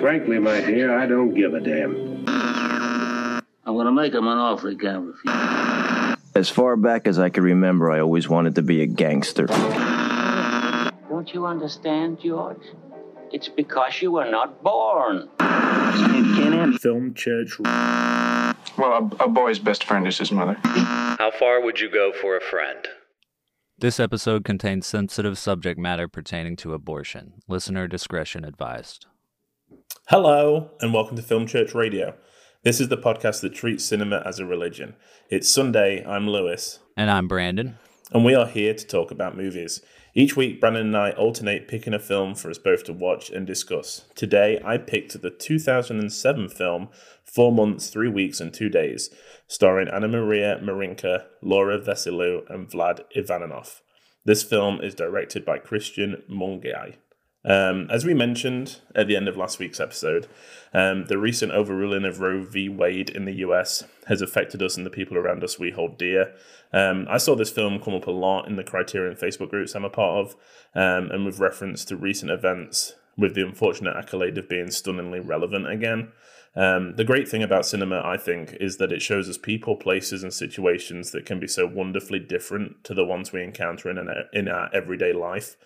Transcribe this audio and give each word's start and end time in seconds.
Frankly, 0.00 0.38
my 0.38 0.60
dear, 0.60 0.96
I 0.96 1.06
don't 1.06 1.34
give 1.34 1.54
a 1.54 1.60
damn. 1.60 2.24
I'm 2.28 3.76
gonna 3.76 3.92
make 3.92 4.14
him 4.14 4.28
an 4.28 4.38
offer 4.38 4.70
he 4.70 4.76
can't 4.76 5.06
refuse. 5.06 6.16
As 6.34 6.48
far 6.48 6.76
back 6.76 7.08
as 7.08 7.18
I 7.18 7.30
can 7.30 7.42
remember, 7.42 7.90
I 7.90 7.98
always 7.98 8.28
wanted 8.28 8.54
to 8.54 8.62
be 8.62 8.80
a 8.82 8.86
gangster. 8.86 9.46
Don't 11.08 11.34
you 11.34 11.46
understand, 11.46 12.20
George? 12.20 12.62
It's 13.32 13.48
because 13.48 14.00
you 14.00 14.12
were 14.12 14.30
not 14.30 14.62
born. 14.62 15.28
Film 16.78 17.12
church. 17.14 17.58
Well, 17.58 19.10
a, 19.20 19.24
a 19.24 19.28
boy's 19.28 19.58
best 19.58 19.82
friend 19.82 20.06
is 20.06 20.16
his 20.16 20.30
mother. 20.30 20.56
How 20.62 21.32
far 21.36 21.60
would 21.60 21.80
you 21.80 21.90
go 21.90 22.12
for 22.12 22.36
a 22.36 22.40
friend? 22.40 22.86
This 23.76 23.98
episode 23.98 24.44
contains 24.44 24.86
sensitive 24.86 25.36
subject 25.38 25.78
matter 25.78 26.06
pertaining 26.06 26.54
to 26.58 26.72
abortion. 26.72 27.34
Listener 27.48 27.88
discretion 27.88 28.44
advised. 28.44 29.07
Hello, 30.10 30.70
and 30.80 30.94
welcome 30.94 31.16
to 31.16 31.22
Film 31.22 31.46
Church 31.46 31.74
Radio. 31.74 32.14
This 32.62 32.80
is 32.80 32.88
the 32.88 32.96
podcast 32.96 33.42
that 33.42 33.54
treats 33.54 33.84
cinema 33.84 34.22
as 34.24 34.38
a 34.38 34.46
religion. 34.46 34.96
It's 35.28 35.50
Sunday. 35.50 36.02
I'm 36.02 36.26
Lewis. 36.26 36.78
And 36.96 37.10
I'm 37.10 37.28
Branden. 37.28 37.74
And 38.10 38.24
we 38.24 38.34
are 38.34 38.46
here 38.46 38.72
to 38.72 38.86
talk 38.86 39.10
about 39.10 39.36
movies. 39.36 39.82
Each 40.14 40.34
week, 40.34 40.62
Branden 40.62 40.80
and 40.80 40.96
I 40.96 41.10
alternate 41.10 41.68
picking 41.68 41.92
a 41.92 41.98
film 41.98 42.34
for 42.34 42.48
us 42.48 42.56
both 42.56 42.84
to 42.84 42.94
watch 42.94 43.28
and 43.28 43.46
discuss. 43.46 44.06
Today, 44.14 44.58
I 44.64 44.78
picked 44.78 45.20
the 45.20 45.28
2007 45.28 46.48
film 46.48 46.88
Four 47.22 47.52
Months, 47.52 47.90
Three 47.90 48.08
Weeks, 48.08 48.40
and 48.40 48.50
Two 48.50 48.70
Days, 48.70 49.10
starring 49.46 49.88
Anamaria 49.88 50.58
Marinca, 50.62 51.26
Laura 51.42 51.78
Vasiliu, 51.78 52.48
and 52.48 52.66
Vlad 52.66 53.00
Ivanov. 53.14 53.82
This 54.24 54.42
film 54.42 54.80
is 54.80 54.94
directed 54.94 55.44
by 55.44 55.58
Cristian 55.58 56.22
Mungiu. 56.30 56.94
Um, 57.44 57.88
as 57.90 58.04
we 58.04 58.14
mentioned 58.14 58.80
at 58.94 59.06
the 59.06 59.16
end 59.16 59.28
of 59.28 59.36
last 59.36 59.58
week's 59.58 59.80
episode, 59.80 60.26
um, 60.74 61.06
the 61.06 61.18
recent 61.18 61.52
overruling 61.52 62.04
of 62.04 62.20
Roe 62.20 62.42
v. 62.42 62.68
Wade 62.68 63.10
in 63.10 63.24
the 63.24 63.36
US 63.36 63.84
has 64.06 64.20
affected 64.20 64.62
us 64.62 64.76
and 64.76 64.84
the 64.84 64.90
people 64.90 65.16
around 65.16 65.44
us 65.44 65.58
we 65.58 65.70
hold 65.70 65.98
dear. 65.98 66.34
Um, 66.72 67.06
I 67.08 67.18
saw 67.18 67.36
this 67.36 67.50
film 67.50 67.80
come 67.80 67.94
up 67.94 68.06
a 68.06 68.12
lot 68.12 68.48
in 68.48 68.56
the 68.56 68.64
Criterion 68.64 69.16
Facebook 69.16 69.50
groups 69.50 69.74
I'm 69.74 69.84
a 69.84 69.90
part 69.90 70.26
of, 70.26 70.36
um, 70.74 71.10
and 71.10 71.24
with 71.24 71.38
reference 71.38 71.84
to 71.86 71.96
recent 71.96 72.30
events, 72.30 72.96
with 73.16 73.34
the 73.34 73.46
unfortunate 73.46 73.96
accolade 73.96 74.36
of 74.36 74.48
being 74.48 74.70
stunningly 74.70 75.20
relevant 75.20 75.70
again. 75.70 76.12
Um, 76.56 76.96
the 76.96 77.04
great 77.04 77.28
thing 77.28 77.42
about 77.42 77.66
cinema, 77.66 78.02
I 78.04 78.16
think, 78.16 78.56
is 78.60 78.78
that 78.78 78.90
it 78.90 79.00
shows 79.00 79.28
us 79.28 79.38
people, 79.38 79.76
places, 79.76 80.22
and 80.22 80.32
situations 80.32 81.12
that 81.12 81.24
can 81.24 81.38
be 81.38 81.46
so 81.46 81.66
wonderfully 81.66 82.18
different 82.18 82.82
to 82.84 82.94
the 82.94 83.04
ones 83.04 83.32
we 83.32 83.44
encounter 83.44 83.88
in, 83.90 83.98
an, 83.98 84.08
in 84.32 84.48
our 84.48 84.68
everyday 84.74 85.12
life. 85.12 85.56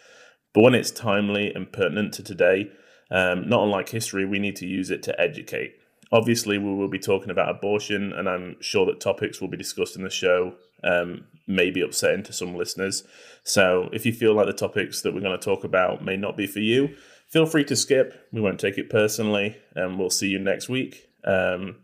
But 0.52 0.62
when 0.62 0.74
it's 0.74 0.90
timely 0.90 1.52
and 1.52 1.72
pertinent 1.72 2.12
to 2.14 2.22
today, 2.22 2.70
um, 3.10 3.48
not 3.48 3.64
unlike 3.64 3.88
history, 3.88 4.24
we 4.24 4.38
need 4.38 4.56
to 4.56 4.66
use 4.66 4.90
it 4.90 5.02
to 5.04 5.20
educate. 5.20 5.74
Obviously, 6.10 6.58
we 6.58 6.74
will 6.74 6.88
be 6.88 6.98
talking 6.98 7.30
about 7.30 7.48
abortion, 7.48 8.12
and 8.12 8.28
I'm 8.28 8.56
sure 8.60 8.84
that 8.86 9.00
topics 9.00 9.40
will 9.40 9.48
be 9.48 9.56
discussed 9.56 9.96
in 9.96 10.02
the 10.02 10.10
show 10.10 10.54
um, 10.84 11.24
may 11.46 11.70
be 11.70 11.80
upsetting 11.80 12.22
to 12.24 12.32
some 12.32 12.54
listeners. 12.54 13.04
So, 13.44 13.88
if 13.92 14.04
you 14.04 14.12
feel 14.12 14.34
like 14.34 14.46
the 14.46 14.52
topics 14.52 15.00
that 15.02 15.14
we're 15.14 15.20
going 15.20 15.38
to 15.38 15.44
talk 15.44 15.64
about 15.64 16.04
may 16.04 16.16
not 16.16 16.36
be 16.36 16.46
for 16.46 16.60
you, 16.60 16.96
feel 17.28 17.46
free 17.46 17.64
to 17.64 17.76
skip. 17.76 18.28
We 18.30 18.42
won't 18.42 18.60
take 18.60 18.76
it 18.76 18.90
personally, 18.90 19.56
and 19.74 19.98
we'll 19.98 20.10
see 20.10 20.28
you 20.28 20.38
next 20.38 20.68
week. 20.68 21.08
Um, 21.24 21.76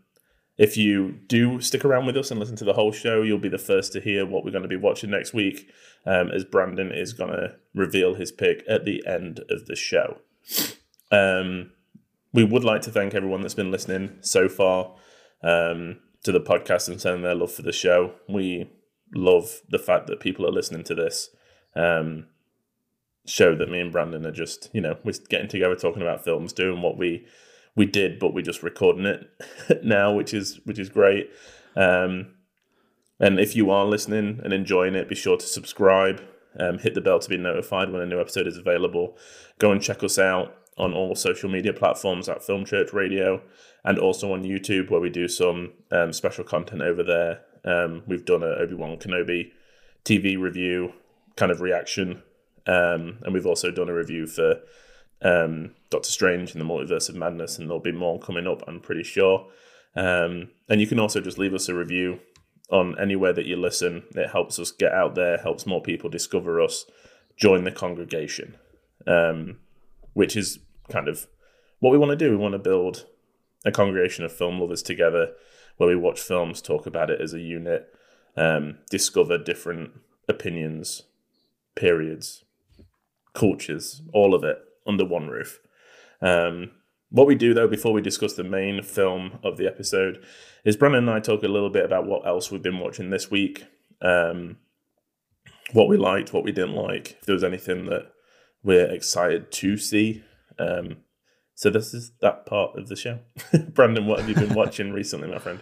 if 0.59 0.75
you 0.75 1.13
do 1.27 1.61
stick 1.61 1.85
around 1.85 2.05
with 2.05 2.17
us 2.17 2.31
and 2.31 2.39
listen 2.39 2.57
to 2.57 2.65
the 2.65 2.73
whole 2.73 2.91
show, 2.91 3.21
you'll 3.21 3.39
be 3.39 3.49
the 3.49 3.57
first 3.57 3.93
to 3.93 4.01
hear 4.01 4.25
what 4.25 4.43
we're 4.43 4.51
going 4.51 4.63
to 4.63 4.67
be 4.67 4.75
watching 4.75 5.09
next 5.09 5.33
week, 5.33 5.71
um, 6.05 6.29
as 6.29 6.45
Branden 6.45 6.95
is 6.95 7.13
going 7.13 7.31
to 7.31 7.55
reveal 7.73 8.15
his 8.15 8.31
pick 8.31 8.63
at 8.67 8.85
the 8.85 9.05
end 9.05 9.41
of 9.49 9.65
the 9.65 9.75
show. 9.75 10.19
Um, 11.11 11.71
we 12.33 12.43
would 12.43 12.63
like 12.63 12.81
to 12.83 12.91
thank 12.91 13.13
everyone 13.13 13.41
that's 13.41 13.53
been 13.53 13.71
listening 13.71 14.17
so 14.21 14.47
far 14.47 14.95
um, 15.43 15.99
to 16.23 16.31
the 16.31 16.39
podcast 16.39 16.87
and 16.87 17.01
sending 17.01 17.23
their 17.23 17.35
love 17.35 17.51
for 17.51 17.63
the 17.63 17.71
show. 17.71 18.13
We 18.27 18.69
love 19.15 19.61
the 19.69 19.79
fact 19.79 20.07
that 20.07 20.19
people 20.19 20.45
are 20.45 20.51
listening 20.51 20.83
to 20.85 20.95
this 20.95 21.29
um, 21.75 22.27
show 23.25 23.55
that 23.55 23.69
me 23.69 23.79
and 23.79 23.93
Branden 23.93 24.25
are 24.25 24.31
just, 24.31 24.69
you 24.73 24.81
know, 24.81 24.97
we're 25.03 25.13
getting 25.29 25.47
together 25.47 25.75
talking 25.75 26.01
about 26.01 26.23
films, 26.23 26.53
doing 26.53 26.81
what 26.81 26.97
we 26.97 27.25
we 27.75 27.85
did, 27.85 28.19
but 28.19 28.33
we're 28.33 28.41
just 28.41 28.63
recording 28.63 29.05
it 29.05 29.29
now, 29.83 30.13
which 30.13 30.33
is 30.33 30.59
which 30.65 30.79
is 30.79 30.89
great. 30.89 31.29
Um, 31.75 32.33
and 33.19 33.39
if 33.39 33.55
you 33.55 33.69
are 33.69 33.85
listening 33.85 34.39
and 34.43 34.53
enjoying 34.53 34.95
it, 34.95 35.09
be 35.09 35.15
sure 35.15 35.37
to 35.37 35.45
subscribe. 35.45 36.21
Um, 36.59 36.79
hit 36.79 36.95
the 36.95 37.01
bell 37.01 37.19
to 37.19 37.29
be 37.29 37.37
notified 37.37 37.91
when 37.91 38.01
a 38.01 38.05
new 38.05 38.19
episode 38.19 38.47
is 38.47 38.57
available. 38.57 39.17
Go 39.59 39.71
and 39.71 39.81
check 39.81 40.03
us 40.03 40.17
out 40.17 40.55
on 40.77 40.93
all 40.93 41.13
social 41.13 41.49
media 41.49 41.73
platforms 41.73 42.29
at 42.29 42.43
Film 42.43 42.65
Church 42.65 42.93
Radio, 42.93 43.41
and 43.83 43.99
also 43.99 44.33
on 44.33 44.43
YouTube 44.43 44.89
where 44.89 45.01
we 45.01 45.09
do 45.09 45.27
some 45.27 45.73
um, 45.91 46.13
special 46.13 46.43
content 46.43 46.81
over 46.81 47.03
there. 47.03 47.41
Um, 47.65 48.03
we've 48.07 48.25
done 48.25 48.41
a 48.41 48.55
Obi 48.55 48.75
Wan 48.75 48.97
Kenobi 48.97 49.51
TV 50.05 50.39
review 50.39 50.93
kind 51.35 51.51
of 51.51 51.61
reaction, 51.61 52.23
um, 52.65 53.19
and 53.23 53.33
we've 53.33 53.45
also 53.45 53.71
done 53.71 53.89
a 53.89 53.93
review 53.93 54.25
for 54.25 54.61
um, 55.21 55.75
Doctor 55.89 56.09
Strange 56.09 56.53
and 56.53 56.61
the 56.61 56.65
Multiverse 56.65 57.09
of 57.09 57.15
Madness, 57.15 57.57
and 57.57 57.67
there'll 57.67 57.81
be 57.81 57.91
more 57.91 58.19
coming 58.19 58.47
up, 58.47 58.63
I'm 58.67 58.79
pretty 58.79 59.03
sure. 59.03 59.47
Um, 59.95 60.51
and 60.69 60.79
you 60.79 60.87
can 60.87 60.99
also 60.99 61.19
just 61.19 61.37
leave 61.37 61.53
us 61.53 61.67
a 61.67 61.75
review 61.75 62.19
on 62.71 62.99
anywhere 62.99 63.33
that 63.33 63.45
you 63.45 63.55
listen. 63.55 64.03
It 64.15 64.29
helps 64.29 64.59
us 64.59 64.71
get 64.71 64.93
out 64.93 65.15
there, 65.15 65.37
helps 65.37 65.65
more 65.65 65.81
people 65.81 66.09
discover 66.09 66.61
us, 66.61 66.85
join 67.35 67.63
the 67.63 67.71
congregation, 67.71 68.57
um, 69.07 69.57
which 70.13 70.35
is 70.35 70.59
kind 70.89 71.07
of 71.07 71.27
what 71.79 71.91
we 71.91 71.97
want 71.97 72.11
to 72.11 72.15
do. 72.15 72.31
We 72.31 72.37
want 72.37 72.53
to 72.53 72.59
build 72.59 73.05
a 73.65 73.71
congregation 73.71 74.25
of 74.25 74.31
film 74.31 74.59
lovers 74.59 74.83
together 74.83 75.33
where 75.77 75.89
we 75.89 75.95
watch 75.95 76.19
films, 76.19 76.61
talk 76.61 76.85
about 76.85 77.09
it 77.09 77.21
as 77.21 77.33
a 77.33 77.39
unit, 77.39 77.87
um, 78.35 78.77
discover 78.89 79.37
different 79.37 79.91
opinions, 80.27 81.03
periods, 81.75 82.43
cultures, 83.33 84.01
all 84.13 84.35
of 84.35 84.43
it 84.43 84.57
under 84.85 85.05
one 85.05 85.27
roof. 85.27 85.59
Um, 86.21 86.71
what 87.09 87.27
we 87.27 87.35
do, 87.35 87.53
though, 87.53 87.67
before 87.67 87.93
we 87.93 88.01
discuss 88.01 88.33
the 88.33 88.43
main 88.43 88.81
film 88.83 89.39
of 89.43 89.57
the 89.57 89.67
episode, 89.67 90.23
is 90.63 90.77
Branden 90.77 90.99
and 90.99 91.09
I 91.09 91.19
talk 91.19 91.43
a 91.43 91.47
little 91.47 91.69
bit 91.69 91.85
about 91.85 92.05
what 92.05 92.27
else 92.27 92.51
we've 92.51 92.61
been 92.61 92.79
watching 92.79 93.09
this 93.09 93.31
week, 93.31 93.65
um, 94.01 94.57
what 95.73 95.89
we 95.89 95.97
liked, 95.97 96.33
what 96.33 96.43
we 96.43 96.51
didn't 96.51 96.75
like, 96.75 97.17
if 97.19 97.25
there 97.25 97.33
was 97.33 97.43
anything 97.43 97.85
that 97.85 98.11
we're 98.63 98.89
excited 98.91 99.51
to 99.51 99.77
see. 99.77 100.23
Um, 100.57 100.97
so 101.55 101.69
this 101.69 101.93
is 101.93 102.11
that 102.21 102.45
part 102.45 102.77
of 102.77 102.87
the 102.87 102.95
show. 102.95 103.19
Branden, 103.53 104.05
what 104.05 104.19
have 104.19 104.29
you 104.29 104.35
been 104.35 104.53
watching 104.53 104.91
recently, 104.91 105.29
my 105.29 105.39
friend? 105.39 105.59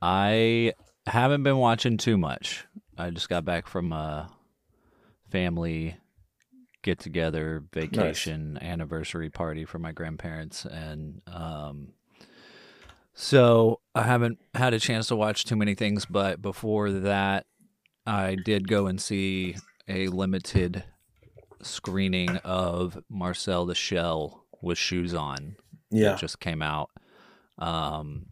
I 0.00 0.74
haven't 1.06 1.44
been 1.44 1.58
watching 1.58 1.96
too 1.96 2.18
much. 2.18 2.64
I 2.98 3.10
just 3.10 3.28
got 3.28 3.44
back 3.44 3.68
from 3.68 3.92
a 3.92 4.30
family 5.30 5.96
get 6.82 6.98
together, 6.98 7.62
vacation, 7.72 8.54
nice. 8.54 8.62
anniversary 8.62 9.30
party 9.30 9.64
for 9.64 9.78
my 9.78 9.92
grandparents, 9.92 10.64
and 10.64 11.22
um, 11.26 11.92
so 13.14 13.80
I 13.94 14.02
haven't 14.02 14.38
had 14.54 14.74
a 14.74 14.80
chance 14.80 15.06
to 15.08 15.16
watch 15.16 15.44
too 15.44 15.56
many 15.56 15.74
things. 15.74 16.06
But 16.06 16.42
before 16.42 16.90
that, 16.90 17.46
I 18.06 18.36
did 18.36 18.68
go 18.68 18.86
and 18.86 19.00
see 19.00 19.56
a 19.88 20.08
limited 20.08 20.84
screening 21.62 22.36
of 22.38 22.98
Marcel 23.08 23.66
the 23.66 23.74
Shell 23.74 24.44
with 24.60 24.78
Shoes 24.78 25.14
On. 25.14 25.56
Yeah, 25.90 26.16
just 26.16 26.40
came 26.40 26.62
out. 26.62 26.90
Um, 27.58 28.26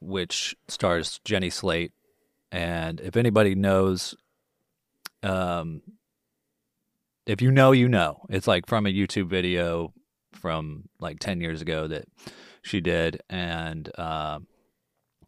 which 0.00 0.54
stars 0.68 1.20
Jenny 1.24 1.50
Slate, 1.50 1.92
and 2.52 3.00
if 3.00 3.16
anybody 3.16 3.54
knows, 3.54 4.14
um, 5.22 5.80
if 7.26 7.40
you 7.40 7.50
know, 7.50 7.72
you 7.72 7.88
know. 7.88 8.24
It's 8.28 8.46
like 8.46 8.66
from 8.66 8.86
a 8.86 8.90
YouTube 8.90 9.28
video 9.28 9.92
from 10.32 10.88
like 11.00 11.18
10 11.20 11.40
years 11.40 11.62
ago 11.62 11.88
that 11.88 12.06
she 12.62 12.80
did. 12.80 13.22
And 13.30 13.90
uh, 13.96 14.40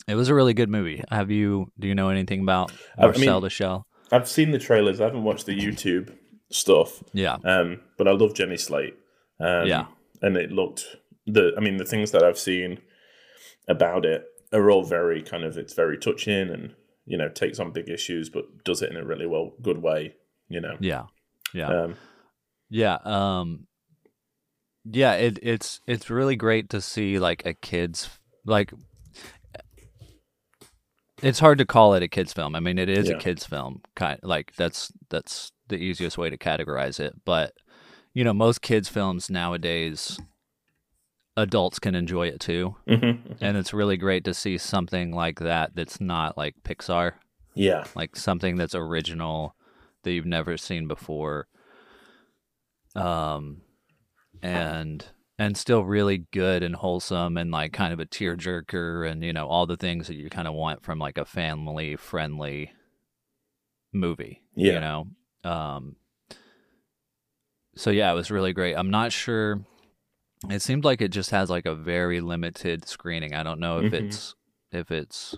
it 0.07 0.15
was 0.15 0.29
a 0.29 0.35
really 0.35 0.55
good 0.55 0.69
movie. 0.69 1.03
Have 1.11 1.31
you, 1.31 1.71
do 1.79 1.89
you 1.89 1.95
know 1.95 2.11
anything 2.11 2.43
about 2.43 2.73
Marcel 2.99 3.39
I 3.39 3.41
mean, 3.41 3.49
Shell? 3.49 3.87
I've 4.13 4.29
seen 4.29 4.51
the 4.51 4.59
trailers. 4.59 5.01
I 5.01 5.05
haven't 5.05 5.25
watched 5.25 5.47
the 5.47 5.59
YouTube 5.59 6.15
stuff. 6.51 7.03
Yeah. 7.13 7.37
Um, 7.45 7.81
but 7.97 8.07
I 8.07 8.13
love 8.13 8.35
Jenny 8.35 8.57
Slate. 8.57 8.97
Um, 9.41 9.67
yeah. 9.67 9.87
And 10.23 10.37
it 10.37 10.53
looked, 10.53 10.97
the, 11.27 11.53
I 11.57 11.61
mean, 11.61 11.77
the 11.77 11.85
things 11.85 12.11
that 12.13 12.23
I've 12.23 12.39
seen 12.39 12.79
about 13.69 14.05
it 14.05 14.25
are 14.53 14.71
all 14.71 14.85
very 14.85 15.23
kind 15.23 15.45
of, 15.45 15.59
it's 15.59 15.75
very 15.75 15.99
touching 15.99 16.51
and, 16.51 16.75
you 17.05 17.17
know, 17.17 17.29
takes 17.29 17.59
on 17.59 17.73
big 17.73 17.89
issues, 17.89 18.31
but 18.31 18.65
does 18.65 18.81
it 18.83 18.91
in 18.91 18.97
a 18.97 19.05
really 19.05 19.27
well, 19.27 19.53
good 19.61 19.83
way, 19.83 20.15
you 20.49 20.61
know? 20.61 20.77
Yeah. 20.81 21.05
Yeah. 21.57 21.69
Um, 21.69 21.97
yeah. 22.69 22.99
Um, 23.05 23.67
yeah. 24.85 25.15
It, 25.15 25.39
it's 25.43 25.81
it's 25.87 26.11
really 26.11 26.37
great 26.37 26.71
to 26.71 26.81
see 26.81 27.19
like 27.19 27.45
a 27.47 27.55
kid's 27.55 28.09
like. 28.45 28.73
It's 31.23 31.39
hard 31.39 31.57
to 31.59 31.65
call 31.65 31.95
it 31.95 32.03
a 32.03 32.09
kids 32.09 32.35
film. 32.35 32.55
I 32.55 32.61
mean, 32.61 32.79
it 32.79 32.91
is 32.91 33.09
yeah. 33.09 33.17
a 33.17 33.19
kids 33.19 33.47
film. 33.47 33.81
Kind 33.95 34.21
like 34.23 34.55
that's 34.57 34.93
that's 35.09 35.51
the 35.69 35.77
easiest 35.77 36.19
way 36.19 36.29
to 36.29 36.37
categorize 36.37 37.01
it. 37.01 37.15
But 37.25 37.55
you 38.13 38.23
know, 38.23 38.35
most 38.35 38.61
kids 38.61 38.89
films 38.89 39.31
nowadays 39.31 40.19
adults 41.37 41.79
can 41.79 41.95
enjoy 41.95 42.29
it 42.29 42.41
too. 42.41 42.77
Mm-hmm. 42.89 43.33
And 43.41 43.57
it's 43.57 43.75
really 43.75 43.97
great 43.97 44.25
to 44.25 44.35
see 44.35 44.59
something 44.59 45.13
like 45.15 45.41
that 45.41 45.73
that's 45.75 46.01
not 46.01 46.37
like 46.37 46.55
Pixar, 46.65 47.13
Yeah. 47.55 47.85
like 47.95 48.17
something 48.17 48.57
that's 48.57 48.75
original 48.75 49.55
that 50.07 50.13
you've 50.13 50.25
never 50.25 50.57
seen 50.57 50.89
before. 50.89 51.47
Um 52.95 53.61
and 54.43 55.05
and 55.39 55.57
still 55.57 55.85
really 55.85 56.19
good 56.33 56.63
and 56.63 56.75
wholesome 56.77 57.37
and 57.37 57.51
like 57.51 57.73
kind 57.73 57.93
of 57.93 58.01
a 58.01 58.07
tearjerker 58.07 59.11
and 59.11 59.23
you 59.23 59.33
know 59.33 59.47
all 59.47 59.67
the 59.67 59.77
things 59.77 60.07
that 60.07 60.15
you 60.15 60.31
kind 60.31 60.49
of 60.49 60.55
want 60.55 60.83
from 60.83 60.99
like 60.99 61.19
a 61.19 61.25
family 61.27 61.97
friendly 61.97 62.71
movie 63.93 64.43
Yeah. 64.55 64.73
you 64.75 64.81
know 64.81 65.07
um 65.51 65.97
so 67.77 67.91
yeah 67.91 68.11
it 68.11 68.15
was 68.15 68.31
really 68.31 68.53
great 68.53 68.75
i'm 68.75 68.91
not 68.91 69.13
sure 69.13 69.61
it 70.51 70.61
seemed 70.63 70.85
like 70.85 71.01
it 71.03 71.09
just 71.09 71.31
has 71.31 71.49
like 71.51 71.67
a 71.67 71.75
very 71.75 72.21
limited 72.21 72.87
screening 72.87 73.35
i 73.35 73.43
don't 73.43 73.61
know 73.61 73.79
if 73.81 73.93
Mhm. 73.93 74.05
it's 74.07 74.35
if 74.73 74.91
it's 74.91 75.37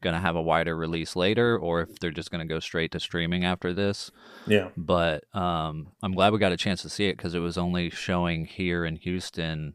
gonna 0.00 0.20
have 0.20 0.36
a 0.36 0.42
wider 0.42 0.76
release 0.76 1.16
later 1.16 1.58
or 1.58 1.82
if 1.82 1.98
they're 1.98 2.10
just 2.10 2.30
gonna 2.30 2.46
go 2.46 2.60
straight 2.60 2.90
to 2.92 3.00
streaming 3.00 3.44
after 3.44 3.72
this 3.74 4.10
Yeah. 4.46 4.68
but 4.76 5.24
um, 5.34 5.88
I'm 6.02 6.12
glad 6.14 6.32
we 6.32 6.38
got 6.38 6.52
a 6.52 6.56
chance 6.56 6.82
to 6.82 6.88
see 6.88 7.08
it 7.08 7.16
because 7.16 7.34
it 7.34 7.40
was 7.40 7.58
only 7.58 7.90
showing 7.90 8.46
here 8.46 8.84
in 8.84 8.96
Houston 8.96 9.74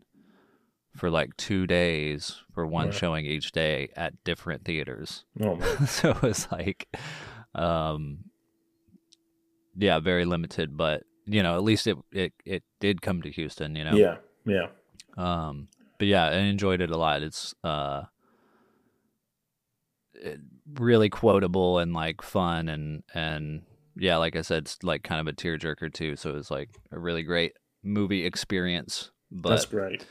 for 0.96 1.10
like 1.10 1.36
two 1.38 1.66
days 1.68 2.42
for 2.54 2.66
one 2.68 2.86
Right. 2.88 2.94
showing 2.94 3.26
each 3.26 3.52
day 3.52 3.90
at 3.96 4.24
different 4.24 4.64
theaters. 4.64 5.26
Oh 5.42 5.56
man. 5.56 5.88
so 5.88 6.12
it 6.12 6.22
was 6.22 6.48
like, 6.52 6.88
um, 7.56 8.26
yeah, 9.76 10.00
very 10.00 10.26
limited. 10.26 10.78
But 10.78 11.04
you 11.26 11.42
know, 11.42 11.56
at 11.56 11.64
least 11.64 11.88
it 11.88 11.98
it 12.12 12.34
it 12.46 12.64
did 12.80 13.02
come 13.02 13.22
to 13.24 13.32
Houston. 13.32 13.76
You 13.76 13.86
know, 13.86 13.96
Yeah. 13.96 14.18
Yeah. 14.46 14.68
um, 15.18 15.68
but 15.98 16.08
yeah, 16.08 16.26
I 16.26 16.36
enjoyed 16.38 16.82
it 16.82 16.92
a 16.92 16.98
lot. 16.98 17.24
It's 17.24 17.56
uh, 17.64 18.04
really 20.74 21.10
quotable 21.10 21.80
and 21.80 21.94
like 21.94 22.22
fun 22.22 22.70
and 22.70 23.04
and 23.14 23.64
yeah, 23.96 24.18
like 24.18 24.36
I 24.36 24.42
said, 24.42 24.64
it's 24.64 24.84
like 24.84 25.04
kind 25.04 25.22
of 25.22 25.28
a 25.28 25.36
tearjerker 25.36 25.94
too. 25.94 26.16
So 26.16 26.32
it 26.32 26.36
was 26.36 26.50
like 26.52 26.70
a 26.92 27.00
really 27.00 27.24
great 27.24 27.54
movie 27.84 28.26
experience. 28.26 29.12
But 29.32 29.50
That's 29.50 29.66
great. 29.66 30.06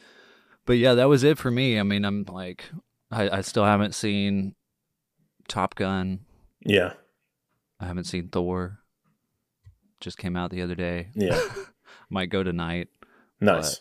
but 0.67 0.75
yeah, 0.75 0.95
that 0.95 1.09
was 1.09 1.25
it 1.25 1.39
for 1.39 1.51
me. 1.51 1.79
I 1.79 1.83
mean, 1.83 2.05
I'm 2.05 2.25
like, 2.29 2.65
I, 3.11 3.39
I 3.39 3.41
still 3.41 3.65
haven't 3.65 3.95
seen 3.95 4.55
Top 5.49 5.75
Gun. 5.75 6.21
Yeah. 6.65 6.95
I 7.81 7.87
haven't 7.87 8.05
seen 8.05 8.29
Thor. 8.29 8.79
Just 10.01 10.19
came 10.19 10.37
out 10.37 10.51
the 10.51 10.63
other 10.63 10.75
day. 10.75 11.09
Yeah. 11.15 11.41
Might 12.11 12.31
go 12.31 12.43
tonight. 12.43 12.89
Nice. 13.41 13.81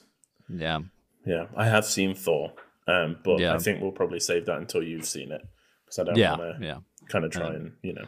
Yeah. 0.50 0.80
Yeah. 1.26 1.46
I 1.56 1.66
have 1.68 1.86
seen 1.86 2.16
Thor, 2.16 2.54
um, 2.88 3.18
but 3.24 3.40
Yeah. 3.40 3.54
I 3.54 3.60
think 3.60 3.82
we'll 3.82 3.92
probably 3.92 4.20
save 4.20 4.46
that 4.48 4.58
until 4.58 4.82
you've 4.82 5.06
seen 5.06 5.32
it 5.32 5.42
because 5.92 6.00
I 6.00 6.04
don't 6.06 6.18
Yeah. 6.18 6.38
want 6.38 6.60
to 6.60 6.66
Yeah. 6.66 6.78
kind 7.10 7.26
of 7.26 7.32
try 7.32 7.48
Um, 7.48 7.56
and 7.56 7.72
you 7.84 7.94
know 7.94 8.06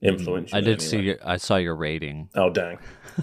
influence. 0.00 0.52
You 0.52 0.58
I 0.58 0.60
did 0.62 0.80
any 0.80 0.88
see 0.88 0.98
your, 1.00 1.16
I 1.24 1.36
saw 1.36 1.56
your 1.56 1.76
rating, 1.76 2.30
Oh 2.34 2.50
dang. 2.50 2.78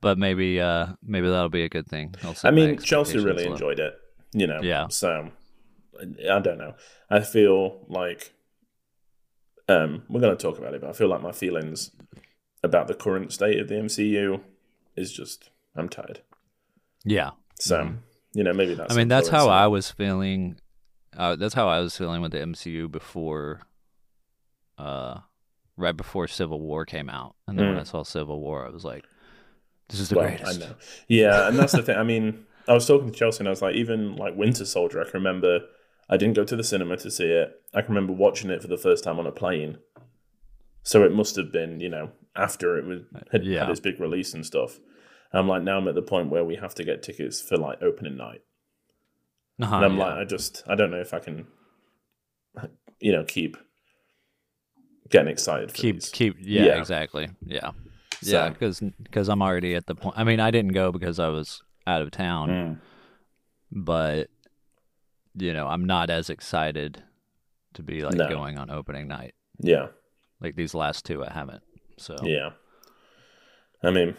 but 0.00 0.18
maybe 0.18 0.60
uh 0.60 0.86
maybe 1.02 1.28
that'll 1.28 1.48
be 1.48 1.64
a 1.64 1.68
good 1.68 1.86
thing. 1.86 2.14
I 2.42 2.50
mean, 2.50 2.78
Chelsea 2.78 3.18
really 3.18 3.46
enjoyed 3.46 3.78
it. 3.78 3.94
You 4.32 4.46
know. 4.46 4.60
Yeah. 4.62 4.88
So 4.88 5.30
I 6.00 6.38
don't 6.38 6.58
know. 6.58 6.74
I 7.10 7.20
feel 7.20 7.84
like 7.88 8.32
um, 9.68 10.02
we're 10.08 10.20
going 10.20 10.36
to 10.36 10.42
talk 10.42 10.58
about 10.58 10.74
it, 10.74 10.80
but 10.80 10.90
I 10.90 10.92
feel 10.92 11.08
like 11.08 11.22
my 11.22 11.32
feelings 11.32 11.92
about 12.64 12.88
the 12.88 12.94
current 12.94 13.32
state 13.32 13.58
of 13.60 13.68
the 13.68 13.74
MCU 13.74 14.40
is 14.96 15.12
just 15.12 15.50
I'm 15.76 15.88
tired. 15.88 16.20
Yeah. 17.04 17.30
So 17.60 17.94
you 18.32 18.42
know, 18.42 18.52
maybe 18.54 18.74
that's. 18.74 18.88
Mm-hmm. 18.88 18.98
I 18.98 19.00
mean, 19.02 19.08
that's 19.08 19.28
how 19.28 19.48
I 19.48 19.66
was 19.66 19.90
feeling. 19.90 20.56
Uh, 21.16 21.36
that's 21.36 21.54
how 21.54 21.68
I 21.68 21.80
was 21.80 21.96
feeling 21.96 22.22
with 22.22 22.32
the 22.32 22.38
MCU 22.40 22.90
before, 22.90 23.60
uh, 24.78 25.18
right 25.76 25.96
before 25.96 26.26
Civil 26.26 26.60
War 26.60 26.84
came 26.86 27.08
out, 27.10 27.34
and 27.46 27.58
then 27.58 27.66
when 27.68 27.76
Mm. 27.76 27.80
I 27.80 27.84
saw 27.84 28.02
Civil 28.02 28.40
War, 28.40 28.66
I 28.66 28.70
was 28.70 28.84
like, 28.84 29.04
"This 29.88 30.00
is 30.00 30.08
the 30.08 30.16
Well, 30.16 30.28
greatest." 30.28 30.62
I 30.62 30.66
know. 30.66 30.74
Yeah, 31.08 31.48
and 31.48 31.58
that's 31.58 31.72
the 31.72 31.82
thing. 31.82 31.96
I 31.96 32.02
mean, 32.02 32.46
I 32.68 32.72
was 32.74 32.86
talking 32.86 33.10
to 33.10 33.18
Chelsea, 33.18 33.40
and 33.40 33.48
I 33.48 33.50
was 33.50 33.62
like, 33.62 33.74
even 33.74 34.16
like 34.16 34.36
Winter 34.36 34.64
Soldier. 34.64 35.00
I 35.00 35.04
can 35.04 35.14
remember 35.14 35.60
I 36.08 36.16
didn't 36.16 36.34
go 36.36 36.44
to 36.44 36.56
the 36.56 36.64
cinema 36.64 36.96
to 36.98 37.10
see 37.10 37.26
it. 37.30 37.60
I 37.72 37.80
can 37.80 37.94
remember 37.94 38.12
watching 38.12 38.50
it 38.50 38.60
for 38.60 38.68
the 38.68 38.76
first 38.76 39.04
time 39.04 39.18
on 39.18 39.26
a 39.26 39.32
plane. 39.32 39.78
So 40.82 41.04
it 41.04 41.12
must 41.12 41.36
have 41.36 41.52
been, 41.52 41.80
you 41.80 41.88
know, 41.88 42.10
after 42.36 42.76
it 42.76 42.84
was 42.84 43.00
had, 43.30 43.44
Yeah. 43.44 43.60
had 43.60 43.70
its 43.70 43.80
big 43.80 43.98
release 44.00 44.34
and 44.34 44.44
stuff. 44.44 44.78
And 45.32 45.40
I'm 45.40 45.48
like, 45.48 45.62
now 45.62 45.78
I'm 45.78 45.88
at 45.88 45.94
the 45.94 46.02
point 46.02 46.28
where 46.28 46.44
we 46.44 46.56
have 46.56 46.74
to 46.74 46.84
get 46.84 47.02
tickets 47.02 47.40
for 47.40 47.56
like 47.56 47.80
opening 47.82 48.16
night, 48.16 48.42
Uh-huh, 49.62 49.76
and 49.76 49.84
I'm 49.84 49.96
yeah. 49.96 50.04
like, 50.04 50.14
I 50.18 50.24
just, 50.24 50.62
I 50.66 50.74
don't 50.74 50.90
know 50.90 51.00
if 51.00 51.14
I 51.14 51.18
can, 51.20 51.46
you 53.00 53.12
know, 53.12 53.24
keep 53.24 53.56
getting 55.10 55.28
excited 55.30 55.70
for 55.70 55.76
keep 55.76 55.96
these. 55.96 56.08
keep 56.10 56.36
yeah, 56.40 56.64
Yeah. 56.64 56.78
exactly 56.78 57.28
yeah 57.46 57.70
So- 58.22 58.32
yeah 58.32 58.48
because 58.48 58.80
because 59.02 59.28
I'm 59.28 59.42
already 59.42 59.74
at 59.74 59.86
the 59.86 59.94
point. 59.94 60.16
I 60.18 60.24
mean, 60.24 60.40
I 60.40 60.50
didn't 60.50 60.72
go 60.72 60.90
because 60.92 61.18
I 61.18 61.28
was 61.28 61.62
out 61.86 62.00
of 62.02 62.10
town, 62.10 62.48
Mm. 62.48 62.78
but 63.70 64.28
you 65.34 65.52
know, 65.52 65.66
I'm 65.66 65.84
not 65.86 66.10
as 66.10 66.28
excited 66.30 67.02
to 67.74 67.82
be 67.82 68.02
like 68.02 68.14
No. 68.14 68.28
going 68.28 68.58
on 68.58 68.70
opening 68.70 69.08
night. 69.08 69.34
Yeah, 69.58 69.88
Like 70.40 70.56
these 70.56 70.74
last 70.74 71.04
two, 71.06 71.24
I 71.24 71.32
haven't. 71.32 71.62
So 71.98 72.16
Yeah. 72.22 72.50
I 73.82 73.90
mean, 73.90 74.14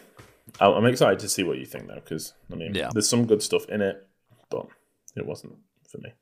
I'm 0.60 0.84
excited 0.86 1.18
to 1.20 1.28
see 1.28 1.42
what 1.42 1.58
you 1.58 1.66
think 1.66 1.86
though, 1.88 1.94
because 1.94 2.34
I 2.52 2.54
mean, 2.56 2.74
Yeah. 2.74 2.90
there's 2.92 3.08
some 3.08 3.26
good 3.26 3.42
stuff 3.42 3.68
in 3.68 3.80
it, 3.80 4.06
but 4.50 4.66
it 5.16 5.26
wasn't 5.26 5.54
for 5.88 5.98
me. 5.98 6.12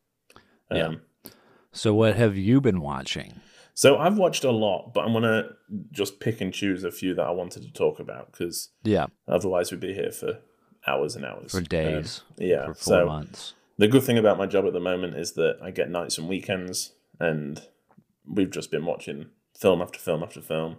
Um, 0.70 0.76
Yeah. 0.78 1.30
So 1.72 1.94
what 1.94 2.16
have 2.16 2.36
you 2.36 2.60
been 2.60 2.80
watching? 2.80 3.40
So 3.74 3.96
I've 3.96 4.18
watched 4.18 4.44
a 4.44 4.50
lot, 4.50 4.92
but 4.92 5.04
I'm 5.06 5.12
gonna 5.14 5.50
just 5.90 6.20
pick 6.20 6.40
and 6.42 6.52
choose 6.52 6.84
a 6.84 6.90
few 6.90 7.14
that 7.14 7.22
I 7.26 7.30
wanted 7.30 7.62
to 7.62 7.72
talk 7.72 7.98
about 7.98 8.30
because 8.32 8.68
Yeah, 8.84 9.06
otherwise 9.26 9.70
we'd 9.70 9.80
be 9.80 9.94
here 9.94 10.12
for 10.12 10.38
hours 10.86 11.16
and 11.16 11.24
hours 11.24 11.52
for 11.52 11.58
Um, 11.58 11.64
days, 11.64 12.22
yeah. 12.36 12.66
for 12.66 12.74
four 12.74 12.82
so 13.00 13.06
months. 13.06 13.54
the 13.78 13.88
good 13.88 14.02
thing 14.02 14.18
about 14.18 14.36
my 14.36 14.46
job 14.46 14.66
at 14.66 14.74
the 14.74 14.80
moment 14.80 15.16
is 15.16 15.32
that 15.34 15.56
I 15.62 15.70
get 15.70 15.88
nights 15.90 16.18
and 16.18 16.28
weekends, 16.28 16.92
and 17.18 17.66
we've 18.26 18.50
just 18.50 18.70
been 18.70 18.84
watching 18.84 19.30
film 19.58 19.80
after 19.80 19.98
film 19.98 20.22
after 20.22 20.42
film, 20.42 20.76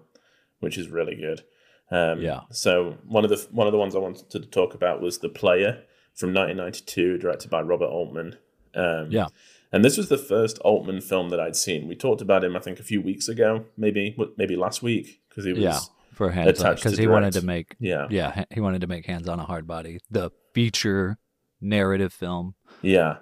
which 0.60 0.78
is 0.78 0.90
really 0.90 1.16
good. 1.16 1.42
Um, 1.90 2.22
Yeah. 2.22 2.42
So 2.52 2.98
one 3.08 3.24
of 3.24 3.32
the 3.32 3.48
one 3.52 3.66
of 3.66 3.72
the 3.74 3.80
ones 3.80 3.96
I 3.96 4.00
wanted 4.00 4.30
to 4.30 4.40
talk 4.42 4.76
about 4.76 5.02
was 5.02 5.18
The 5.20 5.30
Player 5.30 5.84
from 6.14 6.30
1992, 6.34 7.18
directed 7.18 7.50
by 7.50 7.62
Robert 7.62 7.88
Altman. 7.88 8.38
Um, 8.76 9.08
Yeah. 9.12 9.28
And 9.72 9.84
this 9.84 9.98
was 9.98 10.08
the 10.10 10.18
first 10.20 10.60
Altman 10.60 11.02
film 11.02 11.30
that 11.30 11.40
I'd 11.40 11.56
seen. 11.56 11.88
We 11.88 11.96
talked 11.96 12.22
about 12.22 12.44
him, 12.44 12.56
I 12.56 12.60
think, 12.60 12.80
a 12.80 12.84
few 12.84 13.02
weeks 13.02 13.28
ago, 13.28 13.66
maybe 13.76 14.16
maybe 14.38 14.56
last 14.56 14.84
week, 14.84 15.22
because 15.30 15.46
he 15.46 15.52
was 15.54 15.64
Yeah, 15.64 15.80
for 16.14 16.30
hands 16.30 16.62
on 16.62 16.76
because 16.76 16.96
he 16.98 17.08
wanted 17.08 17.34
to 17.34 17.42
make 17.44 17.76
yeah, 17.80 18.06
yeah 18.12 18.46
he 18.52 18.60
wanted 18.60 18.82
to 18.82 18.88
make 18.88 19.08
hands 19.08 19.28
on 19.28 19.40
a 19.40 19.46
hard 19.46 19.66
body 19.66 19.98
the 20.12 20.30
feature 20.54 21.18
narrative 21.60 22.14
film. 22.14 22.54
Yeah. 22.84 23.18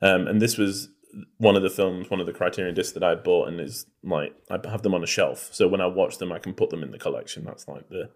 Um, 0.00 0.26
and 0.26 0.40
this 0.40 0.56
was 0.56 0.88
one 1.36 1.54
of 1.56 1.62
the 1.62 1.68
films, 1.68 2.08
one 2.08 2.20
of 2.20 2.24
the 2.26 2.32
Criterion 2.32 2.74
discs 2.74 2.92
that 2.94 3.02
I 3.04 3.14
bought, 3.14 3.48
and 3.48 3.60
is 3.60 3.84
like 4.02 4.34
I 4.50 4.58
have 4.70 4.80
them 4.80 4.94
on 4.94 5.02
a 5.02 5.06
shelf. 5.06 5.50
So 5.52 5.68
when 5.68 5.82
I 5.82 5.86
watch 5.86 6.16
them, 6.16 6.32
I 6.32 6.38
can 6.38 6.54
put 6.54 6.70
them 6.70 6.82
in 6.82 6.92
the 6.92 6.98
collection. 6.98 7.44
That's 7.44 7.68
like 7.68 7.86
the 7.90 8.08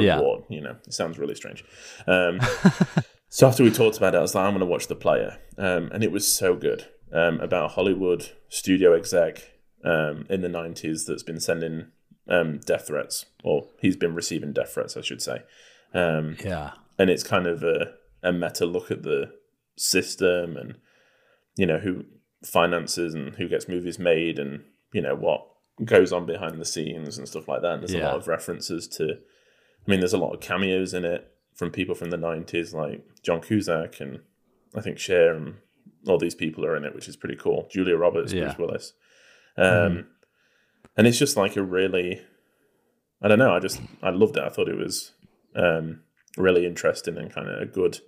Yeah. 0.00 0.18
reward. 0.18 0.44
You 0.48 0.60
know, 0.60 0.76
it 0.86 0.94
sounds 0.94 1.18
really 1.18 1.34
strange. 1.34 1.64
Um, 2.06 2.38
so 3.34 3.48
after 3.48 3.64
we 3.64 3.70
talked 3.70 3.96
about 3.96 4.14
it, 4.14 4.18
I 4.18 4.20
was 4.20 4.34
like, 4.34 4.44
I'm 4.44 4.52
going 4.52 4.60
to 4.60 4.66
watch 4.66 4.88
The 4.88 4.94
Player, 4.94 5.38
um, 5.56 5.88
and 5.90 6.04
it 6.04 6.12
was 6.12 6.30
so 6.30 6.54
good 6.54 6.84
um, 7.14 7.40
about 7.40 7.70
Hollywood 7.70 8.28
studio 8.50 8.92
exec 8.92 9.54
um, 9.82 10.26
in 10.28 10.42
the 10.42 10.48
'90s 10.48 11.06
that's 11.06 11.22
been 11.22 11.40
sending 11.40 11.86
um, 12.28 12.58
death 12.58 12.88
threats, 12.88 13.24
or 13.42 13.68
he's 13.80 13.96
been 13.96 14.14
receiving 14.14 14.52
death 14.52 14.74
threats, 14.74 14.98
I 14.98 15.00
should 15.00 15.22
say. 15.22 15.44
Um, 15.94 16.36
Yeah, 16.44 16.72
and 16.98 17.08
it's 17.08 17.22
kind 17.22 17.46
of 17.46 17.62
a, 17.62 17.94
a 18.22 18.34
meta 18.34 18.66
look 18.66 18.90
at 18.90 19.02
the 19.02 19.32
system 19.78 20.58
and 20.58 20.74
you 21.56 21.64
know 21.64 21.78
who 21.78 22.04
finances 22.44 23.14
and 23.14 23.36
who 23.36 23.48
gets 23.48 23.66
movies 23.66 23.98
made 23.98 24.38
and 24.38 24.62
you 24.92 25.00
know 25.00 25.14
what 25.14 25.46
goes 25.82 26.12
on 26.12 26.26
behind 26.26 26.60
the 26.60 26.66
scenes 26.66 27.16
and 27.16 27.26
stuff 27.26 27.48
like 27.48 27.62
that. 27.62 27.72
And 27.72 27.82
there's 27.82 27.94
a 27.94 28.04
lot 28.08 28.16
of 28.16 28.28
references 28.28 28.86
to. 28.88 29.04
I 29.14 29.90
mean, 29.90 30.00
there's 30.00 30.12
a 30.12 30.18
lot 30.18 30.34
of 30.34 30.40
cameos 30.40 30.92
in 30.92 31.06
it 31.06 31.31
from 31.54 31.70
people 31.70 31.94
from 31.94 32.10
the 32.10 32.16
'90s, 32.16 32.72
like 32.74 33.04
John 33.22 33.40
Cusack 33.40 34.00
and 34.00 34.20
I 34.74 34.80
think 34.80 34.98
Cher 34.98 35.34
and 35.34 35.56
all 36.06 36.18
these 36.18 36.34
people 36.34 36.64
are 36.64 36.76
in 36.76 36.84
it, 36.84 36.94
which 36.94 37.08
is 37.08 37.16
pretty 37.16 37.36
cool. 37.36 37.68
Julia 37.70 37.96
Roberts, 37.96 38.32
Yeah. 38.32 38.44
Bruce 38.44 38.58
Willis, 38.58 38.92
um, 39.56 40.06
and 40.96 41.06
it's 41.06 41.18
just 41.18 41.36
like 41.36 41.56
a 41.56 41.62
really, 41.62 42.20
I 43.20 43.28
don't 43.28 43.38
know. 43.38 43.54
I 43.54 43.60
just 43.60 43.80
I 44.02 44.10
loved 44.10 44.36
it. 44.36 44.42
I 44.42 44.48
thought 44.48 44.68
it 44.68 44.76
was 44.76 45.12
um, 45.54 46.00
really 46.36 46.66
interesting 46.66 47.16
and 47.16 47.32
kind 47.32 47.48
of 47.48 47.60
a 47.60 47.66
good 47.66 48.00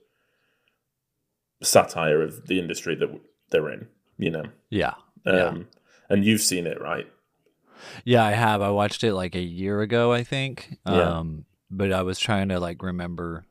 satire 1.62 2.22
of 2.22 2.46
the 2.46 2.58
industry 2.58 2.94
that 2.96 3.20
they're 3.50 3.70
in. 3.70 3.88
You 4.18 4.30
know, 4.30 4.44
yeah, 4.70 4.94
um, 5.26 5.34
yeah. 5.34 5.52
and 6.08 6.24
you've 6.24 6.40
seen 6.40 6.66
it, 6.66 6.80
right? 6.80 7.06
Yeah, 8.04 8.24
I 8.24 8.30
have. 8.32 8.62
I 8.62 8.70
watched 8.70 9.02
it 9.02 9.12
like 9.14 9.34
a 9.34 9.42
year 9.42 9.82
ago, 9.82 10.12
I 10.12 10.22
think. 10.22 10.78
Yeah. 10.86 11.18
Um, 11.18 11.44
but 11.76 11.92
I 11.92 12.02
was 12.02 12.18
trying 12.18 12.48
to 12.48 12.60
like 12.60 12.82
remember 12.82 13.44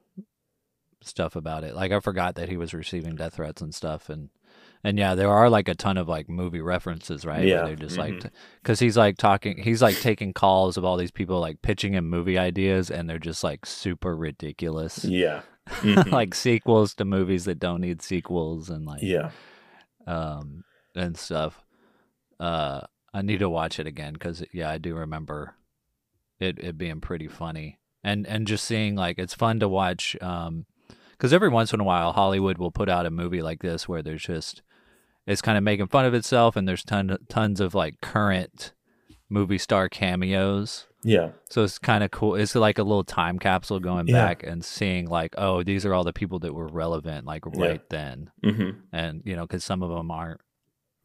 stuff 1.01 1.35
about 1.35 1.63
it. 1.63 1.75
Like 1.75 1.91
I 1.91 1.99
forgot 1.99 2.35
that 2.35 2.49
he 2.49 2.57
was 2.57 2.73
receiving 2.73 3.15
death 3.15 3.35
threats 3.35 3.61
and 3.61 3.73
stuff, 3.75 4.09
and 4.09 4.29
and 4.83 4.97
yeah, 4.97 5.15
there 5.15 5.29
are 5.31 5.49
like 5.49 5.67
a 5.67 5.75
ton 5.75 5.97
of 5.97 6.07
like 6.07 6.29
movie 6.29 6.61
references, 6.61 7.25
right? 7.25 7.39
Where 7.39 7.47
Yeah, 7.47 7.63
they're 7.65 7.75
just 7.75 7.95
mhm. 7.97 8.21
like, 8.23 8.31
because 8.61 8.79
he's 8.79 8.97
like 8.97 9.17
talking, 9.17 9.57
he's 9.57 9.81
like 9.81 9.99
taking 9.99 10.33
calls 10.33 10.77
of 10.77 10.83
all 10.85 10.97
these 10.97 11.11
people 11.11 11.39
like 11.39 11.61
pitching 11.61 11.93
him 11.93 12.09
movie 12.09 12.37
ideas, 12.37 12.89
and 12.91 13.09
they're 13.09 13.19
just 13.19 13.43
like 13.43 13.65
super 13.65 14.15
ridiculous, 14.15 15.03
Yeah. 15.05 15.41
Mhm. 15.81 16.11
like 16.11 16.35
sequels 16.35 16.93
to 16.95 17.05
movies 17.05 17.45
that 17.45 17.59
don't 17.59 17.79
need 17.81 18.01
sequels, 18.01 18.69
and 18.69 18.85
like 18.85 19.01
yeah. 19.01 19.31
um 20.05 20.63
and 20.95 21.17
stuff. 21.17 21.63
Uh, 22.39 22.81
I 23.13 23.21
need 23.21 23.39
to 23.39 23.49
watch 23.49 23.79
it 23.79 23.87
again 23.87 24.13
because 24.13 24.43
yeah, 24.53 24.69
I 24.69 24.77
do 24.77 24.95
remember 24.95 25.55
it 26.39 26.59
it 26.59 26.77
being 26.77 26.99
pretty 26.99 27.27
funny, 27.29 27.79
and 28.03 28.27
and 28.27 28.45
just 28.47 28.65
seeing 28.65 28.95
like 28.95 29.17
it's 29.19 29.33
fun 29.33 29.59
to 29.59 29.67
watch. 29.69 30.15
Um, 30.21 30.65
because 31.11 31.31
every 31.33 31.49
once 31.49 31.71
in 31.73 31.79
a 31.79 31.83
while 31.85 32.11
Hollywood 32.11 32.57
will 32.57 32.71
put 32.71 32.89
out 32.89 33.05
a 33.05 33.09
movie 33.11 33.41
like 33.41 33.61
this 33.61 33.87
where 33.87 34.01
there's 34.01 34.23
just 34.23 34.61
it's 35.25 35.41
kind 35.41 35.57
of 35.57 35.63
making 35.63 35.87
fun 35.87 36.05
of 36.05 36.13
itself, 36.13 36.55
and 36.57 36.67
there's 36.67 36.83
ton 36.83 37.17
tons 37.29 37.61
of 37.61 37.73
like 37.73 38.01
current 38.01 38.73
movie 39.29 39.57
star 39.57 39.87
cameos. 39.89 40.87
Yeah. 41.05 41.31
So 41.49 41.63
it's 41.63 41.79
kind 41.79 42.03
of 42.03 42.11
cool. 42.11 42.35
It's 42.35 42.55
like 42.55 42.77
a 42.77 42.83
little 42.83 43.03
time 43.03 43.37
capsule 43.39 43.79
going 43.79 44.07
Yeah. 44.07 44.25
back 44.25 44.43
and 44.43 44.63
seeing 44.63 45.07
like, 45.07 45.35
oh, 45.37 45.61
these 45.63 45.85
are 45.85 45.93
all 45.93 46.03
the 46.05 46.13
people 46.13 46.39
that 46.39 46.53
were 46.53 46.67
relevant 46.67 47.25
like 47.25 47.43
Yeah. 47.45 47.65
right 47.65 47.89
then 47.89 48.31
hmm 48.43 48.69
and 48.93 49.21
you 49.25 49.35
know 49.35 49.45
because 49.45 49.63
some 49.65 49.81
of 49.83 49.89
them 49.89 50.11
aren't 50.11 50.39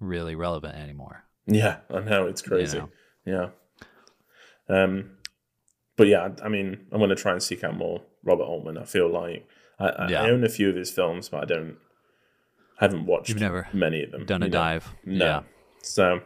really 0.00 0.34
relevant 0.36 0.76
anymore 0.76 1.24
Yeah. 1.46 1.78
I 1.90 2.00
know 2.00 2.26
it's 2.26 2.42
crazy. 2.42 2.78
know. 2.78 2.88
Yeah. 3.26 3.48
Um, 4.68 5.17
but 5.98 6.06
yeah, 6.06 6.28
I 6.42 6.48
mean, 6.48 6.86
I'm 6.92 6.98
going 6.98 7.10
to 7.10 7.16
try 7.16 7.32
and 7.32 7.42
seek 7.42 7.64
out 7.64 7.76
more 7.76 8.02
Robert 8.22 8.44
Altman. 8.44 8.78
I 8.78 8.84
feel 8.84 9.10
like 9.12 9.46
I, 9.80 9.88
I, 9.88 10.08
Yeah. 10.08 10.22
I 10.22 10.30
own 10.30 10.44
a 10.44 10.48
few 10.48 10.70
of 10.70 10.76
his 10.76 10.90
films, 10.90 11.28
but 11.28 11.42
I 11.42 11.44
don't, 11.44 11.76
I 12.80 12.84
haven't 12.84 13.04
watched 13.04 13.30
You've 13.30 13.40
never 13.40 13.68
many 13.72 14.04
of 14.04 14.12
them. 14.12 14.24
done 14.24 14.42
a 14.44 14.46
know. 14.46 14.52
dive 14.52 14.94
No. 15.04 15.24
yeah 15.26 15.40
So 15.82 16.20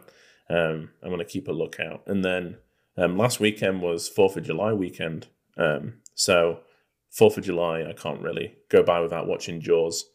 um, 0.49 0.91
I'm 1.01 1.09
going 1.09 1.17
to 1.17 1.25
keep 1.25 1.47
a 1.47 1.51
lookout. 1.51 2.03
And 2.05 2.23
then 2.23 2.57
um, 2.97 3.17
last 3.17 3.39
weekend 3.39 3.81
was 3.81 4.07
Fourth 4.07 4.37
of 4.37 4.43
July 4.43 4.73
weekend. 4.73 5.27
Um, 5.57 5.95
so 6.13 6.59
Fourth 7.09 7.37
of 7.39 7.43
July, 7.43 7.83
I 7.89 7.93
can't 7.93 8.21
really 8.21 8.55
go 8.69 8.83
by 8.83 8.99
without 8.99 9.27
watching 9.27 9.59
Jaws. 9.59 10.05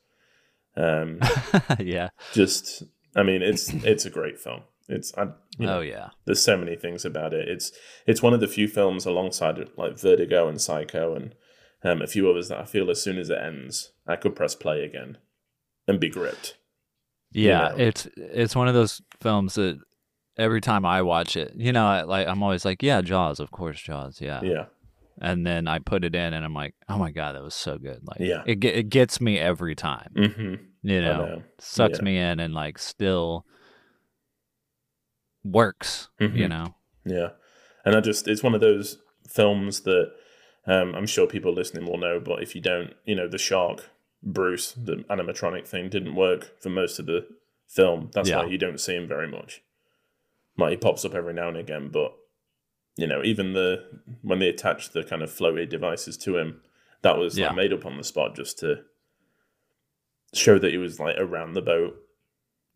Um, 0.77 1.19
yeah 1.81 2.11
just, 2.33 2.85
I 3.17 3.25
mean, 3.25 3.43
it's 3.43 3.71
it's 3.73 4.05
a 4.05 4.11
great 4.11 4.39
film. 4.39 4.61
It's 4.89 5.13
I, 5.19 5.29
you 5.59 5.67
know, 5.67 5.79
oh 5.79 5.81
yeah 5.81 6.11
there's 6.25 6.43
so 6.43 6.57
many 6.57 6.77
things 6.77 7.05
about 7.05 7.33
it. 7.35 7.49
It's 7.49 7.73
it's 8.07 8.23
one 8.23 8.35
of 8.35 8.41
the 8.41 8.49
few 8.49 8.69
films 8.69 9.07
alongside 9.07 9.59
like 9.77 9.99
Vertigo 9.99 10.49
and 10.49 10.61
Psycho 10.61 11.15
and 11.15 11.35
um, 11.85 12.03
a 12.03 12.07
few 12.07 12.29
others 12.31 12.49
that 12.49 12.59
I 12.61 12.65
feel 12.65 12.91
as 12.91 13.01
soon 13.01 13.19
as 13.19 13.31
it 13.31 13.39
ends, 13.41 13.93
I 14.07 14.17
could 14.17 14.35
press 14.35 14.55
play 14.55 14.83
again 14.85 15.19
and 15.87 16.01
be 16.01 16.09
gripped. 16.09 16.57
yeah 17.31 17.69
know. 17.69 17.75
it's 17.77 18.07
it's 18.17 18.57
one 18.57 18.69
of 18.69 18.75
those 18.75 19.01
films 19.21 19.55
that 19.55 19.79
every 20.37 20.61
time 20.61 20.85
i 20.87 21.03
watch 21.03 21.37
it 21.37 21.53
you 21.57 21.73
know 21.73 21.87
I, 21.87 22.03
like 22.03 22.27
i'm 22.29 22.43
always 22.43 22.65
like 22.65 22.83
yeah 22.83 23.01
jaws 23.01 23.41
of 23.41 23.51
course 23.51 23.81
jaws 23.81 24.21
yeah. 24.21 24.41
Yeah, 24.43 24.65
and 25.21 25.47
then 25.47 25.67
i 25.69 25.79
put 25.79 26.05
it 26.05 26.15
in 26.15 26.33
and 26.33 26.45
i'm 26.45 26.55
like 26.55 26.75
oh 26.89 26.97
my 26.99 27.11
god 27.11 27.35
that 27.35 27.43
was 27.43 27.55
so 27.55 27.77
good 27.77 28.01
like 28.07 28.21
Yeah. 28.21 28.43
it, 28.47 28.63
it 28.65 28.89
gets 28.89 29.21
me 29.21 29.39
every 29.39 29.75
time 29.75 30.11
hmm 30.17 30.55
you 30.83 31.01
know, 31.03 31.19
know. 31.27 31.43
sucks 31.59 31.99
Yeah. 31.99 32.05
me 32.05 32.19
in 32.19 32.39
and 32.41 32.55
like 32.55 32.79
still 32.79 33.45
works 35.53 36.09
you 36.21 36.29
Mhm. 36.29 36.49
know 36.51 36.75
yeah. 37.05 37.31
And 37.85 37.97
I 37.97 38.01
just 38.01 38.29
it's 38.29 38.43
one 38.43 38.55
of 38.55 38.61
those 38.61 38.99
films 39.29 39.81
that 39.83 40.13
um, 40.67 40.95
I'm 40.95 41.07
sure 41.07 41.27
people 41.27 41.53
listening 41.55 41.87
will 41.87 41.97
know, 41.97 42.21
but 42.21 42.43
if 42.43 42.55
you 42.55 42.61
don't, 42.61 42.93
you 43.07 43.15
know, 43.15 43.27
the 43.27 43.39
shark 43.39 43.89
Bruce, 44.23 44.73
the 44.73 44.97
animatronic 45.09 45.67
thing, 45.67 45.89
didn't 45.89 46.15
work 46.15 46.61
for 46.61 46.69
most 46.69 46.99
of 46.99 47.07
the 47.07 47.27
film. 47.67 48.11
That's 48.13 48.29
Yeah. 48.29 48.39
why 48.43 48.47
you 48.47 48.59
don't 48.59 48.79
see 48.81 48.95
him 48.95 49.07
very 49.09 49.29
much. 49.29 49.63
Like 50.59 50.73
he 50.73 50.77
pops 50.77 51.05
up 51.07 51.15
every 51.15 51.33
now 51.33 51.49
and 51.49 51.57
again, 51.57 51.89
but 51.89 52.15
you 52.97 53.07
know, 53.07 53.23
even 53.25 53.55
the 53.55 54.03
when 54.23 54.41
they 54.41 54.49
attached 54.49 54.93
the 54.93 55.05
kind 55.05 55.23
of 55.23 55.31
floaty 55.31 55.67
devices 55.67 56.19
to 56.19 56.37
him, 56.37 56.61
that 57.03 57.17
was 57.17 57.39
Yeah. 57.39 57.47
like 57.47 57.57
made 57.57 57.73
up 57.73 57.87
on 57.87 57.97
the 57.97 58.05
spot 58.05 58.35
just 58.37 58.59
to 58.59 58.85
show 60.35 60.59
that 60.59 60.73
he 60.73 60.79
was 60.79 61.01
like 61.01 61.17
around 61.19 61.55
the 61.55 61.63
boat 61.63 61.97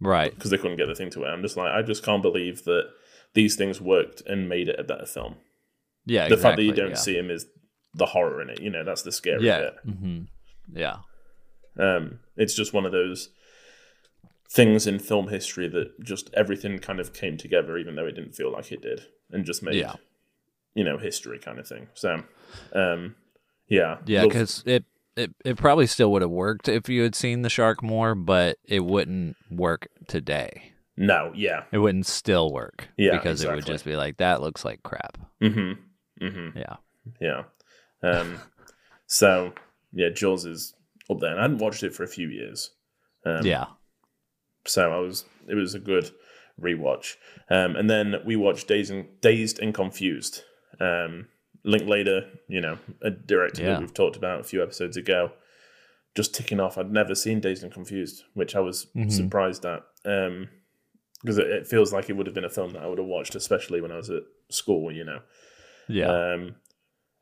right 0.04 0.34
because 0.34 0.50
they 0.50 0.58
couldn't 0.58 0.76
get 0.76 0.86
the 0.86 0.94
thing 0.94 1.10
to 1.10 1.24
it. 1.24 1.28
I'm 1.28 1.42
just 1.42 1.56
like, 1.56 1.72
I 1.72 1.82
just 1.82 2.04
can't 2.04 2.22
believe 2.22 2.64
that 2.64 2.84
these 3.34 3.56
things 3.56 3.80
worked 3.80 4.20
and 4.26 4.48
made 4.48 4.68
it 4.68 4.78
a 4.78 4.84
better 4.84 5.06
film. 5.06 5.36
yeah 6.06 6.28
the 6.28 6.36
fact 6.36 6.56
that 6.56 6.64
you 6.64 6.72
don't 6.72 6.90
yeah. 6.90 6.94
see 6.96 7.16
him 7.16 7.30
is 7.30 7.46
the 7.94 8.06
horror 8.06 8.40
in 8.42 8.50
it. 8.50 8.60
You 8.60 8.70
know, 8.70 8.84
that's 8.84 9.02
the 9.02 9.12
scary 9.12 9.46
yeah 9.46 9.60
bit. 9.60 9.74
hmm 9.94 10.20
yeah 10.72 10.96
Um, 11.78 12.20
it's 12.36 12.54
just 12.54 12.72
one 12.72 12.86
of 12.86 12.92
those 12.92 13.30
things 14.50 14.86
in 14.86 14.98
film 14.98 15.28
history 15.28 15.68
that 15.68 15.98
just 16.02 16.28
everything 16.34 16.78
kind 16.78 17.00
of 17.00 17.12
came 17.14 17.36
together, 17.38 17.78
even 17.78 17.94
though 17.96 18.06
it 18.06 18.12
didn't 18.12 18.34
feel 18.34 18.52
like 18.52 18.70
it 18.70 18.82
did, 18.82 19.00
and 19.30 19.44
just 19.44 19.62
made 19.62 19.74
Yeah. 19.76 19.94
you 20.74 20.84
know 20.84 20.98
history 20.98 21.38
kind 21.38 21.58
of 21.58 21.66
thing. 21.66 21.88
So, 21.94 22.22
um, 22.74 23.16
yeah, 23.68 23.98
Yeah, 24.04 24.24
because 24.24 24.62
it, 24.66 24.84
it 25.16 25.34
it 25.44 25.56
probably 25.56 25.86
still 25.86 26.10
would 26.12 26.22
have 26.22 26.30
worked 26.30 26.68
if 26.68 26.88
you 26.88 27.02
had 27.02 27.14
seen 27.14 27.42
the 27.42 27.50
shark 27.50 27.82
more, 27.82 28.14
but 28.14 28.58
it 28.64 28.84
wouldn't 28.84 29.36
work 29.50 29.88
today. 30.08 30.72
no, 30.96 31.32
yeah, 31.34 31.64
It 31.72 31.78
wouldn't 31.78 32.06
still 32.06 32.52
work. 32.52 32.88
Yeah, 32.96 33.16
because 33.16 33.42
it 33.42 33.50
would 33.50 33.66
just 33.66 33.84
be 33.84 33.96
like 33.96 34.16
that 34.18 34.40
looks 34.40 34.64
like 34.64 34.82
crap. 34.82 35.18
mm-hmm, 35.42 36.24
mm-hmm, 36.24 36.58
Yeah, 36.58 36.76
yeah. 37.20 37.42
Um, 38.02 38.38
so 39.06 39.52
yeah, 39.92 40.08
Jaws 40.10 40.44
is 40.44 40.74
up 41.10 41.20
there, 41.20 41.30
and 41.30 41.38
I 41.38 41.42
hadn't 41.42 41.58
watched 41.58 41.82
it 41.82 41.94
for 41.94 42.02
a 42.02 42.08
few 42.08 42.28
years. 42.28 42.70
Um, 43.24 43.44
yeah, 43.46 43.66
so 44.66 44.92
I 44.92 44.98
was 44.98 45.24
it 45.48 45.54
was 45.54 45.74
a 45.74 45.78
good 45.80 46.10
rewatch. 46.60 47.16
Um, 47.50 47.76
and 47.76 47.88
then 47.90 48.16
we 48.24 48.36
watched 48.36 48.68
Dazed 48.68 48.90
and 48.92 49.06
Dazed 49.20 49.58
and 49.58 49.74
Confused. 49.74 50.42
Um, 50.80 51.28
Linklater, 51.64 52.28
you 52.48 52.60
know, 52.60 52.78
a 53.02 53.10
director 53.10 53.62
Yeah. 53.62 53.72
that 53.74 53.80
we've 53.80 53.94
talked 53.94 54.16
about 54.16 54.40
a 54.40 54.44
few 54.44 54.62
episodes 54.62 54.96
ago. 54.96 55.32
Just 56.14 56.34
ticking 56.34 56.60
off. 56.60 56.76
I'd 56.76 56.90
never 56.92 57.14
seen 57.14 57.40
Dazed 57.40 57.62
and 57.62 57.72
Confused, 57.72 58.24
which 58.34 58.54
I 58.56 58.60
was 58.60 58.86
Mhm. 58.96 59.10
surprised 59.12 59.64
at. 59.64 59.82
Um, 60.04 60.48
because 61.20 61.38
it, 61.38 61.46
it 61.46 61.66
feels 61.68 61.92
like 61.92 62.10
it 62.10 62.14
would 62.14 62.26
have 62.26 62.34
been 62.34 62.44
a 62.44 62.50
film 62.50 62.72
that 62.72 62.82
I 62.82 62.86
would 62.88 62.98
have 62.98 63.06
watched, 63.06 63.36
especially 63.36 63.80
when 63.80 63.92
I 63.92 63.96
was 63.96 64.10
at 64.10 64.24
school, 64.50 64.90
you 64.90 65.04
know. 65.04 65.22
yeah, 65.88 66.08
Um, 66.32 66.56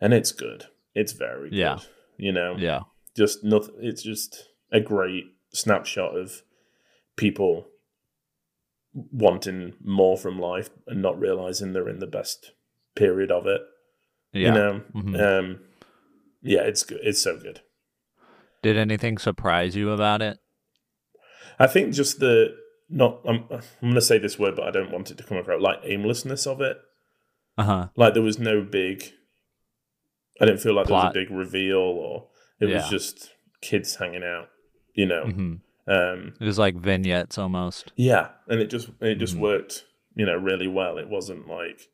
and 0.00 0.14
it's 0.14 0.32
good. 0.32 0.66
It's 0.94 1.12
very 1.12 1.50
Yeah. 1.52 1.76
good. 1.76 1.87
You 2.25 2.32
know, 2.32 2.56
yeah, 2.59 2.80
just 3.16 3.44
nothing. 3.44 3.75
It's 3.80 4.02
just 4.02 4.49
a 4.73 4.80
great 4.80 5.25
snapshot 5.52 6.16
of 6.16 6.42
people 7.16 7.68
wanting 8.92 9.75
more 9.82 10.16
from 10.16 10.38
life 10.38 10.70
and 10.87 11.00
not 11.02 11.18
realizing 11.18 11.73
they're 11.73 11.88
in 11.88 11.99
the 12.00 12.06
best 12.06 12.52
period 12.94 13.30
of 13.30 13.47
it. 13.47 13.62
Yeah. 14.32 14.49
You 14.49 14.54
know, 14.54 14.82
Mhm. 14.94 15.20
um, 15.40 15.60
yeah, 16.42 16.60
it's 16.62 16.82
good. 16.82 17.00
It's 17.02 17.20
so 17.22 17.38
good. 17.38 17.60
Did 18.62 18.76
anything 18.76 19.18
surprise 19.18 19.75
you 19.76 19.90
about 19.90 20.22
it? 20.22 20.38
I 21.58 21.66
think 21.66 21.94
just 21.94 22.20
the 22.20 22.54
not. 22.88 23.20
I'm, 23.26 23.44
I'm 23.50 23.60
going 23.80 23.94
to 23.94 24.00
say 24.00 24.18
this 24.18 24.38
word, 24.38 24.56
but 24.56 24.66
I 24.66 24.70
don't 24.70 24.90
want 24.90 25.10
it 25.10 25.18
to 25.18 25.25
come 25.25 25.37
across 25.38 25.60
like 25.60 25.80
aimlessness 25.84 26.46
of 26.46 26.60
it. 26.60 26.78
Uh 27.58 27.62
huh. 27.64 27.88
Like 27.96 28.14
there 28.14 28.22
was 28.22 28.38
no 28.38 28.62
big. 28.62 29.04
I 30.40 30.46
didn't 30.46 30.60
feel 30.60 30.75
like 30.75 30.87
Plot. 30.87 31.12
there 31.14 31.22
was 31.22 31.26
a 31.26 31.30
big 31.30 31.37
reveal, 31.38 31.78
or 31.78 32.28
it 32.60 32.66
was 32.66 32.88
just 32.88 33.30
kids 33.60 33.96
hanging 33.96 34.25
out. 34.25 34.49
You 34.94 35.06
know, 35.06 35.25
hmm 35.26 35.54
um, 35.87 36.34
It 36.40 36.44
was 36.44 36.58
like 36.58 36.76
vignettes 36.76 37.37
almost. 37.38 37.92
Yeah, 37.96 38.28
and 38.49 38.60
it 38.60 38.70
just 38.70 38.90
it 39.00 39.16
just 39.16 39.37
Mhm. 39.37 39.40
worked, 39.40 39.84
you 40.14 40.25
know, 40.26 40.37
really 40.37 40.68
well. 40.68 40.99
It 40.99 41.08
wasn't 41.08 41.46
like 41.49 41.88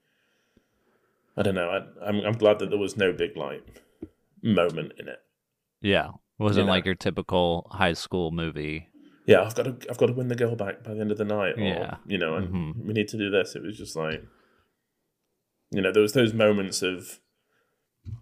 I 1.36 1.42
don't 1.42 1.54
know. 1.54 1.68
I, 1.70 2.08
I'm 2.08 2.20
I'm 2.20 2.32
glad 2.38 2.58
that 2.60 2.70
there 2.70 2.78
was 2.78 2.96
no 2.96 3.12
big 3.12 3.36
like 3.36 3.82
moment 4.42 4.92
in 4.98 5.08
it. 5.08 5.18
Yeah, 5.82 6.10
wasn't 6.38 6.66
know. 6.66 6.72
like 6.72 6.84
your 6.86 6.94
typical 6.94 7.68
high 7.72 7.92
school 7.92 8.30
movie. 8.30 8.88
Yeah, 9.26 9.42
I've 9.42 9.54
got 9.54 9.64
to 9.64 9.90
I've 9.90 9.98
got 9.98 10.06
to 10.06 10.12
win 10.14 10.28
the 10.28 10.34
girl 10.36 10.56
back 10.56 10.82
by 10.84 10.94
the 10.94 11.00
end 11.00 11.10
of 11.10 11.18
the 11.18 11.24
night. 11.24 11.58
Or, 11.58 11.62
Yeah. 11.64 11.96
you 12.06 12.16
know, 12.18 12.36
and 12.36 12.48
Mhm. 12.48 12.86
we 12.86 12.92
need 12.94 13.08
to 13.08 13.18
do 13.18 13.28
this. 13.30 13.54
It 13.56 13.62
was 13.62 13.76
just 13.76 13.96
like, 13.96 14.22
you 15.72 15.82
know, 15.82 15.92
there 15.92 16.02
was 16.02 16.12
those 16.12 16.32
moments 16.32 16.82
of 16.82 17.20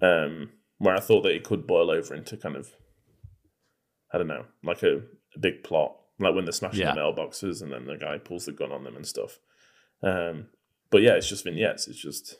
um 0.00 0.50
where 0.78 0.94
I 0.96 1.00
thought 1.00 1.22
that 1.22 1.34
it 1.34 1.44
could 1.44 1.66
boil 1.66 1.90
over 1.90 2.14
into 2.14 2.36
kind 2.36 2.56
of 2.56 2.72
I 4.12 4.18
don't 4.18 4.28
know, 4.28 4.46
like 4.62 4.82
a, 4.82 5.02
a 5.34 5.38
big 5.40 5.62
plot, 5.64 5.96
like 6.20 6.34
when 6.34 6.44
they're 6.44 6.52
smashing 6.52 6.80
Yeah. 6.80 6.94
the 6.94 7.00
mailboxes 7.00 7.62
and 7.62 7.72
then 7.72 7.86
the 7.86 7.96
guy 7.96 8.18
pulls 8.18 8.46
the 8.46 8.52
gun 8.52 8.70
on 8.72 8.84
them 8.84 8.96
and 8.96 9.06
stuff. 9.06 9.38
Um, 10.02 10.46
but 10.90 11.02
yeah, 11.02 11.14
it's 11.14 11.28
just 11.28 11.44
vignettes. 11.44 11.88
It's 11.88 12.00
just 12.00 12.36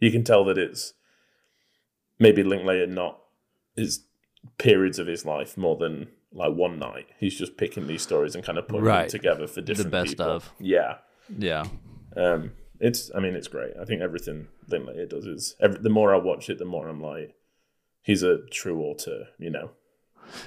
you 0.00 0.10
can 0.10 0.24
tell 0.24 0.44
that 0.44 0.58
it's 0.58 0.92
maybe 2.18 2.42
Linklater 2.42 2.86
not 2.86 3.18
his 3.76 4.00
periods 4.58 4.98
of 4.98 5.06
his 5.06 5.24
life 5.24 5.56
more 5.56 5.76
than 5.76 6.08
like 6.32 6.52
one 6.54 6.78
night. 6.78 7.06
He's 7.18 7.36
just 7.38 7.56
picking 7.56 7.86
these 7.86 8.02
stories 8.02 8.34
and 8.34 8.44
kind 8.44 8.58
of 8.58 8.68
putting 8.68 8.84
Right. 8.84 9.02
them 9.02 9.10
together 9.10 9.46
for 9.46 9.60
different 9.60 9.90
best 9.90 10.10
people. 10.10 10.26
of. 10.26 10.52
Yeah. 10.58 10.98
Yeah, 11.36 11.64
Um, 12.16 12.52
it's, 12.78 13.10
I 13.12 13.18
mean, 13.20 13.34
it's 13.34 13.48
great. 13.48 13.72
I 13.80 13.84
think 13.84 14.00
everything 14.00 14.46
Linklater 14.68 15.06
does 15.06 15.26
is, 15.26 15.56
every, 15.60 15.80
the 15.80 15.90
more 15.90 16.14
I 16.14 16.18
watch 16.18 16.48
it, 16.48 16.58
the 16.58 16.64
more 16.64 16.88
I'm 16.88 17.00
like, 17.00 17.34
he's 18.02 18.22
a 18.22 18.46
true 18.52 18.80
author, 18.82 19.26
you 19.38 19.50
know? 19.50 19.70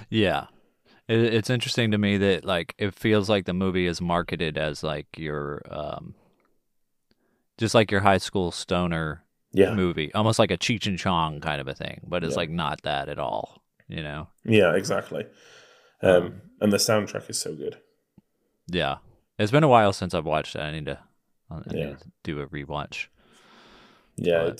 Yeah. 0.09 0.45
It, 1.09 1.19
it's 1.33 1.49
interesting 1.49 1.91
to 1.91 1.97
me 1.97 2.17
that 2.17 2.45
like 2.45 2.75
it 2.77 2.93
feels 2.95 3.29
like 3.29 3.45
the 3.45 3.53
movie 3.53 3.87
is 3.87 3.99
marketed 3.99 4.57
as 4.57 4.83
like 4.83 5.07
your 5.17 5.61
um 5.69 6.13
just 7.57 7.75
like 7.75 7.91
your 7.91 8.01
high 8.01 8.17
school 8.19 8.51
stoner 8.51 9.23
Yeah, 9.51 9.73
movie, 9.73 10.13
almost 10.13 10.37
like 10.39 10.51
a 10.51 10.57
Cheech 10.57 10.85
and 10.85 10.97
Chong 10.99 11.39
kind 11.41 11.59
of 11.59 11.67
a 11.67 11.73
thing, 11.73 12.01
but 12.07 12.23
it's 12.23 12.33
Yeah. 12.33 12.37
like 12.37 12.49
not 12.51 12.81
that 12.83 13.09
at 13.09 13.17
all, 13.19 13.63
you 13.87 14.03
know. 14.03 14.27
yeah, 14.45 14.75
exactly. 14.75 15.25
Um, 16.01 16.41
and 16.61 16.71
the 16.71 16.77
soundtrack 16.77 17.29
is 17.29 17.39
so 17.39 17.55
good. 17.55 17.77
Yeah. 18.67 18.97
It's 19.39 19.51
been 19.51 19.63
a 19.63 19.67
while 19.67 19.91
since 19.93 20.13
I've 20.13 20.25
watched 20.25 20.55
it. 20.55 20.59
I 20.61 20.71
need 20.71 20.85
to 20.85 20.99
I 21.49 21.57
need 21.73 21.79
Yeah. 21.79 21.95
to 21.95 22.11
do 22.23 22.39
a 22.41 22.47
rewatch. 22.47 23.07
Yeah, 24.17 24.51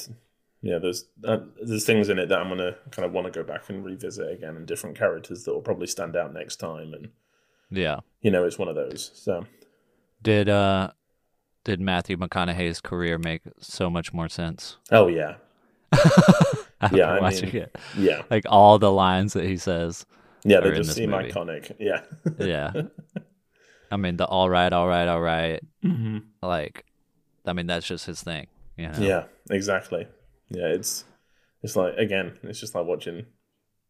yeah. 0.62 0.79
There's 0.79 1.05
uh, 1.24 1.39
there's 1.62 1.86
things 1.86 2.10
in 2.10 2.17
it 2.17 2.29
that 2.29 2.39
I'm 2.39 2.50
gonna 2.50 2.75
kind 2.91 3.05
of 3.05 3.12
want 3.12 3.25
to 3.27 3.31
go 3.31 3.43
back 3.43 3.69
and 3.69 3.86
revisit 3.86 4.31
again, 4.31 4.55
and 4.58 4.65
different 4.65 4.98
characters 4.98 5.43
that 5.43 5.53
will 5.53 5.62
probably 5.62 5.88
stand 5.88 6.15
out 6.15 6.34
next 6.34 6.55
time, 6.58 6.93
and 6.93 7.10
Yeah. 7.69 8.00
you 8.22 8.31
know, 8.31 8.43
it's 8.46 8.58
one 8.58 8.67
of 8.69 8.75
those. 8.75 9.12
So 9.13 9.46
Did 10.24 10.50
uh 10.50 10.91
did 11.63 11.79
Matthew 11.79 12.17
McConaughey's 12.17 12.81
career 12.81 13.17
make 13.17 13.41
so 13.59 13.89
much 13.89 14.13
more 14.13 14.29
sense 14.29 14.77
oh 14.91 15.07
yeah, 15.07 15.35
Yeah, 16.91 17.11
I 17.13 17.19
watching 17.21 17.53
mean- 17.53 17.63
it? 17.63 17.75
yeah, 17.97 18.21
Like 18.29 18.45
all 18.49 18.79
the 18.79 18.91
lines 18.91 19.33
that 19.33 19.43
he 19.45 19.57
says. 19.57 20.05
yeah. 20.43 20.61
They 20.61 20.69
in 20.69 20.75
just 20.75 20.89
this 20.89 20.95
seem 20.95 21.09
movie. 21.11 21.31
iconic. 21.31 21.75
Yeah, 21.79 22.01
Yeah. 22.39 22.71
I 23.91 23.97
mean 23.97 24.17
the 24.17 24.25
all 24.25 24.49
right, 24.49 24.71
all 24.71 24.87
right, 24.87 25.07
all 25.07 25.21
right. 25.21 25.59
mm-hmm. 25.83 26.19
Like 26.41 26.85
I 27.45 27.53
mean 27.53 27.67
that's 27.67 27.85
just 27.87 28.05
his 28.05 28.21
thing. 28.21 28.47
You 28.77 28.87
know? 28.89 28.99
yeah, 28.99 29.23
exactly. 29.51 30.07
Yeah, 30.49 30.67
it's 30.67 31.03
it's 31.61 31.75
like 31.75 31.95
again, 31.97 32.37
it's 32.43 32.59
just 32.61 32.73
like 32.75 32.85
watching 32.85 33.25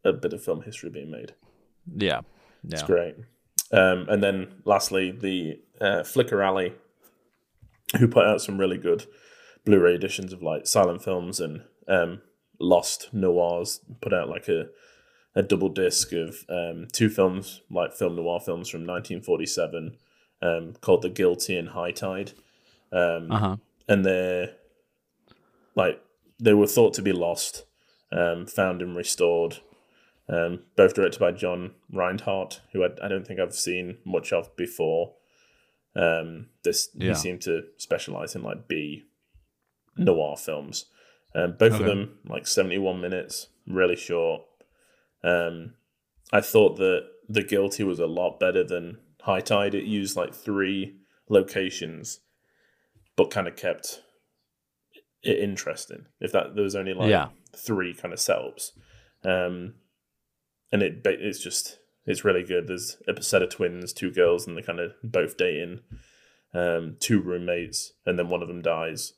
a 0.04 0.12
bit 0.14 0.34
of 0.34 0.44
film 0.44 0.64
history 0.64 0.90
being 0.90 1.12
made. 1.12 1.34
Yeah. 1.96 2.22
It's 2.68 2.84
great. 2.84 3.16
Um, 3.72 4.08
and 4.10 4.22
then 4.24 4.48
lastly, 4.66 5.12
the 5.12 5.60
uh, 5.80 6.04
Flicker 6.04 6.42
Alley, 6.42 6.74
who 7.98 8.08
put 8.08 8.26
out 8.26 8.42
some 8.42 8.58
really 8.60 8.78
good 8.78 9.06
Blu-ray 9.66 9.96
editions 9.96 10.32
of 10.34 10.42
like 10.42 10.68
silent 10.68 11.04
films 11.04 11.40
and 11.40 11.64
um, 11.88 12.22
Lost 12.60 13.10
Noirs. 13.14 13.82
Put 14.02 14.14
out 14.14 14.30
like 14.30 14.48
a 14.48 14.68
a 15.36 15.44
double 15.44 15.70
disc 15.70 16.12
of 16.12 16.44
um, 16.50 16.88
two 16.92 17.08
films, 17.10 17.62
like 17.70 17.94
film 17.94 18.16
noir 18.16 18.40
films 18.40 18.68
from 18.68 18.82
1947, 18.82 19.96
um, 20.42 20.74
called 20.82 21.04
The 21.04 21.10
Guilty 21.10 21.56
and 21.58 21.70
High 21.70 21.92
Tide. 21.92 22.32
Um, 22.92 23.32
Uh-huh. 23.32 23.56
and 23.88 24.04
they're 24.06 24.56
like 25.76 26.02
they 26.40 26.54
were 26.54 26.68
thought 26.68 26.94
to 26.96 27.02
be 27.02 27.12
lost, 27.12 27.66
um, 28.12 28.46
found 28.48 28.82
and 28.82 28.96
restored. 28.96 29.58
Um, 30.28 30.60
both 30.76 30.94
directed 30.94 31.20
by 31.20 31.32
John 31.32 31.72
Reinhardt, 31.92 32.62
who 32.72 32.84
I, 32.84 32.90
I 33.04 33.08
don't 33.08 33.26
think 33.26 33.40
I've 33.40 33.56
seen 33.56 33.98
much 34.06 34.32
of 34.32 34.56
before. 34.56 35.14
Um, 36.00 36.50
this 36.64 36.90
Yeah. 36.96 37.10
he 37.10 37.16
seemed 37.16 37.42
to 37.42 37.64
specialize 37.78 38.36
in 38.36 38.44
like 38.44 38.68
B 38.68 39.04
noir 39.98 40.38
films. 40.38 40.86
Um, 41.36 41.56
both 41.60 41.74
of 41.74 41.86
them 41.86 42.20
like 42.26 42.48
seventy 42.48 42.78
one 42.78 43.02
minutes, 43.02 43.48
really 43.68 43.96
short. 43.96 44.44
Um, 45.24 45.74
I 46.32 46.42
thought 46.42 46.78
that 46.78 47.02
The 47.28 47.44
Guilty 47.44 47.84
was 47.84 48.00
a 48.00 48.08
lot 48.08 48.40
better 48.40 48.64
than 48.64 49.00
High 49.22 49.42
Tide. 49.42 49.76
It 49.76 49.84
used 49.84 50.16
like 50.16 50.34
three 50.34 50.96
locations, 51.28 52.22
but 53.16 53.30
kind 53.32 53.48
of 53.48 53.56
kept 53.56 54.02
it 55.22 55.40
interesting. 55.40 56.06
If 56.22 56.32
that 56.32 56.56
there 56.56 56.64
was 56.64 56.76
only 56.76 56.94
like 56.94 57.10
Yeah. 57.10 57.30
three 57.56 57.94
kind 57.94 58.14
of 58.14 58.20
setups, 58.20 58.72
um, 59.24 59.76
and 60.72 60.82
it 60.82 61.02
it's 61.06 61.44
just 61.44 61.79
it's 62.10 62.26
really 62.26 62.44
good. 62.44 62.68
There's 62.68 62.98
a 63.08 63.22
set 63.22 63.42
of 63.44 63.50
twins, 63.50 63.94
two 63.94 64.12
girls, 64.12 64.46
and 64.48 64.58
they're 64.58 64.64
kind 64.64 64.80
of 64.80 64.92
both 65.04 65.38
dating, 65.38 65.80
um, 66.54 66.98
two 67.00 67.22
roommates, 67.22 67.94
and 68.06 68.18
then 68.20 68.28
one 68.30 68.42
of 68.42 68.48
them 68.48 68.62
dies. 68.62 69.14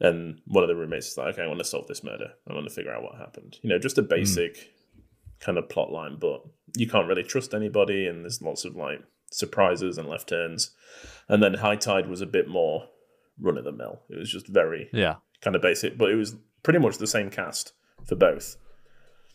And 0.00 0.40
one 0.46 0.62
of 0.62 0.68
the 0.68 0.76
roommates 0.76 1.08
is 1.08 1.18
like, 1.18 1.34
"Okay, 1.34 1.42
I 1.42 1.46
want 1.48 1.58
to 1.58 1.64
solve 1.64 1.88
this 1.88 2.04
murder. 2.04 2.34
I 2.48 2.54
want 2.54 2.68
to 2.68 2.72
figure 2.74 2.92
out 2.94 3.02
what 3.02 3.16
happened." 3.16 3.58
You 3.62 3.68
know, 3.70 3.78
just 3.78 3.98
a 3.98 4.02
basic 4.02 4.72
kind 5.40 5.58
of 5.58 5.68
plot 5.68 5.90
line, 5.90 6.16
but 6.20 6.42
you 6.76 6.88
can't 6.88 7.08
really 7.08 7.24
trust 7.24 7.52
anybody, 7.52 8.06
and 8.06 8.22
there's 8.24 8.40
lots 8.40 8.64
of 8.64 8.76
like 8.76 9.00
surprises 9.30 9.98
and 9.98 10.08
left 10.08 10.28
turns. 10.28 10.74
And 11.28 11.42
then 11.42 11.54
High 11.54 11.76
Tide 11.76 12.08
was 12.08 12.20
a 12.20 12.26
bit 12.26 12.46
more 12.48 12.88
run 13.40 13.58
of 13.58 13.64
the 13.64 13.72
mill. 13.72 14.02
It 14.08 14.18
was 14.18 14.30
just 14.30 14.46
very 14.46 14.88
Yeah. 14.92 15.16
kind 15.42 15.54
of 15.56 15.62
basic, 15.62 15.98
but 15.98 16.10
it 16.10 16.16
was 16.16 16.36
pretty 16.62 16.78
much 16.78 16.98
the 16.98 17.06
same 17.06 17.28
cast 17.30 17.72
for 18.06 18.14
both. 18.16 18.56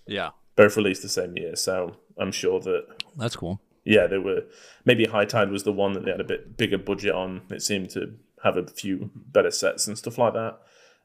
Yeah. 0.08 0.32
Both 0.56 0.78
released 0.78 1.02
the 1.02 1.10
same 1.10 1.36
year, 1.38 1.56
so 1.56 1.97
I'm 2.17 2.32
sure 2.32 2.60
that 2.62 2.86
That's 3.17 3.36
cool. 3.36 3.60
yeah, 3.84 4.08
they 4.08 4.17
were 4.17 4.43
maybe 4.86 5.06
High 5.06 5.26
Tide 5.26 5.49
was 5.52 5.63
the 5.63 5.71
one 5.73 5.93
that 5.93 6.06
they 6.06 6.12
had 6.12 6.21
a 6.21 6.26
bit 6.26 6.58
bigger 6.58 6.78
budget 6.78 7.13
on. 7.13 7.41
It 7.49 7.62
seemed 7.62 7.89
to 7.91 8.15
have 8.43 8.58
a 8.58 8.65
few 8.67 9.10
better 9.15 9.52
sets 9.52 9.88
and 9.88 9.97
stuff 9.97 10.17
like 10.17 10.34
that. 10.34 10.60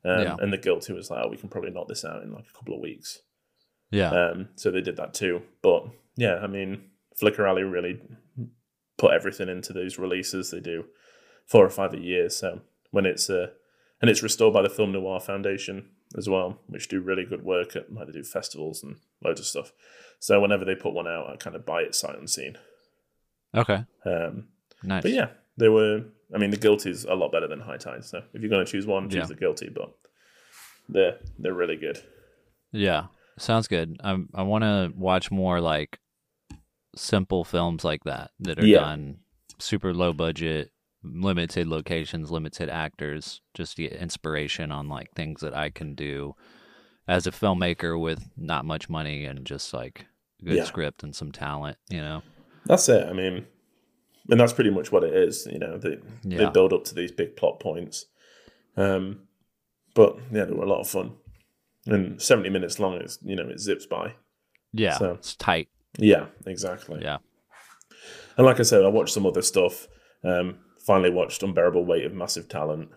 Um, 0.05 0.23
Yeah. 0.23 0.37
And 0.41 0.53
the 0.53 0.59
Guilty 0.59 0.93
was 0.93 1.11
like, 1.11 1.25
oh, 1.25 1.29
we 1.29 1.37
can 1.37 1.49
probably 1.49 1.71
knock 1.71 1.89
this 1.89 2.05
out 2.05 2.23
in 2.23 2.33
like 2.33 2.47
a 2.49 2.57
couple 2.57 2.75
of 2.75 2.81
weeks. 2.81 3.21
Yeah. 3.91 4.11
Um, 4.11 4.49
so 4.57 4.71
they 4.71 4.81
did 4.81 4.97
that 4.97 5.15
too. 5.15 5.43
But 5.63 5.87
yeah, 6.17 6.37
I 6.37 6.47
mean, 6.47 6.91
Flicker 7.19 7.47
Alley 7.47 7.63
really 7.63 8.01
put 8.97 9.13
everything 9.13 9.49
into 9.49 9.73
these 9.73 9.99
releases. 9.99 10.51
They 10.51 10.61
do 10.61 10.85
four 11.47 11.65
or 11.65 11.71
five 11.71 11.95
a 11.95 12.01
year. 12.01 12.29
So 12.29 12.61
when 12.91 13.07
it's 13.07 13.31
uh, 13.31 13.49
and 14.01 14.11
it's 14.11 14.23
restored 14.23 14.55
by 14.55 14.63
the 14.63 14.69
Film 14.71 14.93
Noir 14.93 15.21
Foundation 15.21 15.91
as 16.17 16.29
well, 16.29 16.59
which 16.69 16.89
do 16.89 17.01
really 17.01 17.25
good 17.25 17.45
work 17.45 17.77
at 17.77 17.93
like 17.93 18.07
they 18.07 18.13
do 18.13 18.23
festivals 18.25 18.83
and 18.83 18.97
loads 19.23 19.41
of 19.41 19.47
stuff. 19.47 19.73
So 20.21 20.41
whenever 20.41 20.65
they 20.65 20.75
put 20.75 20.95
one 20.95 21.07
out, 21.07 21.29
I 21.31 21.37
kind 21.37 21.55
of 21.57 21.65
buy 21.67 21.83
it 21.83 21.95
sight 21.95 22.19
unseen. 22.19 22.57
okay. 23.55 23.85
Um, 24.05 24.49
Nice. 24.83 25.03
but 25.03 25.13
yeah, 25.13 25.29
they 25.57 25.69
were. 25.69 26.05
I 26.35 26.39
mean, 26.39 26.51
the 26.51 26.57
Guilty 26.57 26.91
is 26.91 27.05
a 27.05 27.15
lot 27.15 27.33
better 27.33 27.47
than 27.49 27.61
High 27.61 27.79
Tide. 27.79 28.05
So 28.05 28.23
if 28.33 28.41
you're 28.41 28.51
going 28.51 28.65
to 28.65 28.71
choose 28.71 28.87
one, 28.87 29.09
choose 29.09 29.17
Yeah. 29.17 29.27
the 29.27 29.35
Guilty. 29.35 29.69
But 29.69 29.93
they're 30.89 31.19
they're 31.39 31.55
really 31.55 31.77
good. 31.77 31.99
Yeah, 32.73 33.07
sounds 33.39 33.67
good. 33.69 33.97
I 34.05 34.19
I 34.35 34.43
want 34.43 34.63
to 34.65 34.93
watch 34.97 35.31
more 35.31 35.61
like 35.61 35.99
simple 36.97 37.45
films 37.45 37.85
like 37.85 38.05
that 38.05 38.31
that 38.41 38.59
are 38.59 38.67
Yeah. 38.67 38.81
done 38.81 39.19
super 39.59 39.93
low 39.95 40.13
budget, 40.13 40.71
limited 41.13 41.67
locations, 41.67 42.31
limited 42.31 42.69
actors, 42.69 43.41
just 43.55 43.77
to 43.77 43.83
get 43.83 43.93
inspiration 43.93 44.71
on 44.73 44.89
like 44.89 45.13
things 45.13 45.41
that 45.41 45.55
I 45.57 45.71
can 45.71 45.95
do 45.95 46.35
as 47.07 47.27
a 47.27 47.31
filmmaker 47.31 48.01
with 48.01 48.29
not 48.37 48.65
much 48.65 48.89
money 48.89 49.25
and 49.25 49.45
just 49.47 49.73
like 49.73 50.07
good 50.45 50.57
Yeah. 50.57 50.65
script 50.65 51.03
and 51.03 51.15
some 51.15 51.33
talent, 51.33 51.79
you 51.89 52.01
know. 52.01 52.23
That's 52.67 52.89
it. 52.89 53.07
I 53.09 53.13
mean, 53.13 53.47
and 54.31 54.39
that's 54.39 54.53
pretty 54.53 54.71
much 54.71 54.93
what 54.93 55.05
it 55.05 55.15
is. 55.15 55.47
You 55.51 55.59
know, 55.59 55.79
they 55.79 55.97
they 56.25 56.49
build 56.51 56.73
up 56.73 56.85
to 56.85 56.95
these 56.95 57.13
big 57.13 57.37
plot 57.37 57.61
points. 57.61 58.07
Um, 58.77 59.21
but 59.95 60.17
yeah, 60.33 60.45
they 60.45 60.53
were 60.53 60.65
a 60.65 60.69
lot 60.69 60.81
of 60.81 60.89
fun. 60.89 61.13
And 61.87 62.21
seventy 62.21 62.51
minutes 62.51 62.79
long 62.79 63.01
is 63.01 63.19
you 63.23 63.37
know 63.37 63.49
it 63.49 63.59
zips 63.61 63.87
by. 63.87 64.15
Yeah, 64.73 64.99
So- 64.99 65.13
it's 65.15 65.35
tight. 65.35 65.69
Yeah, 65.97 66.27
exactly. 66.47 67.01
Yeah. 67.03 67.19
And 68.37 68.47
like 68.47 68.61
I 68.61 68.63
said, 68.65 68.85
I 68.85 68.89
watched 68.89 69.15
some 69.15 69.27
other 69.27 69.43
stuff. 69.43 69.89
Um, 70.23 70.59
finally 70.89 71.11
watched 71.11 71.43
Unbearable 71.45 71.85
Weight 71.85 72.05
of 72.07 72.13
Massive 72.13 72.49
Talent, 72.49 72.89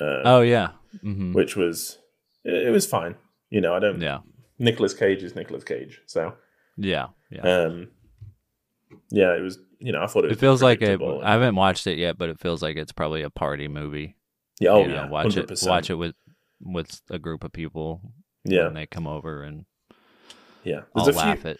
uh, 0.00 0.22
Oh 0.24 0.40
yeah. 0.42 0.72
hmm 1.00 1.32
which 1.32 1.56
was 1.56 1.98
it, 2.44 2.66
it 2.68 2.70
was 2.70 2.84
fine. 2.86 3.14
You 3.50 3.60
know, 3.62 3.74
I 3.74 3.78
don't. 3.78 4.00
Yeah. 4.00 4.18
Nicolas 4.58 4.92
Cage 4.92 5.22
is 5.22 5.34
Nicolas 5.34 5.64
Cage, 5.64 6.00
so 6.06 6.34
Yeah. 6.76 7.06
Yeah. 7.30 7.42
um, 7.42 7.88
yeah, 9.10 9.34
it 9.36 9.40
was. 9.42 9.58
You 9.80 9.92
know, 9.92 10.02
I 10.02 10.06
thought 10.08 10.24
it. 10.24 10.32
it 10.32 10.38
feels 10.40 10.60
like 10.62 10.82
a. 10.82 10.98
I 11.22 11.32
haven't 11.32 11.54
watched 11.54 11.86
it 11.86 11.98
yet, 11.98 12.18
but 12.18 12.28
it 12.28 12.40
feels 12.40 12.60
like 12.62 12.76
it's 12.76 12.92
probably 12.92 13.22
a 13.22 13.30
party 13.30 13.68
movie. 13.68 14.16
yeah, 14.60 14.70
oh 14.70 14.82
you 14.82 14.88
know, 14.88 14.94
yeah, 14.94 15.08
watch 15.08 15.34
100%. 15.36 15.62
it 15.62 15.68
watch 15.68 15.90
it 15.90 15.94
with 15.94 16.14
with 16.60 17.00
a 17.10 17.18
group 17.18 17.44
of 17.44 17.52
people 17.52 18.00
Yeah, 18.44 18.64
when 18.64 18.74
they 18.74 18.86
come 18.86 19.06
over 19.06 19.42
and 19.44 19.64
yeah. 20.64 20.80
I'll 20.96 21.08
a 21.08 21.12
laugh 21.12 21.40
few 21.42 21.50
at 21.52 21.58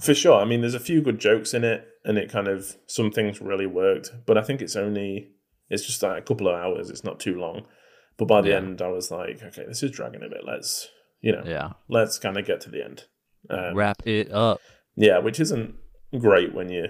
for 0.00 0.14
sure. 0.14 0.40
I 0.40 0.44
mean, 0.44 0.60
there's 0.60 0.74
a 0.74 0.80
few 0.80 1.00
good 1.02 1.18
jokes 1.18 1.54
in 1.54 1.64
it, 1.64 1.86
and 2.04 2.16
it 2.18 2.30
kind 2.30 2.48
of 2.48 2.76
some 2.86 3.10
things 3.10 3.40
really 3.40 3.66
worked. 3.66 4.12
But 4.26 4.38
I 4.38 4.42
think 4.42 4.60
it's 4.62 4.76
only 4.76 5.30
it's 5.70 5.84
just 5.86 6.02
like 6.02 6.18
a 6.18 6.22
couple 6.24 6.48
of 6.48 6.54
hours. 6.54 6.90
It's 6.90 7.04
not 7.04 7.20
too 7.20 7.38
long. 7.38 7.66
But 8.16 8.26
by 8.26 8.40
the 8.40 8.48
Yeah. 8.50 8.56
end, 8.56 8.82
I 8.82 8.88
was 8.88 9.10
like, 9.10 9.42
okay, 9.42 9.64
this 9.66 9.82
is 9.82 9.90
dragging 9.92 10.22
a 10.24 10.28
bit. 10.28 10.40
Let's 10.46 10.88
you 11.20 11.32
know, 11.32 11.42
yeah 11.44 11.72
let's 11.88 12.18
kind 12.18 12.36
of 12.36 12.44
get 12.46 12.60
to 12.62 12.70
the 12.70 12.84
end. 12.84 13.04
Um, 13.50 13.74
wrap 13.74 14.06
it 14.06 14.30
up 14.32 14.60
Yeah, 14.96 15.18
which 15.18 15.40
isn't 15.40 15.74
great 16.18 16.54
when 16.54 16.68
you 16.70 16.86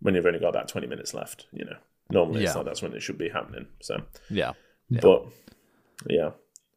when 0.00 0.14
you've 0.14 0.26
only 0.26 0.38
got 0.40 0.48
about 0.48 0.68
twenty 0.68 0.86
minutes 0.86 1.14
left. 1.14 1.46
You 1.52 1.64
know, 1.66 1.76
normally 2.10 2.44
it's 2.44 2.54
like 2.56 2.64
that's 2.64 2.82
when 2.82 2.92
it 2.94 3.02
should 3.02 3.18
be 3.18 3.28
happening. 3.28 3.66
So, 3.80 4.02
yeah 4.28 4.52
Yeah. 4.88 5.00
but 5.02 5.26
yeah, 6.08 6.30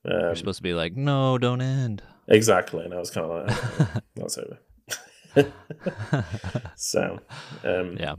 you're 0.05 0.29
um, 0.29 0.35
supposed 0.35 0.57
to 0.57 0.63
be 0.63 0.73
like 0.73 0.95
no 0.95 1.37
don't 1.37 1.61
end 1.61 2.03
exactly. 2.27 2.83
And 2.85 2.93
I 2.93 2.99
was 2.99 3.09
kind 3.11 3.25
of 3.29 3.47
like, 3.47 3.81
okay, 3.81 3.99
that's 4.15 4.37
over. 4.37 4.59
so, 6.75 7.19
um, 7.63 7.97
yeah 7.99 8.15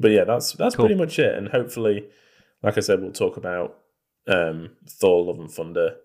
but 0.00 0.10
yeah, 0.10 0.24
that's 0.24 0.52
that's 0.52 0.74
Cool. 0.74 0.86
pretty 0.86 1.00
much 1.00 1.18
it. 1.18 1.34
And 1.36 1.48
hopefully, 1.48 2.08
like 2.62 2.76
I 2.76 2.80
said, 2.80 3.00
we'll 3.00 3.12
talk 3.12 3.36
about 3.36 3.78
um, 4.26 4.70
Thor: 4.88 5.24
Love 5.24 5.38
and 5.38 5.50
Thunder 5.50 5.96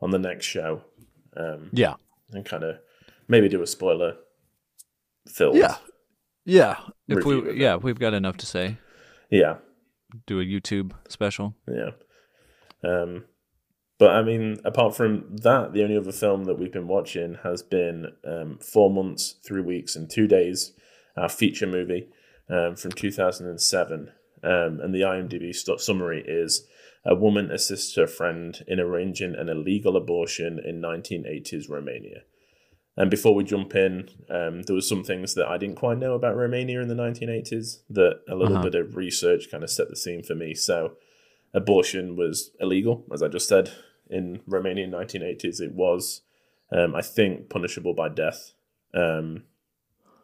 on 0.00 0.10
the 0.10 0.18
next 0.18 0.46
show, 0.46 0.82
um, 1.36 1.68
yeah 1.72 1.94
and 2.32 2.44
kind 2.44 2.64
of 2.64 2.78
maybe 3.28 3.48
do 3.48 3.62
a 3.62 3.66
spoiler 3.66 4.16
filled. 5.28 5.56
Yeah. 5.56 5.76
Yeah. 6.44 6.76
If 7.08 7.24
we 7.24 7.54
yeah, 7.60 7.76
we've 7.76 7.98
got 7.98 8.14
enough 8.14 8.36
to 8.38 8.46
say. 8.46 8.78
Yeah. 9.30 9.56
Do 10.26 10.40
a 10.40 10.44
YouTube 10.44 10.92
special. 11.08 11.54
Yeah. 11.68 11.90
Um, 12.84 13.24
but 14.02 14.16
I 14.16 14.22
mean, 14.22 14.58
apart 14.64 14.96
from 14.96 15.36
that, 15.42 15.72
the 15.72 15.84
only 15.84 15.96
other 15.96 16.10
film 16.10 16.42
that 16.46 16.58
we've 16.58 16.72
been 16.72 16.88
watching 16.88 17.36
has 17.44 17.62
been 17.62 18.06
um, 18.26 18.58
Four 18.58 18.90
Months, 18.90 19.36
Three 19.46 19.60
Weeks, 19.62 19.94
and 19.94 20.10
Two 20.10 20.26
Days, 20.26 20.72
our 21.16 21.28
feature 21.28 21.68
movie 21.68 22.08
um, 22.50 22.74
from 22.74 22.90
2007. 22.90 24.10
Um, 24.42 24.80
and 24.82 24.92
the 24.92 25.02
IMDb 25.02 25.54
st- 25.54 25.80
summary 25.80 26.24
is 26.26 26.66
a 27.06 27.14
woman 27.14 27.52
assists 27.52 27.94
her 27.94 28.08
friend 28.08 28.64
in 28.66 28.80
arranging 28.80 29.36
an 29.36 29.48
illegal 29.48 29.96
abortion 29.96 30.58
in 30.58 30.82
1980s 30.82 31.68
Romania. 31.70 32.22
And 32.96 33.08
before 33.08 33.36
we 33.36 33.44
jump 33.44 33.76
in, 33.76 34.08
um, 34.28 34.62
there 34.62 34.74
was 34.74 34.88
some 34.88 35.04
things 35.04 35.34
that 35.34 35.46
I 35.46 35.58
didn't 35.58 35.76
quite 35.76 35.98
know 35.98 36.14
about 36.14 36.36
Romania 36.36 36.80
in 36.80 36.88
the 36.88 36.96
1980s 36.96 37.82
that 37.90 38.22
a 38.28 38.34
little 38.34 38.54
Uh-huh. 38.54 38.64
bit 38.68 38.74
of 38.74 38.96
research 38.96 39.48
kind 39.48 39.62
of 39.62 39.70
set 39.70 39.88
the 39.90 39.94
scene 39.96 40.24
for 40.24 40.34
me. 40.34 40.54
So, 40.54 40.96
abortion 41.54 42.16
was 42.16 42.50
illegal, 42.58 43.04
as 43.14 43.22
I 43.22 43.28
just 43.28 43.46
said, 43.48 43.70
in 44.12 44.40
Romania 44.46 44.84
in 44.84 44.90
1980s. 44.90 45.60
It 45.60 45.72
was, 45.74 46.22
um, 46.70 46.94
I 46.94 47.02
think, 47.02 47.48
punishable 47.50 47.94
by 47.94 48.08
death. 48.08 48.52
Um, 48.94 49.44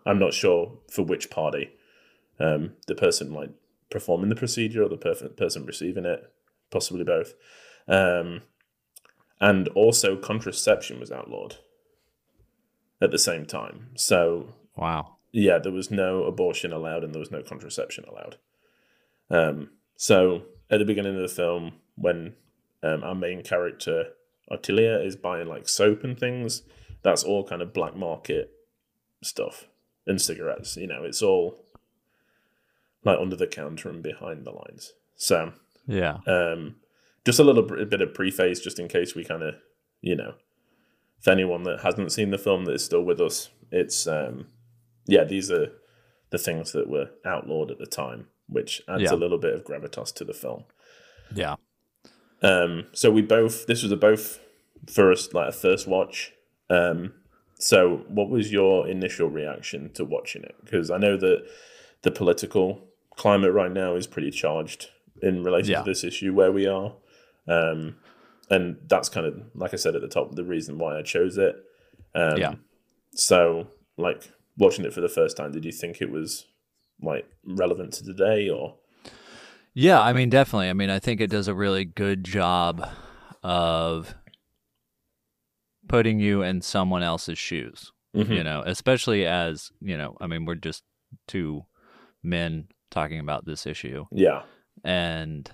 I'm 0.06 0.18
not 0.18 0.34
sure 0.34 0.78
for 0.90 1.02
which 1.02 1.30
party, 1.30 1.70
um, 2.38 2.74
the 2.86 2.94
person 2.94 3.32
like 3.32 3.50
performing 3.90 4.28
the 4.28 4.36
procedure 4.36 4.82
or 4.82 4.88
the 4.88 4.96
per- 4.96 5.28
person 5.30 5.64
receiving 5.66 6.04
it, 6.04 6.32
possibly 6.70 7.04
both. 7.04 7.34
Um, 7.86 8.42
and 9.40 9.68
also, 9.68 10.16
contraception 10.16 10.98
was 11.00 11.10
outlawed 11.12 11.56
at 13.00 13.10
the 13.10 13.18
same 13.18 13.46
time. 13.46 13.88
So 13.96 14.54
Wow. 14.76 15.16
yeah, 15.32 15.58
there 15.58 15.72
was 15.72 15.90
no 15.90 16.24
abortion 16.24 16.72
allowed 16.72 17.04
and 17.04 17.14
there 17.14 17.20
was 17.20 17.30
no 17.30 17.42
contraception 17.42 18.04
allowed. 18.04 18.36
Um, 19.30 19.70
so 19.96 20.42
at 20.70 20.78
the 20.78 20.84
beginning 20.84 21.14
of 21.16 21.22
the 21.22 21.28
film, 21.28 21.74
when 21.96 22.34
um, 22.82 23.02
our 23.04 23.14
main 23.14 23.42
character 23.42 24.06
Otilia 24.50 25.04
is 25.04 25.14
buying 25.16 25.46
like 25.48 25.68
soap 25.68 26.04
and 26.04 26.18
things, 26.18 26.62
that's 27.02 27.22
all 27.22 27.44
kind 27.46 27.60
of 27.62 27.72
black 27.74 27.94
market 27.96 28.50
stuff 29.22 29.66
and 30.06 30.20
cigarettes. 30.20 30.76
You 30.76 30.86
know, 30.86 31.04
it's 31.04 31.22
all 31.22 31.64
like 33.04 33.18
under 33.18 33.36
the 33.36 33.46
counter 33.46 33.88
and 33.88 34.02
behind 34.02 34.44
the 34.44 34.50
lines. 34.50 34.92
So 35.16 35.52
Yeah. 35.86 36.18
um, 36.26 36.76
just 37.24 37.38
a 37.38 37.44
little 37.44 37.62
br- 37.62 37.84
bit 37.84 38.00
of 38.00 38.14
preface, 38.14 38.60
just 38.60 38.78
in 38.78 38.88
case 38.88 39.14
we 39.14 39.24
kind 39.24 39.42
of, 39.42 39.54
you 40.00 40.16
know, 40.16 40.34
for 41.20 41.30
anyone 41.30 41.64
that 41.64 41.80
hasn't 41.80 42.12
seen 42.12 42.30
the 42.30 42.38
film 42.38 42.64
that 42.64 42.72
is 42.74 42.84
still 42.84 43.02
with 43.02 43.20
us, 43.20 43.50
it's 43.70 44.06
um, 44.06 44.46
yeah, 45.06 45.24
these 45.24 45.50
are 45.50 45.72
the 46.30 46.38
things 46.38 46.72
that 46.72 46.88
were 46.88 47.10
outlawed 47.24 47.70
at 47.70 47.78
the 47.78 47.86
time, 47.86 48.28
which 48.48 48.82
adds 48.88 49.02
Yeah. 49.04 49.12
a 49.14 49.16
little 49.16 49.38
bit 49.38 49.54
of 49.54 49.64
gravitas 49.64 50.14
to 50.14 50.24
the 50.24 50.34
film. 50.34 50.64
Yeah. 51.34 51.56
Um, 52.42 52.86
so 52.92 53.10
we 53.10 53.22
both 53.22 53.66
this 53.66 53.82
was 53.82 53.92
a 53.92 53.96
both 53.96 54.40
first 54.88 55.34
like 55.34 55.48
a 55.48 55.52
first 55.52 55.86
watch. 55.86 56.32
Um, 56.70 57.14
so 57.58 58.04
what 58.08 58.28
was 58.30 58.52
your 58.52 58.86
initial 58.86 59.28
reaction 59.28 59.90
to 59.94 60.04
watching 60.04 60.42
it? 60.44 60.54
Because 60.64 60.90
I 60.90 60.98
know 60.98 61.16
that 61.16 61.44
the 62.02 62.10
political 62.12 62.84
climate 63.16 63.52
right 63.52 63.72
now 63.72 63.96
is 63.96 64.06
pretty 64.06 64.30
charged 64.30 64.90
in 65.20 65.42
relation 65.42 65.72
Yeah. 65.72 65.82
to 65.82 65.90
this 65.90 66.04
issue 66.04 66.32
where 66.32 66.52
we 66.52 66.66
are. 66.66 66.92
Um, 67.48 67.96
and 68.50 68.76
that's 68.86 69.08
kind 69.08 69.26
of 69.26 69.34
like 69.54 69.72
I 69.74 69.76
said 69.76 69.96
at 69.96 70.02
the 70.02 70.08
top, 70.08 70.34
the 70.36 70.44
reason 70.44 70.78
why 70.78 70.96
I 70.98 71.02
chose 71.02 71.36
it. 71.36 71.56
Um, 72.14 72.36
Yeah. 72.38 72.54
So 73.12 73.66
like 73.96 74.30
watching 74.56 74.84
it 74.84 74.92
for 74.94 75.00
the 75.00 75.08
first 75.08 75.36
time, 75.36 75.50
did 75.50 75.64
you 75.64 75.72
think 75.72 76.00
it 76.00 76.10
was 76.10 76.46
like 77.02 77.26
relevant 77.44 77.94
to 77.94 78.04
today 78.04 78.48
or? 78.48 78.76
Yeah, 79.80 80.00
I 80.00 80.12
mean, 80.12 80.28
definitely. 80.28 80.70
I 80.70 80.72
mean, 80.72 80.90
I 80.90 80.98
think 80.98 81.20
it 81.20 81.30
does 81.30 81.46
a 81.46 81.54
really 81.54 81.84
good 81.84 82.24
job 82.24 82.84
of 83.44 84.12
putting 85.88 86.18
you 86.18 86.42
in 86.42 86.62
someone 86.62 87.04
else's 87.04 87.38
shoes, 87.38 87.92
Mhm. 88.12 88.38
you 88.38 88.42
know, 88.42 88.64
especially 88.66 89.24
as, 89.24 89.70
you 89.80 89.96
know, 89.96 90.16
I 90.20 90.26
mean, 90.26 90.46
we're 90.46 90.56
just 90.56 90.82
two 91.28 91.64
men 92.24 92.66
talking 92.90 93.20
about 93.20 93.44
this 93.44 93.66
issue. 93.68 94.06
Yeah. 94.10 94.42
And, 94.82 95.48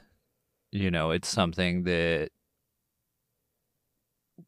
you 0.72 0.90
know, 0.90 1.10
it's 1.10 1.28
something 1.28 1.82
that 1.84 2.30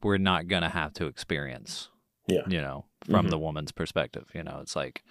we're 0.02 0.16
not 0.16 0.48
going 0.48 0.62
to 0.62 0.70
have 0.70 0.94
to 0.94 1.06
experience, 1.06 1.90
Yeah. 2.28 2.48
you 2.48 2.62
know, 2.62 2.86
from 3.04 3.26
Mhm. 3.26 3.30
the 3.30 3.38
woman's 3.38 3.72
perspective. 3.72 4.30
You 4.34 4.42
know, 4.42 4.60
it's 4.62 4.74
like, 4.74 5.04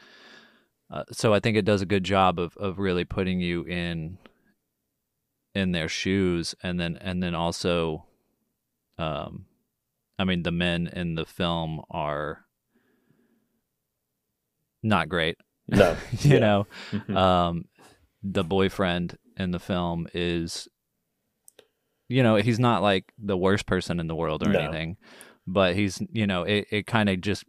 uh, 0.89 1.03
so 1.11 1.35
I 1.35 1.39
think 1.39 1.55
it 1.55 1.65
does 1.65 1.83
a 1.83 1.85
good 1.85 2.03
job 2.03 2.39
of, 2.39 2.57
of 2.57 2.79
really 2.79 3.05
putting 3.05 3.39
you 3.39 3.61
in 3.65 4.17
in 5.55 5.71
their 5.71 5.87
shoes 5.89 6.53
and 6.61 6.79
then 6.79 6.97
and 6.97 7.23
then 7.23 7.33
also 7.33 8.05
um 8.97 9.45
I 10.19 10.23
mean 10.25 10.43
the 10.43 10.51
men 10.51 10.87
in 10.87 11.15
the 11.15 11.25
film 11.25 11.81
are 11.89 12.45
not 14.83 15.09
great. 15.09 15.37
No. 15.67 15.97
you 16.19 16.33
Yeah. 16.35 16.39
know. 16.39 16.67
Mhm. 16.91 17.15
Um 17.17 17.65
the 18.21 18.43
boyfriend 18.43 19.17
in 19.37 19.51
the 19.51 19.59
film 19.59 20.07
is 20.13 20.67
you 22.07 22.21
know, 22.21 22.35
he's 22.35 22.59
not 22.59 22.83
like 22.83 23.11
the 23.17 23.37
worst 23.37 23.65
person 23.65 23.99
in 23.99 24.07
the 24.07 24.15
world 24.15 24.43
or 24.43 24.49
No. 24.51 24.59
anything, 24.59 24.97
but 25.47 25.75
he's 25.75 26.01
you 26.11 26.27
know, 26.27 26.43
it, 26.43 26.67
it 26.69 26.85
kind 26.87 27.09
of 27.09 27.19
just 27.21 27.45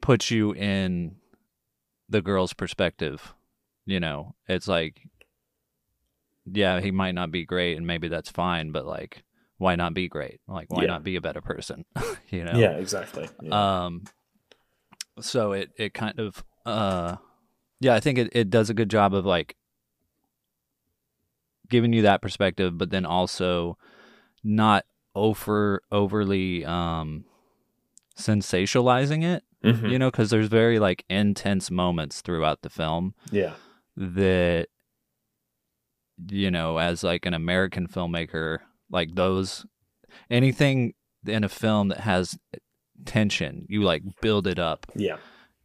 puts 0.00 0.30
you 0.30 0.52
in 0.52 1.16
the 2.08 2.20
girl's 2.22 2.52
perspective. 2.52 3.34
You 3.86 4.00
know, 4.00 4.34
it's 4.48 4.68
like 4.68 5.00
yeah, 6.52 6.80
he 6.80 6.90
might 6.90 7.14
not 7.14 7.30
be 7.30 7.44
great 7.44 7.76
and 7.76 7.86
maybe 7.86 8.08
that's 8.08 8.30
fine, 8.30 8.72
but 8.72 8.86
like 8.86 9.22
why 9.58 9.76
not 9.76 9.92
be 9.94 10.08
great? 10.08 10.40
Like 10.48 10.70
why 10.70 10.82
Yeah. 10.82 10.88
not 10.88 11.04
be 11.04 11.16
a 11.16 11.20
better 11.20 11.40
person? 11.40 11.84
you 12.30 12.44
know. 12.44 12.58
Yeah, 12.58 12.72
exactly. 12.72 13.28
Yeah. 13.42 13.84
Um 13.84 14.04
so 15.20 15.52
it 15.52 15.70
it 15.76 15.94
kind 15.94 16.18
of 16.18 16.44
uh 16.64 17.16
yeah, 17.80 17.94
I 17.94 18.00
think 18.00 18.18
it, 18.18 18.28
it 18.32 18.50
does 18.50 18.68
a 18.70 18.74
good 18.74 18.90
job 18.90 19.14
of 19.14 19.24
like 19.26 19.56
giving 21.68 21.92
you 21.92 22.02
that 22.02 22.22
perspective, 22.22 22.76
but 22.76 22.90
then 22.90 23.06
also 23.06 23.78
not 24.42 24.84
over 25.14 25.82
overly 25.90 26.64
um 26.64 27.24
sensationalizing 28.16 29.24
it, 29.24 29.44
Mhm. 29.64 29.90
you 29.90 29.98
know, 29.98 30.10
because 30.10 30.30
there's 30.30 30.48
very 30.48 30.78
like 30.78 31.04
intense 31.08 31.70
moments 31.70 32.20
throughout 32.20 32.62
the 32.62 32.70
film 32.70 33.14
yeah. 33.30 33.54
that 33.96 34.68
you 36.28 36.50
know 36.50 36.78
as 36.78 37.02
like 37.02 37.24
an 37.26 37.34
american 37.34 37.86
filmmaker 37.86 38.58
like 38.90 39.14
those 39.14 39.64
anything 40.30 40.92
in 41.26 41.44
a 41.44 41.48
film 41.48 41.88
that 41.88 42.00
has 42.00 42.38
tension 43.04 43.64
you 43.68 43.82
like 43.82 44.02
build 44.20 44.46
it 44.46 44.58
up 44.58 44.86
Yeah. 44.94 45.16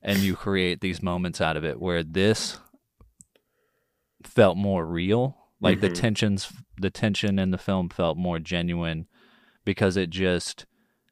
and 0.02 0.20
you 0.20 0.36
create 0.36 0.82
these 0.82 1.02
moments 1.04 1.42
out 1.42 1.58
of 1.58 1.66
it 1.66 1.82
where 1.82 2.04
this 2.04 2.60
felt 4.24 4.58
more 4.58 4.86
real 4.86 5.38
like 5.62 5.82
the 5.82 5.90
Mhm. 5.90 5.96
tensions 5.96 6.54
the 6.78 6.90
tension 6.90 7.40
in 7.40 7.52
the 7.52 7.58
film 7.58 7.90
felt 7.90 8.18
more 8.18 8.40
genuine 8.40 9.08
because 9.64 9.96
it 9.98 10.10
just 10.10 10.66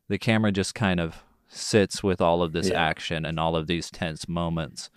the 0.09 0.17
camera 0.17 0.51
just 0.51 0.75
kind 0.75 0.99
of 0.99 1.23
sits 1.47 2.03
with 2.03 2.19
all 2.19 2.41
of 2.41 2.51
this 2.51 2.69
Yeah. 2.69 2.81
action 2.81 3.25
and 3.25 3.39
all 3.39 3.55
of 3.55 3.67
these 3.67 3.89
tense 3.91 4.27
moments 4.27 4.89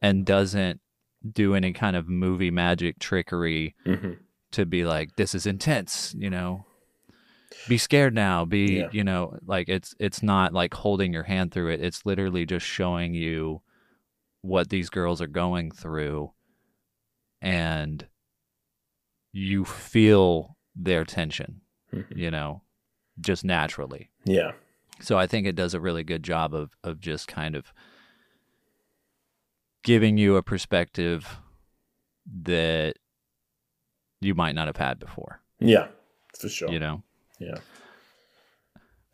and 0.00 0.24
doesn't 0.24 0.80
do 1.32 1.54
any 1.54 1.72
kind 1.72 1.96
of 1.96 2.08
movie 2.08 2.50
magic 2.50 2.98
trickery 2.98 3.74
hmm 3.84 4.12
to 4.52 4.64
be 4.64 4.84
like 4.84 5.16
this 5.16 5.34
is 5.34 5.46
intense 5.46 6.14
you 6.16 6.30
know 6.30 6.64
be 7.68 7.76
scared 7.78 8.14
now 8.14 8.44
be 8.44 8.78
Yeah. 8.80 8.88
you 8.92 9.02
know 9.02 9.36
like 9.46 9.68
it's 9.68 9.94
it's 9.98 10.22
not 10.22 10.52
like 10.52 10.74
holding 10.74 11.12
your 11.12 11.24
hand 11.24 11.50
through 11.50 11.70
it 11.72 11.80
it's 11.80 12.06
literally 12.06 12.46
just 12.46 12.64
showing 12.64 13.14
you 13.14 13.62
what 14.42 14.68
these 14.70 14.90
girls 14.90 15.20
are 15.22 15.26
going 15.26 15.70
through 15.72 16.32
and 17.42 18.06
you 19.32 19.64
feel 19.64 20.56
their 20.76 21.04
tension 21.04 21.60
Mhm. 21.92 22.16
you 22.16 22.30
know 22.30 22.62
just 23.20 23.44
naturally 23.44 24.10
Yeah. 24.24 24.52
so 25.00 25.18
I 25.18 25.26
think 25.26 25.46
it 25.46 25.54
does 25.56 25.74
a 25.74 25.80
really 25.80 26.04
good 26.04 26.22
job 26.22 26.54
of 26.54 26.70
of 26.82 27.00
just 27.00 27.28
kind 27.28 27.54
of 27.56 27.72
giving 29.84 30.18
you 30.18 30.36
a 30.36 30.42
perspective 30.42 31.38
that 32.42 32.94
you 34.20 34.34
might 34.34 34.54
not 34.54 34.66
have 34.66 34.78
had 34.78 34.98
before. 34.98 35.40
Yeah. 35.60 35.88
For 36.38 36.48
sure. 36.48 36.72
You 36.72 36.80
know? 36.80 37.02
Yeah. 37.38 37.58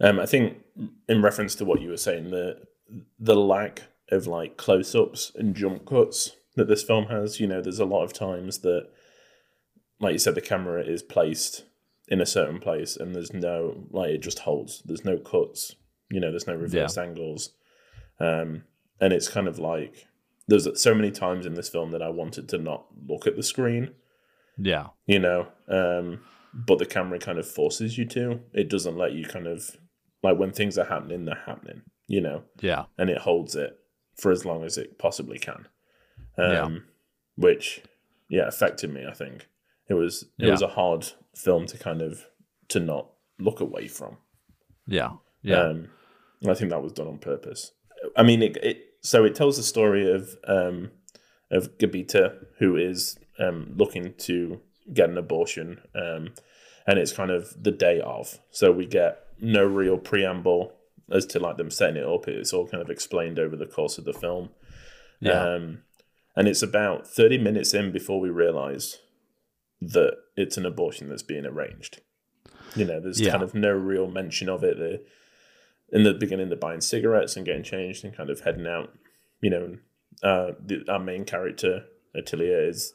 Um, 0.00 0.18
I 0.18 0.26
think 0.26 0.56
in 1.08 1.20
reference 1.20 1.54
to 1.56 1.64
what 1.64 1.82
you 1.82 1.90
were 1.90 1.96
saying, 1.98 2.30
the 2.30 2.62
the 3.18 3.36
lack 3.36 3.82
of 4.10 4.26
like 4.26 4.56
close 4.56 4.94
ups 4.94 5.30
and 5.34 5.54
jump 5.54 5.86
cuts 5.86 6.34
that 6.56 6.66
this 6.66 6.82
film 6.82 7.06
has, 7.06 7.38
you 7.38 7.46
know, 7.46 7.60
there's 7.60 7.78
a 7.78 7.84
lot 7.84 8.02
of 8.02 8.12
times 8.12 8.58
that, 8.60 8.88
like 10.00 10.12
you 10.14 10.18
said, 10.18 10.34
the 10.34 10.40
camera 10.40 10.82
is 10.82 11.02
placed 11.02 11.64
in 12.08 12.20
a 12.20 12.26
certain 12.26 12.58
place 12.58 12.96
and 12.96 13.14
there's 13.14 13.32
no 13.32 13.86
like 13.90 14.10
it 14.10 14.22
just 14.22 14.40
holds. 14.40 14.82
There's 14.84 15.04
no 15.04 15.18
cuts. 15.18 15.74
You 16.10 16.20
know, 16.20 16.30
there's 16.30 16.46
no 16.46 16.56
reverse 16.56 16.96
angles. 16.96 17.50
Um, 18.18 18.64
and 19.00 19.12
it's 19.12 19.28
kind 19.28 19.46
of 19.46 19.58
like 19.58 20.06
there's 20.50 20.68
so 20.80 20.94
many 20.94 21.10
times 21.10 21.46
in 21.46 21.54
this 21.54 21.68
film 21.68 21.92
that 21.92 22.02
I 22.02 22.08
wanted 22.10 22.48
to 22.50 22.58
not 22.58 22.86
look 23.08 23.26
at 23.26 23.36
the 23.36 23.42
screen, 23.42 23.94
Yeah. 24.58 24.88
you 25.06 25.18
know, 25.18 25.48
um, 25.68 26.20
but 26.52 26.78
the 26.78 26.86
camera 26.86 27.18
kind 27.18 27.38
of 27.38 27.46
forces 27.48 27.96
you 27.96 28.04
to. 28.06 28.40
It 28.52 28.68
doesn't 28.68 28.96
let 28.98 29.12
you 29.12 29.24
kind 29.24 29.46
of 29.46 29.76
like 30.22 30.38
when 30.38 30.52
things 30.52 30.76
are 30.76 30.84
happening, 30.84 31.24
they're 31.24 31.42
happening, 31.46 31.82
you 32.08 32.20
know, 32.20 32.42
Yeah. 32.60 32.84
and 32.98 33.08
it 33.08 33.18
holds 33.18 33.54
it 33.56 33.78
for 34.16 34.30
as 34.32 34.44
long 34.44 34.64
as 34.64 34.76
it 34.76 34.98
possibly 34.98 35.38
can. 35.38 35.68
Um, 36.36 36.52
Yeah. 36.52 36.78
Which, 37.36 37.82
yeah, 38.28 38.46
affected 38.48 38.92
me. 38.92 39.06
I 39.06 39.14
think 39.14 39.48
it 39.88 39.94
was 39.94 40.24
it 40.38 40.46
Yeah. 40.46 40.50
was 40.50 40.62
a 40.62 40.68
hard 40.68 41.06
film 41.34 41.66
to 41.66 41.78
kind 41.78 42.02
of 42.02 42.26
to 42.68 42.80
not 42.80 43.10
look 43.38 43.60
away 43.60 43.86
from. 43.88 44.18
Yeah. 44.86 45.12
Yeah. 45.42 45.60
Um, 45.62 45.90
I 46.46 46.54
think 46.54 46.70
that 46.70 46.82
was 46.82 46.92
done 46.92 47.06
on 47.08 47.18
purpose. 47.18 47.72
I 48.16 48.22
mean, 48.22 48.42
it, 48.42 48.56
it 48.58 48.84
so 49.00 49.24
it 49.24 49.34
tells 49.34 49.56
the 49.56 49.62
story 49.62 50.10
of 50.10 50.36
um, 50.46 50.90
of 51.50 51.78
Gabita, 51.78 52.46
who 52.58 52.76
is 52.76 53.18
um, 53.38 53.72
looking 53.76 54.14
to 54.18 54.60
get 54.92 55.08
an 55.10 55.18
abortion, 55.18 55.80
um, 55.94 56.34
and 56.86 56.98
it's 56.98 57.12
kind 57.12 57.30
of 57.30 57.54
the 57.62 57.70
day 57.72 58.00
of. 58.00 58.38
So 58.50 58.70
we 58.72 58.86
get 58.86 59.18
no 59.40 59.64
real 59.64 59.98
preamble 59.98 60.72
as 61.10 61.26
to 61.26 61.38
like 61.40 61.56
them 61.56 61.70
setting 61.70 61.96
it 61.96 62.06
up. 62.06 62.28
It's 62.28 62.52
all 62.52 62.66
kind 62.68 62.82
of 62.82 62.90
explained 62.90 63.38
over 63.38 63.56
the 63.56 63.66
course 63.66 63.98
of 63.98 64.04
the 64.04 64.12
film. 64.12 64.50
Yeah. 65.20 65.32
Um, 65.54 65.82
and 66.36 66.46
it's 66.46 66.62
about 66.62 67.06
30 67.08 67.38
minutes 67.38 67.74
in 67.74 67.90
before 67.90 68.20
we 68.20 68.30
realize 68.30 68.98
that 69.80 70.16
it's 70.36 70.56
an 70.56 70.64
abortion 70.66 71.08
that's 71.08 71.22
being 71.22 71.44
arranged. 71.46 72.00
You 72.76 72.84
know, 72.84 73.00
there's 73.00 73.20
Yeah. 73.20 73.32
kind 73.32 73.42
of 73.42 73.54
no 73.54 73.72
real 73.72 74.06
mention 74.06 74.48
of 74.48 74.62
it. 74.62 74.78
They're, 74.78 74.98
in 75.92 76.04
the 76.04 76.14
beginning, 76.14 76.48
they're 76.48 76.58
buying 76.58 76.80
cigarettes 76.80 77.36
and 77.36 77.46
getting 77.46 77.62
changed 77.62 78.04
and 78.04 78.16
kind 78.16 78.30
of 78.30 78.40
heading 78.40 78.66
out. 78.66 78.92
You 79.40 79.50
know, 79.50 79.78
uh, 80.22 80.52
the, 80.64 80.84
our 80.88 80.98
main 80.98 81.24
character, 81.24 81.84
Attilia, 82.16 82.68
is 82.68 82.94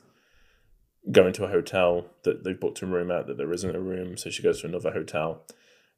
going 1.12 1.34
to 1.34 1.46
a 1.46 1.50
hotel 1.50 2.06
that 2.24 2.44
they've 2.44 2.60
booked 2.60 2.82
a 2.82 2.86
room 2.86 3.12
at 3.12 3.28
that 3.28 3.38
there 3.38 3.52
isn't 3.54 3.76
a 3.76 3.80
room, 3.82 4.18
so 4.18 4.30
she 4.30 4.44
goes 4.44 4.62
to 4.62 4.68
another 4.68 4.92
hotel. 4.92 5.44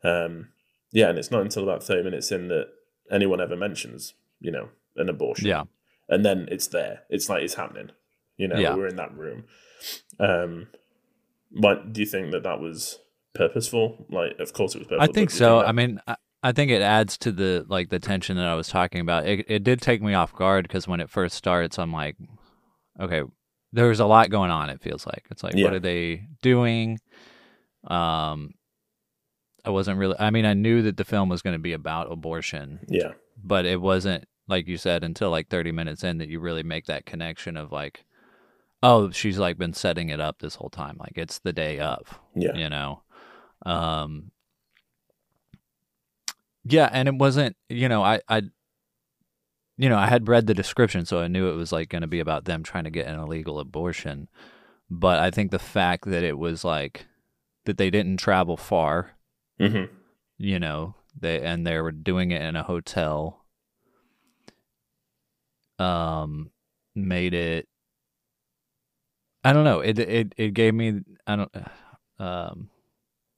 Um, 0.03 0.49
yeah, 0.91 1.09
and 1.09 1.17
it's 1.17 1.31
not 1.31 1.41
until 1.41 1.63
about 1.63 1.83
30 1.83 2.03
minutes 2.03 2.31
in 2.31 2.47
that 2.47 2.67
anyone 3.11 3.41
ever 3.41 3.55
mentions, 3.55 4.13
you 4.39 4.51
know, 4.51 4.69
an 4.95 5.09
abortion 5.09 5.47
yeah. 5.47 5.63
and 6.09 6.25
then 6.25 6.47
it's 6.51 6.67
there. 6.67 7.01
It's 7.09 7.29
like 7.29 7.43
it's 7.43 7.55
happening. 7.55 7.91
You 8.37 8.47
know, 8.47 8.57
Yeah. 8.57 8.75
we're 8.75 8.87
in 8.87 8.95
that 8.97 9.15
room. 9.15 9.45
Um, 10.19 10.67
but 11.51 11.93
do 11.93 12.01
you 12.01 12.07
think 12.07 12.31
that 12.31 12.43
that 12.43 12.59
was 12.59 12.99
purposeful? 13.33 14.05
Like, 14.09 14.37
of 14.39 14.53
course 14.53 14.75
it 14.75 14.79
was 14.79 14.87
purposeful. 14.87 15.09
I 15.09 15.13
think 15.13 15.29
so. 15.29 15.61
I 15.61 15.71
mean, 15.71 15.99
I, 16.07 16.15
I 16.47 16.53
think 16.53 16.71
it 16.71 16.81
adds 16.81 17.17
to 17.17 17.33
the 17.33 17.65
like 17.67 17.89
the 17.89 17.99
tension 17.99 18.37
that 18.37 18.47
I 18.47 18.55
was 18.55 18.69
talking 18.69 19.01
about. 19.01 19.27
It 19.27 19.45
it 19.49 19.63
did 19.65 19.81
take 19.81 20.01
me 20.01 20.13
off 20.13 20.33
guard 20.33 20.63
because 20.65 20.87
when 20.87 21.01
it 21.01 21.09
first 21.09 21.35
starts, 21.35 21.77
I'm 21.77 21.91
like, 21.91 22.15
okay, 23.01 23.23
there's 23.73 23.99
a 23.99 24.05
lot 24.05 24.29
going 24.29 24.49
on. 24.49 24.69
It 24.69 24.79
feels 24.81 25.05
like 25.05 25.25
it's 25.29 25.43
like, 25.43 25.55
Yeah. 25.55 25.65
what 25.65 25.73
are 25.73 25.81
they 25.81 26.25
doing? 26.41 26.99
Um, 27.83 28.53
I 29.65 29.71
wasn't 29.71 29.99
really. 29.99 30.15
I 30.17 30.29
mean, 30.29 30.45
I 30.45 30.53
knew 30.53 30.81
that 30.83 30.95
the 30.95 31.03
film 31.03 31.27
was 31.27 31.41
going 31.41 31.55
to 31.55 31.59
be 31.59 31.73
about 31.73 32.09
abortion, 32.09 32.79
yeah, 32.87 33.11
but 33.43 33.65
it 33.65 33.81
wasn't 33.81 34.23
like 34.47 34.69
you 34.69 34.77
said 34.77 35.03
until 35.03 35.29
like 35.29 35.49
30 35.49 35.73
minutes 35.73 36.05
in 36.05 36.19
that 36.19 36.29
you 36.29 36.39
really 36.39 36.63
make 36.63 36.85
that 36.85 37.05
connection 37.05 37.57
of 37.57 37.73
like, 37.73 38.05
oh, 38.81 39.11
she's 39.11 39.37
like 39.37 39.57
been 39.57 39.73
setting 39.73 40.07
it 40.07 40.21
up 40.21 40.39
this 40.39 40.55
whole 40.55 40.69
time. 40.69 40.95
Like 40.97 41.17
it's 41.17 41.39
the 41.39 41.51
day 41.51 41.79
of 41.79 42.17
yeah, 42.33 42.55
you 42.55 42.69
know 42.69 43.01
um 43.65 44.31
yeah 46.69 46.89
and 46.91 47.07
it 47.07 47.15
wasn't 47.15 47.55
you 47.69 47.87
know 47.87 48.03
i 48.03 48.19
i 48.27 48.41
you 49.77 49.89
know 49.89 49.97
i 49.97 50.07
had 50.07 50.27
read 50.27 50.47
the 50.47 50.53
description 50.53 51.05
so 51.05 51.19
i 51.19 51.27
knew 51.27 51.49
it 51.49 51.55
was 51.55 51.71
like 51.71 51.89
going 51.89 52.01
to 52.01 52.07
be 52.07 52.19
about 52.19 52.45
them 52.45 52.63
trying 52.63 52.83
to 52.83 52.89
get 52.89 53.07
an 53.07 53.19
illegal 53.19 53.59
abortion. 53.59 54.27
But 54.89 55.19
i 55.19 55.31
think 55.31 55.51
the 55.51 55.59
fact 55.59 56.05
that 56.05 56.23
it 56.23 56.37
was 56.37 56.63
like 56.63 57.05
that 57.65 57.77
they 57.77 57.89
didn't 57.89 58.17
travel 58.17 58.57
far 58.57 59.17
hmm 59.59 59.85
you 60.37 60.59
know 60.59 60.95
they 61.19 61.41
and 61.41 61.65
they 61.65 61.79
were 61.79 61.91
doing 61.91 62.31
it 62.31 62.41
in 62.41 62.55
a 62.55 62.63
hotel 62.63 63.43
um 65.79 66.51
made 66.95 67.33
it 67.33 67.67
i 69.43 69.53
don't 69.53 69.63
know. 69.63 69.79
It 69.79 69.99
it 69.99 70.33
it 70.37 70.53
gave 70.53 70.73
me 70.73 71.01
i 71.25 71.35
don't 71.35 71.51
um 72.19 72.69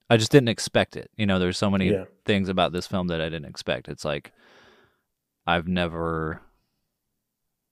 i 0.10 0.18
just 0.18 0.32
didn't 0.32 0.50
expect 0.50 0.96
it. 0.96 1.10
You 1.16 1.26
know 1.26 1.40
there's 1.40 1.58
so 1.58 1.70
many 1.70 1.90
Yeah. 1.92 2.06
things 2.26 2.50
about 2.50 2.72
this 2.72 2.88
film 2.88 3.08
that 3.08 3.22
i 3.22 3.26
didn't 3.30 3.46
expect. 3.50 3.88
It's 3.88 4.06
like 4.06 4.32
i've 5.48 5.68
never 5.68 6.42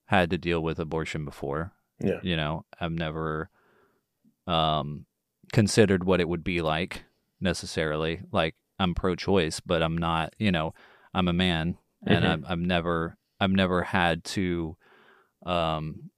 had 0.06 0.30
to 0.30 0.38
deal 0.38 0.62
with 0.62 0.78
abortion 0.78 1.24
before. 1.24 1.72
Yeah, 2.00 2.20
you 2.22 2.36
know 2.36 2.64
i've 2.80 2.92
never 2.92 3.50
um 4.46 5.04
considered 5.52 6.04
what 6.04 6.20
it 6.20 6.28
would 6.28 6.44
be 6.44 6.60
like 6.62 7.04
necessarily. 7.40 8.22
Like 8.32 8.54
i'm 8.78 8.94
pro-choice 8.94 9.58
but 9.60 9.82
i'm 9.82 9.98
not 9.98 10.34
you 10.38 10.52
know 10.52 10.72
i'm 11.12 11.26
a 11.28 11.32
man 11.32 11.76
and 12.06 12.24
Mhm. 12.24 12.28
I've, 12.28 12.44
I've 12.52 12.58
never 12.60 13.16
i've 13.40 13.50
never 13.50 13.82
had 13.82 14.22
to 14.24 14.76
um 15.44 16.10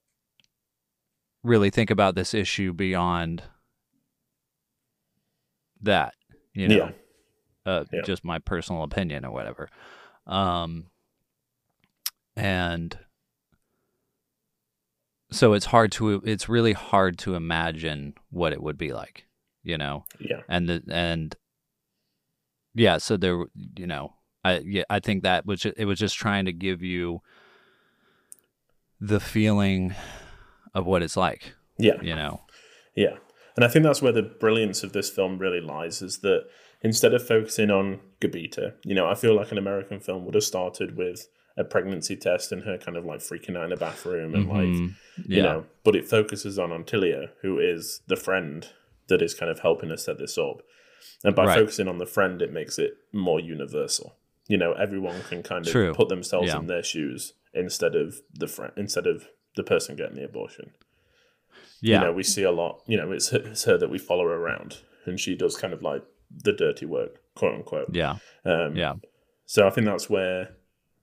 really 1.42 1.70
think 1.70 1.90
about 1.90 2.14
this 2.14 2.35
issue 2.35 2.72
beyond 2.74 3.42
that 5.82 6.14
you 6.54 6.68
know 6.68 6.76
yeah, 6.76 6.90
uh, 7.72 7.84
Yeah. 7.92 8.02
just 8.04 8.24
my 8.24 8.38
personal 8.38 8.82
opinion 8.82 9.24
or 9.24 9.32
whatever. 9.32 9.68
Um, 10.26 10.86
and 12.36 12.98
so 15.30 15.52
it's 15.52 15.66
hard 15.66 15.92
to 15.92 16.22
it's 16.24 16.48
really 16.48 16.72
hard 16.72 17.18
to 17.18 17.34
imagine 17.34 18.14
what 18.30 18.52
it 18.52 18.62
would 18.62 18.76
be 18.78 18.92
like, 18.92 19.26
you 19.62 19.78
know. 19.78 20.04
yeah, 20.18 20.40
And 20.48 20.68
the 20.68 20.82
and 20.90 21.34
yeah, 22.74 22.98
so 22.98 23.16
there, 23.16 23.44
you 23.76 23.86
know, 23.86 24.14
I 24.44 24.58
yeah, 24.64 24.84
I 24.90 25.00
think 25.00 25.22
that 25.22 25.46
was 25.46 25.60
ju- 25.60 25.74
it 25.76 25.84
was 25.84 25.98
just 25.98 26.16
trying 26.16 26.44
to 26.46 26.52
give 26.52 26.82
you 26.82 27.20
the 29.00 29.20
feeling 29.20 29.94
of 30.74 30.86
what 30.86 31.02
it's 31.02 31.16
like, 31.16 31.54
yeah. 31.78 32.00
you 32.02 32.14
know. 32.14 32.42
Yeah. 32.94 33.16
And 33.60 33.66
I 33.66 33.68
think 33.68 33.82
that's 33.84 34.00
where 34.00 34.10
the 34.10 34.22
brilliance 34.22 34.82
of 34.82 34.94
this 34.94 35.10
film 35.10 35.36
really 35.36 35.60
lies 35.60 36.00
is 36.00 36.20
that 36.20 36.46
instead 36.80 37.12
of 37.12 37.26
focusing 37.28 37.70
on 37.70 38.00
Gabita, 38.22 38.72
you 38.86 38.94
know, 38.94 39.06
I 39.06 39.14
feel 39.14 39.36
like 39.36 39.52
an 39.52 39.58
American 39.58 40.00
film 40.00 40.24
would 40.24 40.34
have 40.34 40.44
started 40.44 40.96
with 40.96 41.28
a 41.58 41.64
pregnancy 41.64 42.16
test 42.16 42.52
and 42.52 42.62
her 42.62 42.78
kind 42.78 42.96
of 42.96 43.04
like 43.04 43.20
freaking 43.20 43.58
out 43.58 43.64
in 43.64 43.68
the 43.68 43.76
bathroom 43.76 44.34
and 44.34 44.48
like, 44.48 44.64
Mhm. 44.68 44.94
you 45.26 45.36
yeah, 45.36 45.42
know, 45.42 45.66
but 45.84 45.94
it 45.94 46.08
focuses 46.08 46.58
on 46.58 46.70
Antilia, 46.70 47.32
who 47.42 47.58
is 47.58 48.00
the 48.06 48.16
friend 48.16 48.66
that 49.08 49.20
is 49.20 49.34
kind 49.34 49.50
of 49.50 49.58
helping 49.60 49.90
us 49.92 50.06
set 50.06 50.16
this 50.16 50.38
up. 50.38 50.62
And 51.22 51.36
by 51.36 51.44
Right. 51.44 51.58
focusing 51.58 51.86
on 51.86 51.98
the 51.98 52.06
friend, 52.06 52.40
it 52.40 52.54
makes 52.54 52.78
it 52.78 52.96
more 53.12 53.40
universal. 53.40 54.16
You 54.48 54.56
know, 54.56 54.72
everyone 54.72 55.20
can 55.28 55.42
kind 55.42 55.66
of 55.66 55.70
True. 55.70 55.92
put 55.92 56.08
themselves 56.08 56.48
Yeah. 56.48 56.60
in 56.60 56.66
their 56.66 56.82
shoes 56.82 57.34
instead 57.52 57.94
of 57.94 58.22
the 58.32 58.48
friend, 58.48 58.72
instead 58.78 59.06
of 59.06 59.28
the 59.54 59.64
person 59.64 59.96
getting 59.96 60.16
the 60.16 60.24
abortion 60.24 60.70
yeah, 61.82 62.00
you 62.00 62.04
know, 62.06 62.12
we 62.12 62.22
see 62.22 62.42
a 62.42 62.50
lot. 62.52 62.82
You 62.86 62.96
know, 62.96 63.12
it's 63.12 63.30
her, 63.30 63.38
it's 63.38 63.64
her 63.64 63.78
that 63.78 63.90
we 63.90 63.98
follow 63.98 64.24
around, 64.24 64.78
and 65.06 65.18
she 65.18 65.34
does 65.36 65.56
kind 65.56 65.72
of 65.72 65.82
like 65.82 66.02
the 66.44 66.52
dirty 66.52 66.86
work, 66.86 67.20
quote 67.34 67.54
unquote. 67.54 67.94
yeah, 67.94 68.16
Um, 68.44 68.76
yeah, 68.76 68.94
So 69.46 69.66
I 69.66 69.70
think 69.70 69.86
that's 69.86 70.08
where, 70.08 70.50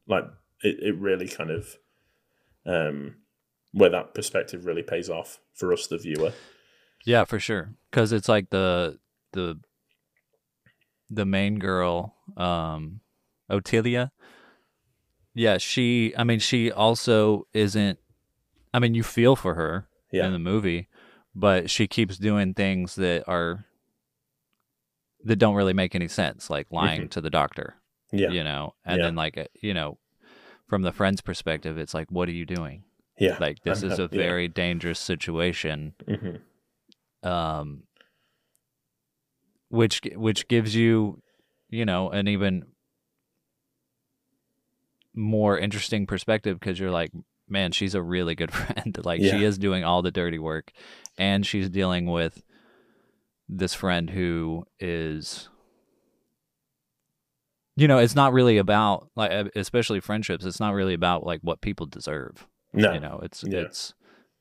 like, 0.07 0.25
it, 0.63 0.77
it 0.81 0.95
really 0.97 1.27
kind 1.27 1.51
of, 1.51 1.75
um, 2.65 3.15
where 3.73 3.89
that 3.89 4.13
perspective 4.13 4.65
really 4.65 4.83
pays 4.83 5.09
off 5.09 5.39
for 5.53 5.73
us, 5.73 5.87
the 5.87 5.97
viewer. 5.97 6.31
Yeah, 7.05 7.25
for 7.25 7.39
sure. 7.39 7.73
Because 7.91 8.11
it's 8.11 8.29
like 8.29 8.49
the 8.49 8.99
the 9.33 9.59
the 11.09 11.25
main 11.25 11.59
girl, 11.59 12.15
um, 12.35 13.01
Otilia. 13.49 14.11
Yeah, 15.33 15.57
she. 15.57 16.13
I 16.17 16.23
mean, 16.23 16.39
she 16.39 16.71
also 16.71 17.47
isn't. 17.53 17.99
I 18.73 18.79
mean, 18.79 18.93
you 18.93 19.03
feel 19.03 19.35
for 19.35 19.53
her 19.53 19.87
Yeah, 20.17 20.25
in 20.27 20.33
the 20.33 20.39
movie, 20.39 20.87
but 21.35 21.69
she 21.69 21.87
keeps 21.87 22.17
doing 22.17 22.53
things 22.53 22.95
that 22.95 23.23
are 23.27 23.65
that 25.23 25.37
don't 25.37 25.55
really 25.55 25.73
make 25.73 25.95
any 25.95 26.07
sense, 26.07 26.49
like 26.49 26.71
lying 26.71 27.09
to 27.09 27.21
the 27.21 27.29
doctor. 27.29 27.75
yeah, 28.11 28.29
You 28.29 28.43
know, 28.43 28.75
and 28.85 28.99
Yeah. 28.99 29.05
then 29.07 29.15
like 29.15 29.37
uh, 29.37 29.45
you 29.61 29.73
know, 29.73 29.97
from 30.67 30.81
the 30.83 30.91
friend's 30.91 31.21
perspective, 31.21 31.77
it's 31.77 31.93
like, 31.93 32.11
what 32.11 32.29
are 32.29 32.33
you 32.33 32.45
doing? 32.45 32.83
yeah. 33.19 33.37
Like 33.39 33.63
this 33.63 33.81
I'm 33.83 33.91
is 33.91 33.99
a 33.99 34.03
hap- 34.03 34.13
yeah. 34.13 34.17
very 34.19 34.47
dangerous 34.47 34.99
situation 34.99 35.93
Mhm. 36.07 36.39
um, 37.23 37.83
which 39.69 40.01
which 40.15 40.47
gives 40.47 40.75
you, 40.75 41.21
you 41.69 41.83
know, 41.85 42.09
an 42.11 42.27
even 42.27 42.65
more 45.13 45.57
interesting 45.57 46.05
perspective 46.05 46.59
because 46.59 46.79
you're 46.79 46.91
like, 46.91 47.11
man, 47.49 47.71
she's 47.71 47.95
a 47.95 48.01
really 48.01 48.35
good 48.35 48.51
friend. 48.53 48.97
like 49.03 49.21
Yeah. 49.21 49.31
she 49.37 49.43
is 49.45 49.57
doing 49.57 49.83
all 49.83 50.01
the 50.01 50.11
dirty 50.11 50.39
work, 50.39 50.71
and 51.17 51.45
she's 51.45 51.69
dealing 51.69 52.05
with 52.07 52.43
this 53.49 53.73
friend 53.73 54.09
who 54.09 54.65
is 54.79 55.49
you 57.75 57.87
know, 57.87 57.99
it's 57.99 58.15
not 58.15 58.33
really 58.33 58.57
about 58.57 59.09
like, 59.15 59.31
especially 59.55 59.99
friendships. 59.99 60.43
It's 60.45 60.59
not 60.59 60.73
really 60.73 60.95
about 60.95 61.23
like 61.25 61.41
what 61.43 61.61
people 61.61 61.85
deserve. 61.85 62.47
No. 62.73 62.93
You 62.93 62.99
know, 62.99 63.19
it's 63.21 63.43
Yeah. 63.47 63.59
it's 63.59 63.93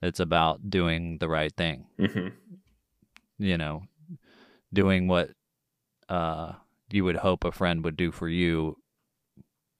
it's 0.02 0.20
about 0.20 0.70
doing 0.70 1.18
the 1.18 1.28
right 1.28 1.54
thing. 1.54 1.86
hmm 1.98 2.28
You 3.38 3.58
know, 3.58 3.82
doing 4.72 5.06
what 5.06 5.30
uh 6.08 6.52
you 6.90 7.04
would 7.04 7.16
hope 7.16 7.44
a 7.44 7.52
friend 7.52 7.84
would 7.84 7.96
do 7.96 8.10
for 8.10 8.28
you. 8.28 8.78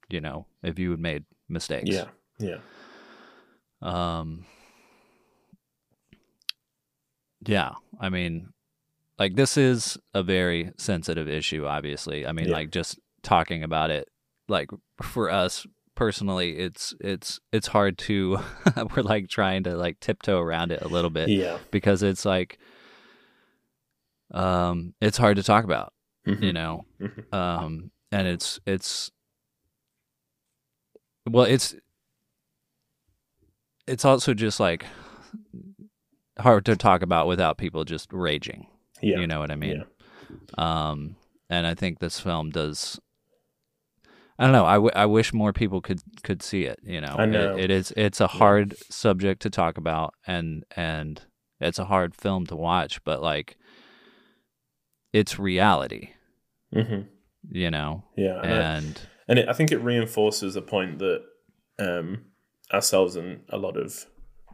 You 0.09 0.21
know, 0.21 0.45
if 0.63 0.77
you 0.79 0.91
had 0.91 0.99
made 0.99 1.25
mistakes. 1.49 1.89
Yeah. 1.89 2.05
Yeah. 2.39 2.59
Um. 3.81 4.45
Yeah, 7.45 7.73
I 7.99 8.09
mean, 8.09 8.49
like 9.19 9.35
this 9.35 9.57
is 9.57 9.97
a 10.13 10.23
very 10.23 10.71
sensitive 10.77 11.27
issue. 11.29 11.65
Obviously, 11.65 12.25
I 12.25 12.31
mean, 12.31 12.47
Yeah. 12.47 12.53
like 12.55 12.71
just 12.71 12.99
talking 13.23 13.63
about 13.63 13.89
it, 13.91 14.09
like 14.47 14.69
for 15.01 15.29
us 15.29 15.65
personally, 15.95 16.57
it's 16.57 16.93
it's 16.99 17.39
it's 17.53 17.67
hard 17.67 17.97
to. 17.99 18.39
we're 18.95 19.03
like 19.03 19.29
trying 19.29 19.63
to 19.63 19.77
like 19.77 19.99
tiptoe 19.99 20.39
around 20.39 20.71
it 20.71 20.81
a 20.81 20.87
little 20.87 21.11
bit 21.11 21.29
Yeah. 21.29 21.59
because 21.71 22.01
it's 22.03 22.25
like, 22.25 22.57
um, 24.31 24.93
it's 24.99 25.17
hard 25.17 25.37
to 25.37 25.43
talk 25.43 25.63
about, 25.63 25.93
Mhm. 26.25 26.41
you 26.41 26.53
know, 26.53 26.85
Mhm. 26.99 27.33
um, 27.33 27.91
and 28.11 28.27
it's 28.27 28.59
it's 28.65 29.11
well, 31.29 31.45
it's 31.45 31.75
it's 33.87 34.05
also 34.05 34.33
just 34.33 34.59
like 34.59 34.85
hard 36.39 36.65
to 36.65 36.75
talk 36.75 37.01
about 37.01 37.27
without 37.27 37.57
people 37.57 37.83
just 37.83 38.11
raging. 38.13 38.67
Yeah. 39.01 39.19
You 39.19 39.27
know 39.27 39.39
what 39.39 39.51
I 39.51 39.55
mean? 39.55 39.85
Um, 40.57 41.15
and 41.49 41.65
I 41.65 41.73
think 41.73 41.99
this 41.99 42.19
film 42.19 42.49
does. 42.49 42.99
I 44.39 44.43
don't 44.43 44.51
know. 44.53 44.65
I, 44.65 44.73
w- 44.75 44.91
I 44.95 45.05
wish 45.07 45.33
more 45.33 45.51
people 45.53 45.81
could 45.81 45.99
could 46.23 46.43
see 46.43 46.63
it. 46.65 46.79
You 46.83 47.01
know, 47.01 47.15
I 47.17 47.25
know. 47.25 47.55
It, 47.55 47.65
it 47.65 47.71
is 47.71 47.91
it's 47.97 48.21
a 48.21 48.27
hard 48.27 48.75
subject 48.89 49.41
to 49.43 49.49
talk 49.49 49.77
about, 49.77 50.13
and 50.27 50.63
and 50.75 51.21
it's 51.59 51.79
a 51.79 51.85
hard 51.85 52.13
film 52.13 52.45
to 52.47 52.55
watch, 52.55 53.03
but 53.03 53.21
like, 53.21 53.57
it's 55.13 55.39
reality. 55.39 56.09
hmm 56.73 57.01
You 57.49 57.71
know, 57.71 58.03
Yeah. 58.15 58.39
And, 58.43 58.53
I- 58.53 58.77
and 58.77 59.01
and 59.29 59.39
it, 59.39 59.49
I 59.49 59.53
think 59.53 59.71
it 59.71 59.77
reinforces 59.79 60.53
the 60.53 60.61
point 60.61 60.99
that 60.99 61.23
um, 61.79 62.25
ourselves 62.73 63.15
and 63.15 63.41
a 63.49 63.57
lot 63.57 63.77
of 63.77 64.05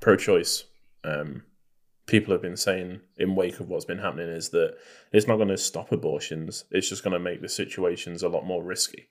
pro-choice 0.02 0.66
um, 1.04 1.44
people 2.06 2.34
have 2.34 2.42
been 2.42 2.58
saying 2.58 3.02
in 3.18 3.36
wake 3.36 3.60
of 3.60 3.70
what's 3.70 3.86
been 3.86 4.00
happening 4.00 4.30
is 4.30 4.50
that 4.50 4.76
it's 5.12 5.28
not 5.28 5.38
going 5.38 5.48
to 5.48 5.58
stop 5.58 5.92
abortions. 5.92 6.66
It's 6.72 6.90
just 6.90 7.04
going 7.04 7.14
to 7.14 7.20
make 7.20 7.42
the 7.42 7.50
situations 7.50 8.24
a 8.24 8.30
lot 8.30 8.46
more 8.46 8.64
risky. 8.64 9.08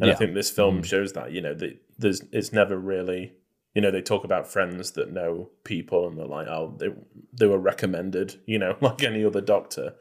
And 0.00 0.10
I 0.10 0.14
think 0.14 0.34
this 0.34 0.50
film 0.50 0.82
shows 0.82 1.12
that 1.12 1.30
you 1.30 1.40
know 1.40 1.54
that 1.54 1.78
there's 1.96 2.22
it's 2.32 2.52
never 2.52 2.76
really 2.76 3.34
you 3.72 3.80
know 3.80 3.92
they 3.92 4.02
talk 4.02 4.24
about 4.24 4.48
friends 4.48 4.92
that 4.92 5.12
know 5.12 5.50
people 5.62 6.08
and 6.08 6.18
they're 6.18 6.26
like 6.26 6.48
oh 6.48 6.74
they 6.76 6.88
they 7.32 7.46
were 7.46 7.58
recommended 7.58 8.40
you 8.46 8.58
know 8.58 8.76
like 8.80 9.04
any 9.04 9.24
other 9.24 9.40
doctor 9.40 9.94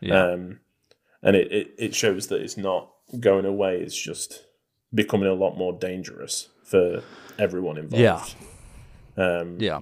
yeah, 0.00 0.32
um, 0.32 0.60
and 1.22 1.36
it, 1.36 1.52
it, 1.52 1.74
it 1.78 1.94
shows 1.94 2.26
that 2.28 2.40
it's 2.40 2.56
not 2.56 2.90
going 3.18 3.44
away. 3.44 3.80
It's 3.80 3.96
just 3.96 4.44
becoming 4.94 5.28
a 5.28 5.34
lot 5.34 5.56
more 5.56 5.72
dangerous 5.72 6.48
for 6.64 7.02
everyone 7.38 7.78
involved. 7.78 8.34
Yeah. 9.16 9.30
Um, 9.40 9.56
yeah, 9.60 9.80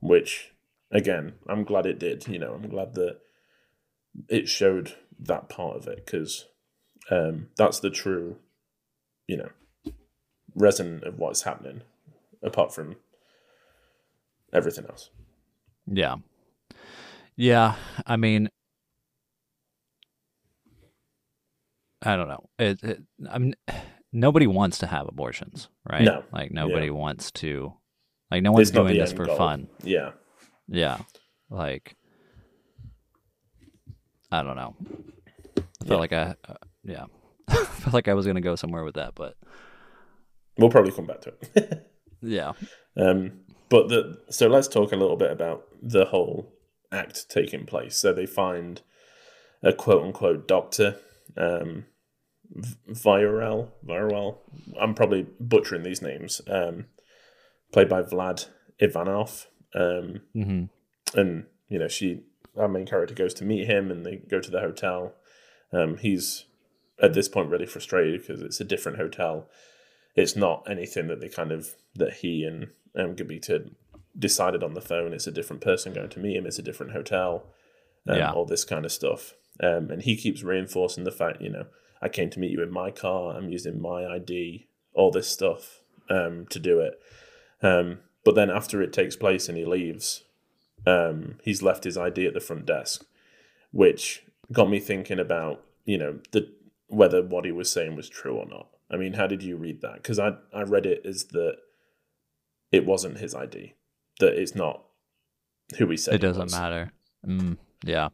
Which, 0.00 0.52
again, 0.90 1.34
I'm 1.48 1.64
glad 1.64 1.86
it 1.86 1.98
did. 1.98 2.26
You 2.28 2.38
know, 2.38 2.54
I'm 2.54 2.68
glad 2.68 2.94
that 2.94 3.18
it 4.28 4.48
showed 4.48 4.94
that 5.18 5.48
part 5.48 5.76
of 5.76 5.86
it 5.86 6.04
because 6.04 6.46
um, 7.10 7.48
that's 7.56 7.80
the 7.80 7.90
true, 7.90 8.36
you 9.26 9.36
know, 9.36 9.48
resonant 10.54 11.04
of 11.04 11.18
what's 11.18 11.42
happening, 11.42 11.82
apart 12.42 12.74
from 12.74 12.96
everything 14.52 14.86
else. 14.86 15.10
yeah, 15.86 16.16
yeah. 17.36 17.74
I 18.06 18.16
mean, 18.16 18.48
I 22.02 22.16
don't 22.16 22.28
know. 22.28 22.48
It, 22.58 22.82
it, 22.82 23.02
I 23.30 23.38
mean, 23.38 23.56
nobody 24.14 24.46
wants 24.46 24.78
to 24.78 24.86
have 24.86 25.06
abortions, 25.08 25.68
right? 25.90 26.02
No. 26.04 26.24
like 26.32 26.50
nobody 26.52 26.86
Yeah. 26.86 26.92
wants 26.92 27.30
to. 27.32 27.74
Like 28.30 28.42
no 28.42 28.52
one's 28.52 28.68
It's 28.70 28.74
doing 28.76 28.96
this 28.96 29.12
for 29.12 29.26
goal. 29.26 29.36
fun. 29.36 29.68
Yeah. 29.82 30.12
Yeah. 30.68 30.98
Like 31.50 31.96
I 34.32 34.42
don't 34.42 34.56
know. 34.56 34.74
I 35.58 35.86
felt 35.86 35.90
Yeah. 35.90 35.96
like 35.96 36.12
I 36.12 36.34
uh, 36.48 36.54
yeah. 36.84 37.04
I 37.48 37.54
felt 37.64 37.94
like 37.94 38.08
I 38.08 38.14
was 38.14 38.24
going 38.26 38.36
to 38.36 38.40
go 38.40 38.56
somewhere 38.56 38.84
with 38.84 38.94
that, 38.94 39.14
but 39.14 39.34
We'll 40.56 40.70
probably 40.70 40.92
come 40.92 41.06
back 41.06 41.20
to 41.22 41.34
it. 41.56 41.90
yeah. 42.22 42.52
Um, 42.96 43.40
but 43.68 43.88
the 43.88 44.18
so 44.30 44.46
let's 44.46 44.68
talk 44.68 44.92
a 44.92 44.96
little 44.96 45.16
bit 45.16 45.32
about 45.32 45.64
the 45.82 46.04
whole 46.06 46.52
act 46.92 47.28
taking 47.28 47.66
place. 47.66 47.96
So 47.96 48.12
they 48.12 48.26
find 48.26 48.80
a 49.62 49.72
quote 49.72 50.04
unquote 50.04 50.46
doctor, 50.46 50.96
um, 51.36 51.86
V- 52.54 52.76
Viorel, 52.90 53.68
Viorel. 53.86 54.38
I'm 54.80 54.94
probably 54.94 55.26
butchering 55.40 55.82
these 55.82 56.02
names. 56.02 56.40
Um, 56.48 56.86
played 57.72 57.88
by 57.88 58.02
Vlad 58.02 58.46
Ivanov. 58.78 59.46
Um, 59.74 60.20
Mhm. 60.36 60.68
and 61.14 61.46
you 61.68 61.78
know 61.80 61.88
she 61.88 62.22
our 62.56 62.68
main 62.68 62.86
character 62.86 63.14
goes 63.14 63.34
to 63.34 63.44
meet 63.44 63.66
him 63.66 63.90
and 63.90 64.06
they 64.06 64.16
go 64.16 64.38
to 64.38 64.50
the 64.50 64.60
hotel 64.60 65.14
um 65.72 65.96
he's 65.96 66.44
at 67.02 67.12
this 67.14 67.28
point 67.28 67.50
really 67.50 67.66
frustrated 67.66 68.20
because 68.20 68.40
it's 68.42 68.60
a 68.60 68.64
different 68.64 68.98
hotel 68.98 69.48
it's 70.14 70.36
not 70.36 70.62
anything 70.70 71.08
that 71.08 71.20
they 71.20 71.28
kind 71.28 71.50
of 71.50 71.74
that 71.96 72.12
he 72.14 72.44
and 72.44 72.68
um 72.96 73.16
Gabita 73.16 73.68
decided 74.16 74.62
on 74.62 74.74
the 74.74 74.80
phone 74.80 75.12
it's 75.12 75.26
a 75.26 75.32
different 75.32 75.60
person 75.62 75.92
going 75.92 76.10
to 76.10 76.20
meet 76.20 76.36
him 76.36 76.46
it's 76.46 76.60
a 76.60 76.62
different 76.62 76.92
hotel 76.92 77.46
um, 78.06 78.16
Yeah. 78.18 78.32
all 78.32 78.44
this 78.46 78.64
kind 78.64 78.84
of 78.84 78.92
stuff 78.92 79.34
um 79.60 79.90
and 79.90 80.02
he 80.02 80.14
keeps 80.16 80.44
reinforcing 80.44 81.02
the 81.02 81.10
fact 81.10 81.42
you 81.42 81.50
know 81.50 81.66
i 82.04 82.08
came 82.08 82.30
to 82.30 82.38
meet 82.38 82.52
you 82.52 82.62
in 82.62 82.70
my 82.70 82.90
car 82.90 83.36
i'm 83.36 83.48
using 83.48 83.80
my 83.80 84.04
id 84.14 84.66
all 84.94 85.10
this 85.10 85.28
stuff 85.28 85.80
um 86.08 86.46
to 86.50 86.60
do 86.60 86.78
it 86.78 87.00
um 87.62 87.98
but 88.24 88.36
then 88.36 88.50
after 88.50 88.80
it 88.80 88.92
takes 88.92 89.16
place 89.16 89.48
and 89.48 89.58
he 89.58 89.64
leaves 89.64 90.24
um, 90.86 91.36
he's 91.42 91.62
left 91.62 91.84
his 91.84 91.96
ID 91.96 92.26
at 92.26 92.34
the 92.34 92.40
front 92.40 92.66
desk, 92.66 93.04
which 93.72 94.24
got 94.52 94.68
me 94.68 94.78
thinking 94.80 95.18
about 95.18 95.62
you 95.84 95.98
know 95.98 96.18
the 96.32 96.52
whether 96.88 97.22
what 97.22 97.44
he 97.44 97.52
was 97.52 97.70
saying 97.70 97.96
was 97.96 98.08
true 98.08 98.36
or 98.36 98.46
not. 98.46 98.68
I 98.90 98.96
mean, 98.96 99.14
how 99.14 99.26
did 99.26 99.42
you 99.42 99.56
read 99.56 99.80
that? 99.82 99.96
Because 99.96 100.18
I 100.18 100.34
I 100.52 100.62
read 100.62 100.86
it 100.86 101.02
as 101.04 101.24
that 101.26 101.56
it 102.70 102.84
wasn't 102.84 103.18
his 103.18 103.34
ID, 103.34 103.74
that 104.20 104.34
it's 104.34 104.54
not 104.54 104.84
who 105.78 105.88
he 105.88 105.96
said 105.96 106.14
It 106.14 106.18
doesn't 106.18 106.44
was, 106.44 106.52
matter. 106.52 106.92
Mm, 107.26 107.56
yeah. 107.84 108.08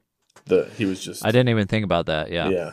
That 0.47 0.71
he 0.73 0.85
was 0.85 1.03
just 1.03 1.25
I 1.25 1.33
didn't 1.33 1.49
even 1.49 1.67
think 1.67 1.85
about 1.85 2.07
that. 2.07 2.31
Yeah. 2.31 2.49
yeah, 2.49 2.73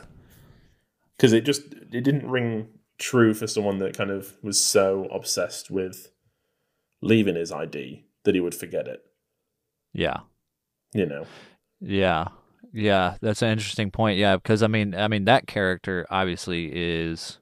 because 1.18 1.34
it 1.34 1.42
just 1.46 1.64
it 1.74 2.04
didn't 2.04 2.30
ring 2.30 2.68
true 3.00 3.34
for 3.34 3.48
someone 3.48 3.78
that 3.80 3.98
kind 3.98 4.10
of 4.12 4.38
was 4.42 4.60
so 4.64 5.06
obsessed 5.12 5.70
with 5.70 6.12
leaving 7.02 7.36
his 7.36 7.52
ID 7.52 8.06
that 8.24 8.34
he 8.36 8.42
would 8.42 8.56
forget 8.56 8.88
it. 8.88 9.02
Yeah. 9.94 10.22
You 10.94 11.06
know, 11.06 11.26
Yeah. 11.80 12.28
Yeah, 12.74 13.16
that's 13.22 13.42
an 13.42 13.50
interesting 13.50 13.92
point. 13.92 14.18
Yeah, 14.20 14.36
because 14.36 14.62
I 14.62 14.68
mean, 14.68 14.94
I 14.94 15.08
mean 15.08 15.26
that 15.26 15.48
character 15.48 16.06
obviously 16.10 16.70
is 16.74 17.40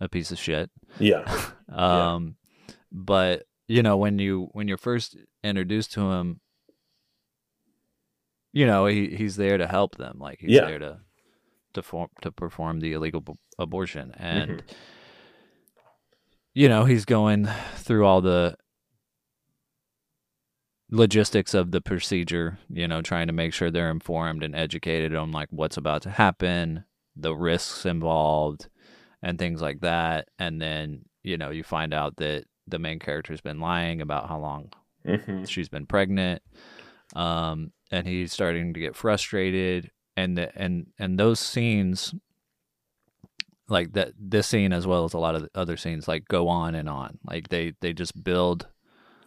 a 0.00 0.08
piece 0.08 0.30
of 0.32 0.38
shit. 0.38 0.70
yeah, 0.98 1.24
Um, 1.72 2.36
but 2.92 3.44
you 3.68 3.82
know 3.82 3.96
when 3.96 4.18
you 4.18 4.48
when 4.52 4.68
you're 4.68 4.76
first 4.76 5.16
introduced 5.42 5.92
to 5.92 6.00
him, 6.10 6.40
you 8.52 8.66
know 8.66 8.86
he 8.86 9.14
he's 9.14 9.36
there 9.36 9.58
to 9.58 9.66
help 9.66 9.96
them. 9.96 10.18
Like 10.18 10.38
he's 10.40 10.50
Yeah. 10.50 10.66
there 10.66 10.78
to 10.80 10.98
to 11.74 11.82
form 11.82 12.08
to 12.22 12.32
perform 12.32 12.80
the 12.80 12.92
illegal 12.92 13.20
b- 13.20 13.34
abortion, 13.58 14.12
and 14.18 14.56
Mm-hmm. 14.56 14.74
you 16.54 16.68
know 16.68 16.84
he's 16.84 17.04
going 17.04 17.48
through 17.76 18.04
all 18.06 18.20
the 18.20 18.56
logistics 20.90 21.54
of 21.54 21.70
the 21.70 21.80
procedure. 21.80 22.58
You 22.68 22.88
know, 22.88 23.02
trying 23.02 23.26
to 23.28 23.32
make 23.32 23.52
sure 23.54 23.70
they're 23.70 23.90
informed 23.90 24.42
and 24.42 24.54
educated 24.54 25.14
on 25.14 25.32
like 25.32 25.48
what's 25.50 25.76
about 25.76 26.02
to 26.02 26.10
happen, 26.10 26.84
the 27.16 27.34
risks 27.34 27.86
involved, 27.86 28.68
and 29.22 29.38
things 29.38 29.60
like 29.62 29.80
that. 29.80 30.28
And 30.38 30.60
then 30.60 31.04
you 31.22 31.36
know 31.38 31.50
you 31.50 31.62
find 31.64 31.94
out 31.94 32.16
that 32.16 32.44
the 32.66 32.78
main 32.78 32.98
character's 32.98 33.40
been 33.40 33.60
lying 33.60 34.00
about 34.00 34.28
how 34.28 34.38
long 34.38 34.72
hmm 35.04 35.44
she's 35.46 35.68
been 35.68 35.86
pregnant 35.86 36.42
um 37.16 37.72
and 37.90 38.06
he's 38.06 38.32
starting 38.32 38.74
to 38.74 38.80
get 38.80 38.96
frustrated 38.96 39.90
and 40.16 40.38
the, 40.38 40.56
and 40.56 40.86
and 40.98 41.18
those 41.18 41.40
scenes 41.40 42.14
like 43.68 43.92
that 43.94 44.12
this 44.18 44.46
scene 44.46 44.72
as 44.72 44.86
well 44.86 45.04
as 45.04 45.14
a 45.14 45.18
lot 45.18 45.34
of 45.34 45.42
the 45.42 45.50
other 45.54 45.76
scenes 45.76 46.06
like 46.06 46.26
go 46.28 46.48
on 46.48 46.74
and 46.74 46.88
on 46.88 47.18
like 47.24 47.48
they 47.48 47.72
they 47.80 47.92
just 47.92 48.22
build 48.22 48.68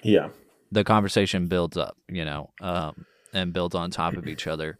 yeah, 0.03 0.29
the 0.71 0.83
conversation 0.83 1.47
builds 1.47 1.75
up 1.75 1.97
you 2.07 2.23
know 2.23 2.51
um 2.61 3.05
and 3.33 3.51
builds 3.51 3.75
on 3.75 3.89
top 3.89 4.15
of 4.15 4.27
each 4.27 4.45
other 4.45 4.77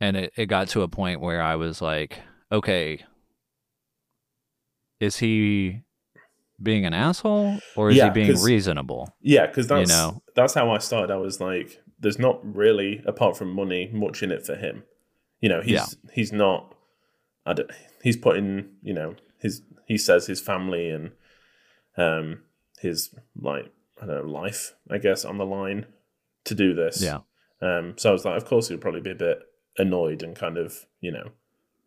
and 0.00 0.16
it, 0.16 0.32
it 0.36 0.46
got 0.46 0.68
to 0.68 0.82
a 0.82 0.88
point 0.88 1.20
where 1.20 1.42
i 1.42 1.56
was 1.56 1.80
like 1.80 2.20
okay 2.52 3.02
is 5.00 5.16
he 5.16 5.82
being 6.62 6.86
an 6.86 6.94
asshole 6.94 7.58
or 7.76 7.90
is 7.90 7.98
Yeah, 7.98 8.08
he 8.08 8.10
being 8.10 8.42
reasonable? 8.42 9.14
Yeah, 9.20 9.46
because 9.46 9.66
that's 9.68 9.90
know. 9.90 10.22
that's 10.34 10.54
how 10.54 10.70
I 10.70 10.78
started. 10.78 11.12
I 11.12 11.16
was 11.16 11.40
like, 11.40 11.82
there's 12.00 12.18
not 12.18 12.40
really, 12.42 13.02
apart 13.06 13.36
from 13.36 13.50
money, 13.50 13.90
much 13.92 14.22
in 14.22 14.30
it 14.30 14.46
for 14.46 14.56
him. 14.56 14.84
You 15.46 15.50
know, 15.52 15.60
he's 15.60 15.74
Yeah. 15.74 16.10
he's 16.12 16.32
not. 16.32 16.74
I 17.44 17.52
don't, 17.52 17.70
he's 18.02 18.16
putting, 18.16 18.70
you 18.82 18.92
know, 18.92 19.14
his 19.38 19.62
he 19.86 19.96
says 19.96 20.26
his 20.26 20.40
family 20.40 20.90
and 20.90 21.12
um 21.96 22.42
his 22.80 23.14
like 23.40 23.70
I 24.02 24.06
don't 24.06 24.26
know 24.26 24.32
life, 24.40 24.74
I 24.90 24.98
guess, 24.98 25.24
on 25.24 25.38
the 25.38 25.46
line 25.46 25.86
to 26.46 26.54
do 26.56 26.74
this. 26.74 27.00
Yeah. 27.00 27.20
Um. 27.62 27.94
So 27.96 28.10
I 28.10 28.12
was 28.12 28.24
like, 28.24 28.36
of 28.36 28.44
course, 28.44 28.66
he'd 28.66 28.80
probably 28.80 29.02
be 29.02 29.12
a 29.12 29.14
bit 29.14 29.38
annoyed 29.78 30.24
and 30.24 30.34
kind 30.34 30.58
of, 30.58 30.84
you 31.00 31.12
know, 31.12 31.30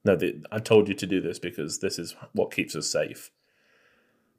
no, 0.05 0.15
the, 0.15 0.41
I 0.53 0.59
told 0.59 0.87
you 0.87 0.95
to 0.95 1.05
do 1.05 1.19
this 1.19 1.37
because 1.37 1.79
this 1.79 1.99
is 1.99 2.15
what 2.31 2.53
keeps 2.53 2.77
us 2.77 2.89
safe. 2.89 3.29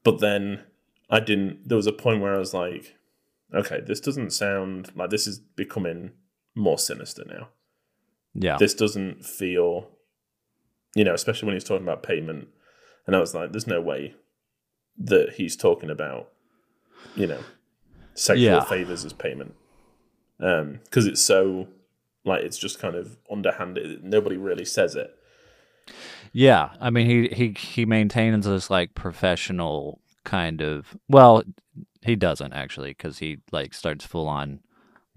But 0.02 0.20
then 0.20 0.64
I 1.10 1.20
didn't. 1.20 1.68
There 1.68 1.76
was 1.76 1.86
a 1.86 1.92
point 1.92 2.22
where 2.22 2.34
I 2.34 2.38
was 2.38 2.54
like, 2.54 2.94
okay, 3.54 3.80
this 3.86 4.00
doesn't 4.00 4.32
sound 4.32 4.92
like 4.96 5.10
this 5.10 5.26
is 5.26 5.38
becoming 5.38 6.12
more 6.54 6.78
sinister 6.78 7.24
now. 7.26 7.50
Yeah. 8.34 8.56
This 8.58 8.74
doesn't 8.74 9.24
feel, 9.24 9.88
you 10.94 11.04
know, 11.04 11.14
especially 11.14 11.46
when 11.46 11.56
he's 11.56 11.64
talking 11.64 11.86
about 11.86 12.02
payment. 12.02 12.48
And 13.06 13.16
I 13.16 13.20
was 13.20 13.34
like, 13.34 13.52
there's 13.52 13.66
no 13.66 13.80
way 13.80 14.14
that 14.98 15.34
he's 15.36 15.56
talking 15.56 15.90
about, 15.90 16.28
you 17.16 17.26
know, 17.26 17.40
sexual 18.14 18.44
Yeah. 18.44 18.64
favors 18.64 19.04
as 19.04 19.12
payment. 19.12 19.54
Um, 20.38 20.80
because 20.84 21.06
it's 21.06 21.20
so 21.20 21.68
like 22.24 22.42
it's 22.42 22.58
just 22.58 22.78
kind 22.78 22.94
of 22.96 23.16
underhanded. 23.30 24.02
Nobody 24.04 24.36
really 24.36 24.64
says 24.64 24.94
it. 24.96 25.14
Yeah, 26.32 26.70
I 26.80 26.90
mean 26.90 27.06
he 27.06 27.28
he 27.34 27.48
he 27.58 27.84
maintains 27.86 28.46
this 28.46 28.70
like 28.70 28.94
professional 28.94 30.00
kind 30.24 30.60
of. 30.62 30.96
Well, 31.08 31.42
he 32.02 32.16
doesn't 32.16 32.52
actually 32.52 32.90
because 32.90 33.18
he 33.18 33.38
like 33.52 33.74
starts 33.74 34.04
full 34.06 34.28
on 34.28 34.60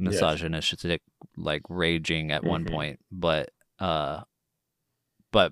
misogynistic, 0.03 1.01
like 1.37 1.61
raging 1.69 2.31
at 2.31 2.43
one 2.43 2.65
Mhm. 2.65 2.71
point. 2.71 2.99
But 3.11 3.51
uh, 3.79 4.23
but 5.31 5.51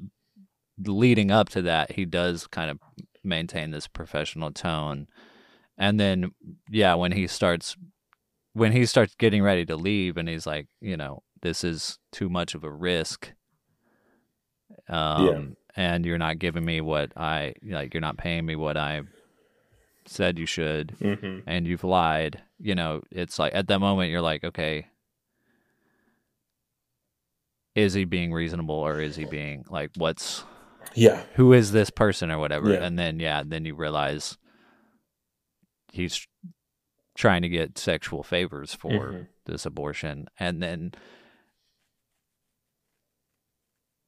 leading 0.78 1.32
up 1.32 1.50
to 1.50 1.62
that, 1.64 1.94
he 1.94 2.06
does 2.06 2.48
kind 2.48 2.70
of 2.72 2.80
maintain 3.24 3.72
this 3.72 3.88
professional 3.88 4.52
tone, 4.52 5.08
and 5.78 6.00
then 6.00 6.32
yeah, 6.70 6.94
when 6.96 7.12
he 7.12 7.28
starts 7.28 7.76
when 8.54 8.72
he 8.74 8.86
starts 8.86 9.16
getting 9.16 9.42
ready 9.42 9.66
to 9.66 9.76
leave, 9.76 10.18
and 10.18 10.28
he's 10.28 10.46
like, 10.46 10.68
you 10.82 10.98
know, 10.98 11.24
this 11.42 11.64
is 11.64 11.98
too 12.12 12.30
much 12.30 12.54
of 12.56 12.64
a 12.64 12.72
risk 12.72 13.34
um, 14.90 15.56
and 15.76 16.06
you're 16.06 16.18
not 16.18 16.40
giving 16.40 16.66
me 16.66 16.82
what 16.82 17.12
I 17.16 17.54
like. 17.64 17.94
You're 17.94 18.02
not 18.02 18.18
paying 18.18 18.46
me 18.46 18.56
what 18.56 18.78
I 18.78 19.02
said 20.06 20.38
you 20.40 20.46
should, 20.46 20.92
hmm 21.00 21.40
and 21.48 21.66
you've 21.68 21.84
lied. 21.84 22.42
You 22.62 22.76
know, 22.76 23.02
it's 23.12 23.40
like 23.40 23.56
at 23.56 23.68
that 23.68 23.80
moment 23.80 24.12
you're 24.12 24.22
like, 24.22 24.44
okay, 24.44 24.86
is 27.76 27.94
he 27.94 28.06
being 28.06 28.32
reasonable 28.32 28.76
or 28.76 29.00
is 29.00 29.16
he 29.16 29.26
being 29.26 29.66
like, 29.70 29.92
what's 29.98 30.44
Yeah. 30.94 31.24
who 31.36 31.54
is 31.54 31.72
this 31.72 31.90
person 31.90 32.30
or 32.32 32.38
whatever? 32.38 32.72
Yeah. 32.74 32.84
And 32.84 33.00
then 33.00 33.20
yeah, 33.20 33.44
then 33.46 33.66
you 33.66 33.76
realize 33.76 34.38
he's 35.92 36.26
trying 37.16 37.42
to 37.42 37.50
get 37.50 37.78
sexual 37.78 38.24
favors 38.24 38.74
for 38.74 38.92
Mhm. 38.92 39.28
this 39.46 39.66
abortion, 39.66 40.28
and 40.40 40.62
then 40.62 40.94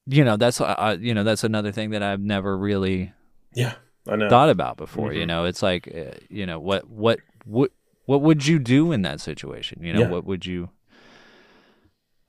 you 0.05 0.23
know 0.23 0.35
that's 0.37 0.59
uh, 0.61 0.97
you 0.99 1.13
know 1.13 1.23
that's 1.23 1.43
another 1.43 1.71
thing 1.71 1.91
that 1.91 2.03
I've 2.03 2.21
never 2.21 2.57
really 2.57 3.13
Yeah. 3.53 3.75
I 4.07 4.15
know. 4.17 4.29
thought 4.29 4.49
about 4.49 4.75
before. 4.77 5.13
You 5.13 5.23
Mhm. 5.23 5.27
know, 5.27 5.45
it's 5.45 5.63
like 5.63 5.87
uh, 5.87 6.17
you 6.29 6.45
know 6.45 6.59
what 6.59 6.89
what 6.89 7.19
what 7.45 7.71
what 8.05 8.21
would 8.21 8.45
you 8.45 8.59
do 8.59 8.91
in 8.91 9.01
that 9.03 9.21
situation? 9.21 9.83
You 9.83 9.93
know, 9.93 10.01
Yeah. 10.01 10.09
what 10.09 10.25
would 10.25 10.45
you 10.45 10.69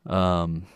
um 0.07 0.67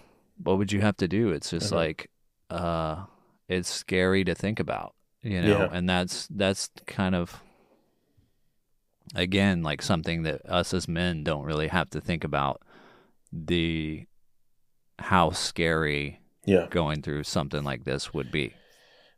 what 0.43 0.57
would 0.59 0.73
you 0.73 0.81
have 0.81 0.97
to 0.99 1.09
do? 1.09 1.31
It's 1.31 1.51
just 1.51 1.73
Mhm. 1.73 1.77
like 1.77 2.11
uh 2.51 3.05
it's 3.49 3.69
scary 3.69 4.25
to 4.25 4.35
think 4.35 4.61
about, 4.61 4.95
you 5.23 5.41
know, 5.43 5.49
Yeah. 5.61 5.69
and 5.73 5.89
that's 5.89 6.27
that's 6.29 6.71
kind 6.87 7.15
of 7.15 7.43
again 9.15 9.63
like 9.63 9.83
something 9.83 10.23
that 10.23 10.45
us 10.47 10.75
as 10.75 10.87
men 10.89 11.25
don't 11.25 11.45
really 11.45 11.69
have 11.69 11.91
to 11.91 12.01
think 12.01 12.25
about 12.25 12.63
the 13.33 14.07
how 14.99 15.31
scary 15.31 16.21
Yeah. 16.45 16.67
going 16.71 17.03
through 17.03 17.25
something 17.25 17.63
like 17.63 17.85
this 17.85 18.13
would 18.15 18.31
be, 18.33 18.55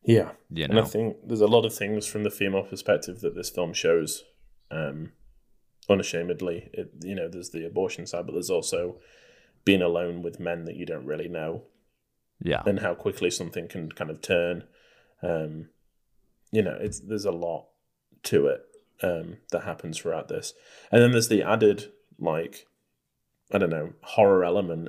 Yeah. 0.05 0.33
you 0.51 0.64
And 0.64 0.78
I 0.78 0.85
think 0.85 1.16
there's 1.24 1.41
a 1.41 1.47
lot 1.47 1.64
of 1.64 1.74
things 1.74 2.07
from 2.07 2.22
the 2.24 2.31
female 2.31 2.64
perspective 2.64 3.20
that 3.20 3.35
this 3.35 3.51
film 3.51 3.72
shows, 3.72 4.24
um, 4.70 5.12
unashamedly. 5.91 6.70
It, 6.72 6.93
you 7.03 7.14
know, 7.14 7.28
there's 7.28 7.51
the 7.51 7.66
abortion 7.66 8.07
side, 8.07 8.26
but 8.26 8.32
there's 8.32 8.51
also 8.51 8.97
being 9.64 9.82
alone 9.82 10.22
with 10.22 10.41
men 10.41 10.64
that 10.64 10.76
you 10.76 10.86
don't 10.86 11.05
really 11.05 11.28
know 11.28 11.64
Yeah. 12.43 12.62
and 12.64 12.80
how 12.80 12.95
quickly 12.95 13.30
something 13.30 13.68
can 13.68 13.91
kind 13.93 14.11
of 14.11 14.22
turn. 14.22 14.64
Um, 15.22 15.68
you 16.51 16.62
know, 16.62 16.76
it's 16.80 17.01
there's 17.01 17.26
a 17.26 17.30
lot 17.32 17.66
to 18.24 18.47
it 18.47 18.62
um, 19.03 19.38
that 19.51 19.64
happens 19.64 19.99
throughout 19.99 20.28
this, 20.28 20.55
and 20.91 21.03
then 21.03 21.12
there's 21.12 21.28
the 21.28 21.43
added 21.43 21.93
like, 22.18 22.66
I 23.53 23.59
don't 23.59 23.70
know, 23.70 23.93
horror 24.03 24.45
element 24.45 24.88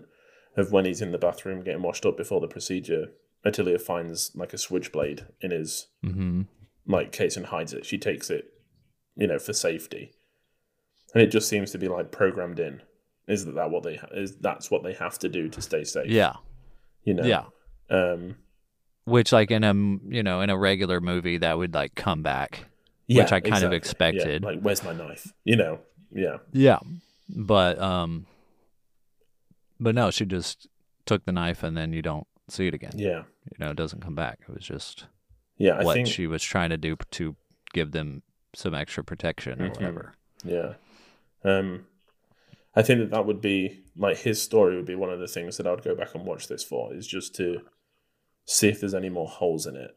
of 0.57 0.71
when 0.71 0.85
he's 0.85 1.01
in 1.01 1.11
the 1.11 1.17
bathroom 1.17 1.63
getting 1.63 1.81
washed 1.81 2.05
up 2.05 2.17
before 2.17 2.41
the 2.41 2.47
procedure. 2.47 3.11
Otilia 3.45 3.79
finds 3.81 4.31
like 4.35 4.53
a 4.53 4.57
switchblade 4.57 5.25
in 5.41 5.51
his 5.51 5.87
Mhm. 6.03 6.47
like 6.85 7.11
case 7.11 7.37
and 7.37 7.47
hides 7.47 7.73
it. 7.73 7.85
She 7.85 7.97
takes 7.97 8.29
it, 8.29 8.53
you 9.15 9.27
know, 9.27 9.39
for 9.39 9.53
safety, 9.53 10.11
and 11.13 11.21
it 11.23 11.27
just 11.27 11.47
seems 11.49 11.71
to 11.71 11.77
be 11.77 11.87
like 11.87 12.11
programmed 12.11 12.59
in. 12.59 12.81
Is 13.27 13.45
that, 13.45 13.55
that 13.55 13.69
what 13.71 13.83
they 13.83 13.95
ha- 13.95 14.07
is? 14.13 14.35
That's 14.37 14.69
what 14.71 14.83
they 14.83 14.93
have 14.93 15.17
to 15.19 15.29
do 15.29 15.47
to 15.49 15.61
stay 15.61 15.83
safe. 15.83 16.09
Yeah. 16.09 16.33
you 17.03 17.13
know. 17.13 17.23
Yeah. 17.23 17.43
Um, 17.89 18.35
Which 19.05 19.31
like 19.31 19.51
in 19.51 19.63
a 19.63 19.73
you 19.73 20.23
know, 20.23 20.41
in 20.41 20.49
a 20.49 20.57
regular 20.57 20.99
movie 21.01 21.37
that 21.37 21.57
would 21.57 21.73
like 21.73 21.95
come 21.95 22.23
back. 22.23 22.65
yeah, 23.07 23.23
Which 23.23 23.31
I 23.31 23.39
kind 23.39 23.63
of 23.63 23.71
exactly. 23.73 23.73
Yeah, 23.73 23.77
expected. 23.77 24.43
like, 24.43 24.59
where's 24.61 24.83
my 24.83 24.93
knife? 24.93 25.31
You 25.43 25.55
know. 25.57 25.79
Yeah. 26.11 26.37
Yeah. 26.51 26.79
But 27.29 27.79
um 27.79 28.25
but 29.79 29.95
no, 29.95 30.11
she 30.11 30.25
just 30.25 30.67
took 31.05 31.25
the 31.25 31.31
knife 31.31 31.63
and 31.63 31.75
then 31.75 31.93
you 31.93 32.01
don't 32.01 32.27
see 32.49 32.67
it 32.67 32.73
again. 32.73 32.91
Yeah. 32.95 33.23
You 33.51 33.57
know, 33.59 33.71
it 33.71 33.77
doesn't 33.77 34.01
come 34.01 34.15
back. 34.15 34.39
It 34.47 34.53
was 34.53 34.63
just 34.65 35.05
Yeah. 35.57 35.77
I 35.79 35.83
what 35.83 35.93
think. 35.95 36.07
she 36.07 36.27
was 36.27 36.43
trying 36.43 36.69
to 36.71 36.77
do 36.77 36.97
to 37.11 37.35
give 37.73 37.91
them 37.91 38.23
some 38.53 38.73
extra 38.75 39.03
protection 39.03 39.61
or 39.61 39.69
Mhm. 39.69 39.75
whatever. 39.75 40.13
Yeah. 40.43 40.73
Um, 41.43 41.85
I 42.75 42.81
think 42.83 42.99
that 42.99 43.09
that 43.11 43.25
would 43.25 43.41
be 43.41 43.81
like 43.97 44.17
his 44.19 44.41
story 44.41 44.75
would 44.75 44.85
be 44.85 44.95
one 44.95 45.09
of 45.09 45.19
the 45.19 45.27
things 45.27 45.57
that 45.57 45.67
I'd 45.67 45.83
go 45.83 45.95
back 45.95 46.15
and 46.15 46.25
watch 46.25 46.47
this 46.47 46.63
for 46.63 46.93
is 46.93 47.05
just 47.07 47.35
to 47.35 47.61
see 48.45 48.69
if 48.69 48.79
there's 48.79 48.93
any 48.93 49.09
more 49.09 49.27
holes 49.27 49.65
in 49.65 49.75
it. 49.75 49.95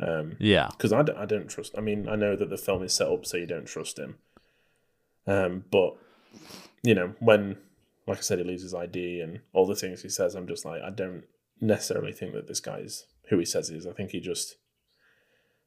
Um, 0.00 0.36
Yeah. 0.40 0.68
because 0.72 0.92
I, 0.92 1.02
d- 1.02 1.12
I 1.16 1.24
don't 1.26 1.48
trust. 1.48 1.74
I 1.78 1.80
mean, 1.80 2.08
I 2.08 2.16
know 2.16 2.34
that 2.36 2.50
the 2.50 2.56
film 2.56 2.82
is 2.82 2.92
set 2.92 3.08
up 3.08 3.24
so 3.24 3.36
you 3.36 3.46
don't 3.46 3.66
trust 3.66 3.98
him. 3.98 4.16
Um, 5.26 5.64
but 5.70 5.94
you 6.82 6.94
know, 6.94 7.14
when 7.20 7.56
like 8.06 8.18
I 8.18 8.22
said, 8.22 8.38
he 8.38 8.44
leaves 8.44 8.62
his 8.62 8.74
ID 8.74 9.20
and 9.20 9.40
all 9.52 9.64
the 9.66 9.76
things 9.76 10.02
he 10.02 10.08
says, 10.08 10.34
I'm 10.34 10.48
just 10.48 10.64
like, 10.64 10.82
I 10.82 10.90
don't 10.90 11.22
necessarily 11.60 12.12
think 12.12 12.32
that 12.32 12.48
this 12.48 12.58
guy 12.60 12.78
is 12.78 13.06
who 13.28 13.38
he 13.38 13.44
says 13.44 13.68
he 13.68 13.76
is. 13.76 13.86
I 13.86 13.92
think 13.92 14.10
he 14.10 14.18
just 14.20 14.56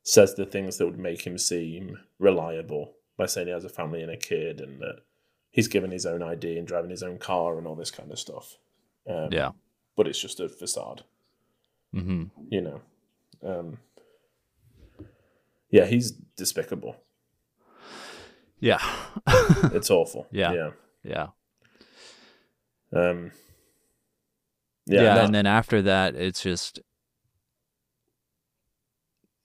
says 0.04 0.36
the 0.36 0.46
things 0.46 0.78
that 0.78 0.86
would 0.86 1.00
make 1.00 1.26
him 1.26 1.38
seem 1.38 1.98
reliable 2.20 2.95
by 3.18 3.26
saying 3.26 3.48
he 3.48 3.54
has 3.54 3.66
a 3.66 3.70
family 3.70 4.02
and 4.02 4.12
a 4.12 4.18
kid 4.18 4.60
and 4.62 4.80
that 4.82 4.98
he's 5.52 5.68
given 5.68 5.92
his 5.92 6.06
own 6.06 6.22
ID 6.22 6.58
and 6.58 6.68
driving 6.68 6.90
his 6.92 7.04
own 7.04 7.18
car 7.18 7.58
and 7.58 7.66
all 7.68 7.76
this 7.76 7.92
kind 7.92 8.12
of 8.12 8.20
stuff. 8.20 8.58
Um, 9.08 9.30
Yeah. 9.32 9.52
but 9.96 10.08
it's 10.08 10.20
just 10.22 10.40
a 10.40 10.50
facade 10.50 11.04
Mhm. 11.94 12.32
you 12.50 12.62
know. 12.62 12.82
Um, 13.44 13.78
yeah, 15.70 15.86
he's 15.86 16.12
despicable. 16.12 16.98
Yeah. 18.60 18.80
It's 19.74 19.90
awful. 19.92 20.28
Yeah. 20.32 20.54
yeah, 20.54 20.72
yeah. 21.04 21.28
um, 22.94 23.32
Yeah, 24.86 25.02
yeah. 25.02 25.16
that- 25.16 25.26
and 25.26 25.36
then 25.36 25.46
after 25.46 25.82
that 25.84 26.16
it's 26.16 26.42
just 26.42 26.80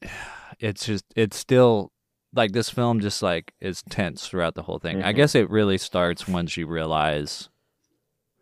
it's 0.58 0.84
just 0.86 1.04
it's 1.16 1.36
still 1.36 1.92
like 2.34 2.52
this 2.52 2.70
film 2.70 3.00
just 3.00 3.22
like 3.22 3.52
is 3.60 3.82
tense 3.82 4.26
throughout 4.28 4.54
the 4.54 4.62
whole 4.62 4.78
thing. 4.78 5.02
I 5.02 5.12
Mhm. 5.12 5.16
guess 5.16 5.34
it 5.34 5.50
really 5.50 5.78
starts 5.78 6.28
once 6.28 6.56
you 6.56 6.66
realize 6.66 7.48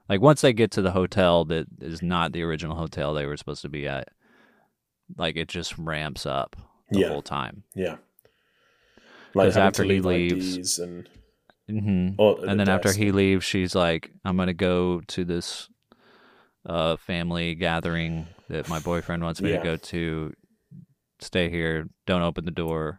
like 0.09 0.21
once 0.21 0.41
they 0.41 0.53
get 0.53 0.71
to 0.73 0.83
the 0.83 0.93
hotel 0.93 1.45
that 1.47 1.67
is 1.81 2.03
not 2.03 2.33
the 2.33 2.43
original 2.43 2.77
hotel 2.77 3.13
they 3.15 3.27
were 3.27 3.37
supposed 3.37 3.63
to 3.63 3.69
be 3.69 3.87
at. 3.89 4.09
Like 5.17 5.37
it 5.37 5.49
just 5.49 5.77
ramps 5.79 6.27
up 6.27 6.57
the 6.91 7.01
Yeah. 7.01 7.09
whole 7.09 7.23
time. 7.23 7.65
yeah, 7.75 7.97
like 9.35 9.55
after 9.57 9.85
he 9.85 10.01
leaves- 10.01 10.79
and 10.79 11.09
hmm 11.69 12.11
or 12.19 12.45
and 12.47 12.59
then 12.59 12.69
after 12.69 12.93
he 12.93 13.13
leaves, 13.13 13.45
she's 13.45 13.75
like, 13.75 14.11
"I'm 14.25 14.37
gonna 14.37 14.55
go 14.55 15.01
to 15.01 15.25
this 15.25 15.69
uh, 16.67 16.97
family 16.97 17.55
gathering 17.55 18.27
that 18.49 18.69
my 18.69 18.79
boyfriend 18.81 19.23
wants 19.23 19.41
me 19.41 19.51
Yeah. 19.51 19.59
to 19.59 19.65
go 19.65 19.77
to. 19.77 20.35
stay 21.21 21.49
here. 21.51 21.89
Don't 22.07 22.23
open 22.23 22.45
the 22.45 22.51
door." 22.51 22.99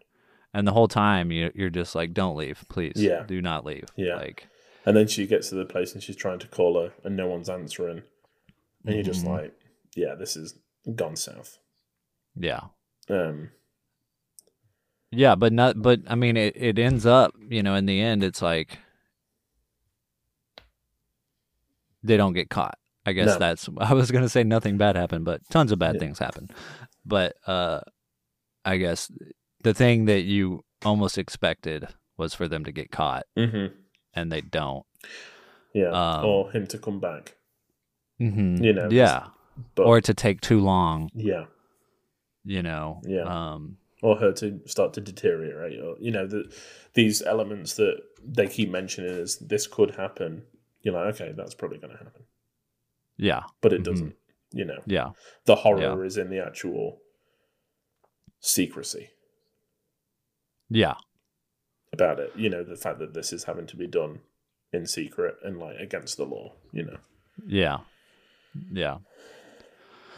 And 0.54 0.68
the 0.68 0.72
whole 0.74 0.88
time 0.88 1.32
you 1.32 1.52
you're 1.54 1.70
just 1.70 1.94
like, 1.96 2.14
"Don't 2.14 2.36
leave, 2.36 2.66
please. 2.70 2.94
Yeah. 2.96 3.24
do 3.28 3.42
not 3.42 3.66
leave." 3.66 3.86
Yeah. 3.96 4.16
like 4.16 4.48
And 4.86 4.96
then 4.98 5.08
she 5.08 5.28
gets 5.28 5.50
to 5.50 5.56
the 5.56 5.66
place 5.66 5.94
and 5.94 6.02
she's 6.02 6.16
trying 6.16 6.40
to 6.40 6.48
call 6.48 6.82
her, 6.82 6.94
and 7.04 7.16
no 7.16 7.28
one's 7.28 7.50
answering. 7.50 8.02
And 8.86 8.96
you're 8.96 9.04
just 9.04 9.26
Mhm. 9.26 9.30
like, 9.30 9.54
yeah, 9.96 10.16
this 10.16 10.36
is 10.38 10.56
gone 10.96 11.16
south. 11.18 11.60
yeah, 12.36 12.62
Um, 13.10 13.52
yeah, 15.12 15.36
but 15.36 15.52
not. 15.54 15.82
But 15.82 16.00
I 16.08 16.16
mean, 16.16 16.38
it 16.38 16.56
it 16.56 16.80
ends 16.80 17.06
up, 17.06 17.36
you 17.50 17.62
know, 17.62 17.76
in 17.76 17.86
the 17.86 18.00
end, 18.02 18.24
it's 18.24 18.42
like 18.42 18.80
they 22.04 22.18
don't 22.18 22.34
get 22.34 22.50
caught. 22.50 22.78
I 23.06 23.14
guess 23.14 23.28
No. 23.28 23.38
that's. 23.40 23.70
I 23.80 23.94
was 23.94 24.12
gonna 24.12 24.30
say 24.30 24.44
nothing 24.44 24.78
bad 24.78 24.96
happened, 24.96 25.26
but 25.26 25.42
tons 25.50 25.72
of 25.72 25.80
bad 25.80 25.96
Yeah. 25.96 26.00
things 26.00 26.20
happen. 26.20 26.50
But 27.06 27.36
uh, 27.48 27.82
I 28.66 28.78
guess 28.78 29.12
the 29.64 29.74
thing 29.74 30.06
that 30.06 30.22
you 30.22 30.64
almost 30.86 31.18
expected 31.18 31.88
was 32.18 32.34
for 32.34 32.48
them 32.48 32.64
to 32.66 32.72
get 32.72 32.92
caught, 32.92 33.26
mhm. 33.38 33.72
and 34.14 34.32
they 34.32 34.42
don't. 34.42 34.86
yeah, 35.74 35.90
Um, 35.92 36.26
or 36.26 36.52
him 36.52 36.68
to 36.68 36.78
come 36.78 37.00
back. 37.00 37.36
Mm-hmm. 38.20 38.64
You 38.64 38.74
know, 38.74 38.90
yeah, 38.92 39.28
But 39.76 39.86
or 39.86 40.02
to 40.02 40.14
take 40.14 40.42
too 40.42 40.60
long. 40.60 41.10
yeah, 41.14 41.46
You 42.44 42.62
know, 42.64 43.02
Yeah. 43.06 43.24
Um, 43.24 43.78
or 44.02 44.16
her 44.18 44.32
to 44.34 44.62
start 44.66 44.94
to 44.94 45.02
deteriorate, 45.02 45.80
or 45.80 45.96
you 46.00 46.12
know, 46.12 46.26
the, 46.26 46.54
these 46.94 47.22
elements 47.22 47.76
that 47.76 48.02
they 48.24 48.48
keep 48.48 48.70
mentioning 48.70 49.12
is 49.12 49.38
this 49.40 49.68
could 49.68 49.96
happen. 49.96 50.44
You're 50.82 50.94
like, 50.94 51.16
okay, 51.16 51.34
that's 51.36 51.54
probably 51.54 51.78
going 51.80 51.92
to 51.92 52.04
happen, 52.04 52.24
yeah, 53.18 53.44
but 53.62 53.74
it 53.74 53.82
Mhm. 53.82 53.86
doesn't. 53.86 54.16
You 54.52 54.66
know, 54.66 54.82
yeah, 54.86 55.12
the 55.46 55.56
horror 55.56 56.04
is 56.06 56.18
in 56.18 56.30
the 56.30 56.40
actual 56.40 57.02
secrecy 58.40 59.10
yeah, 60.70 60.96
about 61.94 62.20
it. 62.20 62.32
You 62.36 62.50
know, 62.50 62.64
the 62.64 62.76
fact 62.78 63.00
that 63.00 63.14
this 63.14 63.34
is 63.34 63.46
having 63.46 63.68
to 63.68 63.76
be 63.78 63.88
done 63.88 64.20
in 64.72 64.86
secret 64.86 65.36
and 65.44 65.58
like 65.60 65.78
against 65.80 66.18
the 66.18 66.26
law. 66.26 66.54
You 66.72 66.86
know, 66.86 66.98
yeah, 67.48 67.78
yeah. 68.72 68.98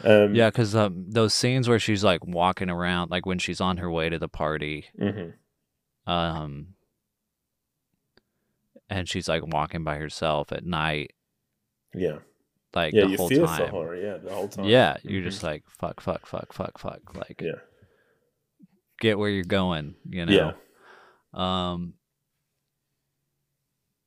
um, 0.04 0.34
Yeah, 0.34 0.50
because 0.50 0.74
um, 0.74 1.06
those 1.08 1.34
scenes 1.34 1.68
where 1.68 1.78
she's 1.78 2.04
like 2.04 2.24
walking 2.26 2.70
around, 2.70 3.10
like 3.10 3.26
when 3.26 3.38
she's 3.38 3.60
on 3.60 3.78
her 3.78 3.90
way 3.90 4.08
to 4.08 4.18
the 4.18 4.28
party, 4.28 4.86
hmm 4.98 5.30
um, 6.06 6.74
and 8.90 9.08
she's 9.08 9.28
like 9.28 9.46
walking 9.46 9.84
by 9.84 9.96
herself 9.96 10.52
at 10.52 10.66
night, 10.66 11.12
yeah, 11.94 12.18
like 12.74 12.92
yeah. 12.92 13.04
the 13.04 13.08
You 13.10 13.16
whole 13.16 13.28
feel 13.28 13.46
time. 13.46 13.72
her, 13.72 13.94
yeah, 13.96 14.16
the 14.18 14.30
whole 14.34 14.48
time. 14.48 14.64
Yeah, 14.66 14.96
you're 15.02 15.22
Mhm. 15.22 15.24
just 15.24 15.42
like 15.42 15.62
fuck, 15.78 16.00
fuck, 16.00 16.26
fuck, 16.26 16.52
fuck, 16.52 16.78
fuck. 16.78 17.14
Like, 17.14 17.40
yeah, 17.40 17.60
get 19.02 19.18
where 19.18 19.28
you're 19.28 19.44
going. 19.44 19.96
You 20.08 20.24
know. 20.24 20.54
yeah, 21.34 21.68
Um. 21.68 21.94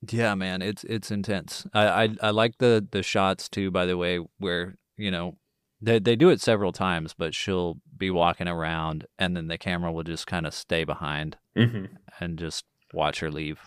Yeah, 0.09 0.35
man, 0.35 0.61
it's 0.61 0.83
it's 0.85 1.11
intense. 1.11 1.65
I 1.73 2.03
I, 2.03 2.09
I 2.21 2.29
like 2.31 2.57
the 2.59 2.85
the 2.91 3.03
shots 3.03 3.49
too. 3.49 3.71
By 3.71 3.85
the 3.85 3.97
way, 3.97 4.19
where 4.39 4.75
you 4.97 5.11
know 5.11 5.37
they 5.81 5.99
they 5.99 6.15
do 6.15 6.29
it 6.29 6.41
several 6.41 6.71
times, 6.71 7.13
but 7.17 7.33
she'll 7.33 7.77
be 7.97 8.09
walking 8.11 8.47
around, 8.47 9.05
and 9.17 9.35
then 9.35 9.47
the 9.47 9.57
camera 9.57 9.91
will 9.91 10.03
just 10.03 10.27
kind 10.27 10.45
of 10.47 10.53
stay 10.53 10.83
behind 10.83 11.37
hmm 11.55 11.85
and 12.19 12.37
just 12.39 12.65
watch 12.93 13.19
her 13.19 13.31
leave. 13.31 13.59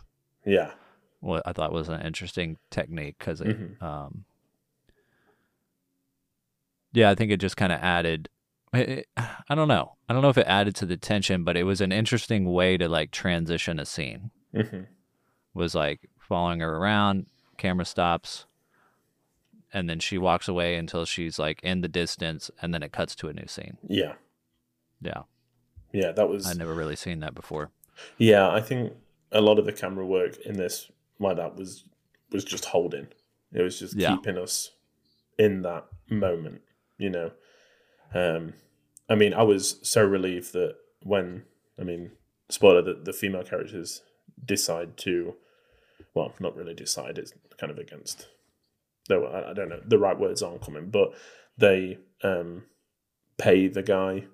yeah, 0.47 0.71
What 1.21 1.43
I 1.45 1.53
thought 1.53 1.73
was 1.73 1.89
an 1.89 2.01
interesting 2.03 2.57
technique 2.71 3.17
because 3.19 3.41
it, 3.41 3.49
Mhm. 3.49 3.83
um, 3.83 4.25
yeah, 6.93 7.11
I 7.11 7.15
think 7.15 7.31
it 7.33 7.41
just 7.41 7.57
kind 7.57 7.73
of 7.73 7.81
added. 7.81 8.29
It, 8.73 9.07
I 9.17 9.55
don't 9.55 9.69
know. 9.69 9.97
I 10.09 10.13
don't 10.13 10.23
know 10.23 10.29
if 10.29 10.39
it 10.39 10.47
added 10.47 10.75
to 10.77 10.87
the 10.87 10.97
tension, 10.97 11.45
but 11.45 11.57
it 11.57 11.65
was 11.65 11.81
an 11.81 11.93
interesting 11.93 12.53
way 12.53 12.77
to 12.77 12.89
like 12.89 13.11
transition 13.11 13.79
a 13.79 13.85
scene. 13.87 14.31
hmm 14.55 14.83
was 15.55 15.75
like 15.75 16.09
following 16.21 16.61
her 16.61 16.77
around, 16.77 17.27
camera 17.57 17.85
stops, 17.85 18.47
and 19.73 19.89
then 19.89 19.99
she 19.99 20.17
walks 20.17 20.47
away 20.47 20.77
until 20.77 21.05
she's 21.05 21.39
like 21.39 21.61
in 21.63 21.81
the 21.81 21.89
distance, 21.89 22.51
and 22.63 22.73
then 22.73 22.83
it 22.83 22.93
cuts 22.93 23.17
to 23.17 23.29
a 23.29 23.33
new 23.33 23.47
scene. 23.49 23.77
yeah, 23.89 24.15
Yeah, 25.01 25.23
yeah. 25.93 26.13
That 26.13 26.29
was 26.29 26.47
I'd 26.47 26.59
never 26.59 26.75
really 26.75 26.95
seen 26.97 27.21
that 27.21 27.35
before. 27.35 27.71
Yeah, 28.19 28.49
I 28.51 28.61
think 28.61 28.93
a 29.33 29.41
lot 29.41 29.59
of 29.59 29.65
the 29.67 29.73
camera 29.73 30.07
work 30.07 30.37
in 30.47 30.57
this 30.57 30.91
like 31.19 31.37
that 31.37 31.57
was 31.57 31.85
was 32.31 32.45
just 32.45 32.67
holding. 32.67 33.09
It 33.53 33.63
was 33.63 33.79
just 33.79 33.97
Yeah. 33.97 34.15
keeping 34.17 34.39
us 34.39 34.73
in 35.39 35.63
that 35.63 35.87
moment, 36.09 36.61
you 36.99 37.11
know. 37.11 37.33
Um 38.15 38.55
I 39.11 39.15
mean, 39.15 39.33
I 39.33 39.43
was 39.43 39.79
so 39.83 40.05
relieved 40.05 40.53
that 40.53 40.77
when 41.03 41.45
I 41.81 41.85
mean, 41.85 42.13
spoiler 42.51 42.83
that 42.83 43.05
the 43.05 43.13
female 43.13 43.45
characters 43.45 44.03
decide 44.45 44.97
to 44.99 45.35
well, 46.15 46.33
not 46.41 46.57
really 46.57 46.75
decide, 46.75 47.19
it's 47.19 47.33
kind 47.59 47.71
of 47.71 47.79
against 47.79 48.27
no, 49.11 49.25
I, 49.25 49.51
I 49.51 49.53
don't 49.53 49.69
know, 49.69 49.81
the 49.85 49.99
right 49.99 50.19
words 50.19 50.43
aren't 50.43 50.63
coming, 50.63 50.91
but 50.91 51.13
they 51.57 51.99
um 52.23 52.65
pay 53.39 53.69
the 53.69 53.83
guy 53.83 54.25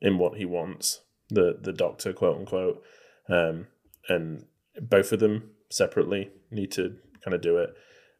in 0.00 0.18
what 0.18 0.36
he 0.36 0.44
wants, 0.44 1.00
the 1.28 1.58
the 1.60 1.72
doctor, 1.72 2.12
quote 2.12 2.36
unquote, 2.38 2.82
um, 3.28 3.66
and 4.08 4.44
both 4.80 5.12
of 5.12 5.20
them 5.20 5.50
separately 5.70 6.30
need 6.50 6.70
to 6.72 6.96
kind 7.24 7.34
of 7.34 7.40
do 7.40 7.56
it. 7.58 7.70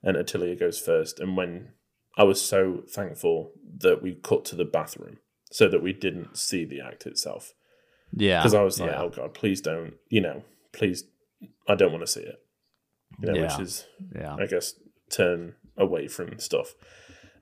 And 0.02 0.16
Otilia 0.16 0.58
goes 0.58 0.80
first. 0.80 1.20
And 1.20 1.36
when 1.36 1.70
I 2.16 2.24
was 2.24 2.40
so 2.40 2.82
thankful 2.88 3.52
that 3.78 4.02
we 4.02 4.14
cut 4.14 4.44
to 4.46 4.56
the 4.56 4.64
bathroom 4.64 5.18
so 5.50 5.68
that 5.68 5.82
we 5.82 5.92
didn't 5.92 6.36
see 6.36 6.64
the 6.64 6.80
act 6.80 7.06
itself, 7.06 7.52
Yeah, 8.14 8.40
because 8.40 8.54
I 8.54 8.62
was 8.62 8.80
like, 8.80 8.90
yeah, 8.90 9.02
oh 9.02 9.08
god, 9.10 9.34
please 9.34 9.60
don't, 9.60 9.94
you 10.08 10.20
know, 10.20 10.44
please, 10.72 11.04
I 11.68 11.74
don't 11.74 11.92
want 11.92 12.02
to 12.04 12.12
see 12.12 12.20
it. 12.20 12.36
You 13.20 13.28
know, 13.28 13.34
Yeah. 13.34 13.42
which 13.42 13.60
is 13.60 13.86
yeah, 14.14 14.34
I 14.36 14.46
guess, 14.46 14.74
turn 15.10 15.54
away 15.76 16.08
from 16.08 16.38
stuff. 16.38 16.74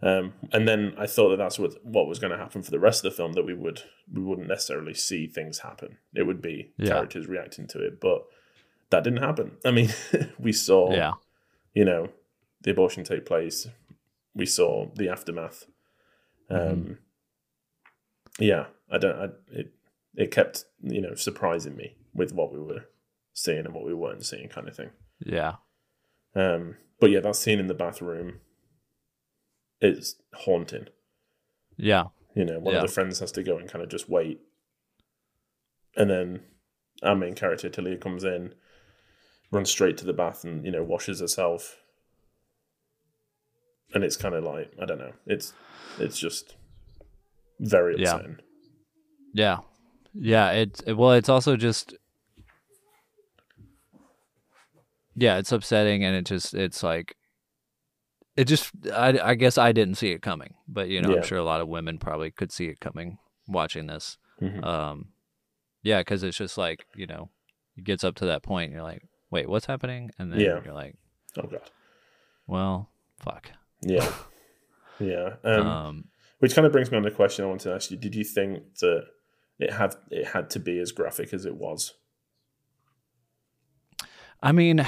Um, 0.03 0.33
and 0.53 0.67
then 0.67 0.95
I 0.97 1.07
thought 1.07 1.29
that 1.31 1.37
that's 1.37 1.59
what 1.59 1.75
what 1.85 2.07
was 2.07 2.19
going 2.19 2.33
to 2.33 2.39
happen 2.39 2.63
for 2.63 2.71
the 2.71 2.81
rest 2.81 3.05
of 3.05 3.11
the 3.13 3.17
film. 3.17 3.33
That 3.35 3.45
we 3.45 3.55
would 3.55 3.83
we 4.13 4.23
wouldn't 4.23 4.49
necessarily 4.49 4.95
see 4.95 5.27
things 5.27 5.59
happen. 5.59 5.99
It 6.15 6.23
would 6.23 6.41
be 6.41 6.73
Yeah. 6.79 6.89
characters 6.95 7.27
reacting 7.29 7.67
to 7.69 7.85
it, 7.85 8.01
but 8.01 8.25
that 8.91 9.05
didn't 9.05 9.23
happen. 9.23 9.59
I 9.65 9.71
mean, 9.73 9.91
we 10.39 10.53
saw, 10.53 10.93
yeah, 10.93 11.13
you 11.75 11.85
know, 11.85 12.09
the 12.63 12.71
abortion 12.73 13.05
take 13.05 13.27
place. 13.27 13.69
We 14.35 14.47
saw 14.47 14.87
the 14.95 15.09
aftermath. 15.09 15.65
Um, 16.49 16.59
Mhm. 16.59 16.99
Yeah, 18.39 18.67
I 18.91 18.99
don't. 18.99 19.17
I, 19.19 19.29
it 19.53 19.73
it 20.15 20.31
kept 20.31 20.65
you 20.83 21.01
know 21.01 21.15
surprising 21.15 21.77
me 21.77 21.97
with 22.15 22.33
what 22.33 22.53
we 22.53 22.59
were 22.61 22.87
seeing 23.33 23.65
and 23.65 23.75
what 23.75 23.85
we 23.85 23.95
weren't 23.95 24.25
seeing, 24.25 24.49
kind 24.49 24.69
of 24.69 24.75
thing. 24.77 24.91
yeah, 25.21 25.57
Um, 26.35 26.77
but 27.01 27.11
yeah, 27.11 27.21
that 27.21 27.37
scene 27.37 27.59
in 27.61 27.67
the 27.69 27.75
bathroom 27.75 28.41
is 29.81 30.17
haunting. 30.35 30.87
yeah, 31.77 32.07
You 32.35 32.45
know, 32.45 32.59
one 32.59 32.75
Yeah. 32.75 32.83
of 32.83 32.89
the 32.89 32.93
friends 32.93 33.19
has 33.21 33.33
to 33.33 33.43
go 33.43 33.57
and 33.59 33.69
kind 33.69 33.83
of 33.83 33.89
just 33.91 34.09
wait. 34.09 34.41
And 35.97 36.11
then 36.11 36.43
our 37.03 37.17
main 37.17 37.35
character, 37.35 37.69
Talia, 37.69 37.97
comes 37.97 38.25
in, 38.25 38.55
runs 39.51 39.71
straight 39.71 39.97
to 39.99 40.05
the 40.05 40.13
bath 40.13 40.45
and, 40.45 40.65
you 40.65 40.71
know, 40.71 40.83
washes 40.85 41.21
herself. 41.21 41.80
And 43.93 44.05
it's 44.05 44.17
kind 44.17 44.35
of 44.35 44.45
like, 44.45 44.73
I 44.81 44.85
don't 44.87 44.99
know, 44.99 45.13
it's 45.27 45.53
it's 45.99 46.19
just 46.19 46.57
very 47.59 47.97
Yeah. 47.99 48.15
upsetting. 48.15 48.39
yeah, 49.35 49.59
yeah. 50.15 50.51
It's 50.53 50.81
it, 50.83 50.95
well, 50.95 51.13
it's 51.13 51.29
also 51.29 51.57
just 51.57 51.95
yeah, 55.17 55.39
it's 55.39 55.53
upsetting, 55.53 56.05
and 56.05 56.17
it 56.17 56.25
just 56.27 56.55
it's 56.55 56.83
like 56.83 57.17
it 58.37 58.45
just 58.45 58.71
I 58.93 59.19
I 59.23 59.35
guess 59.35 59.59
I 59.59 59.73
didn't 59.73 59.97
see 59.97 60.13
it 60.13 60.23
coming, 60.23 60.55
but 60.69 60.89
you 60.89 61.03
know 61.03 61.11
Yeah. 61.11 61.17
I'm 61.17 61.23
sure 61.23 61.39
a 61.39 61.45
lot 61.45 61.61
of 61.61 61.69
women 61.69 61.99
probably 61.99 62.31
could 62.31 62.53
see 62.53 62.67
it 62.67 62.81
coming 62.81 63.19
watching 63.49 63.87
this. 63.87 64.17
Mhm. 64.41 64.65
Um, 64.65 65.09
yeah, 65.83 66.01
because 66.01 66.23
it's 66.23 66.37
just 66.37 66.57
like 66.57 66.87
you 66.95 67.07
know, 67.07 67.31
it 67.77 67.85
gets 67.85 68.05
up 68.05 68.15
to 68.17 68.27
that 68.27 68.43
point, 68.43 68.67
and 68.67 68.75
you're 68.75 68.83
like, 68.85 69.03
wait, 69.31 69.49
what's 69.49 69.67
happening? 69.67 70.11
And 70.19 70.33
then 70.33 70.41
Yeah. 70.41 70.61
you're 70.65 70.75
like, 70.75 70.97
Oh, 71.37 71.43
God. 71.47 71.71
well. 72.47 72.89
Yeah. 73.83 74.13
yeah. 75.01 75.37
Um, 75.45 75.67
Um, 75.67 76.05
Which 76.39 76.55
kind 76.55 76.67
of 76.67 76.73
brings 76.73 76.91
me 76.91 76.97
on 76.97 77.03
the 77.03 77.11
question 77.11 77.45
I 77.45 77.49
wanted 77.49 77.65
to 77.65 77.75
ask 77.75 77.91
you: 77.91 77.97
Did 77.97 78.15
you 78.15 78.25
think 78.25 78.77
that 78.81 79.05
it 79.59 79.73
had 79.73 79.95
it 80.11 80.27
had 80.29 80.51
to 80.51 80.59
be 80.61 80.79
as 80.79 80.93
graphic 80.93 81.33
as 81.33 81.45
it 81.47 81.57
was? 81.57 81.95
I 84.43 84.53
mean, 84.53 84.87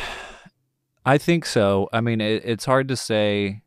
I 1.04 1.18
think 1.18 1.44
so. 1.44 1.88
I 1.92 2.00
mean, 2.00 2.20
it, 2.20 2.42
it's 2.44 2.64
hard 2.64 2.88
to 2.88 2.96
say. 2.96 3.62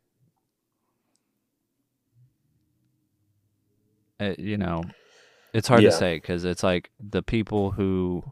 Uh, 4.18 4.32
you 4.38 4.56
know, 4.56 4.82
it's 5.52 5.68
hard 5.68 5.82
Yeah. 5.82 5.90
to 5.90 5.96
say 5.96 6.16
because 6.16 6.44
it's 6.44 6.62
like 6.62 6.90
the 6.98 7.22
people 7.22 7.72
who. 7.72 8.24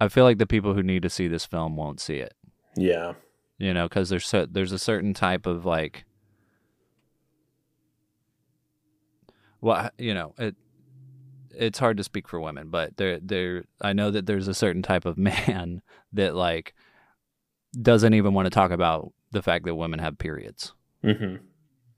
I 0.00 0.08
feel 0.08 0.24
like 0.24 0.38
the 0.38 0.46
people 0.48 0.74
who 0.74 0.82
need 0.82 1.02
to 1.02 1.10
see 1.10 1.28
this 1.28 1.46
film 1.46 1.76
won't 1.76 2.00
see 2.00 2.16
it. 2.16 2.34
Yeah, 2.76 3.14
you 3.62 3.72
know 3.72 3.88
because 3.88 4.08
there's 4.08 4.26
so, 4.26 4.44
there's 4.44 4.72
a 4.72 4.78
certain 4.78 5.14
type 5.14 5.46
of 5.46 5.64
like 5.64 6.04
well, 9.60 9.90
you 9.96 10.12
know, 10.12 10.34
it 10.38 10.56
it's 11.54 11.78
hard 11.78 11.96
to 11.98 12.04
speak 12.04 12.26
for 12.26 12.40
women, 12.40 12.68
but 12.68 12.96
there 12.96 13.20
there 13.20 13.64
I 13.80 13.92
know 13.92 14.10
that 14.10 14.26
there's 14.26 14.48
a 14.48 14.54
certain 14.54 14.82
type 14.82 15.04
of 15.04 15.16
man 15.30 15.80
that 16.12 16.34
like 16.34 16.74
doesn't 17.80 18.14
even 18.14 18.34
want 18.34 18.46
to 18.46 18.50
talk 18.50 18.70
about 18.72 19.12
the 19.30 19.42
fact 19.42 19.64
that 19.64 19.76
women 19.76 20.00
have 20.00 20.18
periods. 20.18 20.74
hmm 21.02 21.36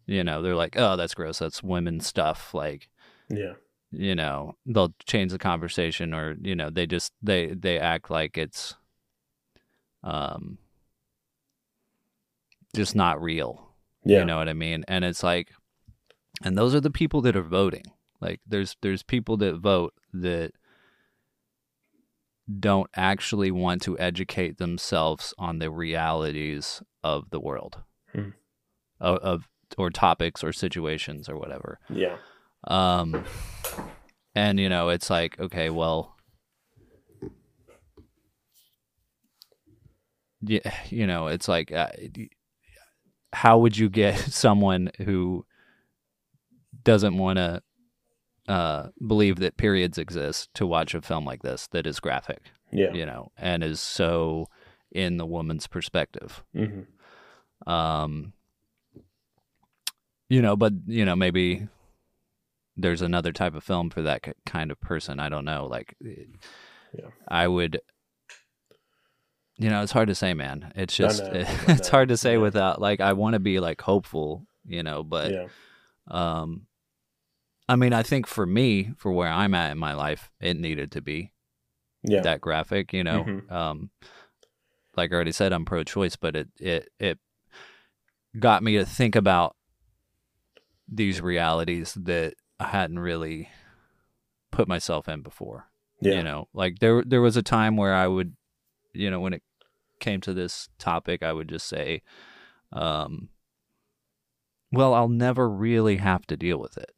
You 0.07 0.23
know, 0.23 0.43
they're 0.43 0.55
like, 0.55 0.77
"Oh, 0.77 0.97
that's 0.97 1.15
gross. 1.15 1.39
That's 1.39 1.63
women 1.63 2.01
stuff." 2.01 2.53
Like, 2.53 2.91
Yeah. 3.31 3.55
you 3.91 4.15
know, 4.15 4.57
they'll 4.67 4.95
change 5.07 5.33
the 5.33 5.39
conversation 5.39 6.13
or, 6.13 6.37
you 6.43 6.55
know, 6.55 6.69
they 6.69 6.87
just 6.87 7.13
they 7.23 7.55
they 7.55 7.79
act 7.79 8.11
like 8.11 8.37
it's 8.37 8.75
um 10.03 10.59
just 12.75 12.95
not 12.95 13.23
real. 13.23 13.71
Yeah. 14.05 14.21
You 14.21 14.25
know 14.27 14.37
what 14.37 14.49
I 14.49 14.53
mean? 14.53 14.85
And 14.89 15.05
it's 15.05 15.23
like 15.23 15.51
and 16.43 16.59
those 16.59 16.75
are 16.75 16.81
the 16.81 16.91
people 16.91 17.21
that 17.23 17.37
are 17.37 17.43
voting. 17.43 17.85
Like 18.21 18.41
there's 18.47 18.77
there's 18.83 19.03
people 19.03 19.37
that 19.39 19.57
vote 19.57 19.95
that 20.13 20.53
don't 22.61 22.91
actually 22.95 23.51
want 23.51 23.83
to 23.83 23.99
educate 23.99 24.59
themselves 24.59 25.33
on 25.39 25.59
the 25.59 25.71
realities 25.71 26.83
of 27.03 27.31
the 27.31 27.41
world. 27.41 27.79
Hmm. 28.13 28.31
Of, 29.01 29.19
of 29.19 29.49
or 29.79 29.91
topics 29.91 30.45
or 30.45 30.53
situations 30.53 31.29
or 31.29 31.37
whatever. 31.37 31.79
Yeah. 31.89 32.17
Um 32.67 33.25
and 34.35 34.61
you 34.61 34.69
know, 34.69 34.89
it's 34.89 35.11
like 35.11 35.39
okay, 35.41 35.71
well 35.71 36.15
yeah, 40.47 40.75
you 40.89 41.07
know, 41.07 41.29
it's 41.29 41.49
like 41.49 41.73
uh, 41.73 41.89
how 43.35 43.59
would 43.59 43.77
you 43.77 43.89
get 43.91 44.17
someone 44.33 44.91
who 45.03 45.45
doesn't 46.83 47.17
want 47.19 47.37
to 47.39 47.63
uh, 48.49 48.89
believe 49.07 49.37
that 49.41 49.57
periods 49.57 49.99
exist 49.99 50.49
to 50.55 50.67
watch 50.67 50.95
a 50.95 51.01
film 51.03 51.25
like 51.25 51.43
this 51.43 51.67
that 51.69 51.87
is 51.87 51.99
graphic, 52.01 52.41
Yeah. 52.73 52.93
you 52.93 53.07
know, 53.07 53.33
and 53.39 53.63
is 53.65 53.81
so 53.81 54.49
in 54.93 55.17
the 55.17 55.27
woman's 55.27 55.67
perspective. 55.67 56.45
hmm 56.55 56.83
Um, 57.67 58.33
you 60.29 60.43
know, 60.43 60.57
but 60.57 60.73
you 60.87 61.05
know, 61.05 61.17
maybe 61.17 61.69
there's 62.77 63.03
another 63.03 63.33
type 63.33 63.55
of 63.55 63.63
film 63.65 63.89
for 63.91 64.03
that 64.03 64.23
ki- 64.23 64.33
kind 64.47 64.71
of 64.71 64.81
person. 64.81 65.21
I 65.21 65.29
don't 65.29 65.45
know. 65.45 65.67
Like, 65.67 65.95
Yeah. 66.01 67.09
I 67.29 67.47
would. 67.49 67.81
You 69.57 69.71
know, 69.71 69.83
it's 69.83 69.93
hard 69.93 70.09
to 70.09 70.15
say, 70.15 70.35
man. 70.35 70.73
It's 70.75 70.99
I 70.99 71.03
just 71.05 71.23
know, 71.23 71.31
I 71.35 71.73
it's 71.73 71.89
hard 71.89 72.09
to 72.09 72.17
say 72.17 72.33
yeah. 72.33 72.39
without 72.39 72.81
like 72.81 73.01
I 73.01 73.13
want 73.13 73.35
to 73.35 73.41
be 73.41 73.61
like 73.61 73.81
hopeful, 73.81 74.47
you 74.67 74.83
know, 74.83 75.03
but 75.03 75.33
yeah. 75.33 75.47
um 76.09 76.67
I 77.69 77.77
mean, 77.77 77.93
I 77.93 78.03
think 78.03 78.27
for 78.27 78.45
me, 78.45 78.93
for 78.99 79.11
where 79.13 79.29
I'm 79.31 79.55
at 79.55 79.73
in 79.73 79.79
my 79.79 79.95
life, 79.95 80.31
it 80.41 80.57
needed 80.59 80.93
to 80.93 81.01
be 81.01 81.33
Yeah. 82.03 82.21
that 82.23 82.41
graphic, 82.41 82.93
you 82.93 83.05
know. 83.05 83.25
Mhm. 83.25 83.51
Um 83.53 83.91
like 84.97 85.13
I 85.13 85.15
already 85.15 85.33
said 85.33 85.53
I'm 85.53 85.65
pro 85.65 85.85
choice, 85.85 86.17
but 86.17 86.35
it 86.37 86.49
it 86.61 86.89
it 86.99 87.19
got 88.39 88.63
me 88.63 88.77
to 88.79 88.85
think 88.85 89.15
about 89.17 89.55
these 90.89 91.21
realities 91.21 91.95
that 91.95 92.35
I 92.61 92.67
hadn't 92.69 92.99
really 92.99 93.49
put 94.51 94.69
myself 94.69 95.09
in 95.09 95.23
before. 95.23 95.69
yeah. 96.01 96.15
You 96.17 96.23
know, 96.25 96.49
like 96.53 96.81
there 96.81 97.03
there 97.07 97.21
was 97.23 97.37
a 97.37 97.43
time 97.43 97.77
where 97.77 97.95
I 97.95 98.07
would, 98.07 98.35
you 98.95 99.11
know, 99.11 99.21
when 99.21 99.33
it 99.35 99.43
came 100.01 100.21
to 100.23 100.35
this 100.35 100.69
topic, 100.79 101.23
I 101.23 101.33
would 101.33 101.49
just 101.49 101.67
say, 101.67 102.03
um, 102.73 103.29
well, 104.73 104.95
I'll 104.95 105.09
never 105.09 105.49
really 105.49 105.97
have 105.97 106.27
to 106.27 106.37
deal 106.37 106.59
with 106.59 106.77
it. 106.77 106.91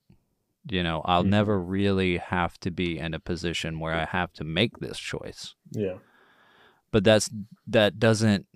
You 0.69 0.83
know, 0.83 1.03
I'll 1.05 1.23
Mhm. 1.23 1.29
never 1.31 1.61
really 1.61 2.17
have 2.17 2.59
to 2.61 2.71
be 2.71 2.99
in 2.99 3.15
a 3.15 3.21
position 3.21 3.79
where 3.79 3.93
I 3.95 4.05
have 4.05 4.33
to 4.35 4.45
make 4.45 4.79
this 4.79 4.99
choice. 4.99 5.55
Yeah. 5.71 5.99
But 6.91 7.05
that's 7.05 7.31
that 7.67 7.99
doesn't 7.99 8.47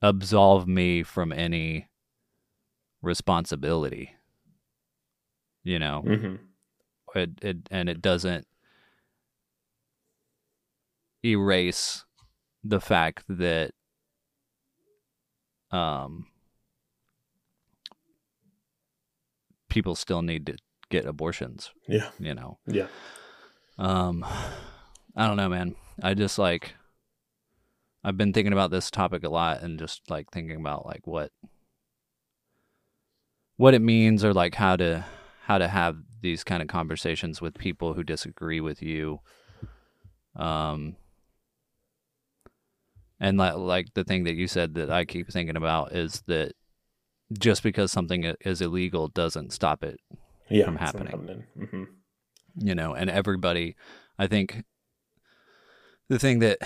absolve 0.00 0.66
me 0.66 1.02
from 1.02 1.32
any 1.32 1.88
responsibility. 3.02 4.16
You 5.62 5.78
know, 5.78 6.00
hmm 6.02 6.36
it, 7.14 7.30
it 7.42 7.56
and 7.70 7.88
it 7.88 8.00
doesn't 8.00 8.46
erase 11.24 12.04
the 12.64 12.80
fact 12.80 13.24
that 13.28 13.72
um 15.70 16.26
people 19.68 19.94
still 19.94 20.22
need 20.22 20.46
to 20.46 20.56
get 20.90 21.06
abortions 21.06 21.70
Yeah. 21.86 22.10
you 22.18 22.34
know 22.34 22.58
Yeah. 22.66 22.88
um 23.78 24.24
i 25.14 25.26
don't 25.26 25.36
know 25.36 25.48
man 25.48 25.76
i 26.02 26.14
just 26.14 26.38
like 26.38 26.74
i've 28.02 28.16
been 28.16 28.32
thinking 28.32 28.52
about 28.52 28.70
this 28.72 28.90
topic 28.90 29.22
a 29.22 29.28
lot 29.28 29.62
and 29.62 29.78
just 29.78 30.10
like 30.10 30.30
thinking 30.32 30.56
about 30.58 30.86
like 30.86 31.06
what 31.06 31.30
what 33.56 33.74
it 33.74 33.82
means 33.82 34.24
or 34.24 34.32
like 34.34 34.54
how 34.56 34.74
to 34.76 35.04
how 35.44 35.58
to 35.58 35.68
have 35.68 35.96
these 36.22 36.42
kind 36.42 36.62
of 36.62 36.68
conversations 36.68 37.40
with 37.40 37.54
people 37.56 37.94
who 37.94 38.02
disagree 38.02 38.60
with 38.60 38.82
you 38.82 39.20
um 40.36 40.96
and 43.20 43.36
like 43.38 43.54
like 43.56 43.94
the 43.94 44.04
thing 44.04 44.24
that 44.24 44.34
you 44.34 44.48
said 44.48 44.74
that 44.74 44.90
I 44.90 45.04
keep 45.04 45.28
thinking 45.30 45.56
about 45.56 45.92
is 45.92 46.22
that 46.26 46.52
just 47.38 47.62
because 47.62 47.92
something 47.92 48.24
is 48.40 48.60
illegal 48.60 49.06
doesn't 49.08 49.52
stop 49.52 49.84
it 49.84 50.00
Yeah. 50.48 50.64
From 50.64 50.74
not 50.74 50.82
happening. 50.82 51.44
hmm 51.56 51.84
you 52.56 52.74
know 52.74 52.94
and 52.94 53.08
everybody 53.08 53.76
i 54.18 54.26
think 54.26 54.64
the 56.08 56.18
thing 56.18 56.40
that 56.40 56.58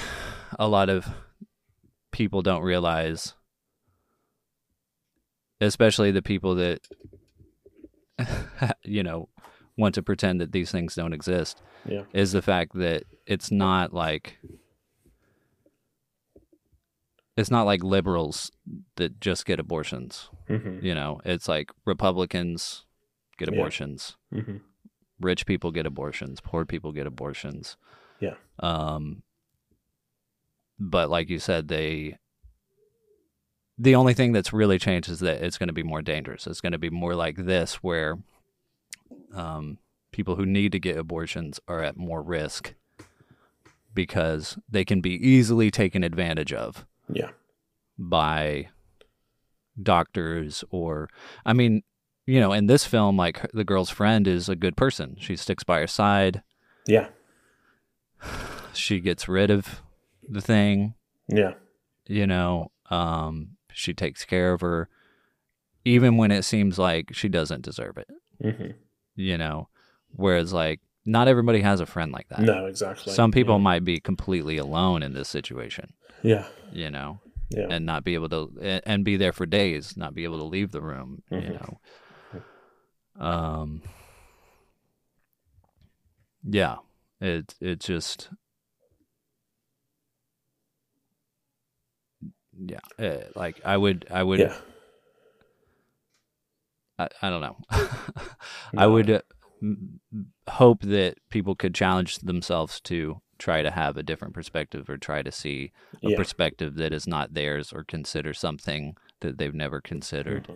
a 0.58 0.66
lot 0.66 0.88
of 0.88 1.06
people 2.10 2.40
don't 2.40 2.62
realize 2.62 3.34
especially 5.60 6.10
the 6.10 6.22
people 6.22 6.54
that 6.54 6.80
you 8.84 9.02
know 9.02 9.28
want 9.76 9.94
to 9.94 10.02
pretend 10.02 10.40
that 10.40 10.52
these 10.52 10.70
things 10.70 10.94
don't 10.94 11.12
exist 11.12 11.60
Yeah. 11.86 12.04
is 12.14 12.32
the 12.32 12.42
fact 12.42 12.72
that 12.74 13.04
it's 13.26 13.50
not 13.50 13.92
like 13.92 14.38
it's 17.36 17.50
not 17.50 17.64
like 17.66 17.82
liberals 17.82 18.50
that 18.96 19.20
just 19.20 19.44
get 19.46 19.58
abortions 19.60 20.30
hmm 20.48 20.78
you 20.80 20.94
know 20.94 21.20
it's 21.24 21.48
like 21.48 21.70
republicans 21.84 22.84
get 23.38 23.48
Yeah. 23.48 23.54
abortions 23.54 24.16
hmm 24.32 24.56
rich 25.20 25.46
people 25.46 25.70
get 25.70 25.86
abortions, 25.86 26.40
poor 26.40 26.64
people 26.66 26.90
get 26.92 27.06
abortions. 27.06 27.76
Yeah. 28.20 28.34
Um 28.58 29.22
but 30.78 31.08
like 31.08 31.30
you 31.30 31.38
said 31.38 31.68
they 31.68 32.18
the 33.78 33.94
only 33.94 34.12
thing 34.12 34.32
that's 34.32 34.52
really 34.52 34.78
changed 34.78 35.08
is 35.08 35.20
that 35.20 35.42
it's 35.42 35.56
going 35.56 35.68
to 35.68 35.72
be 35.72 35.82
more 35.84 36.02
dangerous. 36.02 36.46
It's 36.46 36.60
going 36.60 36.72
to 36.72 36.78
be 36.78 36.90
more 36.90 37.14
like 37.14 37.36
this 37.36 37.76
where 37.76 38.18
um 39.32 39.78
people 40.12 40.34
who 40.34 40.44
need 40.44 40.72
to 40.72 40.80
get 40.80 40.96
abortions 40.98 41.60
are 41.68 41.82
at 41.82 41.96
more 41.96 42.22
risk 42.22 42.74
because 43.94 44.58
they 44.68 44.84
can 44.84 45.00
be 45.00 45.12
easily 45.12 45.70
taken 45.70 46.02
advantage 46.02 46.52
of 46.52 46.84
Yeah. 47.12 47.30
by 47.98 48.68
doctors 49.82 50.64
or 50.70 51.08
I 51.44 51.52
mean, 51.52 51.82
you 52.26 52.40
know, 52.40 52.52
in 52.52 52.66
this 52.66 52.84
film 52.84 53.16
like 53.16 53.38
her- 53.38 53.50
the 53.52 53.64
girl's 53.64 53.90
friend 53.90 54.26
is 54.28 54.48
a 54.48 54.56
good 54.56 54.76
person. 54.76 55.16
She 55.18 55.36
sticks 55.36 55.64
by 55.64 55.80
her 55.80 55.86
side. 55.86 56.42
Yeah. 56.86 57.08
She 58.72 58.98
gets 58.98 59.28
rid 59.28 59.50
of 59.52 59.82
the 60.28 60.40
thing, 60.40 60.94
Yeah. 61.28 61.54
you 62.08 62.26
know, 62.26 62.72
um 62.90 63.50
she 63.72 63.94
takes 63.94 64.24
care 64.24 64.52
of 64.52 64.60
her 64.62 64.88
even 65.84 66.16
when 66.16 66.30
it 66.32 66.42
seems 66.44 66.78
like 66.78 67.10
she 67.14 67.28
doesn't 67.28 67.62
deserve 67.62 67.98
it, 67.98 68.08
hmm 68.42 68.72
you 69.16 69.38
know. 69.38 69.68
Whereas 70.16 70.52
like 70.52 70.80
not 71.06 71.28
everybody 71.28 71.60
has 71.60 71.80
a 71.80 71.86
friend 71.86 72.12
like 72.12 72.28
that. 72.28 72.40
No, 72.40 72.66
exactly. 72.66 73.12
Some 73.12 73.30
people 73.30 73.56
yeah. 73.56 73.62
might 73.62 73.84
be 73.84 74.00
completely 74.00 74.56
alone 74.58 75.02
in 75.02 75.12
this 75.14 75.28
situation, 75.28 75.92
Yeah. 76.22 76.46
you 76.72 76.90
know. 76.90 77.20
Yeah. 77.50 77.66
and 77.70 77.86
not 77.86 78.02
be 78.04 78.14
able 78.14 78.30
to 78.30 78.80
and 78.86 79.04
be 79.04 79.16
there 79.16 79.32
for 79.32 79.46
days, 79.46 79.96
not 79.96 80.14
be 80.14 80.24
able 80.24 80.38
to 80.38 80.44
leave 80.44 80.72
the 80.72 80.80
room, 80.80 81.22
you 81.30 81.36
Mhm. 81.38 81.60
know. 83.20 83.22
Um 83.24 83.82
yeah, 86.42 86.76
it 87.20 87.54
it 87.60 87.78
just 87.80 88.30
yeah, 92.58 92.80
uh, 92.98 93.24
like 93.36 93.60
I 93.64 93.76
would 93.76 94.06
I 94.10 94.22
would 94.22 94.40
yeah. 94.40 94.56
I, 96.98 97.08
I 97.22 97.30
don't 97.30 97.40
know. 97.42 97.56
I 98.76 98.86
would 98.86 99.10
uh, 99.10 99.20
hope 100.48 100.82
that 100.82 101.16
people 101.30 101.54
could 101.54 101.74
challenge 101.74 102.18
themselves 102.18 102.80
to 102.82 103.20
try 103.38 103.62
to 103.62 103.70
have 103.70 103.96
a 103.96 104.02
different 104.02 104.34
perspective 104.34 104.88
or 104.88 104.96
try 104.96 105.22
to 105.22 105.32
see 105.32 105.72
a 106.02 106.10
Yeah. 106.10 106.16
perspective 106.16 106.76
that 106.76 106.92
is 106.92 107.06
not 107.06 107.34
theirs 107.34 107.72
or 107.72 107.84
consider 107.84 108.32
something 108.32 108.96
that 109.20 109.38
they've 109.38 109.54
never 109.54 109.80
considered. 109.80 110.48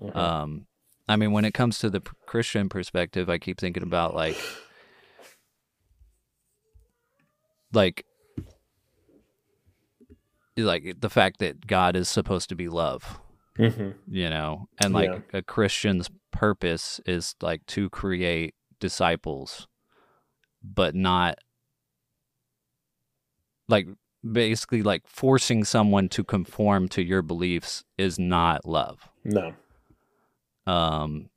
Mhm. 0.00 0.10
Mhm. 0.10 0.16
Um, 0.16 0.66
I 1.08 1.16
mean, 1.16 1.32
when 1.32 1.44
it 1.44 1.54
comes 1.54 1.78
to 1.80 1.90
the 1.90 2.00
Christian 2.26 2.68
perspective, 2.68 3.28
I 3.28 3.38
keep 3.38 3.58
thinking 3.60 3.82
about 3.82 4.14
like, 4.14 4.36
like, 7.72 8.06
like 10.56 11.00
the 11.00 11.10
fact 11.10 11.38
that 11.40 11.66
God 11.66 11.96
is 11.96 12.08
supposed 12.08 12.48
to 12.48 12.54
be 12.54 12.68
love, 12.68 13.20
hmm 13.56 13.90
you 14.06 14.30
know, 14.30 14.68
and 14.78 14.94
like 14.94 15.10
Yeah. 15.10 15.20
a 15.32 15.42
Christian's 15.42 16.08
purpose 16.34 17.00
is 17.06 17.34
like 17.40 17.64
to 17.66 17.88
create 17.88 18.54
disciples, 18.80 19.68
but 20.62 20.94
not 20.94 21.38
like 23.68 23.86
basically 24.30 24.82
like 24.82 25.06
forcing 25.06 25.64
someone 25.64 26.08
to 26.08 26.24
conform 26.24 26.88
to 26.88 27.02
your 27.02 27.22
beliefs 27.22 27.84
is 27.96 28.18
not 28.18 28.64
love 28.66 29.08
No. 29.24 29.54
um, 30.66 31.28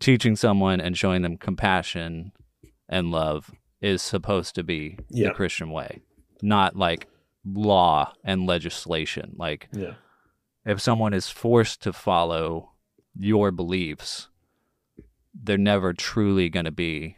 teaching 0.00 0.36
someone 0.36 0.80
and 0.80 0.96
showing 0.96 1.22
them 1.22 1.36
compassion 1.36 2.32
and 2.88 3.10
love 3.10 3.50
is 3.80 4.00
supposed 4.02 4.54
to 4.54 4.62
be 4.62 4.98
Yeah. 5.10 5.28
the 5.28 5.34
Christian 5.34 5.70
way, 5.70 6.00
not 6.42 6.76
like 6.76 7.08
law 7.44 8.12
and 8.22 8.46
legislation. 8.46 9.34
Like 9.36 9.68
Yeah. 9.72 9.94
if 10.64 10.80
someone 10.80 11.12
is 11.14 11.28
forced 11.30 11.82
to 11.82 11.92
follow 11.92 12.71
your 13.16 13.50
beliefs, 13.50 14.28
they're 15.34 15.58
never 15.58 15.92
truly 15.92 16.48
going 16.48 16.64
to 16.64 16.70
be. 16.72 17.16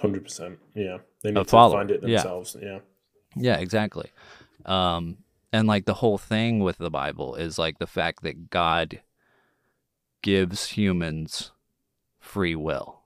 Hundred 0.00 0.24
percent. 0.24 0.58
Yeah. 0.74 0.98
They 1.22 1.30
need 1.30 1.38
to 1.38 1.44
find 1.44 1.90
it 1.90 2.02
yeah. 2.02 2.16
themselves. 2.16 2.56
Yeah. 2.60 2.80
Yeah, 3.36 3.58
exactly. 3.58 4.10
Um, 4.66 5.18
and 5.52 5.68
like 5.68 5.84
the 5.84 5.94
whole 5.94 6.18
thing 6.18 6.60
with 6.60 6.78
the 6.78 6.90
Bible 6.90 7.34
is 7.34 7.58
like 7.58 7.78
the 7.78 7.86
fact 7.86 8.22
that 8.22 8.50
God 8.50 9.00
gives 10.22 10.70
humans 10.70 11.52
free 12.20 12.54
will. 12.54 13.00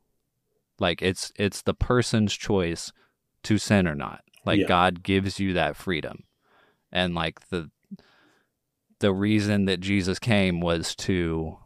Like 0.79 1.03
it's 1.03 1.33
it's 1.37 1.63
the 1.63 1.75
person's 1.75 2.35
choice 2.35 2.93
to 3.45 3.59
sin 3.59 3.89
or 3.89 3.95
not. 3.95 4.23
Like 4.45 4.61
Yeah. 4.61 4.67
God 4.67 5.03
gives 5.03 5.41
you 5.41 5.53
that 5.55 5.77
freedom. 5.77 6.25
And 6.93 7.15
like 7.15 7.49
the 7.49 7.71
the 9.01 9.13
reason 9.13 9.67
that 9.67 9.81
Jesus 9.81 10.19
came 10.19 10.61
was 10.61 10.95
to 10.97 11.59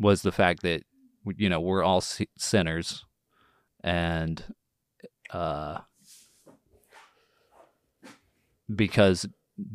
was 0.00 0.22
the 0.22 0.32
fact 0.32 0.62
that 0.62 0.82
you 1.36 1.48
know, 1.48 1.60
we're 1.60 1.84
all 1.84 2.00
sinners 2.00 3.04
and 3.84 4.42
uh 5.30 5.78
because 8.74 9.26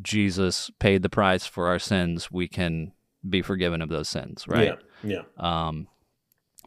Jesus 0.02 0.70
paid 0.78 1.02
the 1.02 1.08
price 1.08 1.46
for 1.46 1.68
our 1.68 1.78
sins, 1.78 2.30
we 2.30 2.48
can 2.48 2.92
be 3.28 3.42
forgiven 3.42 3.82
of 3.82 3.88
those 3.88 4.08
sins, 4.08 4.44
right? 4.48 4.78
Yeah. 5.02 5.22
Yeah. 5.38 5.68
Um, 5.68 5.88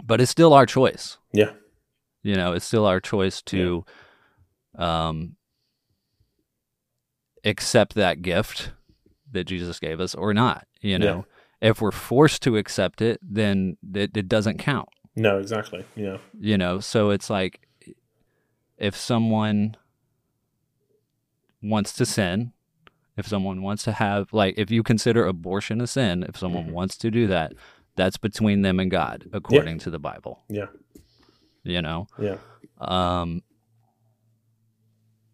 but 0.04 0.22
it's 0.22 0.32
still 0.32 0.54
our 0.54 0.66
choice. 0.66 1.18
Yeah. 1.34 1.52
You 2.24 2.36
know, 2.36 2.54
it's 2.54 2.66
still 2.66 2.86
our 2.86 3.00
choice 3.00 3.42
to 3.44 3.86
um, 4.78 5.36
accept 7.44 7.96
that 7.96 8.22
gift 8.22 8.72
that 9.32 9.46
Jesus 9.46 9.80
gave 9.80 10.00
us 10.00 10.16
or 10.16 10.34
not. 10.34 10.68
You 10.82 11.00
know, 11.00 11.26
if 11.62 11.82
we're 11.82 11.92
forced 11.92 12.42
to 12.44 12.58
accept 12.58 13.02
it, 13.02 13.20
then 13.22 13.78
it, 13.94 14.16
it 14.16 14.28
doesn't 14.28 14.58
count. 14.60 14.90
No, 15.16 15.38
exactly. 15.40 15.84
Yeah. 15.96 16.18
You 16.40 16.58
know, 16.58 16.80
so 16.80 17.10
it's 17.10 17.30
like 17.30 17.68
if 18.78 18.96
someone 18.96 19.76
wants 21.62 21.94
to 21.94 22.06
sin, 22.06 22.54
if 23.18 23.28
someone 23.28 23.62
wants 23.62 23.84
to 23.84 23.92
have, 23.92 24.32
like, 24.32 24.56
if 24.58 24.72
you 24.72 24.82
consider 24.84 25.26
abortion 25.26 25.82
a 25.82 25.88
sin, 25.88 26.24
if 26.28 26.38
someone 26.38 26.64
Mm-hmm. 26.66 26.74
wants 26.74 26.98
to 27.00 27.12
do 27.12 27.28
that, 27.28 27.52
that's 27.98 28.16
between 28.18 28.62
them 28.62 28.80
and 28.80 28.90
God, 28.90 29.28
according 29.34 29.80
to 29.80 29.90
the 29.90 30.00
Bible. 30.00 30.42
Yeah. 30.48 30.68
You 31.64 31.82
know, 31.82 32.08
Yeah. 32.18 32.38
um, 32.78 33.44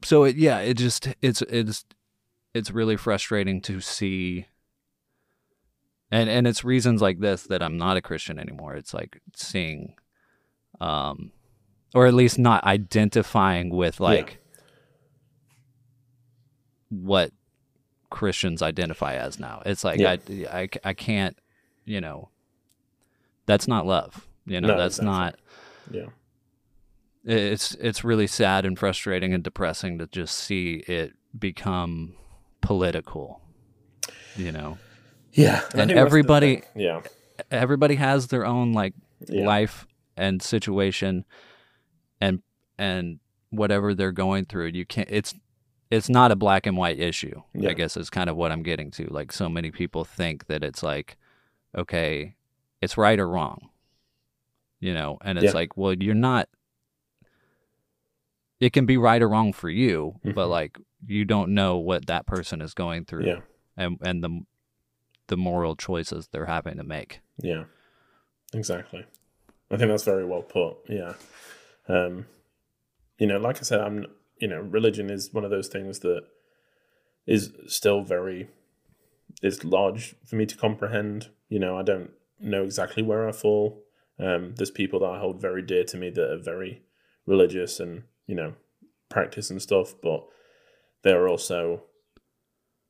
so 0.04 0.24
it, 0.24 0.36
yeah, 0.36 0.60
it 0.60 0.74
just 0.76 1.10
it's 1.22 1.42
it's 1.44 1.86
it's 2.56 2.72
really 2.72 2.98
frustrating 2.98 3.62
to 3.62 3.80
see, 3.82 4.48
and 6.16 6.30
and 6.30 6.48
it's 6.48 6.64
reasons 6.64 7.02
like 7.02 7.20
this 7.20 7.44
that 7.44 7.62
I'm 7.62 7.78
not 7.78 7.98
a 7.98 8.02
Christian 8.02 8.40
anymore. 8.40 8.76
It's 8.76 8.94
like 8.94 9.20
seeing, 9.36 9.96
um, 10.80 11.32
or 11.94 12.06
at 12.08 12.14
least 12.14 12.38
not 12.40 12.64
identifying 12.64 13.70
with 13.70 14.00
like 14.00 14.40
what 16.90 17.32
Christians 18.10 18.62
identify 18.62 19.16
as 19.16 19.40
now. 19.40 19.62
It's 19.66 19.84
like 19.84 20.00
Yeah. 20.00 20.18
I, 20.52 20.62
I 20.62 20.70
I 20.84 20.94
can't, 20.94 21.38
you 21.86 22.00
know, 22.02 22.30
that's 23.46 23.68
not 23.68 23.86
love. 23.86 24.28
You 24.46 24.62
know, 24.62 24.70
No, 24.70 24.78
that's 24.78 25.00
exactly. 25.00 25.12
not 25.12 25.36
Yeah. 25.92 26.10
it's 27.24 27.74
it's 27.76 28.04
really 28.04 28.28
sad 28.28 28.66
and 28.66 28.78
frustrating 28.78 29.34
and 29.34 29.44
depressing 29.44 29.98
to 29.98 30.08
just 30.08 30.38
see 30.38 30.84
it 30.88 31.14
become 31.38 32.14
political 32.62 33.42
you 34.36 34.52
know 34.52 34.78
Yeah. 35.36 35.62
And 35.74 35.92
everybody- 35.92 36.64
Yeah. 36.76 37.02
everybody 37.52 37.96
has 37.96 38.28
their 38.28 38.46
own 38.46 38.74
like 38.74 38.94
Yeah. 39.28 39.46
life 39.46 39.86
and 40.18 40.42
situation 40.42 41.26
and 42.22 42.42
and 42.78 43.20
whatever 43.50 43.94
they're 43.94 44.12
going 44.12 44.46
through 44.46 44.68
you 44.68 44.86
can't 44.86 45.10
it's 45.12 45.34
it's 45.92 46.10
not 46.10 46.32
a 46.32 46.36
black 46.36 46.66
and 46.66 46.78
white 46.78 47.00
issue 47.00 47.42
Yeah. 47.54 47.70
i 47.70 47.74
guess 47.74 47.96
is 47.98 48.10
kind 48.10 48.30
of 48.30 48.36
what 48.38 48.52
i'm 48.52 48.64
getting 48.64 48.92
to 48.92 49.06
like 49.08 49.32
so 49.34 49.48
many 49.50 49.72
people 49.72 50.04
think 50.06 50.48
that 50.48 50.64
it's 50.64 50.82
like 50.84 51.18
okay 51.78 52.36
it's 52.82 52.98
right 52.98 53.20
or 53.20 53.28
wrong 53.30 53.70
you 54.80 54.94
know 54.94 55.18
and 55.22 55.38
it's 55.38 55.46
Yeah. 55.46 55.52
like 55.52 55.76
well 55.78 55.94
you're 55.94 56.16
not 56.16 56.48
it 58.60 58.72
can 58.74 58.86
be 58.86 58.98
right 58.98 59.22
or 59.22 59.30
wrong 59.30 59.54
for 59.54 59.70
you 59.70 60.16
but 60.24 60.48
Mhm. 60.48 60.50
like 60.50 60.80
you 61.06 61.26
don't 61.26 61.54
know 61.54 61.78
what 61.78 62.08
that 62.08 62.26
person 62.26 62.62
is 62.62 62.74
going 62.74 63.06
through 63.06 63.26
Yeah. 63.26 63.40
and 63.78 63.98
and 64.02 64.24
the 64.24 64.42
the 65.28 65.38
moral 65.38 65.76
choices 65.76 66.28
they're 66.28 66.46
having 66.46 66.78
to 66.78 66.84
make 66.84 67.22
Yeah, 67.38 67.66
exactly. 68.54 69.06
I 69.72 69.78
think 69.78 69.90
that's 69.90 70.04
very 70.04 70.26
well 70.26 70.44
put. 70.44 70.78
Yeah, 70.88 71.14
um, 71.88 72.28
you 73.18 73.28
know, 73.28 73.38
like 73.38 73.58
I 73.58 73.62
said, 73.62 73.82
I'm. 73.82 74.06
You 74.38 74.50
know, 74.50 74.60
religion 74.60 75.10
is 75.10 75.32
one 75.32 75.46
of 75.46 75.50
those 75.50 75.70
things 75.70 76.00
that 76.00 76.24
is 77.26 77.54
still 77.68 78.02
very 78.02 78.50
is 79.42 79.64
large 79.64 80.16
for 80.26 80.36
me 80.36 80.46
to 80.46 80.58
comprehend. 80.58 81.30
You 81.48 81.60
know, 81.60 81.78
I 81.78 81.84
don't 81.84 82.12
know 82.40 82.64
exactly 82.64 83.02
where 83.02 83.28
I 83.28 83.32
fall. 83.32 83.82
Um, 84.20 84.56
there's 84.56 84.72
people 84.72 85.00
that 85.00 85.10
I 85.10 85.20
hold 85.20 85.42
very 85.42 85.62
dear 85.62 85.84
to 85.86 85.98
me 85.98 86.10
that 86.10 86.32
are 86.32 86.38
very 86.38 86.82
religious 87.26 87.80
and 87.80 88.04
you 88.28 88.36
know 88.36 88.54
practice 89.10 89.50
and 89.50 89.62
stuff, 89.62 89.96
but 90.02 90.26
they're 91.04 91.28
also 91.28 91.84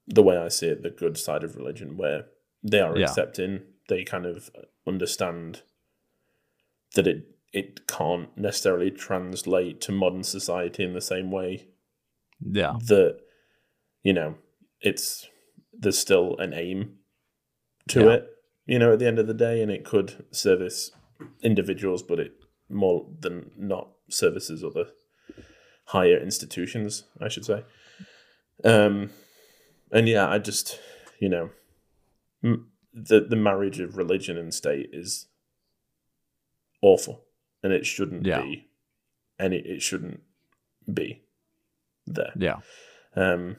the 0.07 0.23
way 0.23 0.37
I 0.37 0.47
see 0.49 0.67
it, 0.67 0.83
the 0.83 0.89
good 0.89 1.17
side 1.17 1.43
of 1.43 1.55
religion, 1.55 1.97
where 1.97 2.25
they 2.63 2.79
are 2.79 2.97
Yeah. 2.97 3.05
accepting, 3.05 3.61
they 3.89 4.03
kind 4.03 4.25
of 4.25 4.49
understand 4.87 5.61
that 6.95 7.07
it 7.07 7.27
it 7.53 7.87
can't 7.87 8.35
necessarily 8.37 8.91
translate 8.91 9.79
to 9.81 9.91
modern 9.91 10.23
society 10.23 10.83
in 10.83 10.93
the 10.93 11.01
same 11.01 11.31
way 11.31 11.67
yeah 12.41 12.73
that 12.87 13.17
you 14.03 14.11
know 14.11 14.35
it's 14.81 15.27
there's 15.71 15.97
still 15.97 16.37
an 16.37 16.53
aim 16.53 16.97
to 17.87 18.01
Yeah. 18.01 18.11
it 18.15 18.27
you 18.65 18.77
know 18.79 18.93
at 18.93 18.99
the 18.99 19.07
end 19.07 19.19
of 19.19 19.27
the 19.27 19.33
day 19.33 19.61
and 19.61 19.71
it 19.71 19.85
could 19.85 20.25
service 20.31 20.91
individuals 21.41 22.03
but 22.03 22.19
it 22.19 22.33
more 22.69 23.07
than 23.21 23.51
not 23.57 23.89
services 24.09 24.63
other 24.63 24.87
higher 25.85 26.17
institutions 26.17 27.05
i 27.21 27.27
should 27.29 27.45
say 27.45 27.63
um 28.65 29.09
and 29.95 30.07
yeah 30.07 30.27
i 30.29 30.37
just 30.37 30.79
you 31.19 31.29
know 31.29 31.49
m- 32.43 32.67
the 32.93 33.19
the 33.21 33.35
marriage 33.35 33.79
of 33.79 33.97
religion 33.97 34.37
and 34.37 34.53
state 34.53 34.89
is 34.93 35.27
awful 36.81 37.23
and 37.63 37.73
it 37.73 37.85
shouldn't 37.85 38.25
Yeah. 38.25 38.41
be 38.41 38.67
and 39.39 39.53
it, 39.53 39.65
it 39.65 39.81
shouldn't 39.81 40.21
be 40.91 41.23
there 42.05 42.33
yeah 42.37 42.57
um, 43.15 43.55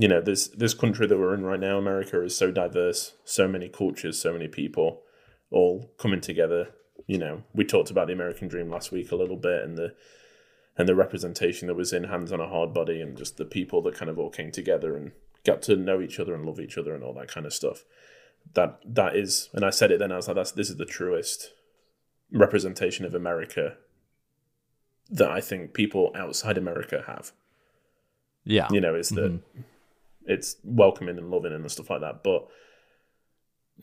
you 0.00 0.08
know, 0.08 0.20
this 0.22 0.48
this 0.48 0.72
country 0.74 1.06
that 1.06 1.18
we're 1.18 1.34
in 1.34 1.42
right 1.44 1.60
now, 1.60 1.76
America, 1.76 2.22
is 2.22 2.34
so 2.36 2.50
diverse, 2.50 3.14
so 3.24 3.46
many 3.48 3.68
cultures, 3.68 4.18
so 4.18 4.32
many 4.32 4.46
people, 4.48 5.02
all 5.50 5.92
coming 5.98 6.20
together. 6.22 6.68
You 7.06 7.18
know, 7.18 7.42
we 7.52 7.64
talked 7.64 7.90
about 7.90 8.06
the 8.06 8.12
American 8.14 8.46
dream 8.48 8.70
last 8.70 8.90
week 8.92 9.10
a 9.12 9.16
little 9.16 9.36
bit, 9.36 9.64
and 9.64 9.76
the 9.76 9.94
and 10.78 10.88
the 10.88 10.94
representation 10.94 11.66
that 11.68 11.74
was 11.74 11.92
in 11.92 12.04
Hands 12.04 12.30
on 12.32 12.40
a 12.40 12.46
Hardbody, 12.46 13.02
and 13.02 13.16
just 13.16 13.36
the 13.36 13.44
people 13.44 13.82
that 13.82 13.96
kind 13.96 14.10
of 14.10 14.18
all 14.18 14.30
came 14.30 14.50
together 14.52 14.96
and 14.96 15.12
got 15.44 15.60
to 15.62 15.76
know 15.76 16.00
each 16.00 16.18
other 16.20 16.34
and 16.34 16.46
love 16.46 16.60
each 16.60 16.78
other 16.78 16.94
and 16.94 17.02
all 17.04 17.12
that 17.14 17.28
kind 17.28 17.44
of 17.46 17.52
stuff. 17.52 17.84
That 18.54 18.80
that 18.84 19.16
is, 19.16 19.50
and 19.52 19.64
I 19.64 19.70
said 19.70 19.90
it 19.90 19.98
then. 19.98 20.12
I 20.12 20.16
was 20.16 20.28
like, 20.28 20.36
"That's 20.36 20.52
this 20.52 20.70
is 20.70 20.76
the 20.76 20.84
truest 20.86 21.52
representation 22.32 23.04
of 23.04 23.14
America 23.14 23.76
that 25.10 25.30
I 25.30 25.40
think 25.40 25.72
people 25.74 26.12
outside 26.14 26.56
America 26.58 27.04
have." 27.06 27.32
yeah 28.44 28.68
you 28.70 28.80
know 28.80 28.94
it's 28.94 29.10
that 29.10 29.32
Mhm. 29.32 29.42
it's 30.24 30.56
welcoming 30.64 31.18
and 31.18 31.30
loving 31.30 31.52
and 31.52 31.70
stuff 31.70 31.90
like 31.90 32.00
that 32.00 32.22
but 32.22 32.48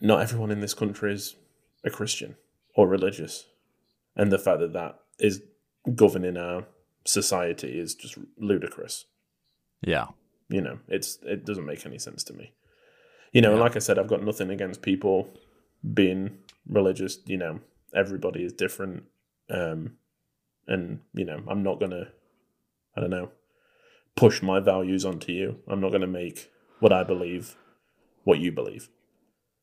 not 0.00 0.22
everyone 0.22 0.50
in 0.50 0.60
this 0.60 0.74
country 0.74 1.12
is 1.12 1.36
a 1.84 1.90
Christian 1.90 2.36
or 2.74 2.88
religious, 2.88 3.46
and 4.16 4.32
the 4.32 4.38
fact 4.38 4.60
that 4.60 4.72
that 4.72 4.98
is 5.18 5.42
governing 5.94 6.36
our 6.36 6.66
society 7.06 7.78
is 7.78 7.94
just 7.94 8.18
ludicrous. 8.38 9.06
Yeah. 9.82 10.06
You 10.48 10.60
know, 10.60 10.78
it's 10.88 11.18
it 11.22 11.44
doesn't 11.44 11.66
make 11.66 11.86
any 11.86 11.98
sense 11.98 12.22
to 12.24 12.32
me. 12.32 12.52
You 13.32 13.40
know, 13.40 13.54
Yeah. 13.54 13.60
like 13.60 13.76
I 13.76 13.80
said, 13.80 13.98
I've 13.98 14.08
got 14.08 14.22
nothing 14.22 14.50
against 14.50 14.82
people 14.82 15.28
being 15.94 16.38
religious. 16.68 17.18
You 17.26 17.36
know, 17.36 17.60
everybody 17.94 18.44
is 18.44 18.52
different, 18.52 19.04
um, 19.50 19.96
and 20.66 21.00
you 21.14 21.24
know, 21.24 21.42
I'm 21.48 21.62
not 21.62 21.80
gonna, 21.80 22.08
I 22.96 23.00
don't 23.00 23.10
know, 23.10 23.30
push 24.14 24.42
my 24.42 24.60
values 24.60 25.04
onto 25.04 25.32
you. 25.32 25.60
I'm 25.68 25.80
not 25.80 25.92
gonna 25.92 26.06
make 26.06 26.50
what 26.80 26.92
I 26.92 27.02
believe 27.02 27.56
what 28.24 28.38
you 28.38 28.52
believe. 28.52 28.88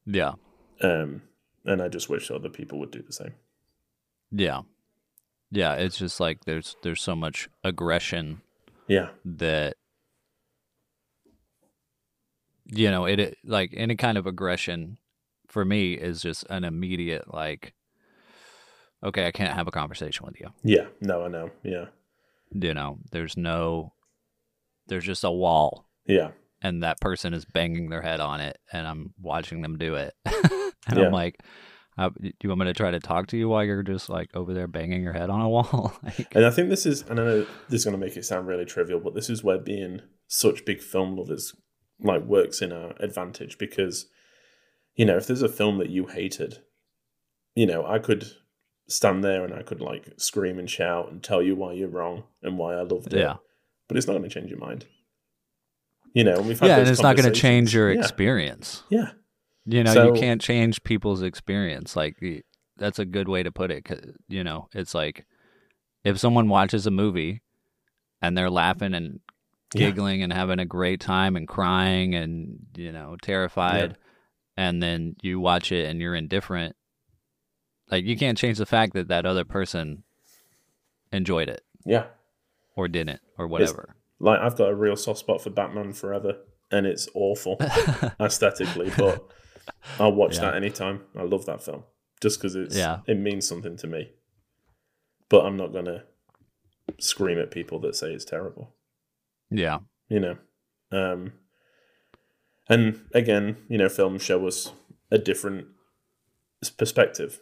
Yeah. 0.05 0.33
Um, 0.81 1.21
and 1.65 1.81
I 1.81 1.87
just 1.87 2.09
wish 2.09 2.29
other 2.29 2.49
people 2.49 2.79
would 2.79 2.91
do 2.91 3.01
the 3.01 3.13
same. 3.13 3.33
Yeah. 4.31 4.61
Yeah, 5.55 5.75
it's 5.75 5.97
just 5.99 6.19
like 6.19 6.45
there's 6.45 6.75
there's 6.81 7.01
so 7.01 7.15
much 7.15 7.47
aggression 7.63 8.41
Yeah, 8.87 9.09
that 9.23 9.75
you 12.65 12.89
know, 12.89 13.05
it, 13.05 13.19
it 13.19 13.37
like 13.43 13.71
any 13.75 13.95
kind 13.95 14.17
of 14.17 14.25
aggression 14.25 14.97
for 15.47 15.63
me 15.63 15.93
is 15.93 16.21
just 16.23 16.43
an 16.49 16.63
immediate 16.63 17.31
like 17.31 17.73
okay, 19.03 19.27
I 19.27 19.31
can't 19.31 19.53
have 19.53 19.67
a 19.67 19.71
conversation 19.71 20.25
with 20.25 20.39
you. 20.39 20.47
yeah. 20.63 20.87
No, 21.01 21.25
I 21.25 21.27
know. 21.27 21.51
Yeah, 21.61 21.85
You 22.51 22.73
know, 22.73 22.97
there's 23.11 23.37
no 23.37 23.93
there's 24.87 25.05
just 25.05 25.23
a 25.23 25.31
wall 25.31 25.85
yeah, 26.07 26.31
and 26.63 26.81
that 26.83 26.99
person 26.99 27.33
is 27.35 27.45
banging 27.45 27.89
their 27.89 28.01
head 28.01 28.19
on 28.19 28.39
it 28.39 28.57
and 28.71 28.87
I'm 28.87 29.13
watching 29.21 29.61
them 29.61 29.77
do 29.77 29.95
it. 29.95 30.13
and 30.25 30.73
Yeah. 30.97 31.05
I'm 31.05 31.11
like 31.11 31.39
uh, 31.97 32.09
do 32.09 32.31
you 32.41 32.49
want 32.49 32.59
me 32.61 32.65
to 32.67 32.73
try 32.73 32.91
to 32.91 32.99
talk 32.99 33.27
to 33.27 33.37
you 33.37 33.47
while 33.49 33.63
you're 33.63 33.83
just 33.83 34.09
like 34.09 34.29
over 34.35 34.53
there 34.53 34.67
banging 34.67 35.03
your 35.03 35.13
head 35.13 35.29
on 35.29 35.41
a 35.41 35.49
wall? 35.49 35.93
like, 36.03 36.33
And 36.35 36.45
I 36.45 36.49
think 36.49 36.69
this 36.69 36.85
is, 36.85 37.03
and 37.03 37.19
I 37.19 37.23
know 37.23 37.41
this 37.69 37.81
is 37.81 37.85
going 37.85 37.99
to 37.99 38.03
make 38.05 38.17
it 38.17 38.25
sound 38.25 38.47
really 38.47 38.65
trivial, 38.65 38.99
but 38.99 39.13
this 39.13 39.29
is 39.29 39.43
where 39.43 39.57
being 39.59 40.01
such 40.27 40.65
big 40.65 40.81
film 40.81 41.15
lovers 41.17 41.55
like 41.99 42.23
works 42.23 42.61
in 42.61 42.71
our 42.71 42.93
advantage 42.99 43.57
because, 43.57 44.07
you 44.95 45.05
know, 45.05 45.17
if 45.17 45.27
there's 45.27 45.41
a 45.43 45.47
film 45.49 45.77
that 45.77 45.89
you 45.89 46.07
hated, 46.07 46.59
you 47.55 47.65
know, 47.65 47.85
I 47.85 47.99
could 47.99 48.25
stand 48.89 49.23
there 49.23 49.43
and 49.45 49.53
I 49.53 49.61
could 49.61 49.79
like 49.79 50.13
scream 50.17 50.59
and 50.59 50.69
shout 50.69 51.11
and 51.11 51.23
tell 51.23 51.41
you 51.41 51.55
why 51.55 51.73
you're 51.73 51.87
wrong 51.87 52.23
and 52.41 52.57
why 52.57 52.73
I 52.73 52.81
loved 52.81 53.13
it. 53.13 53.19
Yeah. 53.19 53.35
But 53.87 53.97
it's 53.97 54.07
not 54.07 54.13
going 54.13 54.23
to 54.23 54.29
change 54.29 54.49
your 54.49 54.59
mind. 54.59 54.85
You 56.13 56.23
know, 56.23 56.35
and 56.37 56.47
we've 56.47 56.59
had 56.59 56.67
yeah, 56.67 56.77
and 56.79 56.87
it's 56.89 57.01
not 57.01 57.15
going 57.15 57.31
to 57.31 57.39
change 57.39 57.73
your 57.73 57.91
Yeah. 57.91 57.99
experience. 57.99 58.83
Yeah. 58.89 59.11
You 59.65 59.83
know, 59.83 59.93
So- 59.93 60.13
you 60.13 60.19
can't 60.19 60.41
change 60.41 60.83
people's 60.83 61.21
experience. 61.21 61.95
Like 61.95 62.21
that's 62.77 62.99
a 62.99 63.05
good 63.05 63.27
way 63.27 63.43
to 63.43 63.51
put 63.51 63.71
it. 63.71 63.87
you 64.27 64.43
know, 64.43 64.67
it's 64.73 64.93
like 64.95 65.25
if 66.03 66.17
someone 66.19 66.49
watches 66.49 66.85
a 66.87 66.91
movie 66.91 67.41
and 68.21 68.37
they're 68.37 68.49
laughing 68.49 68.93
and 68.93 69.19
Yeah. 69.73 69.87
giggling 69.89 70.21
and 70.21 70.31
having 70.33 70.59
a 70.59 70.65
great 70.65 70.99
time 70.99 71.35
and 71.35 71.47
crying 71.47 72.13
and 72.13 72.65
you 72.75 72.91
know 72.91 73.15
terrified, 73.21 73.97
and 74.57 74.83
then 74.83 75.15
you 75.21 75.39
watch 75.39 75.71
it 75.71 75.89
and 75.89 75.99
you're 76.01 76.13
indifferent. 76.15 76.75
Like 77.89 78.05
you 78.05 78.15
can't 78.17 78.37
change 78.37 78.57
the 78.57 78.65
fact 78.65 78.93
that 78.93 79.07
that 79.07 79.25
other 79.25 79.43
person 79.45 80.03
enjoyed 81.11 81.47
it 81.49 81.63
Yeah. 81.85 82.05
or 82.75 82.87
didn't 82.87 83.21
or 83.37 83.47
whatever. 83.47 83.95
Like 84.19 84.39
I've 84.39 84.55
got 84.55 84.69
a 84.69 84.75
real 84.75 84.95
soft 84.95 85.19
spot 85.19 85.41
for 85.41 85.49
Batman 85.49 85.93
Forever, 85.93 86.37
and 86.71 86.85
it's 86.85 87.07
awful 87.13 87.57
aesthetically, 88.19 88.91
but 88.97 89.25
I'll 89.99 90.11
watch 90.13 90.35
Yeah. 90.35 90.41
that 90.41 90.55
anytime. 90.55 91.01
I 91.15 91.23
love 91.23 91.45
that 91.45 91.63
film 91.63 91.83
just 92.21 92.39
because 92.39 92.55
it's 92.55 92.75
Yeah. 92.75 92.99
it 93.07 93.17
means 93.17 93.47
something 93.47 93.75
to 93.77 93.87
me. 93.87 94.11
But 95.29 95.45
I'm 95.45 95.57
not 95.57 95.73
gonna 95.73 96.05
scream 96.99 97.39
at 97.39 97.51
people 97.51 97.79
that 97.79 97.95
say 97.95 98.13
it's 98.13 98.25
terrible. 98.25 98.75
yeah, 99.49 99.79
You 100.09 100.19
know, 100.19 100.37
um, 100.91 101.33
and 102.69 103.05
again, 103.13 103.57
you 103.69 103.77
know, 103.77 103.89
films 103.89 104.21
show 104.23 104.45
us 104.47 104.71
a 105.11 105.17
different 105.17 105.67
perspective. 106.77 107.39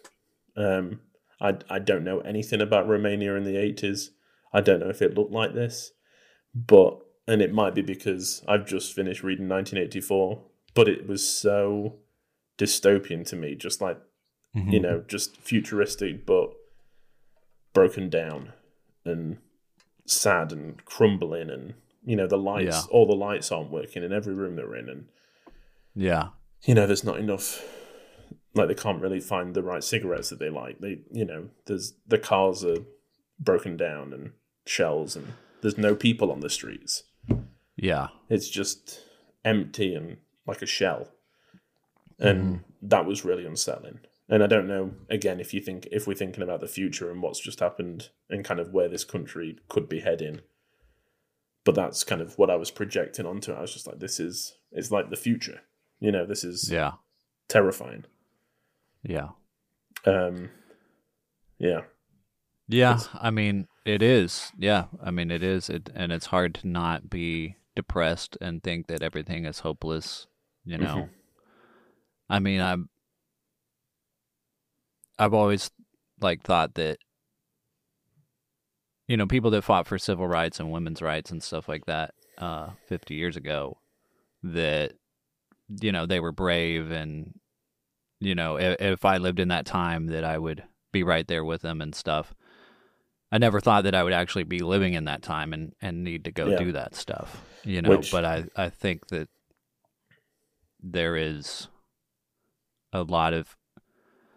Um, 0.56 1.02
I 1.40 1.58
I 1.70 1.80
don't 1.80 2.04
know 2.04 2.20
anything 2.22 2.62
about 2.62 2.88
Romania 2.88 3.36
in 3.36 3.44
the 3.44 3.58
eighties. 3.58 4.12
I 4.54 4.62
don't 4.62 4.80
know 4.80 4.90
if 4.90 5.02
it 5.02 5.16
looked 5.16 5.32
like 5.32 5.54
this, 5.54 5.92
but 6.54 7.00
and 7.28 7.42
it 7.42 7.54
might 7.54 7.74
be 7.76 7.82
because 7.82 8.44
I've 8.48 8.66
just 8.66 8.94
finished 8.94 9.24
reading 9.24 9.48
1984, 9.48 10.44
but 10.74 10.90
it 10.90 11.08
was 11.08 11.26
so 11.28 12.00
dystopian 12.62 13.26
to 13.28 13.36
me, 13.36 13.56
just 13.56 13.82
like 13.82 13.98
you 14.54 14.64
Mhm. 14.64 14.82
know, 14.82 15.02
just 15.08 15.38
futuristic 15.38 16.26
but 16.26 16.50
broken 17.74 18.10
down 18.10 18.52
and 19.06 19.38
sad 20.06 20.52
and 20.52 20.84
crumbling 20.86 21.50
and 21.50 21.74
you 22.04 22.16
know 22.18 22.28
the 22.28 22.38
lights 22.38 22.66
Yeah. 22.76 22.82
all 22.92 23.06
the 23.06 23.16
lights 23.16 23.52
aren't 23.52 23.72
working 23.72 24.04
in 24.04 24.12
every 24.12 24.34
room 24.34 24.56
they're 24.58 24.76
in 24.76 24.90
and 24.90 25.08
yeah, 25.96 26.30
you 26.66 26.74
know 26.76 26.86
there's 26.86 27.04
not 27.04 27.18
enough 27.20 27.64
like 28.54 28.68
they 28.68 28.76
can't 28.76 29.02
really 29.02 29.22
find 29.22 29.54
the 29.54 29.64
right 29.64 29.84
cigarettes 29.84 30.30
that 30.30 30.40
they 30.40 30.50
like. 30.50 30.80
They 30.80 31.02
you 31.12 31.26
know 31.26 31.50
there's 31.66 31.94
the 32.06 32.18
cars 32.20 32.66
are 32.66 32.84
broken 33.40 33.78
down 33.78 34.12
and 34.14 34.34
shells 34.66 35.16
and 35.16 35.28
there's 35.62 35.78
no 35.78 35.96
people 35.96 36.30
on 36.32 36.42
the 36.42 36.50
streets. 36.50 37.04
Yeah, 37.78 38.10
it's 38.30 38.50
just 38.50 39.06
empty 39.46 39.96
and 39.96 40.18
like 40.46 40.62
a 40.62 40.66
shell 40.66 41.08
and 42.22 42.64
that 42.82 43.06
was 43.06 43.26
really 43.26 43.46
unsettling 43.46 44.00
and 44.30 44.44
i 44.44 44.48
don't 44.48 44.68
know 44.68 44.92
again 45.10 45.40
if 45.40 45.54
you 45.54 45.60
think 45.62 45.88
if 45.92 46.06
we're 46.08 46.14
thinking 46.14 46.44
about 46.44 46.62
the 46.62 46.68
future 46.68 47.10
and 47.12 47.22
what's 47.22 47.40
just 47.40 47.60
happened 47.60 48.10
and 48.30 48.46
kind 48.46 48.60
of 48.60 48.72
where 48.72 48.88
this 48.88 49.04
country 49.04 49.58
could 49.68 49.90
be 49.90 50.00
heading 50.02 50.40
but 51.66 51.76
that's 51.76 52.04
kind 52.04 52.22
of 52.22 52.38
what 52.38 52.50
i 52.50 52.56
was 52.56 52.72
projecting 52.72 53.26
onto 53.26 53.52
i 53.54 53.62
was 53.62 53.74
just 53.74 53.88
like 53.88 54.00
this 54.00 54.20
is 54.20 54.56
it's 54.72 54.92
like 54.92 55.10
the 55.10 55.16
future 55.18 55.62
you 56.00 56.12
know 56.12 56.26
this 56.26 56.44
is 56.44 56.72
yeah, 56.72 56.92
terrifying 57.48 58.06
yeah. 59.04 59.30
um 60.06 60.50
yeah 61.58 61.82
Yeah, 62.68 62.94
It's- 62.96 63.10
I 63.20 63.32
mean, 63.32 63.68
it 63.86 64.02
is. 64.02 64.52
Yeah, 64.58 64.86
I 65.04 65.12
mean, 65.12 65.30
it 65.32 65.44
is. 65.44 65.70
It 65.70 65.90
and 65.94 66.12
it's 66.14 66.28
hard 66.28 66.54
to 66.56 66.68
not 66.68 67.10
be 67.10 67.56
depressed 67.76 68.38
and 68.40 68.64
think 68.64 68.88
that 68.88 69.02
everything 69.04 69.46
is 69.46 69.60
hopeless. 69.60 70.28
You 70.64 70.78
know, 70.78 70.96
Mhm. 70.96 71.10
I 72.32 72.40
mean, 72.40 72.62
I'm. 72.62 72.90
I've 75.20 75.34
always 75.34 75.70
like 76.20 76.42
thought 76.42 76.74
that. 76.76 76.98
You 79.08 79.18
know, 79.18 79.28
people 79.28 79.52
that 79.52 79.64
fought 79.64 79.88
for 79.88 79.98
civil 79.98 80.28
rights 80.28 80.60
and 80.60 80.72
women's 80.72 81.02
rights 81.02 81.32
and 81.32 81.44
stuff 81.44 81.68
like 81.68 81.86
that, 81.86 82.14
uh, 82.38 82.70
fifty 82.88 83.16
years 83.16 83.36
ago, 83.36 83.78
that, 84.42 84.94
you 85.82 85.92
know, 85.92 86.06
they 86.06 86.22
were 86.22 86.32
brave 86.32 86.92
and, 86.92 87.34
you 88.22 88.34
know, 88.34 88.58
if, 88.58 88.80
if 88.80 89.04
I 89.04 89.18
lived 89.18 89.42
in 89.42 89.50
that 89.50 89.66
time, 89.66 90.08
that 90.08 90.24
I 90.24 90.38
would 90.38 90.64
be 90.94 91.04
right 91.04 91.28
there 91.28 91.44
with 91.44 91.62
them 91.62 91.82
and 91.82 91.94
stuff. 91.94 92.34
I 93.34 93.38
never 93.38 93.60
thought 93.60 93.84
that 93.84 93.96
I 93.96 94.04
would 94.04 94.14
actually 94.14 94.44
be 94.46 94.60
living 94.60 94.94
in 94.94 95.06
that 95.06 95.22
time 95.24 95.52
and, 95.52 95.74
and 95.82 96.06
need 96.06 96.24
to 96.26 96.32
go 96.32 96.48
Yeah. 96.48 96.58
do 96.58 96.72
that 96.72 96.96
stuff, 96.96 97.44
you 97.66 97.82
know. 97.82 97.90
Which- 97.90 98.12
but 98.12 98.24
I, 98.24 98.46
I 98.56 98.70
think 98.70 99.08
that 99.08 99.28
there 100.82 101.18
is 101.18 101.68
a 102.94 103.04
lot 103.04 103.34
of, 103.34 103.56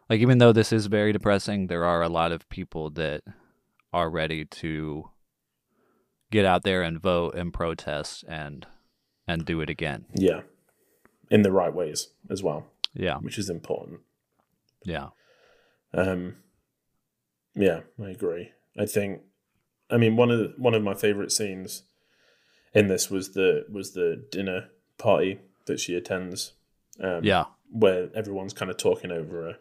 like, 0.09 0.21
even 0.21 0.39
though 0.39 0.53
this 0.53 0.73
is 0.73 0.87
very 0.87 1.13
depressing, 1.13 1.67
there 1.67 1.85
are 1.85 2.03
a 2.03 2.09
lot 2.09 2.33
of 2.33 2.49
people 2.49 2.91
that 2.91 3.23
are 3.93 4.11
ready 4.11 4.45
to 4.45 5.11
get 6.31 6.45
out 6.45 6.63
there 6.65 6.83
and 6.83 7.01
vote 7.01 7.35
and 7.35 7.53
protest 7.53 8.25
and 8.29 8.67
and 9.27 9.45
do 9.47 9.61
it 9.61 9.71
again. 9.71 10.05
yeah 10.15 10.41
in 11.31 11.43
the 11.43 11.53
right 11.53 11.73
ways 11.73 12.09
as 12.29 12.43
well 12.43 12.67
Yeah, 12.93 13.17
which 13.19 13.39
is 13.39 13.49
important 13.49 14.01
yeah, 14.85 15.09
Um, 15.95 16.37
yeah, 17.55 17.81
I 18.03 18.11
agree. 18.11 18.51
I 18.79 18.85
think, 18.85 19.23
I 19.91 19.97
mean, 19.97 20.17
one 20.17 20.31
of 20.31 20.39
the, 20.39 20.55
one 20.59 20.75
of 20.75 20.83
my 20.83 20.95
favorite 20.95 21.33
scenes 21.33 21.85
in 22.75 22.89
this 22.89 23.11
was 23.11 23.33
the 23.33 23.65
was 23.71 23.93
the 23.95 24.27
dinner 24.31 24.69
party 24.99 25.41
that 25.67 25.81
she 25.81 25.95
attends. 25.95 26.53
Um, 27.01 27.25
yeah, 27.25 27.45
where 27.75 28.09
everyone's 28.15 28.53
kind 28.53 28.71
of 28.71 28.77
talking 28.77 29.11
over 29.11 29.59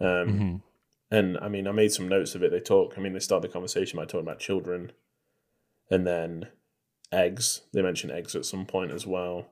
her. 0.00 0.22
Um, 0.22 0.28
Mhm. 0.28 0.62
and 1.10 1.38
I 1.38 1.48
mean, 1.48 1.66
I 1.68 1.72
made 1.72 1.92
some 1.92 2.08
notes 2.08 2.34
of 2.34 2.42
it. 2.42 2.50
They 2.50 2.60
talk. 2.60 2.94
I 2.96 3.00
mean, 3.00 3.12
they 3.12 3.20
start 3.20 3.42
the 3.42 3.48
conversation 3.48 3.96
by 3.96 4.04
talking 4.04 4.26
about 4.26 4.40
children, 4.40 4.92
and 5.88 6.06
then 6.06 6.48
eggs. 7.12 7.62
They 7.72 7.82
mention 7.82 8.10
eggs 8.10 8.34
at 8.34 8.44
some 8.44 8.66
point 8.66 8.90
as 8.90 9.06
well, 9.06 9.50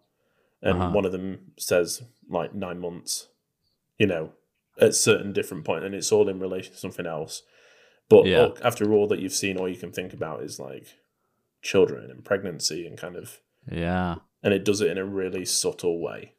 and 0.61 0.79
Uh-huh. 0.81 0.91
one 0.91 1.05
of 1.05 1.13
them 1.13 1.53
says 1.57 2.03
like 2.29 2.55
nine 2.55 2.81
months. 2.81 3.29
You 3.97 4.07
know, 4.07 4.33
at 4.81 4.95
certain 4.95 5.33
different 5.33 5.65
point, 5.65 5.85
and 5.85 5.95
it's 5.95 6.13
all 6.13 6.29
in 6.29 6.39
relation 6.41 6.73
to 6.73 6.79
something 6.79 7.07
else. 7.07 7.43
But 8.09 8.27
Yeah. 8.27 8.43
look, 8.43 8.61
after 8.65 8.93
all 8.93 9.07
that 9.09 9.19
you've 9.21 9.33
seen, 9.33 9.57
all 9.57 9.69
you 9.69 9.77
can 9.77 9.93
think 9.93 10.13
about 10.13 10.43
is 10.43 10.59
like 10.59 10.87
children 11.63 12.11
and 12.11 12.25
pregnancy 12.25 12.87
and 12.87 12.97
kind 12.97 13.17
of, 13.17 13.41
yeah, 13.71 14.17
and 14.43 14.55
it 14.55 14.65
does 14.65 14.81
it 14.81 14.91
in 14.91 14.99
a 14.99 15.05
really 15.05 15.45
subtle 15.45 16.01
way. 16.01 16.35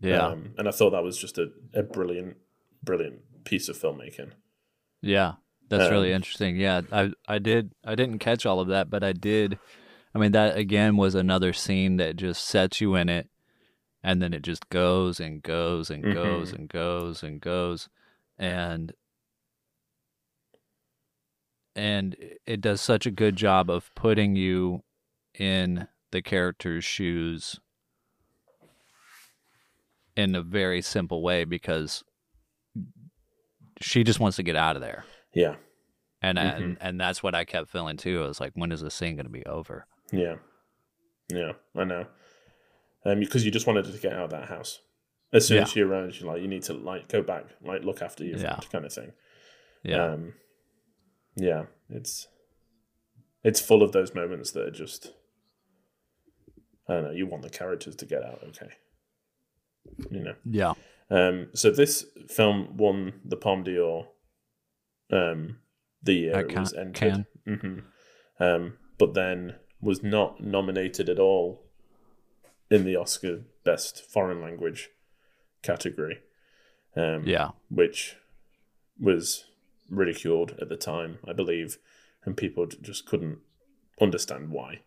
Yeah, 0.00 0.28
Um, 0.28 0.54
and 0.58 0.68
I 0.68 0.70
thought 0.70 0.90
that 0.90 1.02
was 1.04 1.18
just 1.18 1.38
a, 1.38 1.48
a 1.74 1.82
brilliant 1.82 2.36
brilliant 2.82 3.44
piece 3.44 3.68
of 3.68 3.76
filmmaking. 3.78 4.32
Yeah, 5.02 5.34
that's 5.68 5.90
really 5.90 6.08
Um, 6.08 6.14
interesting. 6.14 6.56
Yeah, 6.56 6.82
I 6.92 7.12
I 7.28 7.38
did 7.38 7.72
I 7.84 7.94
didn't 7.94 8.18
catch 8.18 8.46
all 8.46 8.60
of 8.60 8.68
that, 8.68 8.90
but 8.90 9.02
I 9.04 9.12
did. 9.12 9.58
I 10.14 10.18
mean, 10.18 10.32
that 10.32 10.56
again 10.56 10.96
was 10.96 11.14
another 11.14 11.52
scene 11.52 11.96
that 11.98 12.16
just 12.16 12.44
sets 12.44 12.80
you 12.80 12.94
in 12.94 13.08
it, 13.08 13.28
and 14.02 14.22
then 14.22 14.32
it 14.34 14.42
just 14.42 14.68
goes 14.70 15.20
and 15.20 15.42
goes 15.42 15.90
and 15.90 16.08
goes 16.10 16.52
Mhm. 16.52 16.58
and 16.58 16.68
goes 16.68 17.22
and 17.22 17.40
goes, 17.40 17.88
and 18.38 18.92
and 21.74 22.16
it 22.46 22.60
does 22.60 22.80
such 22.80 23.06
a 23.06 23.10
good 23.10 23.36
job 23.36 23.70
of 23.70 23.94
putting 23.94 24.34
you 24.36 24.82
in 25.38 25.86
the 26.10 26.22
character's 26.22 26.84
shoes 26.84 27.60
in 30.16 30.34
a 30.34 30.42
very 30.42 30.80
simple 30.82 31.22
way 31.22 31.44
because 31.44 32.02
she 33.80 34.02
just 34.04 34.20
wants 34.20 34.36
to 34.36 34.42
get 34.42 34.56
out 34.56 34.76
of 34.76 34.82
there 34.82 35.04
Yeah, 35.34 35.56
and 36.22 36.38
Mhm. 36.38 36.56
and 36.56 36.78
and 36.80 37.00
that's 37.00 37.22
what 37.22 37.34
I 37.34 37.44
kept 37.44 37.68
feeling 37.70 37.96
too. 37.98 38.22
I 38.24 38.26
was 38.26 38.40
like, 38.40 38.52
when 38.54 38.72
is 38.72 38.80
this 38.80 38.94
scene 38.94 39.16
going 39.16 39.26
to 39.26 39.30
be 39.30 39.44
over? 39.44 39.86
yeah, 40.12 40.36
yeah. 41.28 41.52
I 41.74 41.84
know. 41.84 42.06
Um, 43.04 43.20
because 43.20 43.44
you 43.44 43.50
just 43.50 43.66
wanted 43.66 43.84
to 43.84 43.98
get 43.98 44.12
out 44.14 44.24
of 44.24 44.30
that 44.30 44.48
house 44.48 44.80
as 45.32 45.46
soon 45.46 45.62
as 45.62 45.70
she 45.70 45.80
arrives. 45.82 46.20
You're 46.20 46.32
like, 46.32 46.42
you 46.42 46.48
need 46.48 46.62
to 46.64 46.72
like 46.74 47.08
go 47.08 47.22
back, 47.22 47.44
like 47.60 47.84
look 47.84 48.00
after 48.02 48.24
your 48.24 48.38
Yeah. 48.38 48.56
friend, 48.56 48.70
kind 48.72 48.84
of 48.86 48.92
thing. 48.92 49.12
Yeah, 49.84 50.12
Um, 50.12 50.34
yeah, 51.36 51.66
it's 51.90 52.26
it's 53.44 53.60
full 53.60 53.82
of 53.82 53.92
those 53.92 54.14
moments 54.14 54.50
that 54.52 54.62
are 54.66 54.70
just 54.72 55.12
I 56.88 56.94
don't 56.94 57.04
know. 57.04 57.10
You 57.10 57.26
want 57.26 57.42
the 57.42 57.50
characters 57.50 57.94
to 57.96 58.06
get 58.06 58.22
out, 58.24 58.42
okay? 58.48 58.70
You 60.10 60.20
know. 60.20 60.34
yeah, 60.44 60.74
Um, 61.10 61.48
so 61.54 61.70
this 61.70 62.04
film 62.28 62.76
won 62.76 63.20
the 63.24 63.36
Palme 63.36 63.64
d'Or 63.64 64.08
um, 65.10 65.58
the 66.02 66.14
year 66.14 66.40
it 66.40 66.56
was 66.56 66.72
entered. 66.74 67.26
hmm 67.44 67.78
Um, 68.38 68.78
but 68.98 69.14
then 69.14 69.56
was 69.80 70.02
not 70.02 70.40
nominated 70.40 71.08
at 71.08 71.18
all 71.18 71.62
in 72.70 72.84
the 72.84 72.96
Oscar 72.96 73.42
Best 73.64 74.02
Foreign 74.10 74.40
Language 74.42 74.90
category. 75.62 76.20
Um, 76.96 77.24
yeah, 77.26 77.50
which 77.68 78.16
was 78.98 79.44
ridiculed 79.90 80.56
at 80.60 80.68
the 80.68 80.76
time, 80.76 81.18
I 81.28 81.32
believe, 81.32 81.78
and 82.24 82.36
people 82.36 82.66
just 82.66 83.06
couldn't 83.06 83.38
understand 84.00 84.50
why 84.50 84.80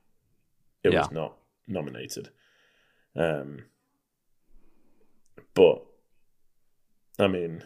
it 0.83 0.89
was 1.01 1.11
not 1.11 1.37
nominated. 1.67 2.29
Um, 3.15 3.65
but 5.53 5.85
I 7.17 7.27
mean, 7.27 7.63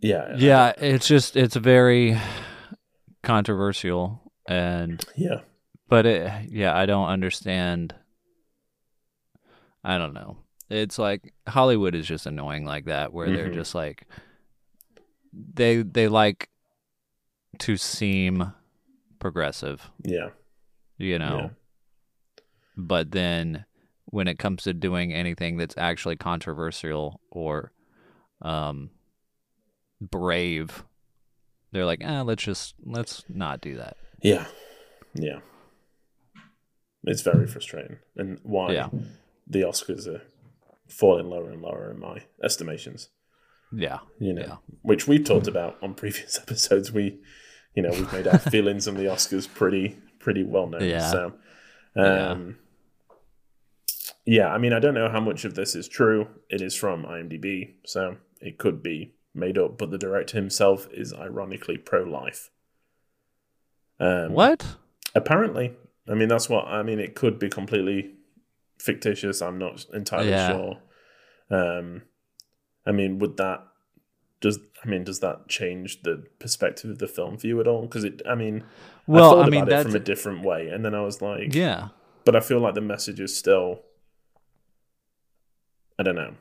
yeah, 0.00 0.34
yeah. 0.36 0.72
It's 0.78 1.06
just 1.08 1.36
it's 1.36 1.56
very 1.56 2.18
controversial, 3.22 4.32
and 4.48 5.04
yeah, 5.16 5.40
but 5.88 6.06
it, 6.06 6.50
yeah, 6.50 6.76
I 6.76 6.86
don't 6.86 7.08
understand. 7.08 7.94
I 9.82 9.96
don't 9.98 10.14
know. 10.14 10.36
It's 10.68 10.98
like 10.98 11.32
Hollywood 11.48 11.94
is 11.94 12.06
just 12.06 12.26
annoying 12.26 12.64
like 12.64 12.84
that, 12.84 13.12
where 13.12 13.30
they're 13.30 13.50
Mhm. 13.50 13.54
just 13.54 13.74
like 13.74 14.06
they 15.32 15.82
they 15.82 16.08
like 16.08 16.48
to 17.60 17.76
seem 17.76 18.52
progressive, 19.18 19.90
yeah, 20.04 20.30
you 20.98 21.18
know. 21.18 21.38
yeah, 21.40 21.48
but 22.76 23.10
then 23.10 23.64
when 24.10 24.28
it 24.28 24.38
comes 24.38 24.62
to 24.64 24.72
doing 24.74 25.12
anything 25.12 25.56
that's 25.56 25.76
actually 25.78 26.16
controversial 26.16 27.20
or 27.30 27.72
um 28.42 28.90
brave 30.00 30.84
they're 31.72 31.84
like 31.86 32.02
ah 32.04 32.22
let's 32.22 32.42
just 32.42 32.74
let's 32.84 33.24
not 33.28 33.60
do 33.60 33.76
that 33.76 33.96
yeah, 34.22 34.44
yeah. 35.14 35.38
It's 37.04 37.22
very 37.22 37.46
frustrating, 37.46 37.96
and 38.16 38.38
why 38.42 38.72
Yeah. 38.72 38.90
the 39.46 39.62
Oscars 39.62 40.06
are 40.06 40.20
falling 40.88 41.30
lower 41.30 41.50
and 41.50 41.62
lower 41.62 41.90
in 41.90 41.98
my 41.98 42.24
estimations. 42.44 43.08
yeah 43.72 44.00
you 44.18 44.34
know, 44.34 44.42
Yeah. 44.42 44.56
which 44.82 45.06
we've 45.08 45.24
talked 45.24 45.46
about 45.46 45.78
on 45.82 45.94
previous 45.94 46.38
episodes. 46.42 46.92
We, 46.92 47.20
you 47.74 47.82
know, 47.82 47.90
we've 47.90 48.12
made 48.12 48.26
our 48.26 48.38
feelings 48.54 48.86
on 48.86 48.94
the 48.96 49.04
Oscars 49.04 49.48
pretty 49.52 49.96
pretty 50.18 50.42
well 50.42 50.66
known. 50.66 50.84
Yeah. 50.84 51.10
So, 51.10 51.24
um, 51.96 52.04
yeah. 52.04 52.36
I 54.26 54.58
mean, 54.58 54.72
I 54.72 54.78
don't 54.78 54.94
know 54.94 55.08
how 55.08 55.20
much 55.20 55.44
of 55.44 55.54
this 55.54 55.74
is 55.74 55.88
true. 55.88 56.28
It 56.48 56.60
is 56.60 56.74
from 56.74 57.04
IMDb, 57.04 57.74
so 57.84 58.16
it 58.40 58.58
could 58.58 58.82
be 58.82 59.14
made 59.34 59.58
up. 59.58 59.78
But 59.78 59.90
the 59.90 59.98
director 59.98 60.36
himself 60.36 60.88
is 60.92 61.12
ironically 61.12 61.78
pro-life. 61.78 62.50
Um, 63.98 64.32
what 64.32 64.76
Apparently, 65.14 65.74
I 66.08 66.14
mean 66.14 66.28
that's 66.28 66.48
what 66.48 66.66
I 66.66 66.82
mean. 66.82 67.00
It 67.00 67.14
could 67.14 67.38
be 67.38 67.48
completely 67.48 68.12
fictitious. 68.78 69.42
I'm 69.42 69.58
not 69.58 69.84
entirely 69.92 70.30
Yeah. 70.30 70.48
sure. 70.52 70.78
Um, 71.50 72.02
I 72.86 72.92
mean, 72.92 73.18
would 73.18 73.36
that 73.38 73.66
does 74.40 74.58
I 74.84 74.88
mean 74.88 75.04
does 75.04 75.20
that 75.20 75.48
change 75.48 76.02
the 76.02 76.24
perspective 76.38 76.90
of 76.90 76.98
the 76.98 77.08
film 77.08 77.36
for 77.36 77.46
you 77.46 77.60
at 77.60 77.66
all? 77.66 77.82
Because 77.82 78.04
it, 78.04 78.22
I 78.26 78.34
mean, 78.34 78.64
well 79.06 79.32
I 79.32 79.34
thought 79.34 79.46
i 79.46 79.50
mean 79.50 79.62
about 79.62 79.68
it 79.68 79.70
that's 79.70 79.86
from 79.86 79.96
a 79.96 80.04
different 80.04 80.42
way, 80.44 80.68
and 80.68 80.84
then 80.84 80.94
I 80.94 81.00
was 81.02 81.20
like, 81.20 81.54
yeah 81.54 81.88
but 82.24 82.36
I 82.36 82.40
feel 82.40 82.60
like 82.60 82.74
the 82.74 82.80
message 82.82 83.18
is 83.18 83.36
still, 83.36 83.80
I 86.00 86.02
don't 86.02 86.14
know, 86.14 86.32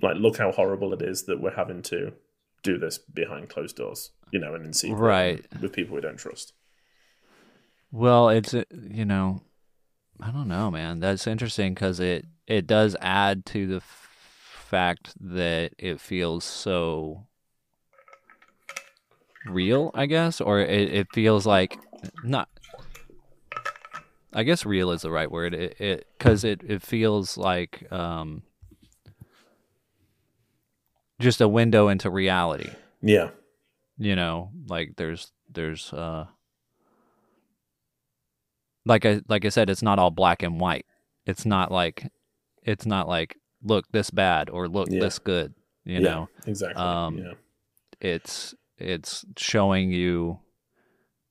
like 0.00 0.16
look 0.16 0.38
how 0.38 0.52
horrible 0.52 0.94
it 0.94 1.02
is 1.02 1.24
that 1.24 1.38
we're 1.38 1.54
having 1.54 1.82
to 1.82 2.14
do 2.62 2.78
this 2.78 2.96
behind 2.96 3.50
closed 3.50 3.76
doors, 3.76 4.10
you 4.30 4.38
know, 4.40 4.54
and 4.54 4.64
in 4.64 4.72
secret, 4.72 4.96
Right. 4.98 5.44
with 5.60 5.74
people 5.74 5.94
we 5.96 6.00
don't 6.00 6.16
trust. 6.16 6.54
well 7.90 8.30
it's 8.30 8.54
uh, 8.54 8.64
you 8.90 9.04
know 9.04 9.42
i 10.18 10.30
don't 10.30 10.48
know 10.48 10.70
man 10.70 10.98
that's 10.98 11.26
interesting 11.26 11.74
because 11.74 12.00
it 12.00 12.24
it 12.46 12.66
does 12.66 12.96
add 13.02 13.44
to 13.44 13.66
the 13.66 13.76
f- 13.76 14.08
fact 14.70 15.12
that 15.20 15.72
it 15.78 16.00
feels 16.00 16.42
so 16.42 17.26
real 19.46 19.90
i 19.94 20.06
guess 20.06 20.40
or 20.40 20.60
it, 20.60 20.94
it 20.94 21.06
feels 21.12 21.44
like 21.44 21.78
not 22.24 22.48
i 24.32 24.42
guess 24.42 24.64
real 24.64 24.90
is 24.90 25.02
the 25.02 25.10
right 25.10 25.30
word. 25.30 25.54
It 25.54 25.80
it 25.80 26.06
because 26.18 26.44
it, 26.44 26.62
it 26.62 26.82
feels 26.82 27.36
like 27.36 27.90
um 27.92 28.42
just 31.20 31.40
a 31.40 31.48
window 31.48 31.88
into 31.88 32.10
reality. 32.10 32.70
Yeah, 33.00 33.30
you 33.98 34.16
know 34.16 34.50
like 34.66 34.94
there's 34.96 35.32
there's 35.50 35.92
uh 35.92 36.26
like 38.84 39.04
i 39.06 39.20
like 39.28 39.44
i 39.44 39.48
said 39.48 39.70
it's 39.70 39.82
not 39.82 39.98
all 39.98 40.10
black 40.10 40.42
and 40.42 40.58
white. 40.60 40.86
It's 41.26 41.44
not 41.46 41.70
like 41.70 42.10
it's 42.62 42.86
not 42.86 43.08
like 43.08 43.36
look 43.62 43.90
this 43.92 44.10
bad 44.10 44.50
or 44.50 44.68
look 44.68 44.88
Yeah. 44.90 45.00
this 45.00 45.18
good 45.18 45.54
you 45.84 45.94
yeah, 45.94 46.00
know? 46.00 46.28
exactly. 46.46 46.82
um, 46.82 47.18
yeah, 47.18 47.32
it's 48.00 48.54
it's 48.78 49.24
showing 49.36 49.90
you 49.90 50.38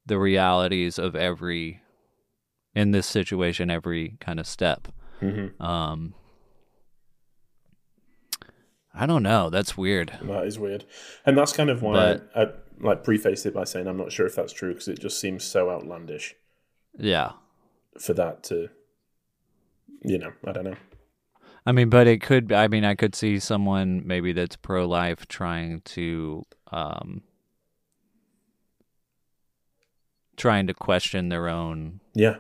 the 0.06 0.18
realities 0.20 1.00
of 1.00 1.16
every 1.16 1.82
in 2.76 2.92
this 2.92 3.06
situation 3.08 3.70
every 3.70 4.18
kind 4.20 4.40
of 4.40 4.48
step. 4.48 4.88
Hmm 5.20 5.48
um 5.60 6.14
i 8.94 9.06
don't 9.06 9.24
know. 9.24 9.50
That's 9.50 9.78
weird. 9.78 10.12
That 10.22 10.46
is 10.46 10.60
weird, 10.60 10.84
and 11.26 11.38
that's 11.38 11.54
kind 11.54 11.70
of 11.70 11.82
why 11.82 11.94
But- 11.94 12.30
I, 12.36 12.42
I 12.44 12.48
like 12.80 13.04
preface 13.04 13.46
it 13.46 13.54
by 13.54 13.64
saying 13.64 13.88
I'm 13.88 13.96
not 13.98 14.12
sure 14.12 14.26
if 14.26 14.36
that's 14.36 14.52
true 14.54 14.74
because 14.74 14.88
it 14.90 15.00
just 15.00 15.20
seems 15.20 15.44
so 15.46 15.70
outlandish. 15.70 16.36
Yeah. 16.98 17.32
For 18.00 18.14
that 18.14 18.44
to, 18.46 18.70
you 20.04 20.18
know, 20.18 20.34
I 20.46 20.52
don't 20.52 20.64
know. 20.66 20.76
I 21.66 21.72
mean, 21.72 21.90
but 21.90 22.08
it 22.08 22.22
could. 22.22 22.52
I 22.52 22.68
mean, 22.68 22.84
I 22.84 22.96
could 22.96 23.16
see 23.16 23.38
someone 23.40 24.02
maybe 24.06 24.34
that's 24.34 24.56
pro-life 24.58 25.28
trying 25.28 25.82
to, 25.82 26.44
um, 26.72 27.22
trying 30.36 30.68
to 30.68 30.74
question 30.74 31.30
their 31.30 31.48
own 31.48 32.00
Yeah, 32.14 32.38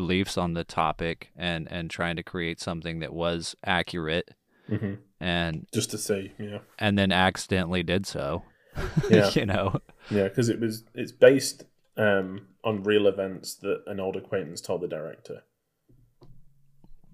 beliefs 0.00 0.38
on 0.38 0.54
the 0.54 0.64
topic 0.64 1.30
and 1.36 1.68
and 1.70 1.90
trying 1.90 2.16
to 2.16 2.22
create 2.22 2.58
something 2.60 3.00
that 3.00 3.12
was 3.12 3.54
accurate 3.64 4.28
hmm 4.68 4.94
and 5.22 5.66
just 5.74 5.90
to 5.90 5.98
say, 5.98 6.32
yeah, 6.38 6.60
and 6.78 6.96
then 6.98 7.12
accidentally 7.12 7.82
did 7.82 8.06
so. 8.06 8.42
Yeah. 9.10 9.30
you 9.34 9.44
know. 9.44 9.80
yeah, 10.10 10.28
because 10.28 10.48
it 10.48 10.58
was 10.60 10.84
it's 10.94 11.12
based 11.12 11.64
um, 11.98 12.46
on 12.64 12.82
real 12.84 13.06
events 13.06 13.54
that 13.56 13.82
an 13.86 14.00
old 14.00 14.16
acquaintance 14.16 14.60
told 14.62 14.80
the 14.80 14.88
director, 14.88 15.42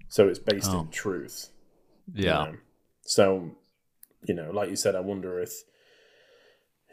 so 0.07 0.29
it's 0.29 0.39
based 0.39 0.71
Oh. 0.71 0.81
in 0.81 0.89
truth. 0.89 1.49
you 2.13 2.25
Yeah. 2.25 2.43
know. 2.45 2.55
So, 3.01 3.51
you 4.27 4.33
know, 4.33 4.51
like 4.51 4.69
you 4.69 4.75
said, 4.77 4.95
I 4.95 5.01
wonder 5.01 5.39
if 5.41 5.51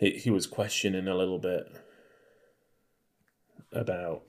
he 0.01 0.11
he 0.19 0.31
was 0.31 0.47
questioning 0.49 1.07
a 1.07 1.15
little 1.15 1.39
bit 1.39 1.67
about 3.73 4.23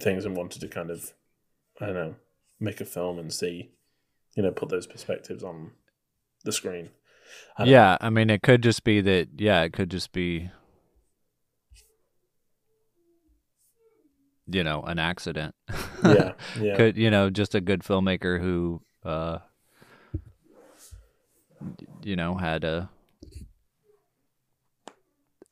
things 0.00 0.24
and 0.24 0.36
wanted 0.36 0.60
to 0.60 0.68
kind 0.68 0.90
of, 0.90 1.12
I 1.80 1.86
don't 1.86 1.94
know, 1.94 2.14
make 2.58 2.80
a 2.80 2.84
film 2.84 3.18
and 3.18 3.32
see 3.32 3.70
you 4.36 4.42
know, 4.42 4.50
put 4.50 4.68
those 4.68 4.86
perspectives 4.86 5.42
on 5.42 5.72
the 6.44 6.52
screen. 6.52 6.90
I 7.56 7.64
Yeah, 7.64 7.98
I 8.00 8.10
mean, 8.10 8.30
it 8.30 8.42
could 8.42 8.62
just 8.62 8.84
be 8.84 9.00
that. 9.00 9.28
Yeah, 9.36 9.62
it 9.62 9.72
could 9.72 9.90
just 9.90 10.12
be, 10.12 10.50
you 14.46 14.64
know, 14.64 14.82
an 14.82 14.98
accident. 14.98 15.54
Yeah, 16.02 16.32
yeah. 16.58 16.76
Could 16.76 16.96
you 16.96 17.10
know, 17.10 17.28
just 17.28 17.54
a 17.54 17.60
good 17.60 17.82
filmmaker 17.82 18.40
who, 18.40 18.80
uh, 19.04 19.40
you 22.02 22.16
know, 22.16 22.36
had 22.36 22.64
a, 22.64 22.88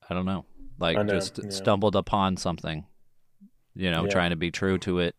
I 0.09 0.15
don't 0.15 0.25
know, 0.25 0.47
like 0.79 0.97
know, 0.97 1.05
just 1.05 1.39
yeah. 1.43 1.51
stumbled 1.51 1.97
upon 1.97 2.39
something, 2.39 2.87
you 3.79 3.91
know, 3.91 4.03
Yeah. 4.05 4.11
trying 4.11 4.31
to 4.31 4.37
be 4.37 4.51
true 4.51 4.77
to 4.79 4.99
it 4.99 5.15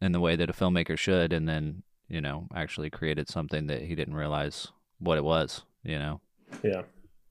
in 0.00 0.12
the 0.12 0.20
way 0.20 0.34
that 0.36 0.48
a 0.50 0.52
filmmaker 0.54 0.96
should, 0.98 1.32
and 1.32 1.48
then 1.48 1.82
you 2.08 2.20
know, 2.20 2.48
actually 2.52 2.90
created 2.90 3.28
something 3.28 3.68
that 3.68 3.82
he 3.82 3.94
didn't 3.94 4.14
realize 4.14 4.68
what 4.98 5.16
it 5.18 5.22
was. 5.24 5.62
You 5.84 5.98
know. 5.98 6.20
Yeah. 6.64 6.82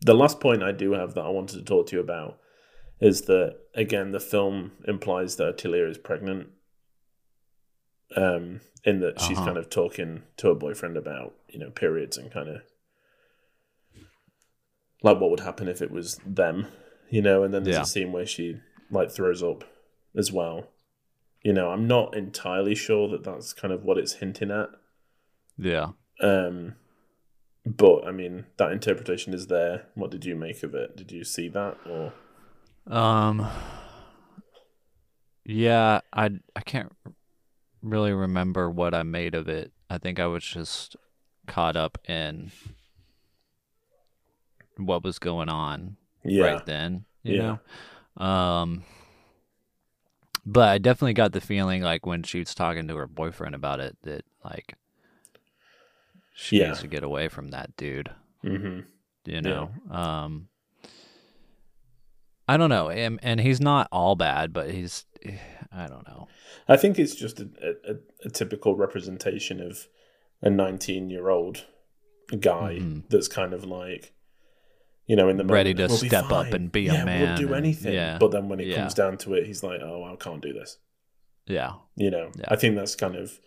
The 0.01 0.13
last 0.13 0.39
point 0.39 0.63
I 0.63 0.71
do 0.71 0.93
have 0.93 1.13
that 1.15 1.25
I 1.25 1.29
wanted 1.29 1.57
to 1.59 1.65
talk 1.65 1.87
to 1.87 1.95
you 1.97 2.01
about 2.01 2.39
is 3.01 3.23
that 3.23 3.57
again 3.75 4.11
the 4.11 4.19
film 4.19 4.71
implies 4.87 5.35
that 5.35 5.57
Otilia 5.57 5.89
is 5.89 5.97
pregnant. 5.97 6.47
Um, 8.15 8.61
in 8.85 9.01
that 9.01 9.19
she's 9.19 9.37
Uh-huh. 9.37 9.45
kind 9.47 9.57
of 9.57 9.69
talking 9.69 10.23
to 10.37 10.47
her 10.47 10.55
boyfriend 10.55 10.95
about 10.97 11.35
you 11.49 11.59
know 11.59 11.69
periods 11.71 12.17
and 12.17 12.31
kind 12.31 12.47
of 12.49 12.61
like 15.03 15.19
what 15.19 15.29
would 15.29 15.41
happen 15.41 15.67
if 15.67 15.81
it 15.81 15.91
was 15.91 16.19
them, 16.25 16.67
you 17.09 17.21
know. 17.21 17.43
And 17.43 17.53
then 17.53 17.63
there's 17.63 17.75
Yeah. 17.75 17.81
a 17.83 17.85
scene 17.85 18.11
where 18.11 18.25
she 18.25 18.59
like 18.91 19.11
throws 19.11 19.43
up 19.43 19.63
as 20.17 20.31
well. 20.31 20.67
You 21.43 21.53
know, 21.53 21.69
I'm 21.69 21.87
not 21.87 22.15
entirely 22.15 22.75
sure 22.75 23.07
that 23.09 23.23
that's 23.23 23.53
kind 23.53 23.73
of 23.73 23.83
what 23.83 23.97
it's 23.97 24.13
hinting 24.15 24.51
at. 24.51 24.69
Yeah. 25.57 25.91
Um, 26.21 26.75
but 27.65 28.05
I 28.05 28.11
mean, 28.11 28.45
that 28.57 28.71
interpretation 28.71 29.33
is 29.33 29.47
there. 29.47 29.87
What 29.95 30.11
did 30.11 30.25
you 30.25 30.35
make 30.35 30.63
of 30.63 30.73
it? 30.75 30.95
Did 30.97 31.11
you 31.11 31.23
see 31.23 31.47
that 31.49 31.77
or? 31.85 32.13
Um. 32.87 33.47
Yeah, 35.45 36.01
I 36.13 36.31
I 36.55 36.61
can't 36.61 36.91
really 37.81 38.13
remember 38.13 38.69
what 38.69 38.93
I 38.93 39.03
made 39.03 39.35
of 39.35 39.47
it. 39.47 39.71
I 39.89 39.97
think 39.97 40.19
I 40.19 40.27
was 40.27 40.43
just 40.43 40.95
caught 41.47 41.75
up 41.75 41.97
in 42.07 42.51
what 44.77 45.03
was 45.03 45.19
going 45.19 45.49
on 45.49 45.97
Yeah, 46.23 46.43
right 46.43 46.65
then. 46.65 47.05
You 47.23 47.35
Yeah. 47.35 47.57
know. 48.17 48.23
Um. 48.25 48.83
But 50.45 50.69
I 50.69 50.77
definitely 50.77 51.13
got 51.13 51.31
the 51.33 51.41
feeling 51.41 51.81
like 51.83 52.05
when 52.05 52.23
she 52.23 52.39
was 52.39 52.55
talking 52.55 52.87
to 52.87 52.95
her 52.95 53.07
boyfriend 53.07 53.55
about 53.55 53.79
it 53.79 53.97
that 54.03 54.25
like 54.43 54.75
she 56.33 56.57
Yeah. 56.57 56.67
needs 56.69 56.79
to 56.81 56.87
get 56.87 57.03
away 57.03 57.27
from 57.27 57.49
that 57.49 57.75
dude 57.75 58.09
hmm 58.41 58.79
you 59.25 59.41
know 59.41 59.69
um 59.91 60.47
i 62.47 62.55
don't 62.55 62.69
know 62.69 62.89
and, 62.89 63.19
and 63.21 63.41
he's 63.41 63.59
not 63.59 63.87
all 63.91 64.15
bad 64.15 64.53
but 64.53 64.71
he's 64.71 65.05
i 65.71 65.85
don't 65.87 66.07
know 66.07 66.27
I 66.67 66.77
think 66.77 66.97
it's 66.97 67.13
just 67.15 67.39
a, 67.39 67.49
a, 67.87 67.95
a 68.25 68.29
typical 68.29 68.75
representation 68.75 69.59
of 69.61 69.87
a 70.41 70.49
19 70.49 71.09
year 71.09 71.29
old 71.29 71.65
guy 72.39 72.77
Mhm. 72.79 73.03
that's 73.09 73.27
kind 73.27 73.53
of 73.53 73.65
like, 73.65 74.13
you 75.09 75.15
know, 75.15 75.27
in 75.27 75.37
the 75.37 75.43
Ready 75.45 75.73
moment, 75.73 75.89
to 75.89 75.93
"We'll 76.05 76.09
step 76.11 76.31
up 76.31 76.53
and 76.53 76.71
be 76.71 76.87
a 76.87 76.93
yeah, 76.93 77.03
man 77.03 77.21
We'll 77.27 77.37
do 77.37 77.47
and- 77.47 77.65
anything. 77.65 77.93
yeah, 77.93 78.17
But 78.19 78.31
then 78.31 78.47
when 78.47 78.59
it 78.59 78.67
yeah. 78.67 78.75
comes 78.77 78.93
down 78.93 79.17
to 79.23 79.33
it, 79.33 79.45
he's 79.47 79.63
like, 79.63 79.81
oh, 79.81 80.03
I 80.03 80.15
can't 80.15 80.41
do 80.41 80.53
this. 80.53 80.77
yeah 81.47 81.73
You 81.95 82.11
know. 82.11 82.31
I 82.47 82.55
think 82.55 82.75
that's 82.75 82.95
kind 82.95 83.15
of 83.15 83.39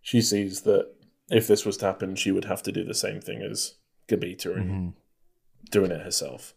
she 0.00 0.20
sees 0.22 0.62
that 0.62 0.84
if 1.30 1.46
this 1.46 1.66
was 1.66 1.76
to 1.78 1.84
happen, 1.86 2.16
she 2.16 2.32
would 2.32 2.46
have 2.46 2.62
to 2.64 2.72
do 2.72 2.82
the 2.84 2.94
same 2.94 3.20
thing 3.20 3.42
as 3.42 3.74
Gabita 4.08 4.56
and 4.56 4.70
Mhm. 4.70 4.94
doing 5.70 5.90
it 5.90 6.00
herself. 6.00 6.54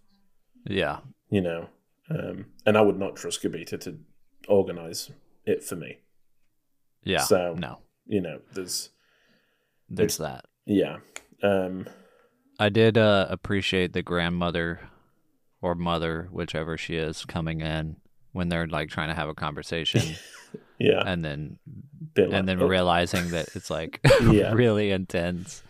yeah 0.66 1.00
You 1.30 1.42
know, 1.42 1.70
um, 2.10 2.46
and 2.66 2.78
I 2.78 2.82
would 2.82 2.98
not 2.98 3.16
trust 3.18 3.44
Gabita 3.44 3.78
to 3.82 4.00
organize 4.48 5.12
it 5.46 5.62
for 5.64 5.76
me. 5.76 6.00
yeah 7.04 7.20
So- 7.32 7.54
no 7.56 7.80
You 8.08 8.22
know, 8.22 8.40
there's 8.54 8.90
there's 9.90 10.18
that 10.18 10.46
yeah, 10.66 11.00
um, 11.42 11.86
i 12.60 12.70
did 12.70 12.98
uh 12.98 13.26
appreciate 13.30 13.94
the 13.94 14.02
grandmother 14.04 14.80
or 15.62 15.76
mother 15.76 16.28
whichever 16.32 16.78
she 16.78 16.96
is 16.96 17.26
coming 17.26 17.62
in 17.62 17.96
when 18.34 18.50
they're 18.50 18.68
like 18.68 18.90
trying 18.90 19.08
to 19.08 19.16
have 19.16 19.30
a 19.30 19.34
conversation. 19.34 20.02
Yeah, 20.80 21.04
and 21.06 21.24
then 21.24 21.60
bit 22.16 22.30
like, 22.30 22.40
and 22.40 22.48
then 22.48 22.62
oh, 22.62 22.68
realizing 22.68 23.30
that 23.30 23.56
it's 23.56 23.70
like 23.70 24.00
Yeah. 24.22 24.54
really 24.54 24.92
intense 24.92 25.64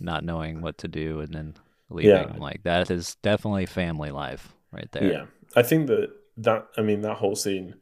not 0.00 0.24
knowing 0.24 0.60
what 0.60 0.78
to 0.78 0.88
do 0.88 1.20
and 1.20 1.32
then 1.32 1.54
leaving. 1.88 2.10
Yeah. 2.10 2.32
like 2.38 2.64
that 2.64 2.90
is 2.90 3.14
definitely 3.22 3.66
family 3.66 4.10
life 4.10 4.52
right 4.72 4.90
there. 4.92 5.10
Yeah, 5.10 5.26
I 5.56 5.62
think 5.62 5.86
that 5.86 6.10
that 6.38 6.66
I 6.76 6.82
mean 6.82 7.00
that 7.02 7.16
whole 7.16 7.36
scene 7.36 7.76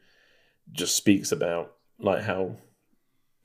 just 0.71 0.95
speaks 0.97 1.33
about 1.33 1.73
like 1.99 2.23
how 2.23 2.57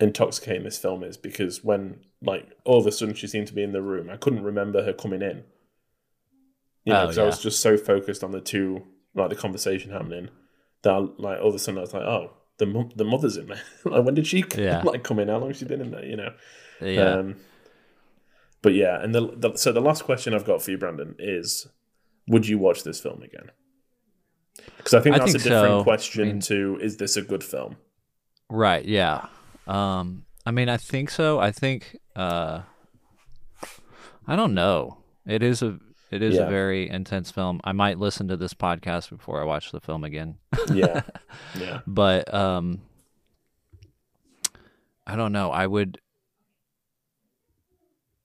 intoxicating 0.02 0.64
this 0.64 0.78
film 0.78 1.04
is 1.04 1.18
because 1.18 1.64
when 1.64 2.00
like 2.22 2.50
all 2.66 2.80
of 2.80 2.88
a 2.88 2.92
sudden 2.92 3.14
she 3.16 3.28
seemed 3.28 3.48
to 3.48 3.54
be 3.54 3.64
in 3.64 3.72
the 3.72 3.82
room, 3.82 4.10
I 4.10 4.18
couldn't 4.18 4.44
remember 4.44 4.84
her 4.84 4.94
coming 4.94 5.22
in. 5.22 5.44
You 6.86 6.94
know, 6.94 7.04
Oh, 7.04 7.06
'cause 7.06 7.18
I 7.18 7.24
was 7.24 7.40
just 7.42 7.60
so 7.60 7.78
focused 7.78 8.24
on 8.24 8.32
the 8.32 8.42
two 8.42 8.84
like 9.14 9.30
the 9.30 9.36
conversation 9.36 9.92
happening 9.92 10.30
that 10.84 10.94
I, 10.94 10.98
like 11.18 11.40
all 11.42 11.50
of 11.50 11.56
a 11.56 11.60
sudden 11.60 11.78
I 11.78 11.82
was 11.82 11.94
like, 11.94 12.04
oh, 12.04 12.32
the 12.58 12.66
mo- 12.66 12.90
the 12.96 13.04
mother's 13.06 13.38
in 13.38 13.48
there. 13.48 13.62
like 13.86 14.04
when 14.06 14.16
did 14.16 14.26
she 14.28 14.44
Yeah. 14.58 14.82
like 14.84 15.04
come 15.04 15.20
in? 15.20 15.28
How 15.28 15.38
long 15.38 15.50
has 15.50 15.58
she 15.58 15.66
been 15.66 15.82
in 15.82 15.92
there? 15.92 16.06
You 16.06 16.18
know. 16.18 16.34
yeah 16.82 17.02
Um, 17.16 17.36
but 18.64 18.74
yeah, 18.74 19.02
and 19.02 19.14
the, 19.16 19.22
the 19.36 19.56
so 19.58 19.72
the 19.72 19.82
last 19.82 20.04
question 20.04 20.34
I've 20.34 20.46
got 20.46 20.62
for 20.62 20.70
you, 20.72 20.78
Branden, 20.78 21.16
is: 21.20 21.68
Would 22.28 22.48
you 22.48 22.58
watch 22.60 22.84
this 22.84 23.00
film 23.00 23.22
again? 23.24 23.50
Because 24.78 24.94
I 24.94 25.00
think 25.02 25.16
I 25.16 25.20
that's 25.20 25.32
think 25.34 25.46
a 25.46 25.50
different 25.50 25.80
so. 25.80 25.84
question 25.84 26.22
I 26.22 26.26
mean- 26.34 26.42
to: 26.42 26.78
Is 26.82 26.98
this 26.98 27.18
a 27.18 27.22
good 27.24 27.44
film? 27.44 27.78
Right, 28.50 28.86
yeah. 28.86 29.28
Um 29.68 30.26
I 30.46 30.52
mean 30.52 30.70
I 30.70 30.78
think 30.78 31.10
so. 31.10 31.40
I 31.40 31.52
think 31.52 31.98
uh 32.16 32.62
I 34.28 34.36
don't 34.36 34.54
know. 34.54 34.98
It 35.26 35.44
is 35.44 35.62
a 35.62 35.80
it 36.12 36.22
is 36.22 36.36
Yeah. 36.36 36.44
a 36.44 36.50
very 36.50 36.90
intense 36.90 37.32
film. 37.32 37.62
I 37.64 37.72
might 37.72 37.98
listen 38.00 38.28
to 38.28 38.38
this 38.38 38.54
podcast 38.54 39.10
before 39.10 39.42
I 39.42 39.46
watch 39.46 39.72
the 39.72 39.80
film 39.80 40.04
again. 40.04 40.38
Yeah, 40.74 41.02
yeah, 41.56 41.82
But 41.88 42.32
um 42.34 42.82
I 45.08 45.16
don't 45.16 45.32
know. 45.32 45.52
I 45.52 45.68
would 45.68 46.00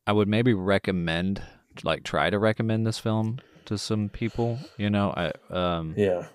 I 0.06 0.12
would 0.12 0.28
maybe 0.28 0.55
recommend 0.55 1.43
like 1.85 2.02
try 2.05 2.31
to 2.31 2.39
recommend 2.39 2.86
this 2.86 2.98
film 2.98 3.39
to 3.66 3.77
some 3.78 4.09
people, 4.09 4.59
you 4.77 4.89
know. 4.90 5.10
I 5.16 5.32
um 5.51 5.94
yeah, 5.97 6.27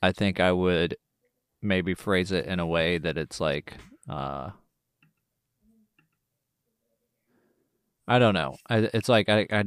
I 0.00 0.12
think 0.12 0.40
I 0.40 0.52
would 0.52 0.96
maybe 1.62 1.94
phrase 1.94 2.32
it 2.32 2.46
in 2.46 2.58
a 2.58 2.66
way 2.66 2.98
that 2.98 3.16
it's 3.16 3.40
like 3.40 3.74
uh 4.08 4.50
I 8.08 8.18
don't 8.18 8.34
know. 8.34 8.56
I, 8.68 8.90
it's 8.92 9.08
like 9.08 9.28
I 9.28 9.46
I 9.50 9.64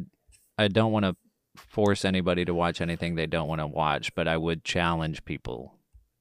I 0.58 0.68
don't 0.68 0.92
want 0.92 1.06
to 1.06 1.16
force 1.56 2.04
anybody 2.06 2.46
to 2.46 2.54
watch 2.54 2.82
anything 2.82 3.16
they 3.16 3.26
don't 3.26 3.48
want 3.48 3.62
to 3.62 3.68
watch, 3.68 4.14
but 4.14 4.28
I 4.28 4.38
would 4.38 4.64
challenge 4.64 5.26
people 5.26 5.74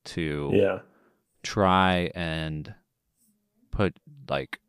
to 0.07 0.51
yeah, 0.55 0.79
try 1.43 2.11
and 2.15 2.75
put 3.71 3.99
like 4.29 4.61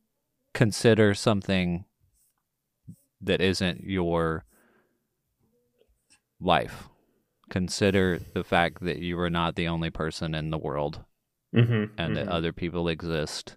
consider 0.53 1.13
something 1.13 1.85
that 3.21 3.41
isn't 3.41 3.83
your 3.83 4.45
life. 6.39 6.89
Consider 7.49 8.19
the 8.33 8.43
fact 8.43 8.83
that 8.83 8.99
you 8.99 9.19
are 9.19 9.29
not 9.29 9.55
the 9.55 9.67
only 9.67 9.89
person 9.89 10.33
in 10.33 10.49
the 10.49 10.57
world 10.57 11.03
mm-hmm, 11.55 11.85
and 11.97 12.17
that 12.17 12.27
other 12.27 12.51
people 12.51 12.87
exist 12.87 13.55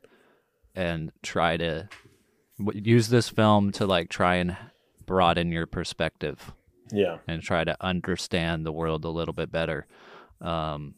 and 0.74 1.10
try 1.23 1.56
to 1.56 1.89
w- 2.59 2.82
use 2.85 3.09
this 3.09 3.28
film 3.28 3.73
to 3.73 3.86
like 3.86 4.09
try 4.09 4.36
and 4.36 4.56
broaden 5.06 5.51
your 5.51 5.66
perspective 5.66 6.52
yeah, 6.93 7.19
and 7.27 7.43
try 7.43 7.65
to 7.65 7.77
understand 7.81 8.65
the 8.65 8.73
world 8.73 9.05
a 9.05 9.10
little 9.10 9.35
bit 9.35 9.51
better. 9.51 9.86
Um, 10.40 10.94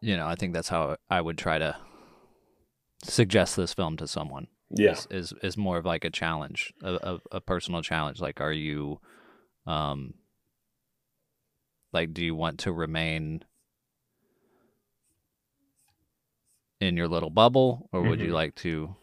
you 0.00 0.16
know, 0.16 0.26
I 0.26 0.34
think 0.34 0.54
that's 0.54 0.68
how 0.68 0.96
I 1.10 1.20
would 1.20 1.38
try 1.38 1.58
to 1.58 1.76
suggest 3.04 3.56
this 3.56 3.74
film 3.74 3.96
to 3.98 4.06
someone. 4.06 4.48
Yeah, 4.70 4.92
Is 4.92 5.06
is, 5.10 5.32
is 5.42 5.56
more 5.56 5.78
of 5.78 5.84
like 5.86 6.04
a 6.04 6.10
challenge, 6.10 6.72
a, 6.82 6.94
a, 6.94 7.18
a 7.36 7.40
personal 7.40 7.82
challenge. 7.82 8.20
Like, 8.20 8.40
are 8.40 8.52
you, 8.52 9.00
um, 9.66 10.14
like, 11.92 12.12
do 12.12 12.24
you 12.24 12.34
want 12.34 12.58
to 12.60 12.72
remain 12.72 13.44
in 16.80 16.96
your 16.96 17.08
little 17.08 17.30
bubble, 17.30 17.88
or 17.92 18.02
would 18.02 18.20
you 18.20 18.30
Mhm. 18.30 18.34
like 18.34 18.54
to 18.56 18.94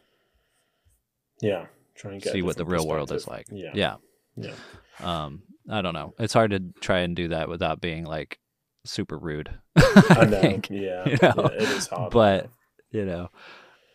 yeah. 1.42 1.66
Try 1.96 2.14
and 2.14 2.22
get 2.22 2.32
see 2.34 2.42
what 2.42 2.58
the 2.58 2.66
real 2.66 2.88
world 2.88 3.12
is 3.12 3.28
like? 3.28 3.48
Yeah, 3.52 3.72
yeah. 3.74 3.96
yeah, 4.38 4.56
um 5.00 5.44
i 5.70 5.82
don't 5.82 5.94
know 5.94 6.14
it's 6.20 6.34
hard 6.34 6.52
to 6.52 6.60
try 6.82 7.00
and 7.00 7.16
do 7.16 7.30
that 7.30 7.48
without 7.50 7.80
being 7.82 8.04
like 8.06 8.38
super 8.86 9.18
rude. 9.18 9.50
I 9.76 10.26
know. 10.26 10.42
think, 10.42 10.70
yeah, 10.70 11.08
you 11.08 11.18
know, 11.22 11.50
yeah, 11.52 11.64
it 11.64 11.70
is 11.70 11.88
hard. 11.88 12.12
but 12.12 12.50
you 12.92 13.04
know, 13.06 13.30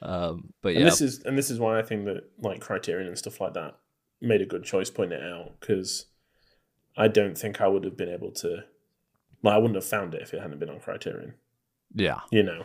um, 0.03 0.53
but 0.63 0.71
and 0.71 0.81
yeah, 0.81 0.85
this 0.85 1.01
is 1.01 1.23
and 1.25 1.37
this 1.37 1.51
is 1.51 1.59
why 1.59 1.79
I 1.79 1.83
think 1.83 2.05
that 2.07 2.25
like 2.39 2.61
Criterion 2.61 3.09
and 3.09 3.19
stuff 3.19 3.41
like 3.41 3.55
that 3.55 3.77
made 4.21 4.41
a 4.41 4.47
good 4.47 4.65
choice 4.65 4.91
pointing 4.91 5.19
it 5.21 5.25
out 5.25 5.59
because 5.61 6.07
I 6.97 7.09
don't 7.09 7.37
think 7.37 7.61
I 7.61 7.69
would 7.69 7.85
have 7.85 7.97
been 7.97 8.09
able 8.09 8.33
to. 8.33 8.65
Well, 9.43 9.55
I 9.55 9.59
wouldn't 9.59 9.77
have 9.77 9.85
found 9.87 10.15
it 10.15 10.23
if 10.23 10.35
it 10.35 10.43
hadn't 10.43 10.59
been 10.59 10.69
on 10.69 10.81
Criterion. 10.81 11.35
yeah, 11.95 12.21
You 12.31 12.43
know, 12.43 12.65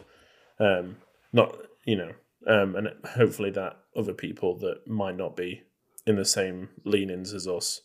um, 0.60 0.98
not 1.32 1.56
you 1.86 1.96
know, 1.96 2.12
um, 2.48 2.76
and 2.76 2.90
hopefully 3.06 3.52
that 3.52 3.78
other 3.96 4.14
people 4.14 4.58
that 4.60 4.88
might 4.88 5.18
not 5.18 5.36
be 5.36 5.64
in 6.06 6.16
the 6.16 6.26
same 6.26 6.70
leanings 6.84 7.34
as 7.34 7.48
us 7.48 7.82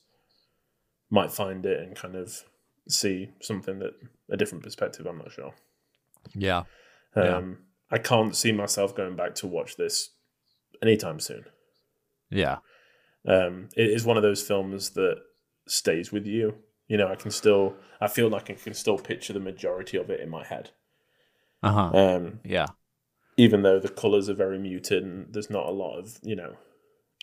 might 1.09 1.32
find 1.32 1.64
it 1.66 1.81
and 1.81 1.97
kind 1.97 2.14
of 2.14 2.44
see 2.89 3.31
something 3.40 3.78
that 3.81 3.94
a 4.28 4.36
different 4.36 4.62
perspective. 4.62 5.06
I'm 5.06 5.18
not 5.18 5.32
sure. 5.32 5.55
yeah, 6.35 6.64
Um, 7.16 7.24
Yeah. 7.24 7.44
I 7.90 7.98
can't 7.98 8.36
see 8.36 8.52
myself 8.52 8.94
going 8.94 9.16
back 9.16 9.34
to 9.36 9.46
watch 9.46 9.76
this 9.76 10.10
anytime 10.82 11.20
soon. 11.20 11.46
yeah, 12.30 12.58
Um, 13.26 13.68
it 13.76 13.90
is 13.90 14.04
one 14.04 14.16
of 14.16 14.22
those 14.22 14.42
films 14.46 14.90
that 14.90 15.22
stays 15.68 16.10
with 16.12 16.26
you. 16.26 16.56
You 16.88 16.96
know, 16.96 17.08
I 17.08 17.14
can 17.14 17.30
still, 17.30 17.76
I 18.00 18.08
feel 18.08 18.28
like 18.28 18.50
I 18.50 18.54
can 18.54 18.74
still 18.74 18.98
picture 18.98 19.32
the 19.32 19.40
majority 19.40 19.96
of 19.96 20.10
it 20.10 20.20
in 20.20 20.28
my 20.28 20.44
head. 20.44 20.70
uh 21.62 21.72
huh, 21.72 21.94
Um, 21.94 22.40
yeah, 22.44 22.70
even 23.36 23.62
though 23.62 23.80
the 23.80 23.88
colors 23.88 24.28
are 24.28 24.34
very 24.34 24.58
muted 24.58 25.02
and 25.04 25.32
there's 25.32 25.50
not 25.50 25.66
a 25.66 25.72
lot 25.72 25.98
of, 25.98 26.18
you 26.22 26.36
know, 26.36 26.56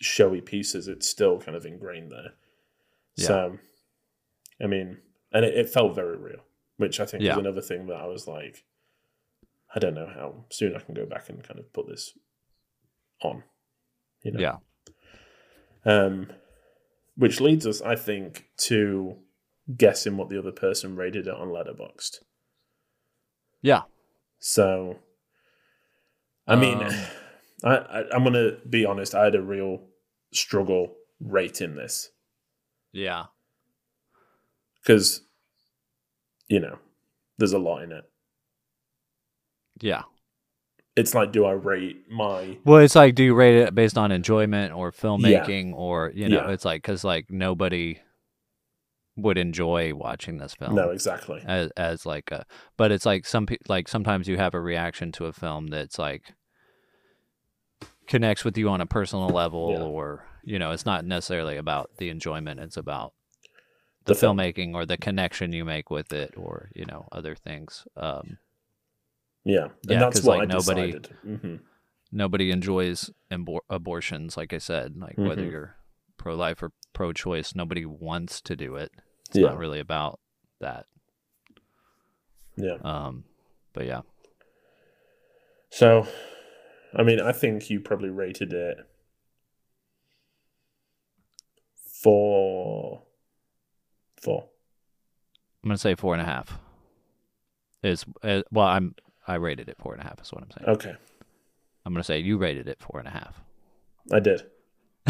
showy 0.00 0.40
pieces, 0.40 0.88
it's 0.88 1.08
still 1.08 1.40
kind 1.40 1.56
of 1.56 1.66
ingrained 1.66 2.12
there. 2.12 2.34
Yeah. 3.16 3.24
So, 3.24 3.58
I 4.62 4.66
mean, 4.66 4.98
and 5.32 5.44
it, 5.44 5.54
it 5.56 5.68
felt 5.68 5.94
very 5.94 6.16
real, 6.16 6.44
which 6.76 7.00
I 7.00 7.06
think 7.06 7.26
Yeah. 7.26 7.28
is 7.28 7.36
another 7.36 7.60
thing 7.60 7.86
that 7.86 7.96
I 7.96 8.06
was 8.06 8.26
like, 8.26 8.64
I 9.74 9.78
don't 9.78 9.94
know 9.94 10.06
how 10.06 10.44
soon 10.50 10.74
I 10.74 10.80
can 10.80 10.94
go 10.94 11.04
back 11.06 11.28
and 11.28 11.42
kind 11.46 11.58
of 11.60 11.72
put 11.72 11.88
this 11.88 12.12
on. 13.22 13.42
You 14.22 14.32
know? 14.32 14.40
yeah, 14.40 14.56
Um, 15.84 16.30
which 17.16 17.40
leads 17.40 17.66
us, 17.66 17.80
I 17.82 17.94
think, 17.96 18.46
to 18.58 19.16
guessing 19.76 20.16
what 20.16 20.28
the 20.30 20.38
other 20.38 20.52
person 20.52 20.96
rated 20.96 21.26
it 21.26 21.34
on 21.34 21.48
Letterboxd. 21.48 22.20
yeah. 23.62 23.82
So, 24.40 24.98
I 26.46 26.56
mean, 26.56 26.82
Um, 26.82 26.92
I, 27.64 27.76
I 27.76 28.04
I'm 28.14 28.24
gonna 28.24 28.52
be 28.68 28.84
honest. 28.86 29.14
I 29.14 29.24
had 29.24 29.34
a 29.34 29.42
real 29.42 29.88
struggle 30.32 30.94
rating 31.20 31.74
this 31.74 32.10
Yeah. 32.92 33.26
because, 34.80 35.22
you 36.48 36.60
know, 36.60 36.78
there's 37.36 37.52
a 37.52 37.58
lot 37.58 37.82
in 37.82 37.90
it. 37.92 38.04
Yeah. 39.80 40.02
It's 40.96 41.14
like, 41.14 41.30
do 41.30 41.44
I 41.44 41.52
rate 41.52 42.10
my? 42.10 42.58
Well, 42.64 42.78
it's 42.80 42.96
like, 42.96 43.14
do 43.14 43.22
you 43.22 43.34
rate 43.34 43.56
it 43.56 43.74
based 43.74 43.96
on 43.96 44.10
enjoyment 44.10 44.72
or 44.72 44.90
filmmaking, 44.90 45.72
or 45.74 46.10
you 46.14 46.28
know, 46.28 46.46
Yeah. 46.46 46.50
it's 46.52 46.64
like 46.64 46.82
because 46.82 47.04
like 47.04 47.30
nobody 47.30 48.00
would 49.16 49.38
enjoy 49.38 49.94
watching 49.94 50.38
this 50.38 50.54
film. 50.54 50.74
No, 50.74 50.90
exactly. 50.90 51.42
as 51.46 51.70
as 51.76 52.04
like 52.06 52.30
a, 52.32 52.44
but 52.76 52.90
it's 52.90 53.06
like 53.06 53.26
some 53.26 53.46
like 53.68 53.86
sometimes 53.88 54.26
you 54.28 54.36
have 54.38 54.54
a 54.54 54.60
reaction 54.60 55.12
to 55.12 55.26
a 55.26 55.32
film 55.32 55.68
that's 55.68 55.98
like 55.98 56.34
connects 58.06 58.44
with 58.44 58.56
you 58.58 58.68
on 58.68 58.80
a 58.80 58.86
personal 58.86 59.28
level, 59.28 59.72
Yeah. 59.72 59.82
or 59.82 60.24
you 60.44 60.58
know, 60.58 60.70
it's 60.72 60.86
not 60.86 61.04
necessarily 61.04 61.56
about 61.56 61.90
the 61.98 62.08
enjoyment; 62.08 62.58
it's 62.58 62.76
about 62.76 63.12
the, 64.04 64.14
The 64.14 64.18
film. 64.20 64.38
filmmaking 64.38 64.74
or 64.74 64.86
the 64.86 64.96
connection 64.96 65.52
you 65.52 65.64
make 65.64 65.90
with 65.90 66.12
it, 66.12 66.34
or 66.36 66.70
you 66.74 66.86
know, 66.86 67.06
other 67.12 67.34
things. 67.34 67.86
Um, 67.96 68.38
Yeah, 69.44 69.64
and 69.64 69.72
Yeah, 69.84 69.98
that's 70.00 70.22
what 70.22 70.38
like, 70.38 70.48
I 70.50 70.52
nobody- 70.54 70.92
decided. 70.92 71.16
hmm 71.40 71.56
nobody 72.10 72.50
enjoys 72.50 73.10
abor- 73.30 73.60
abortions 73.68 74.34
like 74.34 74.54
i 74.54 74.58
said 74.58 74.96
like 74.96 75.18
whether 75.18 75.42
Mhm. 75.42 75.50
you're 75.50 75.76
pro-life 76.16 76.62
or 76.62 76.72
pro-choice 76.94 77.54
nobody 77.54 77.84
wants 77.84 78.40
to 78.40 78.56
do 78.56 78.76
it 78.76 78.90
it's 79.28 79.36
Yeah. 79.36 79.48
not 79.48 79.58
really 79.58 79.78
about 79.78 80.18
that 80.58 80.86
Yeah. 82.56 82.78
um 82.82 83.24
but 83.74 83.84
yeah 83.84 84.00
So, 85.70 86.06
I 86.94 87.02
mean, 87.02 87.20
I 87.20 87.32
think 87.32 87.68
you 87.68 87.78
probably 87.78 88.08
rated 88.08 88.54
it 88.54 88.78
four, 91.76 93.02
four. 94.22 94.48
i'm 95.62 95.68
gonna 95.68 95.76
say 95.78 95.94
four 95.94 96.14
and 96.14 96.22
a 96.22 96.24
half 96.24 96.58
is 97.82 98.04
uh, 98.22 98.42
well 98.50 98.66
i'm 98.66 98.94
i 99.28 99.34
rated 99.36 99.68
it 99.68 99.76
four 99.78 99.92
and 99.92 100.00
a 100.02 100.04
half 100.04 100.20
is 100.20 100.32
what 100.32 100.42
i'm 100.42 100.50
saying 100.50 100.68
Okay, 100.68 100.94
i'm 101.86 101.92
gonna 101.92 102.02
say 102.04 102.18
you 102.18 102.36
rated 102.38 102.68
it 102.68 102.80
four 102.80 102.98
and 102.98 103.06
a 103.08 103.12
half 103.12 103.40
I 104.10 104.20
did. 104.20 104.42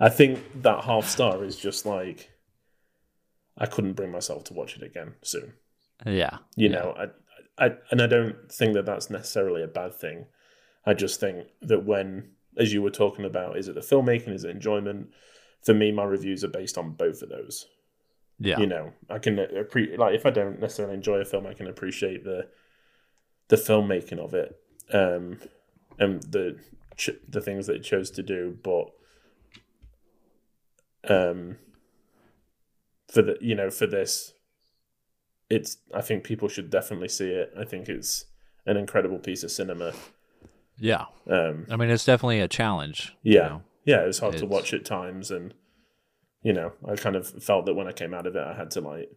I 0.00 0.08
think 0.08 0.62
that 0.62 0.82
half 0.84 1.06
star 1.08 1.44
is 1.44 1.56
just 1.56 1.86
like 1.86 2.30
I 3.56 3.66
couldn't 3.66 3.92
bring 3.92 4.10
myself 4.10 4.42
to 4.44 4.54
watch 4.54 4.76
it 4.76 4.82
again 4.82 5.14
soon. 5.22 5.52
yeah 6.04 6.38
You 6.56 6.68
yeah. 6.68 6.74
know, 6.74 6.94
I, 7.58 7.64
I, 7.66 7.70
and 7.90 8.02
I 8.02 8.06
don't 8.08 8.50
think 8.50 8.74
that 8.74 8.86
that's 8.86 9.10
necessarily 9.10 9.62
a 9.62 9.68
bad 9.68 9.94
thing. 9.94 10.26
I 10.84 10.94
just 10.94 11.20
think 11.20 11.46
that 11.60 11.84
when, 11.84 12.30
as 12.58 12.72
you 12.72 12.82
were 12.82 12.90
talking 12.90 13.24
about, 13.24 13.56
is 13.56 13.68
it 13.68 13.74
the 13.76 13.80
filmmaking, 13.82 14.32
is 14.34 14.42
it 14.44 14.50
enjoyment? 14.50 15.10
For 15.64 15.74
me, 15.74 15.92
my 15.92 16.02
reviews 16.04 16.42
are 16.42 16.48
based 16.48 16.76
on 16.78 16.92
both 16.94 17.22
of 17.22 17.28
those. 17.28 17.66
yeah 18.40 18.58
you 18.58 18.66
know 18.66 18.92
i 19.10 19.18
can 19.18 19.38
appreciate 19.38 19.98
like 20.00 20.14
if 20.14 20.26
i 20.26 20.30
don't 20.30 20.58
necessarily 20.58 20.94
enjoy 20.94 21.18
a 21.18 21.24
film 21.24 21.46
i 21.46 21.54
can 21.54 21.68
appreciate 21.68 22.24
the 22.24 22.48
the 23.52 23.58
filmmaking 23.58 24.18
of 24.18 24.32
it 24.32 24.58
um 24.94 25.38
and 25.98 26.22
the 26.22 26.58
ch- 26.96 27.20
the 27.28 27.42
things 27.42 27.66
that 27.66 27.76
it 27.76 27.82
chose 27.84 28.10
to 28.10 28.22
do 28.22 28.56
but 28.62 28.86
um 31.06 31.58
for 33.12 33.20
the 33.20 33.36
you 33.42 33.54
know 33.54 33.68
for 33.68 33.86
this 33.86 34.32
it's 35.50 35.76
i 35.94 36.00
think 36.00 36.24
people 36.24 36.48
should 36.48 36.70
definitely 36.70 37.10
see 37.10 37.28
it. 37.28 37.52
I 37.58 37.64
think 37.64 37.90
it's 37.90 38.24
an 38.64 38.78
incredible 38.78 39.18
piece 39.18 39.42
of 39.42 39.50
cinema. 39.50 39.92
Yeah. 40.78 41.04
Um 41.28 41.66
i 41.70 41.76
mean 41.76 41.90
it's 41.90 42.06
definitely 42.06 42.40
a 42.40 42.48
challenge 42.48 43.14
you 43.22 43.34
yeah. 43.34 43.48
know? 43.48 43.62
yeah 43.84 44.02
it 44.02 44.06
was 44.06 44.20
hard 44.20 44.38
to 44.38 44.46
watch 44.46 44.72
at 44.72 44.86
times 44.86 45.30
and 45.30 45.52
you 46.42 46.54
know 46.54 46.72
i 46.88 46.96
kind 46.96 47.16
of 47.16 47.28
felt 47.28 47.66
that 47.66 47.74
when 47.74 47.86
i 47.86 47.92
came 47.92 48.14
out 48.14 48.26
of 48.26 48.34
it 48.34 48.42
i 48.42 48.54
had 48.54 48.70
to 48.70 48.80
like 48.80 49.10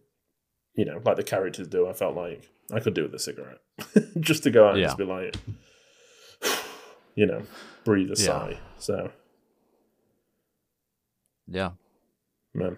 you 0.74 0.84
know 0.84 1.00
like 1.06 1.16
the 1.16 1.24
characters 1.24 1.68
do 1.68 1.88
i 1.88 1.94
felt 1.94 2.14
like 2.14 2.50
i 2.72 2.80
could 2.80 2.94
do 2.94 3.02
with 3.02 3.14
a 3.14 3.18
cigarette. 3.18 3.58
Just 4.20 4.42
to 4.44 4.50
go 4.50 4.66
out 4.66 4.72
and 4.72 4.80
Yeah. 4.80 4.86
just 4.86 4.98
be 4.98 5.04
like 5.04 5.36
you 7.14 7.26
know 7.26 7.42
breathe 7.84 8.08
a 8.10 8.14
Yeah. 8.18 8.24
sigh. 8.26 8.58
So 8.78 9.10
yeah. 11.48 11.70
man. 12.54 12.76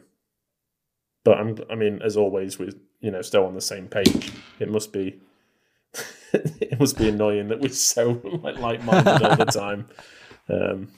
But 1.25 1.39
i'm 1.39 1.59
i 1.71 1.75
mean 1.75 2.01
as 2.03 2.17
always 2.17 2.59
we're 2.59 2.73
you 3.01 3.11
know 3.11 3.23
still 3.23 3.45
on 3.47 3.55
the 3.55 3.61
same 3.61 3.89
page. 3.89 4.33
It 4.59 4.71
must 4.71 4.93
be 4.93 5.21
it 6.33 6.79
must 6.79 6.99
be 6.99 7.09
annoying 7.09 7.49
that 7.49 7.61
we're 7.61 7.69
so 7.93 8.21
like 8.43 8.59
like-minded 8.59 9.23
all 9.23 9.37
the 9.37 9.45
time. 9.47 9.89
Um 10.49 10.89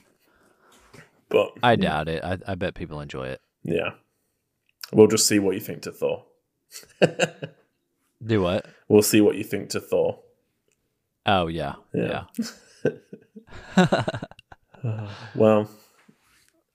but 1.29 1.53
i 1.63 1.77
doubt 1.77 2.09
it. 2.09 2.25
I, 2.25 2.39
I 2.47 2.55
bet 2.57 2.75
people 2.75 3.01
enjoy 3.01 3.29
it. 3.29 3.41
Yeah. 3.63 3.91
We'll 4.93 5.07
just 5.07 5.29
see 5.29 5.39
what 5.39 5.55
you 5.55 5.61
think 5.61 5.83
to 5.83 5.93
Thor. 5.93 6.25
Do 8.25 8.43
what 8.43 8.67
We'll 8.89 9.03
see 9.03 9.21
what 9.21 9.37
you 9.37 9.45
think 9.45 9.71
to 9.71 9.81
Thor. 9.81 10.21
oh 11.27 11.47
yeah 11.49 11.75
Yeah. 11.95 12.25
yeah 12.85 12.91
Well, 15.35 15.69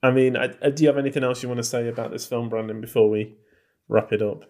I 0.02 0.10
mean, 0.12 0.36
I, 0.36 0.54
I, 0.62 0.70
do 0.70 0.84
you 0.84 0.88
have 0.88 0.98
anything 0.98 1.24
else 1.24 1.42
you 1.42 1.48
want 1.48 1.58
to 1.58 1.64
say 1.64 1.88
about 1.88 2.12
this 2.12 2.24
film, 2.26 2.48
Branden, 2.48 2.80
before 2.80 3.10
we 3.10 3.34
wrap 3.88 4.12
it 4.12 4.22
up? 4.22 4.44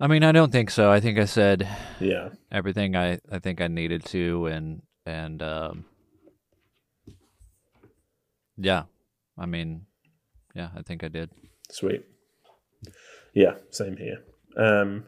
I 0.00 0.06
mean, 0.06 0.22
I 0.24 0.32
don't 0.32 0.50
think 0.52 0.70
so. 0.70 0.90
I 0.90 1.00
think 1.00 1.18
I 1.18 1.26
said 1.26 1.68
Yeah. 2.00 2.30
everything 2.50 2.96
I, 2.96 3.18
I 3.30 3.38
think 3.40 3.60
I 3.60 3.66
needed 3.68 4.04
to, 4.06 4.46
and 4.46 4.80
and 5.04 5.42
um, 5.42 5.84
yeah, 8.56 8.84
I 9.36 9.44
mean, 9.46 9.86
yeah, 10.54 10.70
I 10.76 10.82
think 10.82 11.04
I 11.04 11.08
did. 11.08 11.30
Sweet. 11.70 12.04
Yeah, 13.34 13.54
same 13.70 13.96
here. 13.98 14.22
Um, 14.56 15.04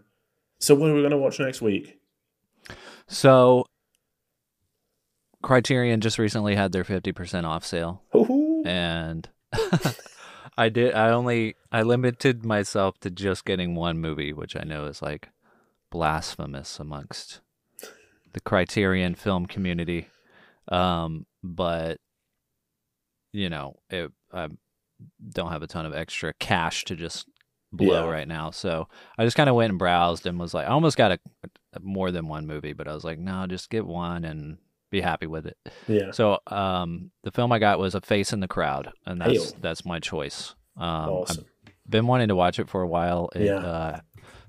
so 0.59 0.75
what 0.75 0.91
are 0.91 0.95
we 0.95 1.01
going 1.01 1.11
to 1.11 1.19
watch 1.19 1.41
next 1.41 1.61
week? 1.63 1.99
So, 3.09 3.67
Criterion 5.43 6.01
just 6.01 6.19
recently 6.19 6.55
had 6.55 6.73
their 6.73 6.85
fifty 6.85 7.13
percent 7.13 7.47
off 7.47 7.65
sale, 7.65 8.03
Hoo-hoo. 8.13 8.63
and 8.65 9.29
I 10.57 10.69
did. 10.69 10.95
I 10.95 11.11
only 11.11 11.57
I 11.73 11.83
limited 11.83 12.45
myself 12.45 13.01
to 13.01 13.11
just 13.11 13.45
getting 13.45 13.75
one 13.75 13.99
movie, 13.99 14.33
which 14.33 14.55
I 14.55 14.63
know 14.65 14.85
is 14.85 15.01
like 15.03 15.31
blasphemous 15.91 16.79
amongst 16.79 17.41
the 18.33 18.41
Criterion 18.41 19.15
film 19.15 19.47
community. 19.47 20.09
Um, 20.69 21.27
but 21.43 21.99
you 23.33 23.49
know, 23.49 23.77
it, 23.89 24.13
I 24.33 24.49
don't 25.33 25.51
have 25.51 25.63
a 25.63 25.67
ton 25.67 25.87
of 25.87 25.95
extra 25.95 26.35
cash 26.35 26.85
to 26.85 26.95
just 26.97 27.27
blow 27.73 28.05
Yeah. 28.07 28.11
right 28.13 28.27
now. 28.29 28.51
So 28.51 28.89
I 29.19 29.25
just 29.25 29.37
kind 29.37 29.49
of 29.49 29.55
went 29.57 29.71
and 29.71 29.79
browsed 29.79 30.27
and 30.27 30.39
was 30.39 30.55
like, 30.55 30.67
I 30.67 30.71
almost 30.71 30.97
got 30.97 31.13
a, 31.13 31.19
more 31.81 32.11
than 32.11 32.27
one 32.29 32.47
movie, 32.47 32.73
but 32.73 32.89
I 32.89 32.95
was 32.95 33.05
like, 33.05 33.19
no, 33.19 33.47
just 33.47 33.71
get 33.71 33.87
one 33.87 34.25
and 34.25 34.59
be 34.91 35.01
happy 35.01 35.27
with 35.27 35.47
it. 35.47 35.57
Yeah. 35.87 36.11
So 36.11 36.39
um, 36.49 37.11
the 37.23 37.31
film 37.31 37.53
I 37.53 37.59
got 37.61 37.79
was 37.79 37.95
A 37.95 38.01
Face 38.01 38.33
in 38.33 38.41
the 38.41 38.49
Crowd, 38.49 38.91
and 39.07 39.21
that's 39.21 39.53
Hail. 39.53 39.59
that's 39.61 39.85
my 39.85 40.01
choice. 40.01 40.55
Um, 40.77 41.11
awesome. 41.11 41.45
I've 41.67 41.73
been 41.89 42.07
wanting 42.09 42.29
to 42.29 42.37
watch 42.37 42.59
it 42.59 42.69
for 42.69 42.83
a 42.83 42.89
while. 42.89 43.29
It 43.37 43.43
Yeah. 43.47 43.57
uh, 43.59 44.01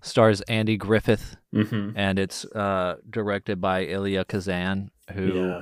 stars 0.01 0.41
Andy 0.41 0.77
Griffith, 0.77 1.35
hmm 1.53 1.91
and 1.95 2.17
it's 2.17 2.43
uh, 2.45 2.95
directed 3.07 3.61
by 3.61 3.85
Elia 3.87 4.25
Kazan, 4.25 4.89
who 5.13 5.33
Yeah. 5.35 5.61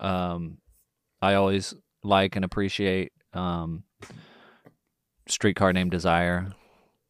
um, 0.00 0.58
I 1.20 1.34
always 1.34 1.74
like 2.02 2.34
and 2.36 2.44
appreciate. 2.46 3.12
Um, 3.34 3.84
Streetcar 5.28 5.72
Named 5.72 5.90
Desire, 5.90 6.52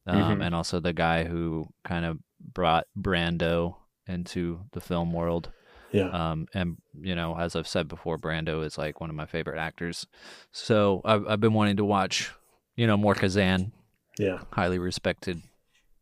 um, 0.06 0.38
Mhm. 0.38 0.44
and 0.46 0.54
also 0.54 0.80
the 0.80 0.92
guy 0.92 1.24
who 1.24 1.66
kind 1.84 2.04
of 2.04 2.18
brought 2.40 2.86
Brando 2.98 3.76
into 4.06 4.60
the 4.72 4.80
film 4.80 5.12
world. 5.12 5.50
Yeah. 5.92 6.08
Um, 6.08 6.46
and 6.52 6.76
you 7.00 7.14
know, 7.14 7.38
as 7.38 7.54
I've 7.56 7.68
said 7.68 7.88
before, 7.88 8.18
Brando 8.18 8.64
is 8.64 8.76
like 8.76 9.00
one 9.00 9.10
of 9.10 9.16
my 9.16 9.26
favorite 9.26 9.58
actors. 9.58 10.06
So 10.52 11.00
I've 11.04 11.26
I've 11.26 11.40
been 11.40 11.54
wanting 11.54 11.76
to 11.76 11.84
watch, 11.84 12.32
you 12.76 12.86
know, 12.86 12.96
more 12.96 13.14
Kazan, 13.14 13.72
Yeah. 14.18 14.42
highly 14.52 14.78
respected 14.78 15.42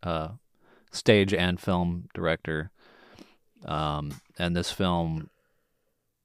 uh, 0.03 0.29
stage 0.91 1.33
and 1.35 1.61
film 1.61 2.09
director. 2.15 2.71
Um, 3.65 4.21
and 4.39 4.57
this 4.57 4.73
film 4.73 5.31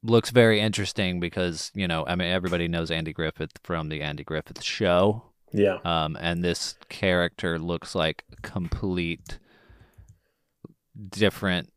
looks 0.01 0.29
very 0.31 0.59
interesting 0.61 1.19
because 1.19 1.71
you 1.75 1.87
know, 1.87 2.05
I 2.07 2.15
mean, 2.15 2.29
everybody 2.29 2.67
knows 2.67 2.89
Andy 2.89 3.13
Griffith 3.13 3.51
from 3.63 3.89
the 3.89 4.01
Andy 4.01 4.23
Griffith 4.23 4.63
Show. 4.63 5.23
Yeah. 5.51 5.77
Um, 5.85 6.17
and 6.19 6.43
this 6.43 6.75
character 6.89 7.57
looks 7.59 7.95
like 7.95 8.23
complete 8.41 9.39
different 11.09 11.71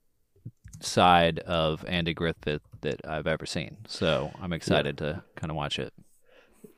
side 0.81 1.39
of 1.41 1.85
Andy 1.87 2.15
Griffith 2.15 2.63
that 2.81 3.01
I've 3.07 3.27
ever 3.27 3.47
seen. 3.47 3.79
So 3.87 4.33
I'm 4.41 4.53
excited 4.53 4.99
to 4.99 5.23
kind 5.37 5.51
of 5.51 5.57
watch 5.57 5.79
it. 5.79 5.93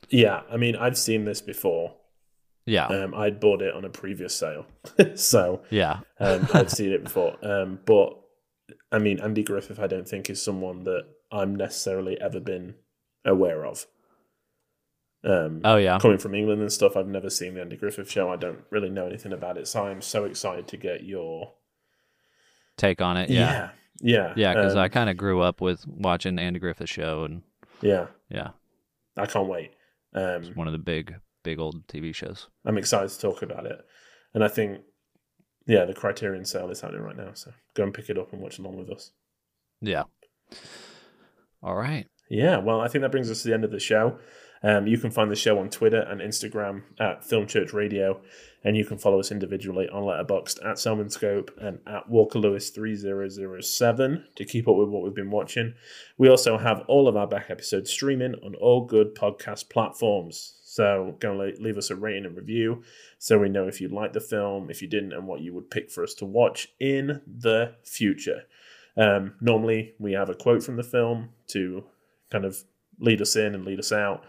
Yeah. 0.09 0.41
I 0.51 0.57
mean, 0.57 0.75
I've 0.75 0.97
seen 0.97 1.25
this 1.25 1.41
before. 1.41 1.95
Yeah, 2.65 2.85
Um, 2.87 3.13
I'd 3.13 3.41
bought 3.41 3.61
it 3.61 3.73
on 3.73 3.83
a 3.83 3.89
previous 3.89 4.33
sale, 4.33 4.65
so 5.15 5.63
yeah, 5.69 5.99
um, 6.21 6.47
I'd 6.53 6.71
seen 6.71 6.93
it 6.93 7.03
before. 7.03 7.35
Um, 7.45 7.79
but 7.85 8.17
I 8.89 8.99
mean, 8.99 9.19
Andy 9.19 9.43
Griffith, 9.43 9.81
I 9.81 9.87
don't 9.87 10.07
think 10.07 10.29
is 10.29 10.41
someone 10.41 10.85
that 10.85 11.03
I'm 11.29 11.55
necessarily 11.55 12.17
ever 12.21 12.39
been 12.39 12.75
aware 13.25 13.65
of. 13.65 13.85
Um, 15.25 15.61
oh 15.63 15.77
yeah, 15.77 15.99
coming 15.99 16.17
from 16.17 16.35
England 16.35 16.61
and 16.61 16.71
stuff, 16.71 16.97
I've 16.97 17.07
never 17.07 17.29
seen 17.29 17.53
the 17.53 17.61
Andy 17.61 17.77
Griffith 17.77 18.11
show. 18.11 18.29
I 18.29 18.35
don't 18.35 18.59
really 18.69 18.89
know 18.89 19.07
anything 19.07 19.31
about 19.31 19.57
it, 19.57 19.67
so 19.67 19.85
I'm 19.85 20.01
so 20.01 20.25
excited 20.25 20.67
to 20.67 20.77
get 20.77 21.03
your 21.03 21.53
take 22.77 23.01
on 23.01 23.15
it. 23.15 23.29
Yeah, 23.29 23.69
yeah, 24.01 24.33
yeah, 24.35 24.53
because 24.53 24.73
um, 24.73 24.79
I 24.79 24.89
kind 24.89 25.09
of 25.09 25.15
grew 25.15 25.41
up 25.41 25.61
with 25.61 25.85
watching 25.87 26.37
Andy 26.39 26.59
Griffith 26.59 26.89
show, 26.89 27.23
and 27.23 27.41
yeah, 27.81 28.07
yeah, 28.29 28.49
I 29.15 29.25
can't 29.25 29.47
wait. 29.47 29.71
Um, 30.13 30.43
it's 30.43 30.55
one 30.55 30.67
of 30.67 30.73
the 30.73 30.79
big, 30.79 31.15
big 31.43 31.57
old 31.57 31.87
TV 31.87 32.13
shows. 32.13 32.47
I'm 32.65 32.77
excited 32.77 33.09
to 33.09 33.19
talk 33.19 33.41
about 33.41 33.65
it, 33.65 33.79
and 34.33 34.43
I 34.43 34.49
think 34.49 34.81
yeah, 35.65 35.85
the 35.85 35.93
Criterion 35.93 36.45
sale 36.45 36.69
is 36.69 36.81
happening 36.81 37.01
right 37.01 37.15
now, 37.15 37.31
so 37.33 37.51
go 37.75 37.83
and 37.83 37.93
pick 37.93 38.09
it 38.09 38.17
up 38.17 38.33
and 38.33 38.41
watch 38.41 38.59
along 38.59 38.77
with 38.77 38.89
us. 38.89 39.11
Yeah. 39.81 40.03
All 41.61 41.75
right. 41.75 42.07
Yeah, 42.29 42.57
well, 42.57 42.81
I 42.81 42.87
think 42.87 43.03
that 43.03 43.11
brings 43.11 43.31
us 43.31 43.41
to 43.43 43.47
the 43.47 43.53
end 43.53 43.63
of 43.63 43.71
the 43.71 43.79
show. 43.79 44.19
Um, 44.63 44.87
you 44.87 44.97
can 44.97 45.11
find 45.11 45.29
the 45.29 45.35
show 45.35 45.59
on 45.59 45.69
Twitter 45.69 45.99
and 45.99 46.21
Instagram 46.21 46.83
at 46.97 47.25
Film 47.25 47.47
Church 47.47 47.73
Radio, 47.73 48.21
and 48.63 48.77
you 48.77 48.85
can 48.85 48.97
follow 48.97 49.19
us 49.19 49.29
individually 49.29 49.89
on 49.89 50.03
Letterboxd 50.03 50.65
at 50.65 50.79
Selman 50.79 51.09
Scope 51.09 51.51
and 51.59 51.79
at 51.85 52.09
Walker 52.09 52.39
Lewis 52.39 52.69
3007 52.69 54.25
to 54.35 54.45
keep 54.45 54.67
up 54.69 54.75
with 54.75 54.87
what 54.87 55.03
we've 55.03 55.13
been 55.13 55.31
watching. 55.31 55.73
We 56.17 56.29
also 56.29 56.57
have 56.57 56.83
all 56.87 57.09
of 57.09 57.17
our 57.17 57.27
back 57.27 57.49
episodes 57.49 57.91
streaming 57.91 58.35
on 58.35 58.55
all 58.55 58.85
good 58.85 59.15
podcast 59.15 59.69
platforms. 59.69 60.59
So 60.63 61.17
go 61.19 61.39
and 61.39 61.59
leave 61.59 61.77
us 61.77 61.91
a 61.91 61.95
rating 61.95 62.25
and 62.25 62.35
review 62.35 62.83
so 63.19 63.37
we 63.37 63.49
know 63.49 63.67
if 63.67 63.79
you 63.79 63.89
liked 63.89 64.13
the 64.13 64.21
film, 64.21 64.69
if 64.69 64.81
you 64.81 64.87
didn't, 64.87 65.13
and 65.13 65.27
what 65.27 65.41
you 65.41 65.53
would 65.53 65.69
pick 65.69 65.91
for 65.91 66.03
us 66.03 66.13
to 66.15 66.25
watch 66.25 66.69
in 66.79 67.21
the 67.27 67.75
future. 67.83 68.43
Um, 68.95 69.35
normally, 69.41 69.93
we 69.99 70.13
have 70.13 70.29
a 70.29 70.35
quote 70.35 70.63
from 70.63 70.77
the 70.77 70.83
film 70.83 71.29
to 71.47 71.83
kind 72.31 72.45
of 72.45 72.63
lead 72.99 73.21
us 73.21 73.35
in 73.35 73.55
and 73.55 73.65
lead 73.65 73.79
us 73.79 73.91
out. 73.91 74.23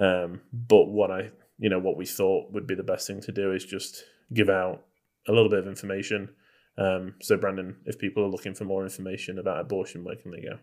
Um, 0.00 0.40
but 0.52 0.86
what 0.86 1.10
I, 1.10 1.30
you 1.58 1.68
know, 1.68 1.78
what 1.78 1.96
we 1.96 2.06
thought 2.06 2.50
would 2.52 2.66
be 2.66 2.74
the 2.74 2.82
best 2.82 3.06
thing 3.06 3.20
to 3.22 3.32
do 3.32 3.52
is 3.52 3.64
just 3.64 4.02
give 4.32 4.48
out 4.48 4.84
a 5.28 5.32
little 5.32 5.50
bit 5.50 5.58
of 5.60 5.68
information. 5.68 6.30
Um, 6.78 7.14
so, 7.20 7.36
Branden, 7.36 7.76
if 7.84 7.98
people 7.98 8.24
are 8.24 8.28
looking 8.28 8.54
for 8.54 8.64
more 8.64 8.82
information 8.82 9.38
about 9.38 9.60
abortion, 9.60 10.02
where 10.04 10.16
can 10.16 10.30
they 10.30 10.40
go? 10.40 10.58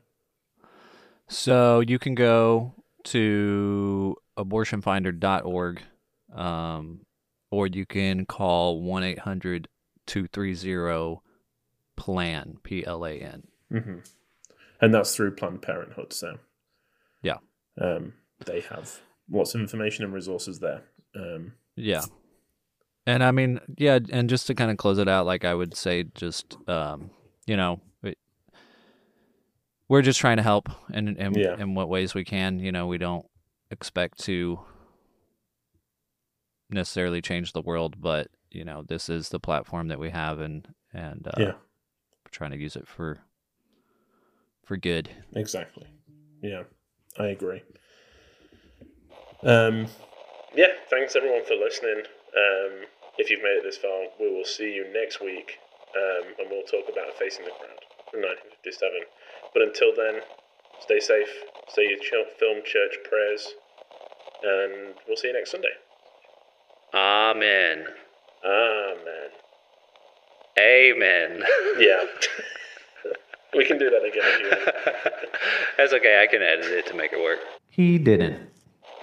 So 1.28 1.82
you 1.82 2.00
can 2.00 2.16
go 2.16 2.74
to 3.06 4.16
abortionfinder.org 4.38 5.82
um, 6.34 7.02
or 7.52 7.68
you 7.68 7.86
can 7.86 8.26
call 8.26 8.82
1 8.82 9.04
800 9.04 9.68
230 10.08 11.20
PLAN, 11.98 12.58
P 12.64 12.86
L 12.86 13.06
A 13.06 13.14
N. 13.20 13.44
hmm 13.70 14.00
And 14.80 14.94
that's 14.94 15.16
through 15.16 15.36
Planned 15.36 15.62
Parenthood. 15.62 16.14
So, 16.14 16.38
Yeah. 17.22 17.38
um, 17.80 18.14
they 18.46 18.62
have 18.62 19.02
lots 19.30 19.56
of 19.56 19.62
information 19.62 20.06
and 20.06 20.14
resources 20.14 20.60
there. 20.60 20.84
Um, 21.16 21.54
Yeah. 21.76 22.04
And 23.06 23.24
I 23.24 23.32
mean, 23.32 23.60
yeah, 23.78 24.00
and 24.12 24.30
just 24.30 24.48
to 24.48 24.56
kind 24.56 24.70
of 24.70 24.78
close 24.78 24.98
it 24.98 25.08
out, 25.08 25.26
like 25.26 25.46
I 25.46 25.54
would 25.54 25.76
say, 25.78 26.04
just, 26.14 26.58
um, 26.68 27.10
you 27.46 27.56
know, 27.56 27.80
it, 28.04 28.18
we're 29.88 30.02
just 30.02 30.20
trying 30.20 30.38
to 30.38 30.44
help 30.44 30.70
in, 30.94 31.16
in, 31.16 31.34
Yeah. 31.34 31.56
in 31.58 31.74
what 31.74 31.88
ways 31.88 32.14
we 32.14 32.26
can. 32.26 32.60
You 32.60 32.72
know, 32.74 32.86
we 32.88 32.98
don't 32.98 33.26
expect 33.72 34.20
to 34.26 34.60
necessarily 36.70 37.22
change 37.22 37.54
the 37.54 37.62
world, 37.62 37.96
but, 38.02 38.28
you 38.52 38.66
know, 38.66 38.84
this 38.84 39.08
is 39.10 39.30
the 39.30 39.40
platform 39.40 39.88
that 39.88 40.00
we 40.00 40.10
have 40.10 40.40
and, 40.42 40.68
and, 40.94 41.26
uh, 41.28 41.32
yeah, 41.38 41.46
we're 41.46 42.32
trying 42.32 42.52
to 42.52 42.58
use 42.58 42.76
it 42.76 42.88
for, 42.88 43.20
for 44.66 44.76
good. 44.76 45.10
exactly. 45.34 45.88
Yeah, 46.42 46.64
I 47.18 47.28
agree. 47.28 47.64
Um, 49.44 49.88
yeah, 50.56 50.74
thanks 50.90 51.16
everyone 51.16 51.46
for 51.46 51.56
listening. 51.56 52.02
Um, 52.36 52.86
if 53.18 53.30
you've 53.30 53.44
made 53.44 53.58
it 53.62 53.64
this 53.64 53.78
far, 53.78 54.08
we 54.20 54.34
will 54.34 54.46
see 54.46 54.74
you 54.74 54.86
next 54.94 55.22
week, 55.22 55.52
um, 55.96 56.34
and 56.40 56.48
we'll 56.50 56.64
talk 56.64 56.86
about 56.92 57.18
Face 57.18 57.38
in 57.38 57.46
the 57.46 57.52
Crowd 57.52 57.82
from 58.12 58.22
1957. 58.22 58.90
But 59.54 59.64
until 59.64 59.94
then, 59.96 60.22
stay 60.82 61.00
safe, 61.00 61.30
say 61.70 61.84
your 61.90 62.00
ch- 62.00 62.30
film 62.40 62.62
church 62.66 62.98
prayers, 63.10 63.46
and 64.44 64.96
we'll 65.08 65.18
see 65.18 65.28
you 65.30 65.34
next 65.34 65.52
Sunday. 65.52 65.74
Amen. 66.94 67.86
Amen. 68.46 69.30
Amen. 70.60 71.44
Yeah. 71.80 72.04
we 73.56 73.64
can 73.66 73.78
do 73.78 73.90
that 73.92 74.04
again 74.04 74.24
if 74.24 74.40
you 74.42 74.50
want. 74.50 75.16
That's 75.78 75.94
okay. 75.94 76.24
I 76.24 76.26
can 76.32 76.42
edit 76.42 76.66
it 76.66 76.88
to 76.88 76.96
make 76.96 77.14
it 77.14 77.20
work. 77.22 77.38
He 77.70 78.00
didn't. 78.00 78.50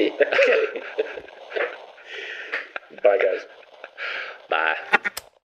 Bye, 3.03 3.19
guys. 3.19 3.47
Bye. 4.51 5.11